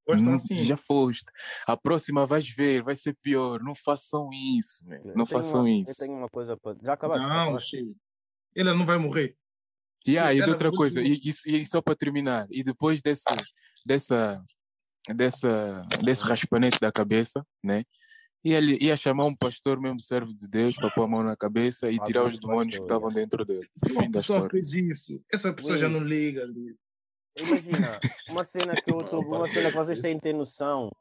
Gostam 0.05 0.25
Não- 0.31 0.35
assim. 0.35 0.57
Já 0.65 0.75
foste. 0.75 1.31
A 1.65 1.77
próxima 1.77 2.25
vais 2.27 2.49
ver, 2.49 2.83
vai 2.83 2.93
ser 2.93 3.15
pior. 3.21 3.63
Não 3.63 3.73
façam 3.73 4.29
isso, 4.33 4.85
man. 4.85 4.99
Não 5.15 5.25
façam 5.25 5.61
uma- 5.61 5.69
isso. 5.69 5.91
Eu 5.91 5.95
tenho 6.07 6.17
uma 6.17 6.27
coisa 6.27 6.57
para. 6.57 6.77
Já 6.83 6.91
acabaste? 6.91 7.81
Não. 7.81 7.95
Ela 8.53 8.73
não 8.73 8.85
vai 8.85 8.97
morrer. 8.97 9.37
Yeah, 10.07 10.31
e 10.33 10.35
de 10.37 10.41
ela 10.43 10.51
outra 10.51 10.71
coisa, 10.71 11.01
e, 11.01 11.19
isso- 11.23 11.49
e 11.49 11.63
só 11.65 11.81
para 11.81 11.95
terminar, 11.95 12.45
e 12.51 12.61
depois 12.63 13.01
desse, 13.01 13.23
dessa, 13.85 14.43
dessa, 15.15 15.81
desse 16.03 16.23
raspanete 16.23 16.77
da 16.79 16.91
cabeça, 16.91 17.45
né? 17.63 17.83
Ia, 18.43 18.59
ia 18.59 18.95
chamar 18.97 19.23
um 19.25 19.33
pastor 19.33 19.79
mesmo 19.79 20.01
servo 20.01 20.33
de 20.33 20.45
Deus 20.49 20.75
para 20.75 20.91
pôr 20.91 21.03
a 21.03 21.07
mão 21.07 21.23
na 21.23 21.37
cabeça 21.37 21.89
e 21.89 21.97
Ah, 21.97 22.03
tirar 22.03 22.25
os 22.25 22.37
demônios 22.37 22.75
que 22.75 22.81
pastor, 22.81 22.85
estavam 22.85 23.09
dentro 23.13 23.45
dele. 23.45 23.69
Se 23.77 23.93
uma 23.93 24.03
Fim 24.03 24.11
da 24.11 24.19
pessoa 24.19 24.49
fez 24.49 24.73
isso, 24.73 25.23
essa 25.31 25.53
pessoa 25.53 25.77
já 25.77 25.87
não 25.87 26.01
liga. 26.03 26.43
liga. 26.43 26.75
Imagina, 27.39 27.99
uma 28.29 28.43
cena 28.43 28.75
que 28.75 28.91
eu 28.91 28.97
tô- 29.05 29.21
uma 29.21 29.47
cena 29.47 29.69
que 29.69 29.77
vocês 29.77 30.01
têm 30.01 30.15
de 30.15 30.21
ter 30.21 30.33
noção. 30.33 30.91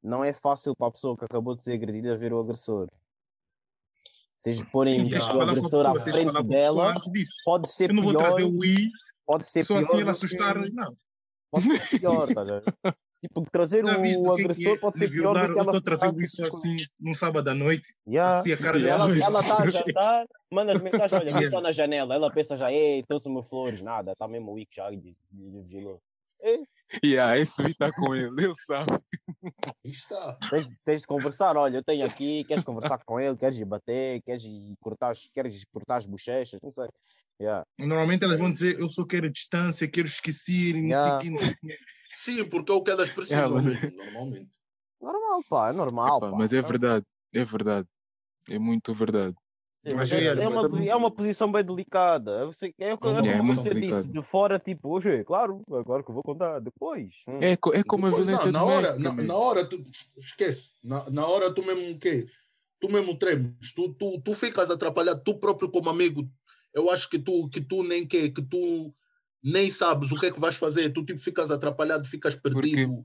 Não 0.00 0.22
é 0.22 0.32
fácil 0.32 0.74
para 0.76 0.86
a 0.86 0.92
pessoa 0.92 1.16
que 1.16 1.24
acabou 1.24 1.56
de 1.56 1.64
ser 1.64 1.72
agredida 1.72 2.16
ver 2.16 2.32
o 2.32 2.38
agressor. 2.38 2.86
Vocês 4.42 4.60
porem 4.72 5.06
de 5.06 5.14
o 5.14 5.40
agressor 5.40 5.86
à 5.86 5.92
de 5.92 6.12
frente 6.12 6.42
dela, 6.42 6.94
pode 7.44 7.72
ser 7.72 7.90
Eu 7.90 7.94
não 7.94 8.02
vou 8.02 8.10
pior, 8.10 8.22
trazer 8.26 8.42
o 8.44 8.64
I, 8.64 8.90
pode 9.24 9.46
ser 9.46 9.62
só 9.62 9.74
pior. 9.78 9.86
assim 9.86 10.00
ela 10.00 10.10
assustar. 10.10 10.60
que- 10.64 10.70
Não. 10.72 10.96
Pode 11.48 11.78
ser 11.78 12.00
pior, 12.00 12.26
tá? 12.26 12.42
Tipo, 13.22 13.46
trazer 13.52 13.84
o 13.84 13.88
é 13.88 13.92
agressor 13.92 14.74
é 14.74 14.78
pode 14.78 14.94
de 14.94 14.98
ser 14.98 15.10
pior 15.12 15.34
do 15.34 15.40
que 15.52 15.58
Eu 15.58 15.62
ela 15.62 15.76
estou 15.76 15.76
a 15.76 15.80
trazer 15.80 16.06
ficar, 16.10 16.22
isso 16.24 16.44
assim, 16.44 16.76
num 16.98 17.14
sábado 17.14 17.46
à 17.50 17.54
noite. 17.54 17.94
Yeah. 18.04 18.40
Assim, 18.40 18.50
a 18.50 18.56
cara 18.56 18.78
Yeah. 18.78 19.06
dela. 19.06 19.24
Ela 19.24 19.40
está 19.42 19.62
a 19.62 19.70
jantar, 19.70 20.26
manda 20.50 20.72
as 20.72 20.82
mensagens, 20.82 21.12
olha, 21.22 21.28
Yeah. 21.30 21.50
só 21.50 21.60
na 21.60 21.70
janela. 21.70 22.12
Ela 22.16 22.32
pensa 22.32 22.56
já, 22.56 22.72
ei, 22.72 23.04
trouxe-me 23.04 23.40
flores, 23.44 23.80
nada, 23.80 24.10
está 24.10 24.26
mesmo 24.26 24.50
o 24.50 24.54
Wick 24.54 24.74
já 24.74 24.90
lhe 24.90 24.96
lhe 25.32 25.62
vigilou. 25.62 26.02
Ei, 26.40 26.64
Yeah, 27.04 27.38
esse 27.38 27.62
está 27.62 27.92
com 27.92 28.12
ele, 28.12 28.44
ele 28.44 28.54
sabe. 28.66 28.90
Está. 29.84 30.34
Tens, 30.50 30.68
tens 30.84 31.00
de 31.02 31.06
conversar, 31.06 31.56
olha, 31.56 31.78
eu 31.78 31.82
tenho 31.84 32.06
aqui, 32.06 32.44
queres 32.44 32.64
conversar 32.64 32.98
com 33.04 33.18
ele, 33.18 33.36
queres 33.36 33.58
ir 33.58 33.64
bater, 33.64 34.22
queres 34.22 34.44
ir 34.44 34.74
cortar, 34.80 35.10
as- 35.10 35.28
queres 35.34 35.64
cortar 35.72 35.96
as 35.96 36.06
bochechas, 36.06 36.60
não 36.62 36.70
sei. 36.70 36.88
Yeah. 37.40 37.64
Normalmente 37.78 38.24
elas 38.24 38.38
vão 38.38 38.52
dizer, 38.52 38.78
eu 38.78 38.88
só 38.88 39.04
quero 39.04 39.28
distância, 39.30 39.88
quero 39.90 40.06
esquecer, 40.06 40.74
não 40.74 40.88
Yeah. 40.88 41.20
sei 41.20 41.30
que. 41.30 41.78
Sim, 42.14 42.44
porque 42.48 42.70
é 42.70 42.74
o 42.74 42.82
que 42.82 42.90
elas 42.90 43.10
precisam 43.10 43.56
Yeah, 43.56 43.80
mas- 43.82 43.94
normalmente. 43.94 44.50
Normal, 45.00 45.42
pá, 45.48 45.70
é 45.70 45.72
normal. 45.72 46.18
Epá, 46.18 46.30
pá. 46.30 46.36
mas 46.36 46.52
é 46.52 46.62
verdade, 46.62 47.04
é 47.34 47.44
verdade. 47.44 47.88
É 48.48 48.58
muito 48.58 48.94
verdade. 48.94 49.34
Mas 49.84 50.12
é, 50.12 50.24
é, 50.24 50.44
é 50.44 50.48
uma, 50.48 50.62
também- 50.62 50.88
é 50.88 50.94
uma 50.94 51.10
posição 51.10 51.50
bem 51.50 51.64
delicada. 51.64 52.46
Você, 52.46 52.72
é, 52.78 52.94
o 52.94 52.98
que- 52.98 53.08
é, 53.08 53.10
É, 53.10 53.28
é 53.38 53.42
você 53.42 53.74
disse, 53.74 54.08
de 54.08 54.22
fora, 54.22 54.58
tipo, 54.58 54.90
hoje, 54.90 55.24
claro, 55.24 55.60
agora 55.72 56.04
que 56.04 56.10
eu 56.10 56.14
vou 56.14 56.22
contar, 56.22 56.60
depois. 56.60 57.08
Hum. 57.26 57.40
É, 57.42 57.52
é 57.52 57.56
como 57.56 58.06
a 58.06 58.10
Depois, 58.10 58.24
violência 58.26 58.52
não, 58.52 58.60
na 58.60 58.64
hora, 58.64 58.96
na, 58.96 59.12
man. 59.12 59.22
na 59.24 59.36
hora, 59.36 59.68
tu 59.68 59.82
esquece. 60.18 60.70
Na, 60.84 61.10
na 61.10 61.26
hora 61.26 61.52
tu 61.52 61.64
mesmo 61.64 61.96
o 61.96 61.98
quê? 61.98 62.26
Tu 62.80 62.88
mesmo 62.88 63.16
tremes, 63.16 63.72
tu, 63.74 63.92
tu, 63.94 64.20
tu 64.20 64.34
ficas 64.34 64.70
atrapalhado, 64.70 65.22
tu 65.24 65.36
próprio 65.38 65.68
como 65.70 65.88
amigo. 65.90 66.28
Eu 66.74 66.88
acho 66.90 67.08
que 67.10 67.18
tu, 67.18 67.48
que 67.48 67.60
tu 67.60 67.82
nem 67.82 68.06
quer, 68.06 68.28
que 68.30 68.42
tu 68.42 68.94
nem 69.42 69.68
sabes 69.70 70.12
o 70.12 70.18
que 70.18 70.26
é 70.26 70.30
que 70.30 70.40
vais 70.40 70.56
fazer, 70.56 70.90
tu 70.90 71.04
tipo 71.04 71.18
ficas 71.20 71.50
atrapalhado, 71.50 72.06
ficas 72.08 72.34
perdido. 72.36 73.02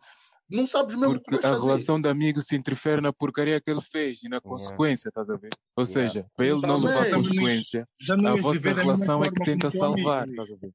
Não 0.50 0.66
sabes 0.68 0.96
mesmo 0.96 1.16
o 1.16 1.20
que 1.20 1.30
Porque 1.32 1.46
a 1.46 1.50
fazer. 1.50 1.66
relação 1.66 2.02
de 2.02 2.08
amigo 2.10 2.42
se 2.42 2.56
interfere 2.56 3.02
na 3.02 3.12
porcaria 3.14 3.60
que 3.60 3.70
ele 3.70 3.82
fez 3.82 4.24
e 4.24 4.30
na 4.30 4.40
consequência, 4.42 5.10
estás 5.10 5.30
a 5.30 5.36
ver? 5.38 5.50
Ou 5.76 5.84
Yeah. 5.86 6.10
seja, 6.14 6.28
para 6.36 6.46
ele 6.46 6.62
não 6.62 6.78
levar 6.80 7.10
consequência, 7.10 7.88
Já 8.00 8.16
não 8.18 8.34
a 8.34 8.36
vossa 8.38 8.74
relação 8.74 9.24
é 9.24 9.30
que 9.30 9.44
tenta 9.44 9.68
amigo, 9.68 9.72
salvar, 9.80 10.24
Dre. 10.26 10.32
estás 10.32 10.52
a 10.52 10.56
ver? 10.56 10.74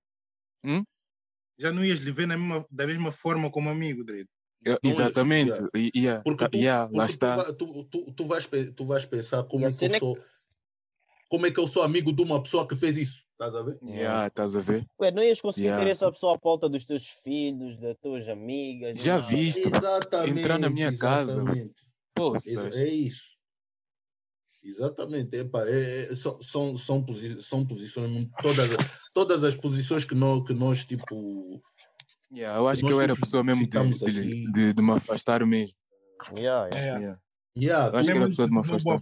Já 1.58 1.72
não 1.72 1.84
ias 1.84 2.00
viver 2.00 2.26
na 2.26 2.36
mesma, 2.36 2.66
da 2.70 2.86
mesma 2.86 3.12
forma 3.12 3.50
como 3.50 3.68
amigo, 3.70 4.04
Dre. 4.04 4.26
É, 4.64 4.78
Exatamente. 4.82 5.50
yeah. 5.52 5.68
E, 5.74 5.90
yeah, 5.94 6.22
Porque 6.22 6.44
tá- 6.44 6.50
tu, 6.50 6.56
yeah, 6.56 6.84
lá 6.92 7.06
porque 7.06 7.06
tu, 7.06 7.12
está. 7.12 7.52
tu, 7.54 7.84
tu, 7.84 8.12
tu 8.12 8.26
vais, 8.26 8.48
tu 8.76 8.84
vais 8.84 9.04
pensar 9.06 9.42
como 9.44 9.64
é, 9.64 9.68
que 9.68 9.74
cena 9.74 9.94
é 9.94 9.96
eu 9.96 10.00
sou, 10.00 10.18
como 11.28 11.46
é 11.46 11.50
que 11.50 11.58
eu 11.58 11.66
sou 11.66 11.82
amigo 11.82 12.12
de 12.12 12.22
uma 12.22 12.40
pessoa 12.42 12.66
que 12.68 12.76
fez 12.76 12.96
isso. 12.96 13.24
Estás 13.42 13.54
a 13.56 13.62
ver? 13.62 13.78
Yeah, 13.82 14.26
estás 14.28 14.56
a 14.56 14.60
ver? 14.60 14.86
Ué, 15.00 15.10
não 15.10 15.22
ias 15.22 15.40
conseguir 15.40 15.66
Yeah. 15.66 15.84
ter 15.84 15.90
essa 15.90 16.12
pessoa 16.12 16.34
à 16.36 16.38
volta 16.38 16.68
dos 16.68 16.84
teus 16.84 17.08
filhos, 17.24 17.76
das 17.80 17.96
tuas 17.98 18.28
amigas. 18.28 19.00
Já 19.00 19.16
nada. 19.18 19.26
viste? 19.26 19.60
Exatamente. 19.66 20.38
Entrar 20.38 20.58
na 20.58 20.70
minha 20.70 20.96
casa, 20.96 21.32
exatamente. 21.32 21.74
Poças. 22.14 22.46
Exa- 22.46 22.70
É 22.80 22.88
isso. 22.88 23.32
Exatamente. 24.64 25.36
Epá, 25.36 25.64
é, 25.66 26.12
é- 26.12 26.14
são, 26.14 26.40
são, 26.40 26.76
são, 26.76 27.04
posi- 27.04 27.42
são 27.42 27.66
posições, 27.66 28.08
muito- 28.10 28.30
todas, 28.40 28.68
todas 29.12 29.42
as 29.44 29.56
posições 29.56 30.04
que 30.04 30.14
nós, 30.14 30.46
que 30.46 30.54
nós 30.54 30.84
tipo. 30.84 31.60
Yeah, 32.32 32.58
eu 32.60 32.68
acho 32.68 32.78
que 32.80 32.84
nós 32.84 32.92
eu 32.94 33.00
era 33.00 33.12
a 33.12 33.16
tipo, 33.16 33.26
pessoa 33.26 33.42
mesmo 33.44 33.66
de, 33.66 33.94
de, 33.98 34.52
de, 34.52 34.72
de 34.72 34.82
me 34.82 34.92
afastar 34.92 35.44
mesmo. 35.44 35.74
Yeah, 36.36 36.68
yeah. 36.68 36.76
É. 36.78 37.00
Yeah. 37.00 37.18
Yeah, 37.58 37.86
Eu 37.92 37.98
acho 37.98 38.10
que 38.10 38.16
era 38.16 38.24
a 38.24 38.28
pessoa 38.28 38.48
de 38.48 38.54
me 38.54 38.62
boa 38.62 38.96
afastar. 38.96 39.00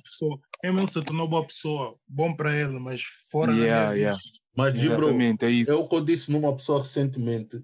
Pessoa. 0.60 0.74
Mesmo 0.74 0.86
se 0.86 1.04
tornou 1.04 1.28
boa 1.28 1.46
pessoa. 1.46 1.96
Bom 2.06 2.34
para 2.34 2.54
ele, 2.56 2.78
mas 2.78 3.02
fora 3.30 3.52
Yeah, 3.52 3.84
da 3.84 3.90
minha 3.90 3.96
yeah. 4.00 4.18
vista. 4.22 4.38
Mas, 4.56 4.72
Gibro, 4.74 5.04
Exatamente, 5.06 5.44
é 5.44 5.48
é 5.48 5.50
o 5.50 5.54
isso. 5.54 5.88
que 5.88 5.94
eu 5.94 6.00
disse 6.04 6.30
numa 6.30 6.54
pessoa 6.54 6.80
recentemente. 6.80 7.62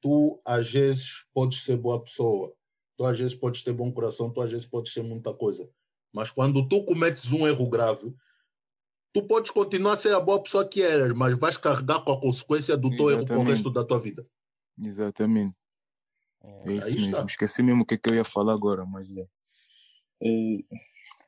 Tu, 0.00 0.40
às 0.44 0.70
vezes, 0.70 1.24
podes 1.34 1.62
ser 1.62 1.76
boa 1.76 2.02
pessoa. 2.02 2.52
Tu, 2.96 3.04
às 3.04 3.18
vezes, 3.18 3.34
podes 3.34 3.62
ter 3.62 3.72
bom 3.72 3.92
coração. 3.92 4.30
Tu, 4.30 4.40
às 4.40 4.50
vezes, 4.50 4.66
podes 4.66 4.92
ser 4.92 5.02
muita 5.02 5.32
coisa. 5.34 5.68
Mas 6.12 6.30
quando 6.30 6.66
tu 6.68 6.84
cometes 6.84 7.30
um 7.30 7.46
erro 7.46 7.68
grave, 7.68 8.14
tu 9.12 9.22
podes 9.22 9.50
continuar 9.50 9.92
a 9.92 9.96
ser 9.96 10.14
a 10.14 10.20
boa 10.20 10.42
pessoa 10.42 10.66
que 10.66 10.82
eras, 10.82 11.12
mas 11.12 11.36
vais 11.38 11.56
carregar 11.56 12.00
com 12.00 12.12
a 12.12 12.20
consequência 12.20 12.76
do 12.76 12.90
teu 12.96 13.10
erro 13.10 13.24
para 13.26 13.34
o 13.36 13.40
Exatamente. 13.42 13.48
resto 13.50 13.70
da 13.70 13.84
tua 13.84 13.98
vida. 13.98 14.26
Exatamente. 14.80 15.54
É 16.42 16.72
isso 16.72 16.86
Aí 16.86 16.94
mesmo. 16.94 17.06
está. 17.10 17.24
Esqueci 17.24 17.62
mesmo 17.62 17.82
o 17.82 17.86
que, 17.86 17.94
é 17.94 17.98
que 17.98 18.08
eu 18.08 18.14
ia 18.14 18.24
falar 18.24 18.54
agora, 18.54 18.86
mas. 18.86 19.08
Yeah. 19.08 19.30
É... 20.22 20.28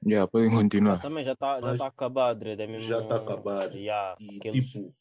Yeah, 0.07 0.27
podem 0.27 0.51
continuar. 0.51 0.99
Também 1.01 1.25
já 1.25 1.33
está 1.33 1.61
já 1.61 1.67
Mas- 1.67 1.79
tá 1.79 1.87
acabado, 1.87 2.47
é 2.47 2.67
mesmo... 2.67 2.89
Já 2.89 3.01
está 3.03 3.17
acabado. 3.17 3.77
Yeah, 3.77 4.17
E, 4.21 4.37
aqueles... 4.39 4.71
tipo, 4.71 4.95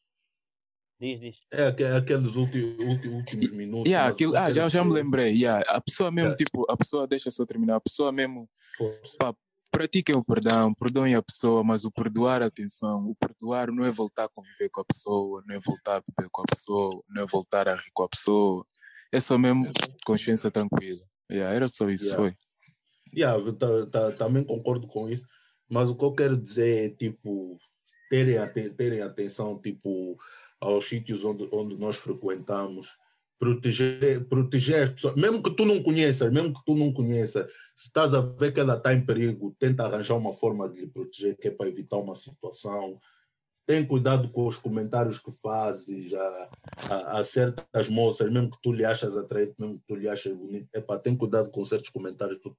Diz, 1.02 1.20
diz. 1.22 1.38
é 1.54 1.68
aque- 1.68 1.84
aqueles 1.86 2.36
últimos, 2.36 3.06
últimos 3.06 3.52
minutos. 3.54 3.86
Yeah, 3.86 4.12
aquilo, 4.12 4.36
ah, 4.36 4.52
já, 4.52 4.68
já 4.68 4.84
me 4.84 4.92
lembrei. 4.92 5.32
Yeah, 5.34 5.64
a 5.72 5.80
pessoa 5.80 6.12
mesmo, 6.12 6.32
Yeah. 6.32 6.36
tipo, 6.44 6.66
a 6.70 6.76
pessoa, 6.76 7.08
deixa 7.08 7.32
só 7.32 7.46
terminar, 7.46 7.78
a 7.78 7.80
pessoa 7.80 8.12
mesmo 8.12 8.50
Força. 8.78 9.34
pratiquem 9.72 10.14
o 10.18 10.24
perdão, 10.26 10.74
perdoem 10.74 11.16
a 11.16 11.22
pessoa, 11.22 11.64
mas 11.64 11.86
o 11.86 11.92
perdoar, 11.92 12.42
atenção, 12.44 13.06
o 13.10 13.16
perdoar 13.16 13.72
não 13.72 13.86
é 13.86 13.92
voltar 13.92 14.26
a 14.26 14.30
conviver 14.30 14.70
com 14.70 14.82
a 14.82 14.86
pessoa, 14.86 15.42
não 15.48 15.56
é 15.56 15.60
voltar 15.62 15.96
a 15.98 16.02
beber 16.02 16.30
com 16.30 16.42
a 16.42 16.46
pessoa, 16.54 17.02
não 17.08 17.24
é 17.24 17.26
voltar 17.26 17.70
a 17.70 17.76
rir 17.76 17.92
com 17.94 18.04
a 18.04 18.10
pessoa. 18.10 18.66
É 19.10 19.22
só 19.22 19.38
mesmo 19.38 19.72
consciência 20.06 20.52
tranquila. 20.52 21.00
Yeah, 21.32 21.56
era 21.56 21.70
só 21.70 21.90
isso, 21.90 22.08
Yeah. 22.08 22.24
foi. 22.24 22.49
Yeah, 23.16 23.38
tá- 23.92 24.12
também 24.14 24.44
concordo 24.44 24.88
com 24.88 25.10
isso, 25.10 25.26
mas 25.70 25.90
o 25.90 25.96
que 25.96 26.04
eu 26.06 26.14
quero 26.14 26.38
dizer 26.38 26.86
é 26.86 26.90
tipo 26.90 27.58
terem, 28.10 28.38
terem 28.76 29.02
atenção 29.02 29.60
tipo 29.60 30.18
aos 30.60 30.88
sítios 30.88 31.24
onde, 31.24 31.48
onde 31.52 31.78
nós 31.78 31.96
frequentamos, 31.96 32.88
proteger, 33.40 34.28
proteger 34.28 34.84
as 34.84 34.90
pessoas, 34.90 35.16
mesmo 35.16 35.42
que 35.42 35.56
tu 35.56 35.66
não 35.66 35.82
conheças, 35.82 36.32
mesmo 36.32 36.54
que 36.54 36.66
tu 36.66 36.76
não 36.76 36.92
conheças, 36.92 37.50
se 37.76 37.88
estás 37.88 38.14
a 38.14 38.20
ver 38.20 38.54
que 38.54 38.60
ela 38.60 38.76
está 38.76 38.94
em 38.94 39.06
perigo, 39.06 39.56
tenta 39.58 39.86
arranjar 39.86 40.18
uma 40.18 40.34
forma 40.34 40.68
de 40.68 40.82
lhe 40.82 40.88
proteger, 40.88 41.38
que 41.38 41.48
é 41.48 41.52
para 41.52 41.70
evitar 41.70 41.98
uma 41.98 42.16
situação. 42.16 42.98
Tem 43.66 43.86
cuidado 43.86 44.30
com 44.32 44.48
os 44.48 44.58
comentários 44.58 45.20
que 45.20 45.32
fazes 45.42 46.14
a, 46.14 46.50
a, 46.90 47.20
a 47.20 47.24
certas 47.24 47.88
moças, 47.88 48.30
mesmo 48.30 48.52
que 48.52 48.58
tu 48.62 48.74
lhe 48.74 48.84
achas 48.84 49.16
atraente, 49.16 49.56
mesmo 49.58 49.80
que 49.80 49.86
tu 49.88 49.96
lhe 49.96 50.10
achas 50.10 50.36
bonito. 50.36 50.68
Epá, 50.74 51.00
tem 51.00 51.16
cuidado 51.16 51.50
com 51.52 51.64
certos 51.64 51.90
comentários. 51.90 52.40
é, 52.44 52.50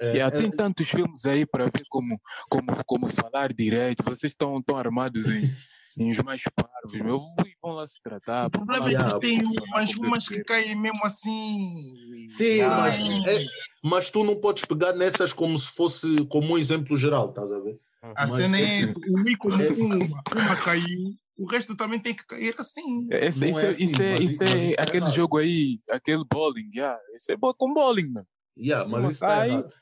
Yeah, 0.00 0.36
é- 0.36 0.38
tem 0.38 0.50
tantos 0.50 0.86
filmes 0.88 1.24
aí 1.24 1.46
para 1.46 1.64
ver 1.64 1.82
como, 1.88 2.20
como, 2.50 2.66
como 2.86 3.08
falar 3.08 3.52
direito. 3.52 4.02
Vocês 4.04 4.32
estão 4.32 4.60
tão 4.62 4.76
armados 4.76 5.26
em, 5.26 5.50
em 5.98 6.10
os 6.10 6.18
mais 6.18 6.42
parvos, 6.54 7.00
meu. 7.00 7.20
Vão 7.62 7.72
lá 7.72 7.86
se 7.86 8.00
tratar. 8.02 8.46
O 8.46 8.50
problema 8.50 8.90
é 8.90 8.94
que 8.94 9.20
tem 9.20 9.42
umas, 9.44 9.94
umas 9.96 10.28
que 10.28 10.44
caem 10.44 10.76
mesmo 10.76 11.00
assim. 11.04 12.28
Sim, 12.36 12.60
Ah, 12.60 12.76
mas, 12.76 12.94
Ai, 12.94 13.36
é- 13.36 13.44
mas 13.82 14.10
tu 14.10 14.22
não 14.22 14.36
podes 14.36 14.64
pegar 14.64 14.92
nessas 14.92 15.32
como 15.32 15.58
se 15.58 15.68
fosse 15.68 16.26
como 16.26 16.54
um 16.54 16.58
exemplo 16.58 16.96
geral, 16.98 17.30
estás 17.30 17.50
a 17.50 17.58
ver? 17.60 17.78
A 18.02 18.12
mas 18.20 18.30
cena 18.30 18.58
é 18.58 18.62
é- 18.62 18.82
essa. 18.82 18.94
O 19.10 19.28
I 19.28 19.36
como 19.36 19.62
é- 19.62 19.68
uma, 19.70 19.96
uma 19.96 20.56
caiu, 20.56 21.14
o 21.38 21.46
resto 21.46 21.74
também 21.74 21.98
tem 21.98 22.14
que 22.14 22.24
cair 22.26 22.54
assim. 22.58 23.08
Esse, 23.10 23.48
isso, 23.48 23.58
é 23.58 23.64
é, 23.66 23.68
assim, 23.70 23.84
isso, 23.84 24.02
é, 24.02 24.10
mas 24.12 24.30
isso 24.30 24.42
é 24.42 24.70
é 24.72 24.74
aquele 24.78 25.06
jogo 25.06 25.38
aí, 25.38 25.80
aquele 25.90 26.24
bowling, 26.30 26.70
yeah. 26.74 26.98
Isso 27.16 27.32
é 27.32 27.36
bom 27.36 27.52
com 27.54 27.72
bowling, 27.72 28.10
mano. 28.12 28.26
Yeah, 28.56 28.88
mas 28.88 29.02
isso 29.04 29.12
está 29.12 29.46
errado. 29.48 29.72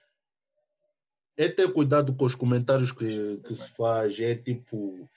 É 1.36 1.48
ter 1.48 1.72
cuidado 1.72 2.14
com 2.14 2.24
os 2.24 2.34
comentários 2.34 2.92
que, 2.92 3.38
que 3.38 3.54
se 3.56 3.68
faz, 3.72 4.18
é 4.20 4.34
tipo 4.36 5.08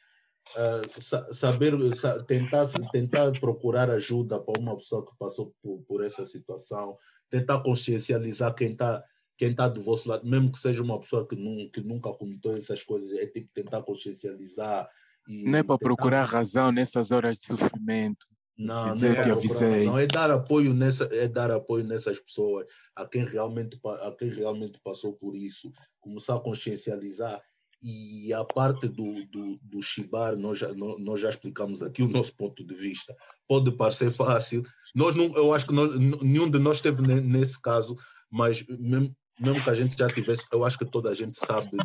sa- 0.89 1.31
saber, 1.33 1.73
sa- 1.95 2.23
tentar, 2.23 2.67
tentar 2.91 3.31
procurar 3.39 3.89
ajuda 3.91 4.39
para 4.39 4.59
uma 4.59 4.75
pessoa 4.77 5.05
que 5.05 5.15
passou 5.17 5.53
por, 5.61 5.79
por 5.83 6.03
essa 6.03 6.25
situação, 6.25 6.97
tentar 7.29 7.59
consciencializar 7.61 8.53
quem 8.55 8.71
está 8.71 9.03
quem 9.37 9.53
tá 9.53 9.67
do 9.69 9.83
vosso 9.83 10.09
lado, 10.09 10.25
mesmo 10.27 10.51
que 10.51 10.57
seja 10.57 10.81
uma 10.81 10.99
pessoa 10.99 11.27
que, 11.27 11.35
nun- 11.35 11.69
que 11.71 11.79
nunca 11.81 12.11
cometeu 12.11 12.55
essas 12.55 12.81
coisas, 12.81 13.13
é 13.19 13.27
tipo 13.27 13.47
tentar 13.53 13.83
consciencializar 13.83 14.89
E 15.27 15.43
Não 15.43 15.59
é 15.59 15.63
para 15.63 15.77
tentar- 15.77 15.95
procurar 15.95 16.23
razão 16.23 16.71
nessas 16.71 17.11
horas 17.11 17.37
de 17.37 17.45
sofrimento. 17.45 18.25
Não, 18.57 18.93
dizer 18.95 19.15
não 19.15 19.23
que 19.23 19.29
é 19.29 19.31
avisei. 19.33 19.67
razão, 19.85 19.99
é 19.99 20.07
dar 20.07 20.31
apoio 20.31 20.73
nessa, 20.73 21.03
é 21.13 21.27
dar 21.27 21.51
apoio 21.51 21.83
nessas 21.83 22.19
pessoas, 22.19 22.65
a 22.95 23.05
quem 23.05 23.23
realmente 23.23 23.79
a 23.85 24.11
quem 24.17 24.29
realmente 24.29 24.79
passou 24.83 25.13
por 25.13 25.35
isso, 25.35 25.71
começar 25.99 26.35
a 26.35 26.39
consciencializar 26.39 27.41
e 27.83 28.33
a 28.33 28.43
parte 28.43 28.87
do, 28.87 29.23
do, 29.27 29.59
do 29.61 29.81
chibar, 29.83 30.35
nós 30.35 30.57
já, 30.57 30.73
nó- 30.73 30.97
nós 30.97 31.19
já 31.19 31.29
explicamos 31.29 31.83
aqui 31.83 32.01
o 32.01 32.07
nosso 32.09 32.35
ponto 32.35 32.65
de 32.65 32.73
vista. 32.73 33.15
Pode 33.47 33.71
parecer 33.73 34.09
fácil, 34.11 34.63
nós 34.95 35.15
não, 35.15 35.25
eu 35.35 35.53
acho 35.53 35.67
que 35.67 35.73
nós, 35.73 35.95
nenhum 35.99 36.49
de 36.49 36.57
nós 36.57 36.77
esteve 36.77 37.03
ne- 37.03 37.21
nesse 37.21 37.61
caso, 37.61 37.95
mas 38.31 38.65
mesmo, 38.67 39.15
mesmo 39.39 39.63
que 39.63 39.69
a 39.69 39.75
gente 39.75 39.95
já 39.95 40.07
tivesse, 40.07 40.47
eu 40.51 40.63
acho 40.65 40.79
que 40.79 40.85
toda 40.89 41.11
a 41.11 41.13
gente 41.13 41.37
sabe, 41.37 41.77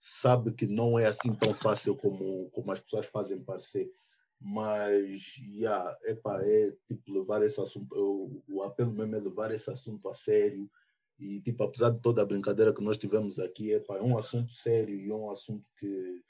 sabe 0.00 0.52
que 0.52 0.66
não 0.66 0.98
é 0.98 1.06
assim 1.06 1.32
tão 1.36 1.54
fácil 1.54 1.96
como, 1.96 2.50
como 2.50 2.72
as 2.72 2.80
pessoas 2.80 3.06
fazem 3.06 3.38
parecer. 3.40 3.88
Mas, 4.40 5.36
yeah, 5.38 5.96
epa, 6.04 6.40
é 6.42 6.70
tipo 6.86 7.12
levar 7.12 7.42
esse 7.42 7.60
assunto, 7.60 8.42
o 8.48 8.62
apelo 8.62 8.92
mesmo 8.92 9.16
é 9.16 9.20
levar 9.20 9.50
esse 9.50 9.70
assunto 9.70 10.08
a 10.08 10.14
sério. 10.14 10.70
E, 11.18 11.40
tipo, 11.40 11.64
apesar 11.64 11.90
de 11.90 12.00
toda 12.00 12.22
a 12.22 12.26
brincadeira 12.26 12.74
que 12.74 12.84
nós 12.84 12.98
tivemos 12.98 13.38
aqui, 13.38 13.72
epa, 13.72 13.96
é 13.96 14.02
um 14.02 14.18
assunto 14.18 14.52
sério 14.52 14.94
e 14.94 15.10
é 15.10 15.14
um 15.14 15.30
assunto 15.30 15.64
que, 15.78 16.22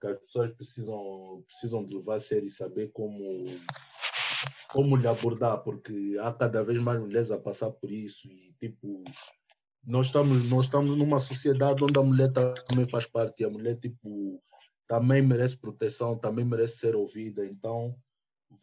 que 0.00 0.06
as 0.08 0.18
pessoas 0.18 0.50
precisam, 0.50 1.44
precisam 1.46 1.84
de 1.84 1.94
levar 1.94 2.16
a 2.16 2.20
sério 2.20 2.46
e 2.46 2.50
saber 2.50 2.88
como, 2.88 3.44
como 4.68 4.96
lhe 4.96 5.06
abordar, 5.06 5.62
porque 5.62 6.16
há 6.20 6.32
cada 6.32 6.64
vez 6.64 6.82
mais 6.82 6.98
mulheres 6.98 7.30
a 7.30 7.38
passar 7.38 7.70
por 7.70 7.90
isso. 7.90 8.26
E, 8.28 8.52
tipo, 8.58 9.04
nós 9.86 10.06
estamos, 10.06 10.50
nós 10.50 10.64
estamos 10.64 10.96
numa 10.96 11.20
sociedade 11.20 11.84
onde 11.84 11.98
a 11.98 12.02
mulher 12.02 12.32
também 12.32 12.88
faz 12.88 13.06
parte 13.06 13.44
a 13.44 13.50
mulher, 13.50 13.78
tipo, 13.78 14.42
também 14.92 15.22
merece 15.22 15.56
proteção, 15.56 16.18
também 16.18 16.44
merece 16.44 16.76
ser 16.76 16.94
ouvida. 16.94 17.46
Então, 17.46 17.96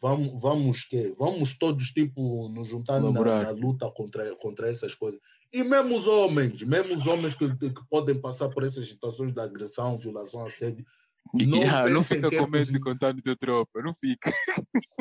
vamos, 0.00 0.40
vamos 0.40 0.84
que 0.84 1.12
vamos 1.18 1.58
todos 1.58 1.88
tipo 1.88 2.48
nos 2.48 2.68
juntar 2.68 3.00
na, 3.00 3.10
na 3.10 3.50
luta 3.50 3.90
contra, 3.90 4.32
contra 4.36 4.70
essas 4.70 4.94
coisas. 4.94 5.18
E 5.52 5.64
mesmo 5.64 5.96
os 5.96 6.06
homens, 6.06 6.62
mesmo 6.62 6.94
os 6.96 7.04
homens 7.04 7.34
que, 7.34 7.52
que 7.56 7.88
podem 7.90 8.20
passar 8.20 8.48
por 8.48 8.62
essas 8.62 8.88
situações 8.88 9.34
de 9.34 9.40
agressão, 9.40 9.98
violação, 9.98 10.46
assédio, 10.46 10.86
Não 11.34 11.58
yeah, 11.58 11.90
não 11.90 12.04
fica 12.04 12.28
é 12.28 12.38
com 12.38 12.46
medo 12.46 12.70
de 12.70 12.78
contar 12.78 13.12
no 13.12 13.20
teu 13.20 13.36
tropa, 13.36 13.82
não 13.82 13.92
fica. 13.92 14.32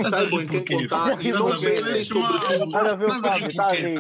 saibam 0.10 0.42
em 0.42 0.48
quem 0.48 0.66
contar 0.66 1.24
e 1.24 1.32
não 1.32 1.60
pensem 1.60 1.84
deixa-me 1.84 2.22
lá. 2.22 2.40
sobretudo, 2.40 2.66
Estás 2.66 2.88
a 2.88 2.96
ver 2.96 3.06
o 3.06 3.14
Estás 3.14 3.36
a 3.36 3.40
Fábio, 3.40 3.48
está 3.50 3.68
a 3.68 3.74
rir. 3.74 4.00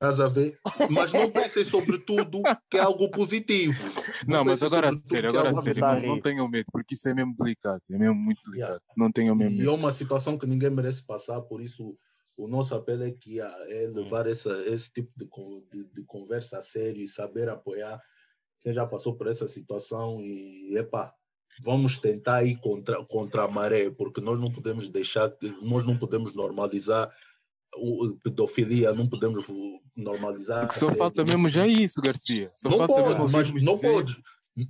Estás 0.00 0.18
a 0.18 0.28
ver? 0.28 0.58
Mas 0.90 1.12
não 1.12 1.30
pensem 1.30 1.62
sobretudo 1.64 2.40
que 2.70 2.78
é 2.78 2.80
algo 2.80 3.10
positivo. 3.10 3.82
Não, 4.26 4.42
mas 4.44 4.60
pensem 4.60 4.66
agora 4.66 4.88
a 4.88 4.92
sério, 4.96 5.26
é 5.26 5.28
agora 5.28 5.48
a 5.48 5.50
algo 5.50 5.62
sério, 5.62 5.80
não, 5.82 6.00
não 6.00 6.20
tenham 6.20 6.48
medo, 6.48 6.66
porque 6.72 6.94
isso 6.94 7.06
é 7.08 7.14
mesmo 7.14 7.34
delicado, 7.36 7.82
é 7.90 7.98
mesmo 7.98 8.14
muito 8.14 8.40
Yeah. 8.54 8.72
delicado. 8.72 8.92
Não 8.96 9.12
tenham 9.12 9.36
mesmo 9.36 9.52
E 9.52 9.56
é 9.56 9.58
medo. 9.58 9.74
uma 9.74 9.92
situação 9.92 10.38
que 10.38 10.46
ninguém 10.46 10.70
merece 10.70 11.04
passar, 11.04 11.40
por 11.42 11.60
isso 11.60 11.96
o 12.38 12.48
nosso 12.48 12.74
apelo 12.74 13.02
é 13.04 13.10
que 13.10 13.38
ah, 13.40 13.54
é 13.68 13.86
levar 13.86 14.26
essa, 14.26 14.50
esse 14.66 14.90
tipo 14.90 15.12
de, 15.14 15.26
de, 15.70 15.84
de 15.92 16.04
conversa 16.04 16.58
a 16.58 16.62
sério 16.62 17.02
e 17.02 17.06
saber 17.08 17.50
apoiar 17.50 18.00
quem 18.62 18.72
já 18.72 18.86
passou 18.86 19.14
por 19.14 19.26
essa 19.26 19.46
situação 19.46 20.18
e 20.20 20.74
epá, 20.78 21.12
vamos 21.62 21.98
tentar 21.98 22.42
ir 22.44 22.56
contra, 22.56 23.04
contra 23.04 23.44
a 23.44 23.48
maré, 23.48 23.90
porque 23.90 24.22
nós 24.22 24.40
não 24.40 24.50
podemos 24.50 24.88
deixar, 24.88 25.30
nós 25.60 25.84
não 25.86 25.98
podemos 25.98 26.34
normalizar 26.34 27.12
o, 27.76 28.16
pedofilia, 28.22 28.92
não 28.92 29.08
podemos 29.08 29.46
normalizar. 29.96 30.60
Porque 30.66 30.78
só 30.78 30.86
assédio, 30.86 30.98
falta 30.98 31.24
mesmo 31.24 31.48
já 31.48 31.66
isso, 31.66 32.00
Garcia. 32.00 32.46
Só 32.56 32.68
não 32.68 32.78
falta 32.78 32.94
pode, 32.94 33.08
mesmo 33.08 33.30
mas 33.30 33.62
não 33.62 33.74
dizer. 33.74 33.92
pode. 33.92 34.22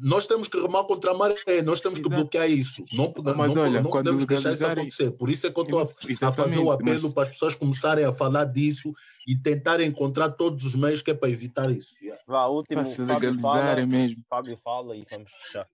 Nós 0.03 0.27
temos 0.27 0.47
que 0.47 0.61
remar 0.61 0.85
contra 0.85 1.11
a 1.11 1.15
maré, 1.15 1.35
nós 1.65 1.81
temos 1.81 1.99
que 1.99 2.07
Exato. 2.07 2.21
bloquear 2.23 2.49
isso. 2.49 2.85
Não, 2.93 3.11
pode- 3.11 3.37
Mas 3.37 3.55
não, 3.55 3.63
olha, 3.63 3.81
não 3.81 3.91
quando 3.91 4.05
podemos 4.13 4.27
deixar 4.27 4.53
isso 4.53 4.67
acontecer. 4.67 5.11
Por 5.13 5.31
isso 5.31 5.47
é 5.47 5.51
que 5.51 5.59
eu 5.59 5.65
estou 5.65 5.81
a, 5.81 5.83
a 6.29 6.33
fazer 6.33 6.59
o 6.59 6.71
apelo 6.71 7.03
mas- 7.03 7.13
para 7.15 7.23
as 7.25 7.29
pessoas 7.31 7.55
começarem 7.55 8.05
a 8.05 8.13
falar 8.13 8.45
disso 8.45 8.93
e 9.27 9.35
tentarem 9.35 9.89
encontrar 9.89 10.29
todos 10.31 10.65
os 10.67 10.75
meios 10.75 11.01
que 11.03 11.11
é 11.11 11.15
para 11.15 11.31
evitar 11.31 11.71
isso. 11.73 11.95
Yeah. 12.01 12.23
Vá, 12.27 12.47
último, 12.47 12.77
Para 12.77 12.85
se 12.85 12.97
Fábio 12.99 13.15
legalizarem 13.15 13.85
fala, 13.85 13.87
mesmo. 13.87 14.25
Fábio 14.29 14.59
fala 14.63 14.97
e 14.97 15.05
vamos 15.11 15.33
fechar. 15.33 15.67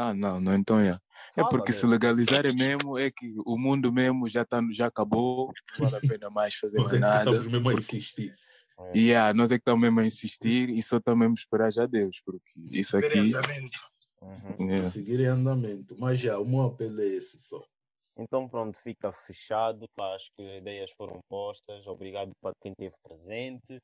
Ah, 0.00 0.14
não, 0.14 0.40
não, 0.40 0.54
então 0.54 0.78
é. 0.78 0.90
É 0.90 0.98
Fala 1.42 1.48
porque 1.48 1.72
se 1.72 1.78
mesmo. 1.78 1.90
legalizarem 1.90 2.54
mesmo, 2.54 2.96
é 2.96 3.10
que 3.10 3.34
o 3.44 3.58
mundo 3.58 3.92
mesmo 3.92 4.28
já, 4.28 4.44
tá, 4.44 4.60
já 4.70 4.86
acabou, 4.86 5.52
não 5.78 5.90
vale 5.90 5.96
a 6.06 6.08
pena 6.08 6.30
mais 6.30 6.54
fazer 6.54 6.78
mais 6.78 6.92
é 6.94 6.98
nada. 6.98 7.30
estamos 7.30 7.46
mesmo 7.52 7.68
a 7.68 7.72
porque- 7.72 7.96
insistir. 7.96 8.34
É. 8.80 8.92
E 8.96 9.00
yeah, 9.08 9.34
nós 9.34 9.50
é 9.50 9.56
que 9.56 9.62
estamos 9.62 9.80
mesmo 9.82 9.98
a 9.98 10.06
insistir 10.06 10.68
e 10.70 10.80
só 10.82 10.98
estamos 10.98 11.18
mesmo 11.18 11.34
a 11.34 11.40
esperar 11.40 11.72
já 11.72 11.84
Deus, 11.86 12.20
porque 12.24 12.60
isso 12.70 12.96
aqui. 12.96 13.32
Uhum. 14.22 14.68
yeah. 14.70 14.90
Seguir 14.90 15.20
em 15.20 15.26
andamento. 15.26 15.96
Mas 15.98 16.20
já, 16.20 16.38
o 16.38 16.44
meu 16.44 16.62
apelo 16.62 17.00
é 17.00 17.06
esse 17.06 17.38
só. 17.40 17.60
Então 18.16 18.48
pronto, 18.48 18.78
fica 18.78 19.10
fechado. 19.12 19.88
Pá, 19.96 20.14
acho 20.14 20.30
que 20.36 20.42
ideias 20.58 20.90
foram 20.96 21.18
postas. 21.28 21.86
Obrigado 21.88 22.30
para 22.40 22.52
quem 22.62 22.70
esteve 22.72 22.94
presente. 23.02 23.80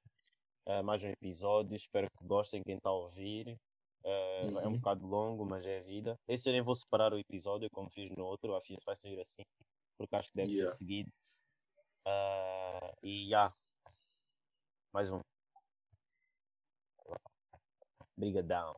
Ah, 0.67 0.83
mais 0.83 1.03
um 1.03 1.09
episódio. 1.09 1.77
Espero 1.77 2.07
que 2.17 2.25
gostem 2.27 2.63
quem 2.65 2.77
está 2.77 2.91
a 2.91 2.93
ouvir. 2.95 3.57
Ah, 4.05 4.47
É 4.63 4.69
um 4.69 4.73
Uhum. 4.73 4.77
bocado 4.79 5.07
longo, 5.07 5.45
mas 5.47 5.65
é 5.67 5.79
a 5.79 5.83
vida. 5.83 6.19
Esse 6.29 6.49
eu 6.49 6.53
nem 6.53 6.63
vou 6.63 6.75
separar 6.77 7.13
o 7.13 7.19
episódio 7.19 7.69
como 7.71 7.91
fiz 7.91 8.11
no 8.17 8.25
outro. 8.25 8.55
Acho 8.57 8.69
que 8.77 8.85
vai 8.85 8.97
sair 8.97 9.21
assim, 9.21 9.43
porque 9.99 10.15
acho 10.17 10.31
que 10.31 10.37
deve 10.37 10.53
Yeah. 10.53 10.71
ser 10.73 10.79
seguido. 10.79 11.11
Ah, 12.07 12.93
e 13.03 13.29
já. 13.29 13.55
Mais 14.93 15.11
um. 15.13 15.21
Brigadão. 18.17 18.75